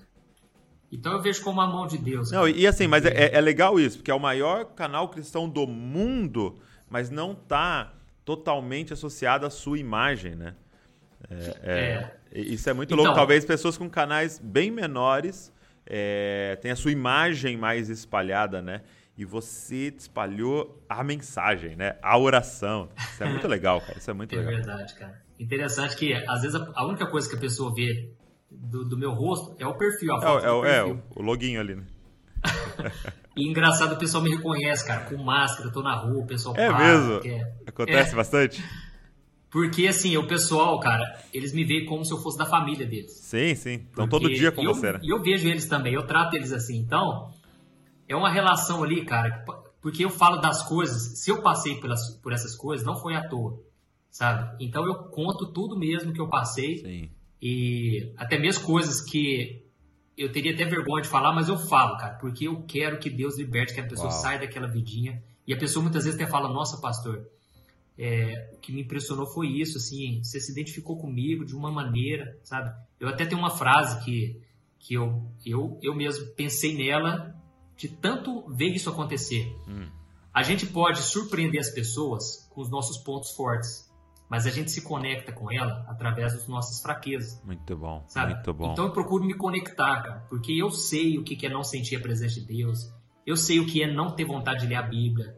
Então 0.90 1.12
eu 1.12 1.22
vejo 1.22 1.42
como 1.42 1.60
a 1.60 1.68
mão 1.68 1.86
de 1.86 1.98
Deus. 1.98 2.32
Não, 2.32 2.48
e 2.48 2.66
assim, 2.66 2.88
mas 2.88 3.04
é, 3.04 3.36
é, 3.36 3.42
legal 3.42 3.78
isso, 3.78 3.98
porque 3.98 4.12
é 4.12 4.14
o 4.14 4.20
maior 4.20 4.64
canal 4.66 5.10
cristão 5.10 5.50
do 5.50 5.68
mundo, 5.68 6.58
mas 6.90 7.10
não 7.10 7.34
está 7.34 7.94
totalmente 8.24 8.94
associado 8.94 9.46
à 9.46 9.50
sua 9.50 9.78
imagem, 9.78 10.36
né? 10.36 10.56
É, 11.30 12.14
é. 12.32 12.40
Isso 12.40 12.70
é 12.70 12.74
muito 12.74 12.94
então, 12.94 13.04
louco. 13.04 13.18
Talvez 13.18 13.44
pessoas 13.44 13.78
com 13.78 13.90
canais 13.90 14.40
bem 14.40 14.72
menores 14.72 15.52
é, 15.86 16.58
tenham 16.62 16.74
a 16.74 16.78
sua 16.78 16.92
imagem 16.92 17.58
mais 17.58 17.90
espalhada, 17.90 18.62
né? 18.62 18.82
E 19.18 19.26
você 19.26 19.94
espalhou 19.98 20.84
a 20.88 21.04
mensagem, 21.04 21.76
né? 21.76 21.96
A 22.04 22.18
oração. 22.18 22.90
Isso 22.96 23.24
é 23.24 23.26
muito 23.32 23.48
legal, 23.48 23.82
cara. 23.82 23.98
Isso 23.98 24.12
é 24.12 24.14
muito 24.14 24.36
é 24.36 24.38
legal. 24.38 24.54
É 24.54 24.56
verdade, 24.58 24.94
cara. 24.94 25.22
Interessante 25.40 25.96
que, 25.96 26.14
às 26.14 26.42
vezes, 26.42 26.60
a 26.76 26.86
única 26.86 27.08
coisa 27.08 27.28
que 27.28 27.36
a 27.36 27.40
pessoa 27.40 27.74
vê 27.74 28.12
do, 28.50 28.86
do 28.86 28.98
meu 28.98 29.12
rosto 29.12 29.56
é 29.60 29.66
o 29.66 29.74
perfil, 29.74 30.14
a 30.16 30.22
foto 30.22 30.46
é, 30.46 30.70
é, 30.70 30.84
perfil. 30.84 30.96
é, 30.96 31.20
o 31.20 31.22
loginho 31.22 31.60
ali, 31.60 31.76
né? 31.76 31.84
e 33.36 33.48
engraçado, 33.48 33.94
o 33.94 33.98
pessoal 33.98 34.24
me 34.24 34.30
reconhece, 34.30 34.86
cara, 34.86 35.06
com 35.06 35.18
máscara, 35.18 35.72
tô 35.72 35.82
na 35.82 35.96
rua, 35.96 36.24
o 36.24 36.28
pessoal 36.28 36.56
É 36.56 36.68
para, 36.68 36.78
mesmo? 36.78 37.20
Quer... 37.22 37.56
Acontece 37.66 38.14
é. 38.14 38.16
bastante? 38.16 38.64
Porque, 39.50 39.88
assim, 39.88 40.16
o 40.18 40.28
pessoal, 40.28 40.80
cara, 40.80 41.20
eles 41.34 41.54
me 41.54 41.64
veem 41.64 41.86
como 41.86 42.06
se 42.06 42.14
eu 42.14 42.20
fosse 42.20 42.38
da 42.38 42.46
família 42.46 42.86
deles. 42.86 43.14
Sim, 43.14 43.56
sim. 43.56 43.86
Então 43.92 44.08
todo 44.08 44.30
dia 44.30 44.52
com 44.52 44.62
eu, 44.62 44.74
você, 44.74 44.94
né? 44.94 45.00
E 45.02 45.10
eu 45.10 45.22
vejo 45.22 45.48
eles 45.48 45.66
também, 45.66 45.94
eu 45.94 46.06
trato 46.06 46.36
eles 46.36 46.52
assim. 46.52 46.78
Então, 46.78 47.32
é 48.08 48.16
uma 48.16 48.30
relação 48.30 48.84
ali, 48.84 49.06
cara, 49.06 49.46
porque 49.82 50.04
eu 50.04 50.10
falo 50.10 50.38
das 50.38 50.64
coisas, 50.64 51.20
se 51.20 51.30
eu 51.30 51.42
passei 51.42 51.80
pelas, 51.80 52.10
por 52.22 52.34
essas 52.34 52.56
coisas, 52.56 52.86
não 52.86 52.96
foi 52.96 53.16
à 53.16 53.28
toa 53.28 53.60
sabe? 54.18 54.66
Então 54.66 54.86
eu 54.86 54.96
conto 55.10 55.46
tudo 55.52 55.78
mesmo 55.78 56.12
que 56.12 56.20
eu 56.20 56.28
passei 56.28 56.78
Sim. 56.78 57.10
e 57.40 58.12
até 58.18 58.40
mesmo 58.40 58.66
coisas 58.66 59.00
que 59.00 59.64
eu 60.18 60.32
teria 60.32 60.54
até 60.54 60.66
vergonha 60.66 61.04
de 61.04 61.08
falar, 61.08 61.32
mas 61.32 61.48
eu 61.48 61.58
falo, 61.58 61.96
cara, 61.98 62.16
porque 62.16 62.48
eu 62.48 62.64
quero 62.64 62.98
que 62.98 63.12
Deus 63.12 63.38
liberte, 63.38 63.76
que 63.76 63.80
a 63.80 63.88
pessoa 63.88 64.10
Uau. 64.10 64.20
saia 64.20 64.40
daquela 64.40 64.68
vidinha. 64.68 65.22
E 65.46 65.54
a 65.54 65.58
pessoa 65.58 65.84
muitas 65.84 66.04
vezes 66.04 66.20
até 66.20 66.30
fala, 66.30 66.50
nossa, 66.50 66.82
pastor, 66.82 67.28
é, 67.96 68.50
o 68.56 68.58
que 68.58 68.72
me 68.72 68.82
impressionou 68.82 69.28
foi 69.28 69.48
isso, 69.48 69.78
assim, 69.78 70.20
você 70.24 70.40
se 70.40 70.52
identificou 70.52 70.98
comigo 70.98 71.46
de 71.46 71.56
uma 71.56 71.72
maneira, 71.72 72.36
sabe? 72.44 72.76
Eu 73.00 73.08
até 73.08 73.28
tenho 73.28 73.40
uma 73.40 73.52
frase 73.52 74.04
que, 74.04 74.42
que 74.80 74.96
eu, 74.96 75.24
eu, 75.46 75.80
eu 75.84 75.94
mesmo 75.94 76.26
pensei 76.34 76.76
nela 76.76 77.37
de 77.78 77.88
tanto 77.88 78.44
ver 78.50 78.70
isso 78.70 78.90
acontecer. 78.90 79.56
Hum. 79.68 79.88
A 80.34 80.44
gente 80.44 80.66
pode 80.66 81.00
surpreender 81.02 81.62
as 81.62 81.70
pessoas 81.70 82.48
com 82.50 82.62
os 82.62 82.70
nossos 82.70 82.98
pontos 82.98 83.32
fortes 83.32 83.88
mas 84.30 84.46
a 84.46 84.50
gente 84.50 84.72
se 84.72 84.82
conecta 84.82 85.32
com 85.32 85.52
ela 85.52 85.86
através 85.88 86.34
das 86.34 86.48
nossas 86.48 86.82
fraquezas. 86.82 87.42
Muito 87.46 87.76
bom, 87.76 88.04
sabe? 88.08 88.34
muito 88.34 88.54
bom. 88.54 88.72
Então 88.74 88.86
eu 88.86 88.92
procuro 88.92 89.24
me 89.24 89.34
conectar, 89.34 90.02
cara, 90.02 90.26
porque 90.30 90.52
eu 90.52 90.70
sei 90.70 91.18
o 91.18 91.24
que 91.24 91.46
é 91.46 91.50
não 91.50 91.64
sentir 91.64 91.96
a 91.96 92.00
presença 92.00 92.40
de 92.40 92.46
Deus, 92.46 92.92
eu 93.26 93.38
sei 93.38 93.60
o 93.60 93.66
que 93.66 93.82
é 93.82 93.92
não 93.92 94.12
ter 94.12 94.26
vontade 94.26 94.62
de 94.62 94.68
ler 94.68 94.76
a 94.76 94.82
Bíblia. 94.82 95.38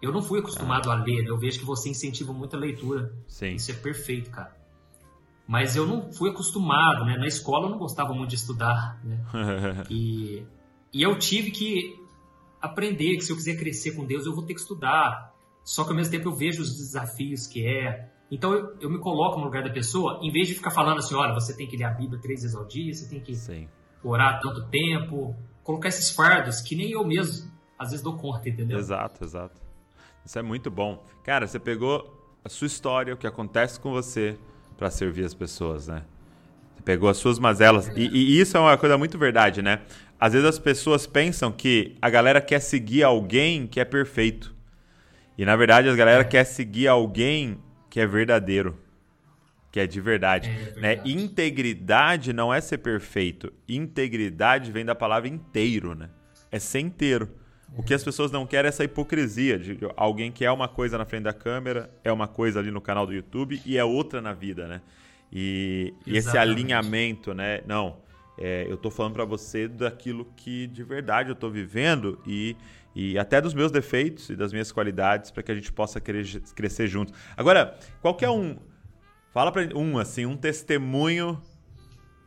Eu 0.00 0.10
não 0.10 0.22
fui 0.22 0.40
acostumado 0.40 0.90
ah. 0.90 0.94
a 0.94 0.96
ler, 0.96 1.26
eu 1.26 1.38
vejo 1.38 1.60
que 1.60 1.64
você 1.64 1.88
incentiva 1.88 2.32
muita 2.32 2.56
leitura. 2.56 3.14
Sim. 3.28 3.54
Isso 3.54 3.70
é 3.70 3.74
perfeito, 3.74 4.30
cara. 4.30 4.56
Mas 5.46 5.76
eu 5.76 5.86
não 5.86 6.12
fui 6.12 6.30
acostumado, 6.30 7.04
né? 7.04 7.16
Na 7.16 7.26
escola 7.26 7.66
eu 7.66 7.70
não 7.70 7.78
gostava 7.78 8.12
muito 8.14 8.30
de 8.30 8.36
estudar, 8.36 8.98
né? 9.04 9.24
e, 9.90 10.44
e 10.92 11.02
eu 11.02 11.18
tive 11.18 11.50
que 11.50 11.98
aprender 12.60 13.16
que 13.16 13.22
se 13.22 13.32
eu 13.32 13.36
quiser 13.36 13.56
crescer 13.56 13.92
com 13.92 14.04
Deus, 14.04 14.26
eu 14.26 14.34
vou 14.34 14.44
ter 14.44 14.54
que 14.54 14.60
estudar. 14.60 15.34
Só 15.64 15.84
que 15.84 15.90
ao 15.90 15.96
mesmo 15.96 16.10
tempo 16.12 16.28
eu 16.28 16.34
vejo 16.34 16.62
os 16.62 16.76
desafios 16.76 17.46
que 17.46 17.66
é. 17.66 18.10
Então 18.30 18.52
eu, 18.52 18.76
eu 18.80 18.90
me 18.90 18.98
coloco 18.98 19.38
no 19.38 19.44
lugar 19.44 19.62
da 19.62 19.70
pessoa, 19.70 20.20
em 20.22 20.30
vez 20.30 20.48
de 20.48 20.54
ficar 20.54 20.70
falando 20.70 20.98
assim, 20.98 21.14
olha, 21.14 21.34
você 21.34 21.54
tem 21.54 21.66
que 21.66 21.76
ler 21.76 21.84
a 21.84 21.90
Bíblia 21.90 22.20
três 22.20 22.42
vezes 22.42 22.56
ao 22.56 22.64
dia, 22.64 22.92
você 22.92 23.08
tem 23.08 23.20
que 23.20 23.34
Sim. 23.34 23.68
orar 24.02 24.40
tanto 24.40 24.68
tempo, 24.68 25.36
colocar 25.62 25.88
esses 25.88 26.10
fardos 26.10 26.60
que 26.60 26.74
nem 26.74 26.90
eu 26.90 27.04
mesmo 27.04 27.50
às 27.78 27.90
vezes 27.90 28.02
dou 28.02 28.16
conta, 28.16 28.48
entendeu? 28.48 28.78
Exato, 28.78 29.24
exato. 29.24 29.60
Isso 30.24 30.38
é 30.38 30.42
muito 30.42 30.70
bom. 30.70 31.04
Cara, 31.24 31.46
você 31.46 31.58
pegou 31.58 32.22
a 32.44 32.48
sua 32.48 32.66
história, 32.66 33.12
o 33.12 33.16
que 33.16 33.26
acontece 33.26 33.78
com 33.80 33.90
você, 33.90 34.38
para 34.76 34.88
servir 34.88 35.24
as 35.24 35.34
pessoas, 35.34 35.88
né? 35.88 36.04
Você 36.74 36.82
pegou 36.82 37.08
as 37.08 37.16
suas 37.16 37.38
mazelas. 37.38 37.88
E, 37.96 38.08
e, 38.08 38.40
isso 38.40 38.56
é 38.56 38.60
uma 38.60 38.76
coisa 38.76 38.96
muito 38.98 39.18
verdade, 39.18 39.62
né? 39.62 39.80
Às 40.18 40.32
vezes 40.32 40.48
as 40.48 40.58
pessoas 40.58 41.06
pensam 41.06 41.50
que 41.50 41.96
a 42.00 42.08
galera 42.08 42.40
quer 42.40 42.60
seguir 42.60 43.02
alguém 43.02 43.66
que 43.66 43.80
é 43.80 43.84
perfeito. 43.84 44.54
E 45.36 45.44
na 45.44 45.56
verdade 45.56 45.88
a 45.88 45.96
galera 45.96 46.24
quer 46.24 46.44
seguir 46.44 46.86
alguém 46.86 47.58
que 47.90 47.98
é 48.00 48.06
verdadeiro. 48.06 48.78
Que 49.70 49.80
é 49.80 49.86
de 49.86 50.00
verdade. 50.00 50.48
É, 50.48 50.52
é 50.52 50.56
né? 50.56 50.64
verdade. 50.64 51.14
Né? 51.14 51.22
Integridade 51.22 52.32
não 52.32 52.52
é 52.52 52.60
ser 52.60 52.78
perfeito. 52.78 53.52
Integridade 53.68 54.70
vem 54.70 54.84
da 54.84 54.94
palavra 54.94 55.28
inteiro, 55.28 55.94
né? 55.94 56.10
É 56.50 56.58
ser 56.58 56.80
inteiro. 56.80 57.28
O 57.76 57.82
que 57.82 57.94
as 57.94 58.04
pessoas 58.04 58.30
não 58.30 58.46
querem 58.46 58.66
é 58.66 58.68
essa 58.68 58.84
hipocrisia 58.84 59.58
de 59.58 59.78
alguém 59.96 60.30
que 60.30 60.44
é 60.44 60.52
uma 60.52 60.68
coisa 60.68 60.98
na 60.98 61.06
frente 61.06 61.22
da 61.22 61.32
câmera, 61.32 61.90
é 62.04 62.12
uma 62.12 62.28
coisa 62.28 62.60
ali 62.60 62.70
no 62.70 62.82
canal 62.82 63.06
do 63.06 63.14
YouTube 63.14 63.62
e 63.64 63.78
é 63.78 63.84
outra 63.84 64.20
na 64.20 64.34
vida, 64.34 64.68
né? 64.68 64.82
E, 65.32 65.94
e 66.06 66.16
esse 66.16 66.36
alinhamento, 66.36 67.32
né? 67.32 67.62
Não, 67.66 67.96
é, 68.38 68.66
eu 68.68 68.76
tô 68.76 68.90
falando 68.90 69.14
para 69.14 69.24
você 69.24 69.66
daquilo 69.66 70.26
que 70.36 70.66
de 70.66 70.82
verdade 70.82 71.30
eu 71.30 71.34
tô 71.34 71.48
vivendo 71.48 72.20
e, 72.26 72.56
e 72.94 73.18
até 73.18 73.40
dos 73.40 73.54
meus 73.54 73.72
defeitos 73.72 74.28
e 74.28 74.36
das 74.36 74.52
minhas 74.52 74.70
qualidades 74.70 75.30
para 75.30 75.42
que 75.42 75.50
a 75.50 75.54
gente 75.54 75.72
possa 75.72 76.00
crescer 76.00 76.86
juntos. 76.86 77.14
Agora, 77.36 77.78
qual 78.00 78.14
que 78.14 78.24
é 78.24 78.30
um... 78.30 78.58
Fala 79.32 79.50
para 79.50 79.66
um, 79.74 79.96
assim, 79.96 80.26
um 80.26 80.36
testemunho 80.36 81.40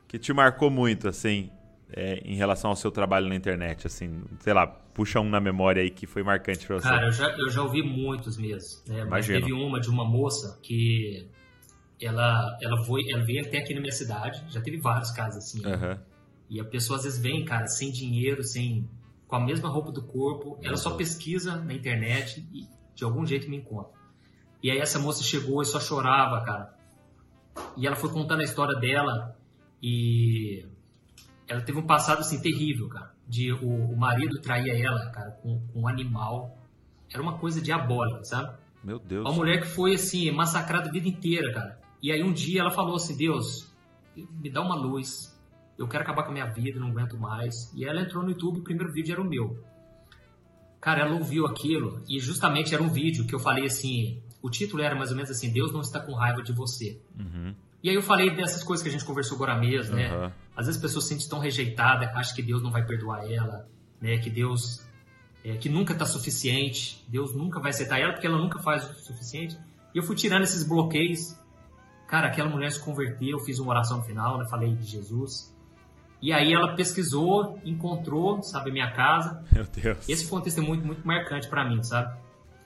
que 0.08 0.18
te 0.18 0.34
marcou 0.34 0.72
muito, 0.72 1.08
assim, 1.08 1.52
é, 1.94 2.20
em 2.26 2.36
relação 2.36 2.72
ao 2.72 2.76
seu 2.76 2.90
trabalho 2.90 3.30
na 3.30 3.36
internet, 3.36 3.86
assim, 3.86 4.24
sei 4.40 4.54
lá, 4.54 4.66
puxa 4.66 5.20
um 5.20 5.30
na 5.30 5.40
memória 5.40 5.84
aí 5.84 5.92
que 5.92 6.08
foi 6.08 6.24
marcante 6.24 6.66
para 6.66 6.78
você. 6.78 6.88
Cara, 6.88 7.06
eu 7.06 7.12
já, 7.12 7.30
eu 7.38 7.50
já 7.50 7.62
ouvi 7.62 7.84
muitos 7.84 8.38
mesmo, 8.38 8.82
né? 8.88 9.06
Mas 9.06 9.28
teve 9.28 9.54
uma 9.54 9.80
de 9.80 9.90
uma 9.90 10.04
moça 10.04 10.60
que 10.64 11.28
ela, 12.00 12.58
ela, 12.62 12.84
foi, 12.86 13.10
ela 13.10 13.24
veio 13.24 13.46
até 13.46 13.60
aqui 13.60 13.74
na 13.74 13.82
minha 13.82 13.94
cidade, 13.94 14.44
já 14.50 14.62
teve 14.62 14.78
vários 14.78 15.12
casos 15.12 15.38
assim, 15.38 15.66
uhum. 15.66 15.98
e 16.50 16.60
a 16.60 16.66
pessoa 16.66 16.98
às 16.98 17.04
vezes 17.04 17.20
vem, 17.20 17.46
cara, 17.46 17.68
sem 17.68 17.92
dinheiro, 17.92 18.44
sem 18.44 18.90
com 19.28 19.36
a 19.36 19.40
mesma 19.40 19.70
roupa 19.70 19.92
do 19.92 20.04
corpo, 20.04 20.60
ela 20.62 20.78
só 20.78 20.92
pesquisa 20.92 21.56
na 21.58 21.74
internet 21.74 22.48
e 22.54 22.68
de 22.94 23.04
algum 23.04 23.26
jeito 23.26 23.50
me 23.50 23.58
encontra. 23.58 23.94
E 24.62 24.72
aí 24.72 24.78
essa 24.78 25.00
moça 25.00 25.24
chegou 25.24 25.62
e 25.62 25.66
só 25.66 25.80
chorava, 25.80 26.44
cara. 26.44 26.76
E 27.78 27.86
ela 27.88 27.96
foi 27.96 28.10
contando 28.10 28.42
a 28.42 28.44
história 28.44 28.80
dela 28.80 29.38
e 29.82 30.66
ela 31.48 31.62
teve 31.62 31.78
um 31.78 31.86
passado 31.86 32.20
assim 32.20 32.42
terrível, 32.42 32.88
cara. 32.88 33.14
De 33.28 33.52
o, 33.52 33.92
o 33.92 33.98
marido 33.98 34.40
traía 34.40 34.74
ela, 34.74 35.10
cara, 35.12 35.32
com, 35.32 35.60
com, 35.68 35.82
um 35.82 35.88
animal. 35.88 36.58
Era 37.12 37.22
uma 37.22 37.38
coisa 37.38 37.62
diabólica, 37.62 38.24
sabe? 38.24 38.58
Meu 38.84 39.00
Deus. 39.00 39.26
Uma 39.26 39.34
mulher 39.34 39.62
que 39.62 39.68
foi 39.68 39.96
assim, 39.96 40.30
massacrada 40.32 40.90
a 40.90 40.92
vida 40.92 41.08
inteira, 41.08 41.52
cara. 41.54 41.80
E 42.06 42.12
aí 42.12 42.22
um 42.22 42.32
dia 42.32 42.62
ela 42.62 42.70
falou 42.70 42.98
assim: 42.98 43.18
Deus, 43.18 43.68
me 44.16 44.48
dá 44.48 44.62
uma 44.62 44.76
luz. 44.76 45.36
Eu 45.76 45.88
quero 45.88 46.04
acabar 46.04 46.22
com 46.22 46.30
a 46.30 46.34
minha 46.34 46.46
vida, 46.46 46.80
não 46.80 46.90
aguento 46.90 47.18
mais. 47.18 47.74
E 47.74 47.84
ela 47.84 48.00
entrou 48.00 48.22
no 48.22 48.30
YouTube, 48.30 48.60
o 48.60 48.64
primeiro 48.64 48.94
vídeo 48.94 49.12
era 49.12 49.20
o 49.20 49.26
meu. 49.26 49.60
Cara, 50.80 51.02
ela 51.02 51.16
ouviu 51.16 51.48
aquilo 51.48 52.04
e 52.08 52.20
justamente 52.20 52.76
era 52.76 52.84
um 52.84 52.90
vídeo 52.90 53.26
que 53.26 53.34
eu 53.34 53.40
falei 53.40 53.66
assim. 53.66 54.22
O 54.40 54.52
título 54.52 54.84
era 54.84 54.94
mais 54.94 55.10
ou 55.10 55.16
menos 55.16 55.32
assim: 55.32 55.52
Deus 55.52 55.74
não 55.74 55.82
está 55.82 56.00
com 56.00 56.14
raiva 56.14 56.44
de 56.44 56.54
você. 56.54 57.02
Uhum. 57.18 57.56
E 57.82 57.90
aí 57.90 57.96
eu 57.96 58.04
falei 58.04 58.36
dessas 58.36 58.64
coisas 58.64 58.84
que 58.84 58.90
a 58.90 58.92
gente 58.92 59.04
conversou 59.04 59.36
agora 59.38 59.58
mesmo, 59.58 59.96
né? 59.96 60.16
Uhum. 60.16 60.32
Às 60.56 60.68
vezes 60.68 60.80
a 60.80 60.84
pessoa 60.84 61.02
se 61.02 61.08
sente 61.08 61.28
tão 61.28 61.40
rejeitada, 61.40 62.06
acha 62.14 62.36
que 62.36 62.44
Deus 62.44 62.62
não 62.62 62.70
vai 62.70 62.86
perdoar 62.86 63.26
ela, 63.26 63.68
né? 64.00 64.20
Que 64.20 64.30
Deus 64.30 64.86
é, 65.44 65.58
que 65.58 65.70
nunca 65.70 65.94
está 65.94 66.06
suficiente, 66.06 67.04
Deus 67.08 67.36
nunca 67.36 67.60
vai 67.60 67.72
aceitar 67.72 68.00
ela 68.00 68.14
porque 68.14 68.28
ela 68.28 68.38
nunca 68.38 68.60
faz 68.60 68.88
o 68.92 68.94
suficiente. 68.94 69.58
E 69.92 69.98
eu 69.98 70.04
fui 70.04 70.16
tirando 70.16 70.44
esses 70.44 70.68
bloqueios. 70.68 71.44
Cara, 72.08 72.28
aquela 72.28 72.50
mulher 72.50 72.72
se 72.72 72.80
converteu, 72.80 73.40
fiz 73.40 73.60
uma 73.60 73.72
oração 73.72 73.98
no 73.98 74.04
final, 74.04 74.38
né? 74.38 74.46
Falei 74.50 74.76
de 74.76 74.86
Jesus. 74.86 75.54
E 76.22 76.32
aí 76.32 76.54
ela 76.54 76.76
pesquisou, 76.76 77.60
encontrou, 77.64 78.42
sabe, 78.42 78.70
a 78.70 78.74
minha 78.74 78.92
casa. 78.92 79.44
Meu 79.52 79.66
Deus. 79.66 80.08
Esse 80.08 80.28
foi 80.28 80.40
um 80.40 80.42
testemunho 80.42 80.78
muito, 80.78 80.86
muito 80.86 81.08
marcante 81.08 81.48
para 81.48 81.68
mim, 81.68 81.84
sabe? 81.84 82.18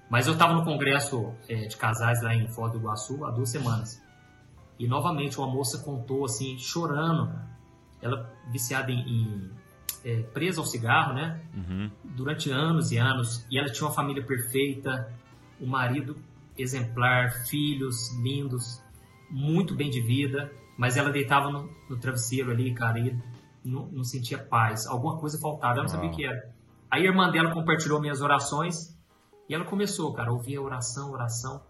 Mas 0.10 0.28
eu 0.28 0.34
estava 0.34 0.54
no 0.54 0.64
congresso 0.64 1.34
é, 1.48 1.68
de 1.68 1.78
casais 1.78 2.22
lá 2.22 2.34
em 2.34 2.48
Foz 2.48 2.72
do 2.72 2.80
Iguaçu 2.80 3.26
há 3.26 3.32
duas 3.32 3.50
semanas. 3.50 4.02
E 4.78 4.88
novamente 4.88 5.38
uma 5.38 5.48
moça 5.48 5.80
contou 5.80 6.26
assim, 6.26 6.58
chorando, 6.58 7.32
ela 8.02 8.32
viciada 8.50 8.92
em, 8.92 9.02
em 9.02 9.52
é, 10.04 10.22
presa 10.34 10.62
ao 10.62 10.66
cigarro, 10.66 11.14
né? 11.14 11.42
Uhum. 11.54 11.92
Durante 12.04 12.50
anos 12.50 12.92
e 12.92 12.98
anos. 12.98 13.46
E 13.52 13.60
ela 13.60 13.70
tinha 13.70 13.88
uma 13.88 13.94
família 13.94 14.24
perfeita, 14.24 15.14
um 15.60 15.68
marido 15.68 16.16
exemplar, 16.58 17.46
filhos 17.46 18.14
lindos, 18.22 18.82
muito 19.30 19.76
bem 19.76 19.90
de 19.90 20.02
vida. 20.02 20.52
Mas 20.78 20.96
ela 20.96 21.10
deitava 21.10 21.50
no, 21.50 21.70
no 21.90 21.98
travesseiro 21.98 22.52
ali, 22.52 22.74
cara, 22.74 22.98
e 23.00 23.18
não, 23.66 23.88
não, 23.88 24.04
sentia 24.04 24.38
paz. 24.38 24.88
Alguma 24.88 25.18
coisa 25.18 25.38
faltava, 25.38 25.74
ela 25.74 25.84
não 25.84 25.90
sabia 25.90 26.10
o 26.10 26.14
que 26.14 26.26
era. 26.26 26.54
Aí 26.90 27.06
a 27.06 27.10
irmã 27.10 27.30
dela 27.30 27.54
compartilhou 27.54 28.00
minhas 28.00 28.22
orações 28.22 28.98
e 29.50 29.54
ela 29.54 29.66
começou, 29.66 30.14
cara, 30.14 30.30
a 30.30 30.34
ouvir 30.34 30.56
a 30.56 30.62
oração, 30.62 31.12
oração. 31.12 31.62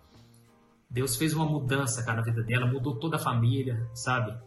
Deus 0.89 1.16
fez 1.16 1.34
uma 1.34 1.45
mudança, 1.45 2.03
cara, 2.03 2.18
na 2.18 2.24
vida 2.24 2.43
dela, 2.43 2.68
mudou 2.68 2.99
toda 2.99 3.16
a 3.16 3.20
família, 3.20 3.89
sabe? 3.93 4.38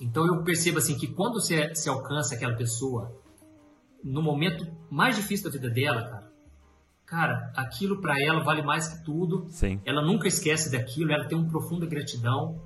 Então 0.00 0.26
eu 0.26 0.42
percebo 0.42 0.78
assim 0.78 0.96
que 0.96 1.06
quando 1.06 1.34
você 1.34 1.74
se 1.74 1.88
alcança 1.88 2.34
aquela 2.34 2.54
pessoa 2.54 3.14
no 4.02 4.22
momento 4.22 4.66
mais 4.90 5.16
difícil 5.16 5.50
da 5.50 5.56
vida 5.56 5.68
dela, 5.68 6.02
cara, 6.08 6.17
cara, 7.08 7.50
aquilo 7.56 8.00
para 8.00 8.20
ela 8.20 8.42
vale 8.42 8.62
mais 8.62 8.88
que 8.88 9.04
tudo. 9.04 9.46
Sim. 9.48 9.80
Ela 9.84 10.02
nunca 10.02 10.28
esquece 10.28 10.70
daquilo, 10.70 11.12
ela 11.12 11.26
tem 11.26 11.36
uma 11.36 11.48
profunda 11.48 11.86
gratidão, 11.86 12.60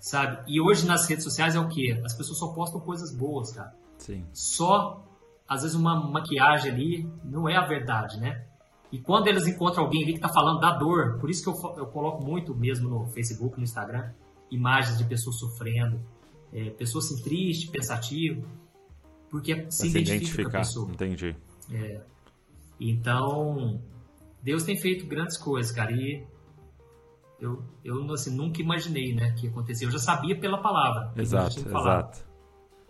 sabe? 0.00 0.38
E 0.46 0.60
hoje 0.60 0.86
nas 0.86 1.08
redes 1.08 1.24
sociais 1.24 1.54
é 1.54 1.60
o 1.60 1.68
quê? 1.68 2.00
As 2.04 2.14
pessoas 2.14 2.38
só 2.38 2.48
postam 2.48 2.80
coisas 2.80 3.14
boas, 3.14 3.52
cara. 3.52 3.74
Sim. 3.98 4.24
Só 4.32 5.02
às 5.48 5.62
vezes 5.62 5.76
uma 5.76 5.94
maquiagem 6.10 6.72
ali 6.72 7.12
não 7.22 7.48
é 7.48 7.56
a 7.56 7.64
verdade, 7.66 8.18
né? 8.18 8.44
E 8.90 8.98
quando 8.98 9.28
eles 9.28 9.46
encontram 9.46 9.84
alguém 9.84 10.02
ali 10.02 10.12
que 10.12 10.18
está 10.18 10.28
falando 10.28 10.60
da 10.60 10.72
dor, 10.72 11.18
por 11.18 11.28
isso 11.30 11.42
que 11.42 11.48
eu, 11.48 11.76
eu 11.76 11.86
coloco 11.86 12.24
muito 12.24 12.54
mesmo 12.54 12.88
no 12.88 13.06
Facebook, 13.06 13.56
no 13.56 13.64
Instagram, 13.64 14.12
imagens 14.50 14.98
de 14.98 15.04
pessoas 15.04 15.36
sofrendo, 15.36 16.00
é, 16.52 16.70
pessoas 16.70 17.06
assim, 17.06 17.22
tristes, 17.22 17.70
pensativo, 17.70 18.46
porque 19.30 19.66
se, 19.70 19.88
identifica 19.88 20.50
com 20.50 20.56
a 20.56 20.60
pessoa. 20.60 20.90
Entendi. 20.90 21.36
É. 21.72 22.00
Então, 22.90 23.80
Deus 24.42 24.62
tem 24.62 24.76
feito 24.76 25.06
grandes 25.06 25.38
coisas, 25.38 25.72
cara, 25.72 25.90
e 25.90 26.22
eu, 27.40 27.62
eu 27.82 28.12
assim, 28.12 28.36
nunca 28.36 28.60
imaginei 28.60 29.14
né, 29.14 29.32
que 29.32 29.48
aconteceu. 29.48 29.88
Eu 29.88 29.92
já 29.92 29.98
sabia 29.98 30.38
pela 30.38 30.58
palavra. 30.58 31.10
Exato, 31.16 31.60
exato. 31.60 32.24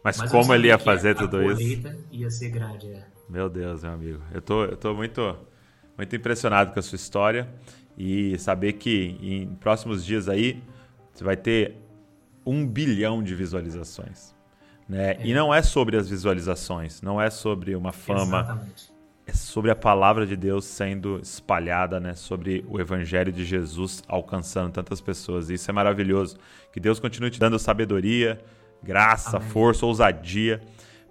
Mas, 0.03 0.19
Mas 0.19 0.31
como 0.31 0.53
ele 0.53 0.67
ia 0.67 0.79
fazer 0.79 1.15
tudo 1.15 1.41
isso? 1.43 1.97
ia 2.11 2.29
ser 2.29 2.51
grande, 2.51 2.91
é. 2.91 3.07
Meu 3.29 3.49
Deus, 3.49 3.83
meu 3.85 3.93
amigo. 3.93 4.23
Eu 4.33 4.43
tô, 4.43 4.65
eu 4.65 4.77
tô 4.77 4.95
muito 4.95 5.37
muito 5.97 6.17
impressionado 6.17 6.73
com 6.73 6.79
a 6.81 6.83
sua 6.83 6.97
história 6.97 7.49
e 7.97 8.37
saber 8.39 8.75
que 8.75 9.17
em 9.23 9.55
próximos 9.55 10.05
dias 10.05 10.29
aí 10.29 10.61
você 11.13 11.23
vai 11.23 11.37
ter 11.37 11.77
um 12.45 12.67
bilhão 12.67 13.23
de 13.23 13.33
visualizações. 13.35 14.35
Né? 14.89 15.13
É. 15.13 15.21
E 15.25 15.33
não 15.33 15.55
é 15.55 15.63
sobre 15.63 15.97
as 15.97 16.09
visualizações, 16.09 17.01
não 17.01 17.21
é 17.21 17.31
sobre 17.31 17.77
uma 17.77 17.93
fama. 17.93 18.41
Exatamente. 18.41 18.94
É 19.27 19.33
sobre 19.33 19.71
a 19.71 19.77
palavra 19.77 20.27
de 20.27 20.37
Deus 20.37 20.67
sendo 20.67 21.19
espalhada, 21.23 21.99
né? 21.99 22.15
Sobre 22.15 22.65
o 22.69 22.79
evangelho 22.79 23.33
de 23.33 23.45
Jesus 23.45 24.03
alcançando 24.07 24.71
tantas 24.73 25.01
pessoas. 25.01 25.49
E 25.49 25.55
isso 25.55 25.71
é 25.71 25.73
maravilhoso. 25.73 26.37
Que 26.73 26.79
Deus 26.79 27.01
continue 27.01 27.31
te 27.31 27.41
dando 27.41 27.59
sabedoria, 27.59 28.39
graça, 28.83 29.39
Amém. 29.39 29.49
força, 29.49 29.87
ousadia 29.87 30.61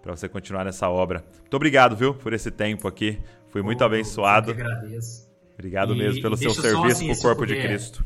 para 0.03 0.15
você 0.15 0.27
continuar 0.27 0.65
nessa 0.65 0.89
obra. 0.89 1.25
Muito 1.39 1.53
obrigado, 1.55 1.95
viu, 1.95 2.13
por 2.13 2.33
esse 2.33 2.51
tempo 2.51 2.87
aqui. 2.87 3.19
Fui 3.47 3.61
muito 3.61 3.81
oh, 3.81 3.85
abençoado. 3.85 4.51
Eu 4.51 4.55
que 4.55 4.61
agradeço. 4.61 5.31
Obrigado 5.53 5.93
e, 5.93 5.97
mesmo 5.97 6.21
pelo 6.21 6.35
seu 6.35 6.53
serviço 6.53 6.87
assim, 6.87 7.07
para 7.07 7.17
o 7.17 7.21
corpo 7.21 7.41
puder, 7.41 7.55
de 7.55 7.67
Cristo. 7.67 8.05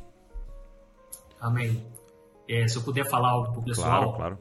Amém. 1.39 1.84
É, 2.47 2.68
se 2.68 2.78
eu 2.78 2.84
puder 2.84 3.05
falar 3.05 3.30
algo 3.30 3.51
para 3.51 3.60
o 3.60 3.64
pessoal, 3.64 4.14
claro, 4.14 4.16
claro. 4.16 4.39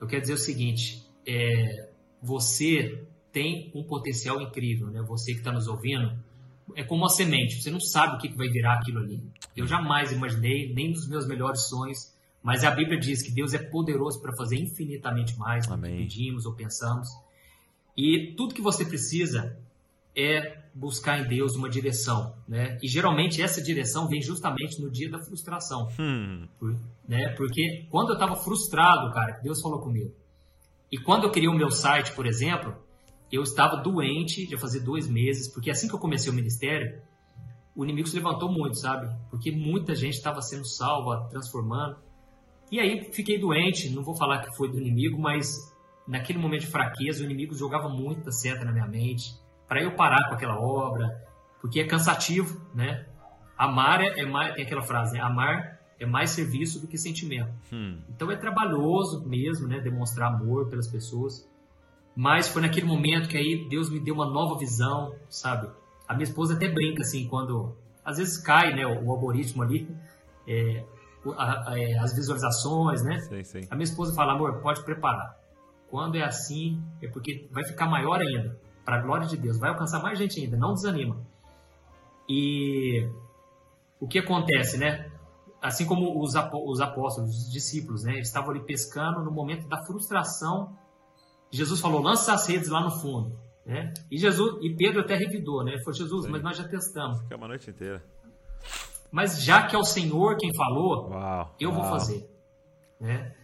eu 0.00 0.06
quero 0.06 0.20
dizer 0.20 0.34
o 0.34 0.38
seguinte: 0.38 1.10
é, 1.26 1.88
você 2.20 3.06
tem 3.38 3.70
um 3.72 3.84
potencial 3.84 4.40
incrível, 4.40 4.88
né? 4.88 5.00
Você 5.02 5.30
que 5.32 5.38
está 5.38 5.52
nos 5.52 5.68
ouvindo, 5.68 6.12
é 6.74 6.82
como 6.82 7.02
uma 7.02 7.08
semente. 7.08 7.62
Você 7.62 7.70
não 7.70 7.78
sabe 7.78 8.16
o 8.16 8.18
que 8.18 8.36
vai 8.36 8.48
virar 8.48 8.74
aquilo 8.74 8.98
ali. 8.98 9.22
Eu 9.56 9.64
jamais 9.64 10.10
imaginei, 10.10 10.74
nem 10.74 10.90
nos 10.90 11.08
meus 11.08 11.24
melhores 11.24 11.68
sonhos, 11.68 12.12
mas 12.42 12.64
a 12.64 12.70
Bíblia 12.72 12.98
diz 12.98 13.22
que 13.22 13.30
Deus 13.30 13.54
é 13.54 13.58
poderoso 13.58 14.20
para 14.20 14.34
fazer 14.36 14.56
infinitamente 14.56 15.38
mais 15.38 15.68
do 15.68 15.76
que 15.76 15.88
pedimos 15.88 16.46
ou 16.46 16.54
pensamos. 16.54 17.08
E 17.96 18.34
tudo 18.36 18.54
que 18.54 18.60
você 18.60 18.84
precisa 18.84 19.56
é 20.16 20.58
buscar 20.74 21.20
em 21.20 21.28
Deus 21.28 21.54
uma 21.54 21.68
direção, 21.68 22.34
né? 22.48 22.76
E 22.82 22.88
geralmente 22.88 23.40
essa 23.40 23.62
direção 23.62 24.08
vem 24.08 24.20
justamente 24.20 24.82
no 24.82 24.90
dia 24.90 25.08
da 25.08 25.20
frustração, 25.20 25.88
hum. 25.96 26.48
Por, 26.58 26.76
né? 27.08 27.28
Porque 27.36 27.86
quando 27.88 28.08
eu 28.08 28.14
estava 28.14 28.34
frustrado, 28.34 29.12
cara, 29.12 29.38
Deus 29.44 29.60
falou 29.60 29.78
comigo. 29.78 30.12
E 30.90 30.98
quando 30.98 31.22
eu 31.22 31.30
criei 31.30 31.48
o 31.48 31.54
meu 31.54 31.70
site, 31.70 32.12
por 32.12 32.26
exemplo, 32.26 32.74
eu 33.30 33.42
estava 33.42 33.76
doente 33.76 34.46
já 34.46 34.58
fazia 34.58 34.80
dois 34.80 35.08
meses, 35.08 35.48
porque 35.52 35.70
assim 35.70 35.88
que 35.88 35.94
eu 35.94 35.98
comecei 35.98 36.30
o 36.32 36.34
ministério, 36.34 37.00
o 37.74 37.84
inimigo 37.84 38.08
se 38.08 38.16
levantou 38.16 38.50
muito, 38.50 38.78
sabe? 38.78 39.08
Porque 39.30 39.52
muita 39.52 39.94
gente 39.94 40.14
estava 40.14 40.42
sendo 40.42 40.66
salva, 40.66 41.28
transformando. 41.30 41.96
E 42.72 42.80
aí 42.80 43.10
fiquei 43.12 43.38
doente, 43.38 43.90
não 43.90 44.02
vou 44.02 44.16
falar 44.16 44.40
que 44.40 44.56
foi 44.56 44.68
do 44.68 44.78
inimigo, 44.78 45.18
mas 45.20 45.72
naquele 46.06 46.38
momento 46.38 46.62
de 46.62 46.66
fraqueza, 46.66 47.22
o 47.22 47.24
inimigo 47.24 47.54
jogava 47.54 47.88
muita 47.88 48.32
seta 48.32 48.64
na 48.64 48.72
minha 48.72 48.86
mente 48.86 49.34
para 49.68 49.82
eu 49.82 49.94
parar 49.94 50.28
com 50.28 50.34
aquela 50.34 50.58
obra, 50.58 51.06
porque 51.60 51.80
é 51.80 51.86
cansativo, 51.86 52.60
né? 52.74 53.06
Amar 53.56 54.00
é, 54.00 54.20
é 54.20 54.26
mais, 54.26 54.54
tem 54.54 54.64
aquela 54.64 54.82
frase, 54.82 55.14
né? 55.14 55.20
amar 55.20 55.78
é 56.00 56.06
mais 56.06 56.30
serviço 56.30 56.80
do 56.80 56.86
que 56.86 56.96
sentimento. 56.96 57.52
Hum. 57.72 58.00
Então 58.08 58.30
é 58.30 58.36
trabalhoso 58.36 59.26
mesmo, 59.28 59.66
né? 59.66 59.80
Demonstrar 59.80 60.32
amor 60.32 60.68
pelas 60.68 60.88
pessoas. 60.88 61.48
Mas 62.18 62.48
foi 62.48 62.62
naquele 62.62 62.84
momento 62.84 63.28
que 63.28 63.36
aí 63.36 63.68
Deus 63.70 63.88
me 63.88 64.00
deu 64.00 64.12
uma 64.12 64.28
nova 64.28 64.58
visão, 64.58 65.14
sabe? 65.30 65.70
A 66.08 66.14
minha 66.14 66.24
esposa 66.24 66.54
até 66.54 66.66
brinca 66.68 67.02
assim, 67.02 67.28
quando 67.28 67.76
às 68.04 68.16
vezes 68.16 68.38
cai, 68.38 68.74
né? 68.74 68.84
O, 68.84 69.04
o 69.04 69.12
algoritmo 69.12 69.62
ali, 69.62 69.88
é, 70.44 70.84
a, 71.36 71.70
a, 71.70 71.80
é, 71.80 71.96
as 71.96 72.12
visualizações, 72.16 73.04
né? 73.04 73.18
A 73.70 73.76
minha 73.76 73.84
esposa 73.84 74.12
fala, 74.16 74.32
amor, 74.32 74.60
pode 74.60 74.82
preparar. 74.82 75.38
Quando 75.88 76.16
é 76.16 76.24
assim, 76.24 76.82
é 77.00 77.06
porque 77.06 77.46
vai 77.52 77.64
ficar 77.64 77.86
maior 77.86 78.20
ainda, 78.20 78.58
para 78.84 78.96
a 78.96 79.00
glória 79.00 79.28
de 79.28 79.36
Deus, 79.36 79.56
vai 79.56 79.70
alcançar 79.70 80.02
mais 80.02 80.18
gente 80.18 80.40
ainda, 80.40 80.56
não 80.56 80.74
desanima. 80.74 81.24
E 82.28 83.08
o 84.00 84.08
que 84.08 84.18
acontece, 84.18 84.76
né? 84.76 85.08
Assim 85.62 85.86
como 85.86 86.20
os, 86.20 86.34
os 86.34 86.80
apóstolos, 86.80 87.44
os 87.44 87.52
discípulos, 87.52 88.02
né? 88.02 88.14
Eles 88.14 88.26
estavam 88.26 88.50
ali 88.50 88.64
pescando 88.64 89.22
no 89.22 89.30
momento 89.30 89.68
da 89.68 89.84
frustração. 89.86 90.76
Jesus 91.50 91.80
falou: 91.80 92.00
lança 92.00 92.32
as 92.32 92.46
redes 92.46 92.68
lá 92.68 92.82
no 92.82 92.90
fundo. 92.90 93.38
Né? 93.64 93.92
E 94.10 94.16
Jesus 94.16 94.58
e 94.62 94.74
Pedro 94.74 95.00
até 95.00 95.14
revidou, 95.14 95.62
né? 95.62 95.72
Ele 95.72 95.82
falou: 95.82 95.94
Jesus, 95.94 96.24
Sim. 96.24 96.30
mas 96.30 96.42
nós 96.42 96.56
já 96.56 96.66
testamos. 96.66 97.20
Fica 97.20 97.36
uma 97.36 97.48
noite 97.48 97.70
inteira. 97.70 98.02
Mas 99.10 99.42
já 99.42 99.66
que 99.66 99.74
é 99.74 99.78
o 99.78 99.84
Senhor 99.84 100.36
quem 100.36 100.54
falou, 100.54 101.08
uau, 101.10 101.54
eu 101.58 101.70
uau. 101.70 101.80
vou 101.80 101.90
fazer. 101.90 102.28
Né? 103.00 103.34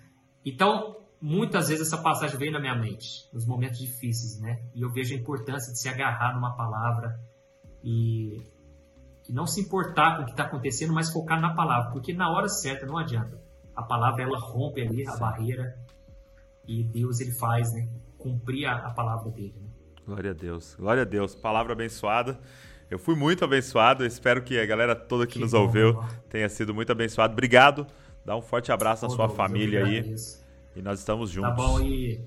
Então, 0.45 0.97
muitas 1.21 1.69
vezes 1.69 1.87
essa 1.87 2.03
passagem 2.03 2.39
vem 2.39 2.51
na 2.51 2.61
minha 2.61 2.75
mente, 2.75 3.29
nos 3.33 3.47
momentos 3.47 3.79
difíceis, 3.79 4.41
né? 4.41 4.63
E 4.75 4.83
eu 4.83 4.91
vejo 4.91 5.15
a 5.15 5.19
importância 5.19 5.73
de 5.73 5.81
se 5.81 5.89
agarrar 5.89 6.35
numa 6.35 6.55
palavra 6.55 7.19
e, 7.83 8.43
e 9.29 9.33
não 9.33 9.47
se 9.47 9.61
importar 9.61 10.17
com 10.17 10.23
o 10.23 10.25
que 10.27 10.33
está 10.33 10.45
acontecendo, 10.45 10.93
mas 10.93 11.11
focar 11.11 11.41
na 11.41 11.55
palavra, 11.55 11.91
porque 11.93 12.13
na 12.13 12.31
hora 12.31 12.49
certa 12.49 12.85
não 12.85 12.99
adianta. 12.99 13.43
A 13.75 13.83
palavra 13.83 14.23
ela 14.23 14.39
rompe 14.39 14.83
ali 14.83 15.07
a 15.09 15.17
barreira 15.17 15.79
e 16.67 16.83
Deus 16.83 17.21
ele 17.21 17.33
faz, 17.33 17.73
né? 17.73 17.89
Cumprir 18.19 18.67
a, 18.67 18.77
a 18.77 18.91
palavra 18.91 19.31
dele. 19.31 19.55
Né? 19.61 19.69
Glória 20.07 20.31
a 20.31 20.35
Deus, 20.35 20.77
glória 20.79 21.03
a 21.03 21.05
Deus. 21.05 21.35
Palavra 21.35 21.73
abençoada. 21.73 22.39
Eu 22.91 22.99
fui 22.99 23.15
muito 23.15 23.45
abençoado. 23.45 24.05
Espero 24.05 24.43
que 24.43 24.59
a 24.59 24.67
galera 24.67 24.95
toda 24.95 25.27
que, 25.27 25.35
que 25.35 25.39
nos 25.39 25.53
bom, 25.53 25.63
ouviu 25.63 25.99
tenha 26.29 26.49
sido 26.49 26.75
muito 26.75 26.93
abençoado. 26.93 27.33
Obrigado. 27.33 27.87
Dá 28.25 28.37
um 28.37 28.43
forte 28.43 28.71
abraço 28.73 29.05
na 29.05 29.11
sua 29.11 29.27
Deus, 29.27 29.37
família 29.37 29.85
aí. 29.85 30.15
E 30.77 30.83
nós 30.83 30.99
estamos 30.99 31.31
juntos. 31.31 31.51
Tá 31.51 31.57
bom, 31.57 31.81
e, 31.81 32.21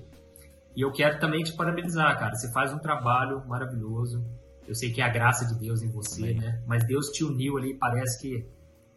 e 0.74 0.80
eu 0.80 0.92
quero 0.92 1.18
também 1.18 1.42
te 1.42 1.52
parabenizar, 1.52 2.18
cara. 2.18 2.34
Você 2.34 2.52
faz 2.52 2.72
um 2.72 2.78
trabalho 2.78 3.44
maravilhoso. 3.46 4.24
Eu 4.66 4.74
sei 4.74 4.92
que 4.92 5.00
é 5.00 5.04
a 5.04 5.08
graça 5.08 5.46
de 5.46 5.58
Deus 5.58 5.82
em 5.82 5.88
você, 5.88 6.22
Amém. 6.22 6.40
né? 6.40 6.62
Mas 6.66 6.86
Deus 6.86 7.08
te 7.10 7.24
uniu 7.24 7.56
ali, 7.56 7.74
parece 7.74 8.20
que 8.20 8.46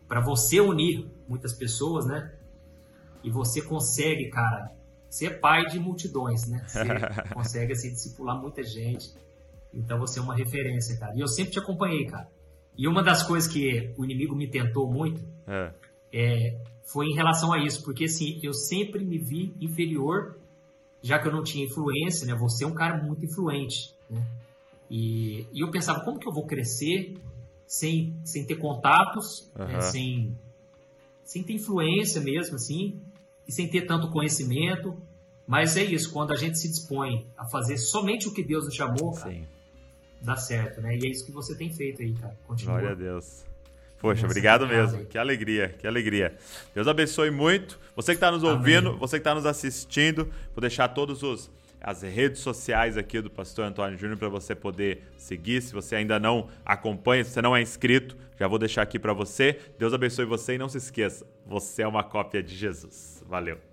para 0.07 0.19
você 0.19 0.59
unir 0.59 1.09
muitas 1.27 1.53
pessoas, 1.53 2.05
né? 2.05 2.33
E 3.23 3.31
você 3.31 3.61
consegue, 3.61 4.29
cara, 4.29 4.71
ser 5.11 5.41
pai 5.41 5.65
de 5.65 5.77
multidões, 5.77 6.47
né? 6.47 6.63
Você 6.65 6.79
consegue 7.35 7.73
assim 7.73 7.91
discipular 7.91 8.41
muita 8.41 8.63
gente. 8.63 9.13
Então 9.73 9.99
você 9.99 10.19
é 10.19 10.21
uma 10.21 10.33
referência, 10.33 10.97
cara. 10.97 11.13
E 11.15 11.19
eu 11.19 11.27
sempre 11.27 11.51
te 11.51 11.59
acompanhei, 11.59 12.05
cara. 12.05 12.29
E 12.77 12.87
uma 12.87 13.03
das 13.03 13.21
coisas 13.21 13.51
que 13.51 13.93
o 13.97 14.05
inimigo 14.05 14.33
me 14.33 14.47
tentou 14.47 14.89
muito 14.89 15.21
é. 15.45 15.73
É, 16.13 16.57
foi 16.85 17.07
em 17.07 17.13
relação 17.13 17.51
a 17.51 17.59
isso, 17.59 17.83
porque 17.83 18.05
assim, 18.05 18.39
eu 18.41 18.53
sempre 18.53 19.03
me 19.03 19.17
vi 19.17 19.53
inferior, 19.59 20.37
já 21.01 21.19
que 21.19 21.27
eu 21.27 21.31
não 21.31 21.43
tinha 21.43 21.65
influência, 21.65 22.25
né? 22.25 22.33
Você 22.35 22.63
é 22.63 22.67
um 22.67 22.73
cara 22.73 23.03
muito 23.03 23.25
influente, 23.25 23.93
né? 24.09 24.25
E, 24.89 25.45
e 25.53 25.61
eu 25.61 25.71
pensava, 25.71 26.01
como 26.01 26.19
que 26.19 26.27
eu 26.27 26.33
vou 26.33 26.45
crescer 26.45 27.17
sem, 27.67 28.13
sem 28.23 28.45
ter 28.45 28.55
contatos, 28.55 29.49
uhum. 29.57 29.67
né? 29.67 29.81
sem, 29.81 30.37
sem 31.23 31.43
ter 31.43 31.53
influência 31.53 32.19
mesmo, 32.21 32.55
assim, 32.55 32.99
e 33.47 33.51
sem 33.51 33.67
ter 33.67 33.81
tanto 33.81 34.09
conhecimento. 34.09 34.95
Mas 35.47 35.75
é 35.75 35.83
isso, 35.83 36.11
quando 36.11 36.31
a 36.31 36.35
gente 36.35 36.57
se 36.57 36.69
dispõe 36.69 37.27
a 37.37 37.45
fazer 37.45 37.77
somente 37.77 38.27
o 38.27 38.33
que 38.33 38.43
Deus 38.43 38.65
nos 38.65 38.75
chamou, 38.75 39.13
cara, 39.13 39.31
Sim. 39.31 39.45
dá 40.21 40.37
certo, 40.37 40.81
né? 40.81 40.95
E 40.97 41.05
é 41.05 41.09
isso 41.09 41.25
que 41.25 41.31
você 41.31 41.55
tem 41.55 41.73
feito 41.73 42.01
aí, 42.01 42.13
cara. 42.13 42.37
Continua. 42.47 42.79
Glória 42.79 42.91
a 42.91 42.95
Deus. 42.95 43.43
Poxa, 43.99 44.25
obrigado 44.25 44.65
mesmo. 44.67 45.05
Que 45.05 45.17
alegria, 45.17 45.69
que 45.77 45.85
alegria. 45.85 46.35
Deus 46.73 46.87
abençoe 46.87 47.29
muito. 47.29 47.79
Você 47.95 48.13
que 48.13 48.17
está 48.17 48.31
nos 48.31 48.43
ouvindo, 48.43 48.89
Amém. 48.89 48.99
você 48.99 49.17
que 49.17 49.21
está 49.21 49.35
nos 49.35 49.45
assistindo, 49.45 50.25
vou 50.55 50.61
deixar 50.61 50.87
todos 50.87 51.21
os 51.21 51.51
as 51.81 52.03
redes 52.03 52.41
sociais 52.41 52.95
aqui 52.95 53.19
do 53.19 53.29
Pastor 53.29 53.65
Antônio 53.65 53.97
Júnior 53.97 54.17
para 54.17 54.29
você 54.29 54.53
poder 54.53 55.01
seguir. 55.17 55.61
Se 55.61 55.73
você 55.73 55.95
ainda 55.95 56.19
não 56.19 56.47
acompanha, 56.63 57.23
se 57.23 57.31
você 57.31 57.41
não 57.41 57.55
é 57.55 57.61
inscrito, 57.61 58.15
já 58.39 58.47
vou 58.47 58.59
deixar 58.59 58.83
aqui 58.83 58.99
para 58.99 59.13
você. 59.13 59.59
Deus 59.79 59.91
abençoe 59.91 60.25
você 60.25 60.53
e 60.53 60.57
não 60.59 60.69
se 60.69 60.77
esqueça, 60.77 61.25
você 61.45 61.81
é 61.81 61.87
uma 61.87 62.03
cópia 62.03 62.43
de 62.43 62.55
Jesus. 62.55 63.20
Valeu. 63.31 63.70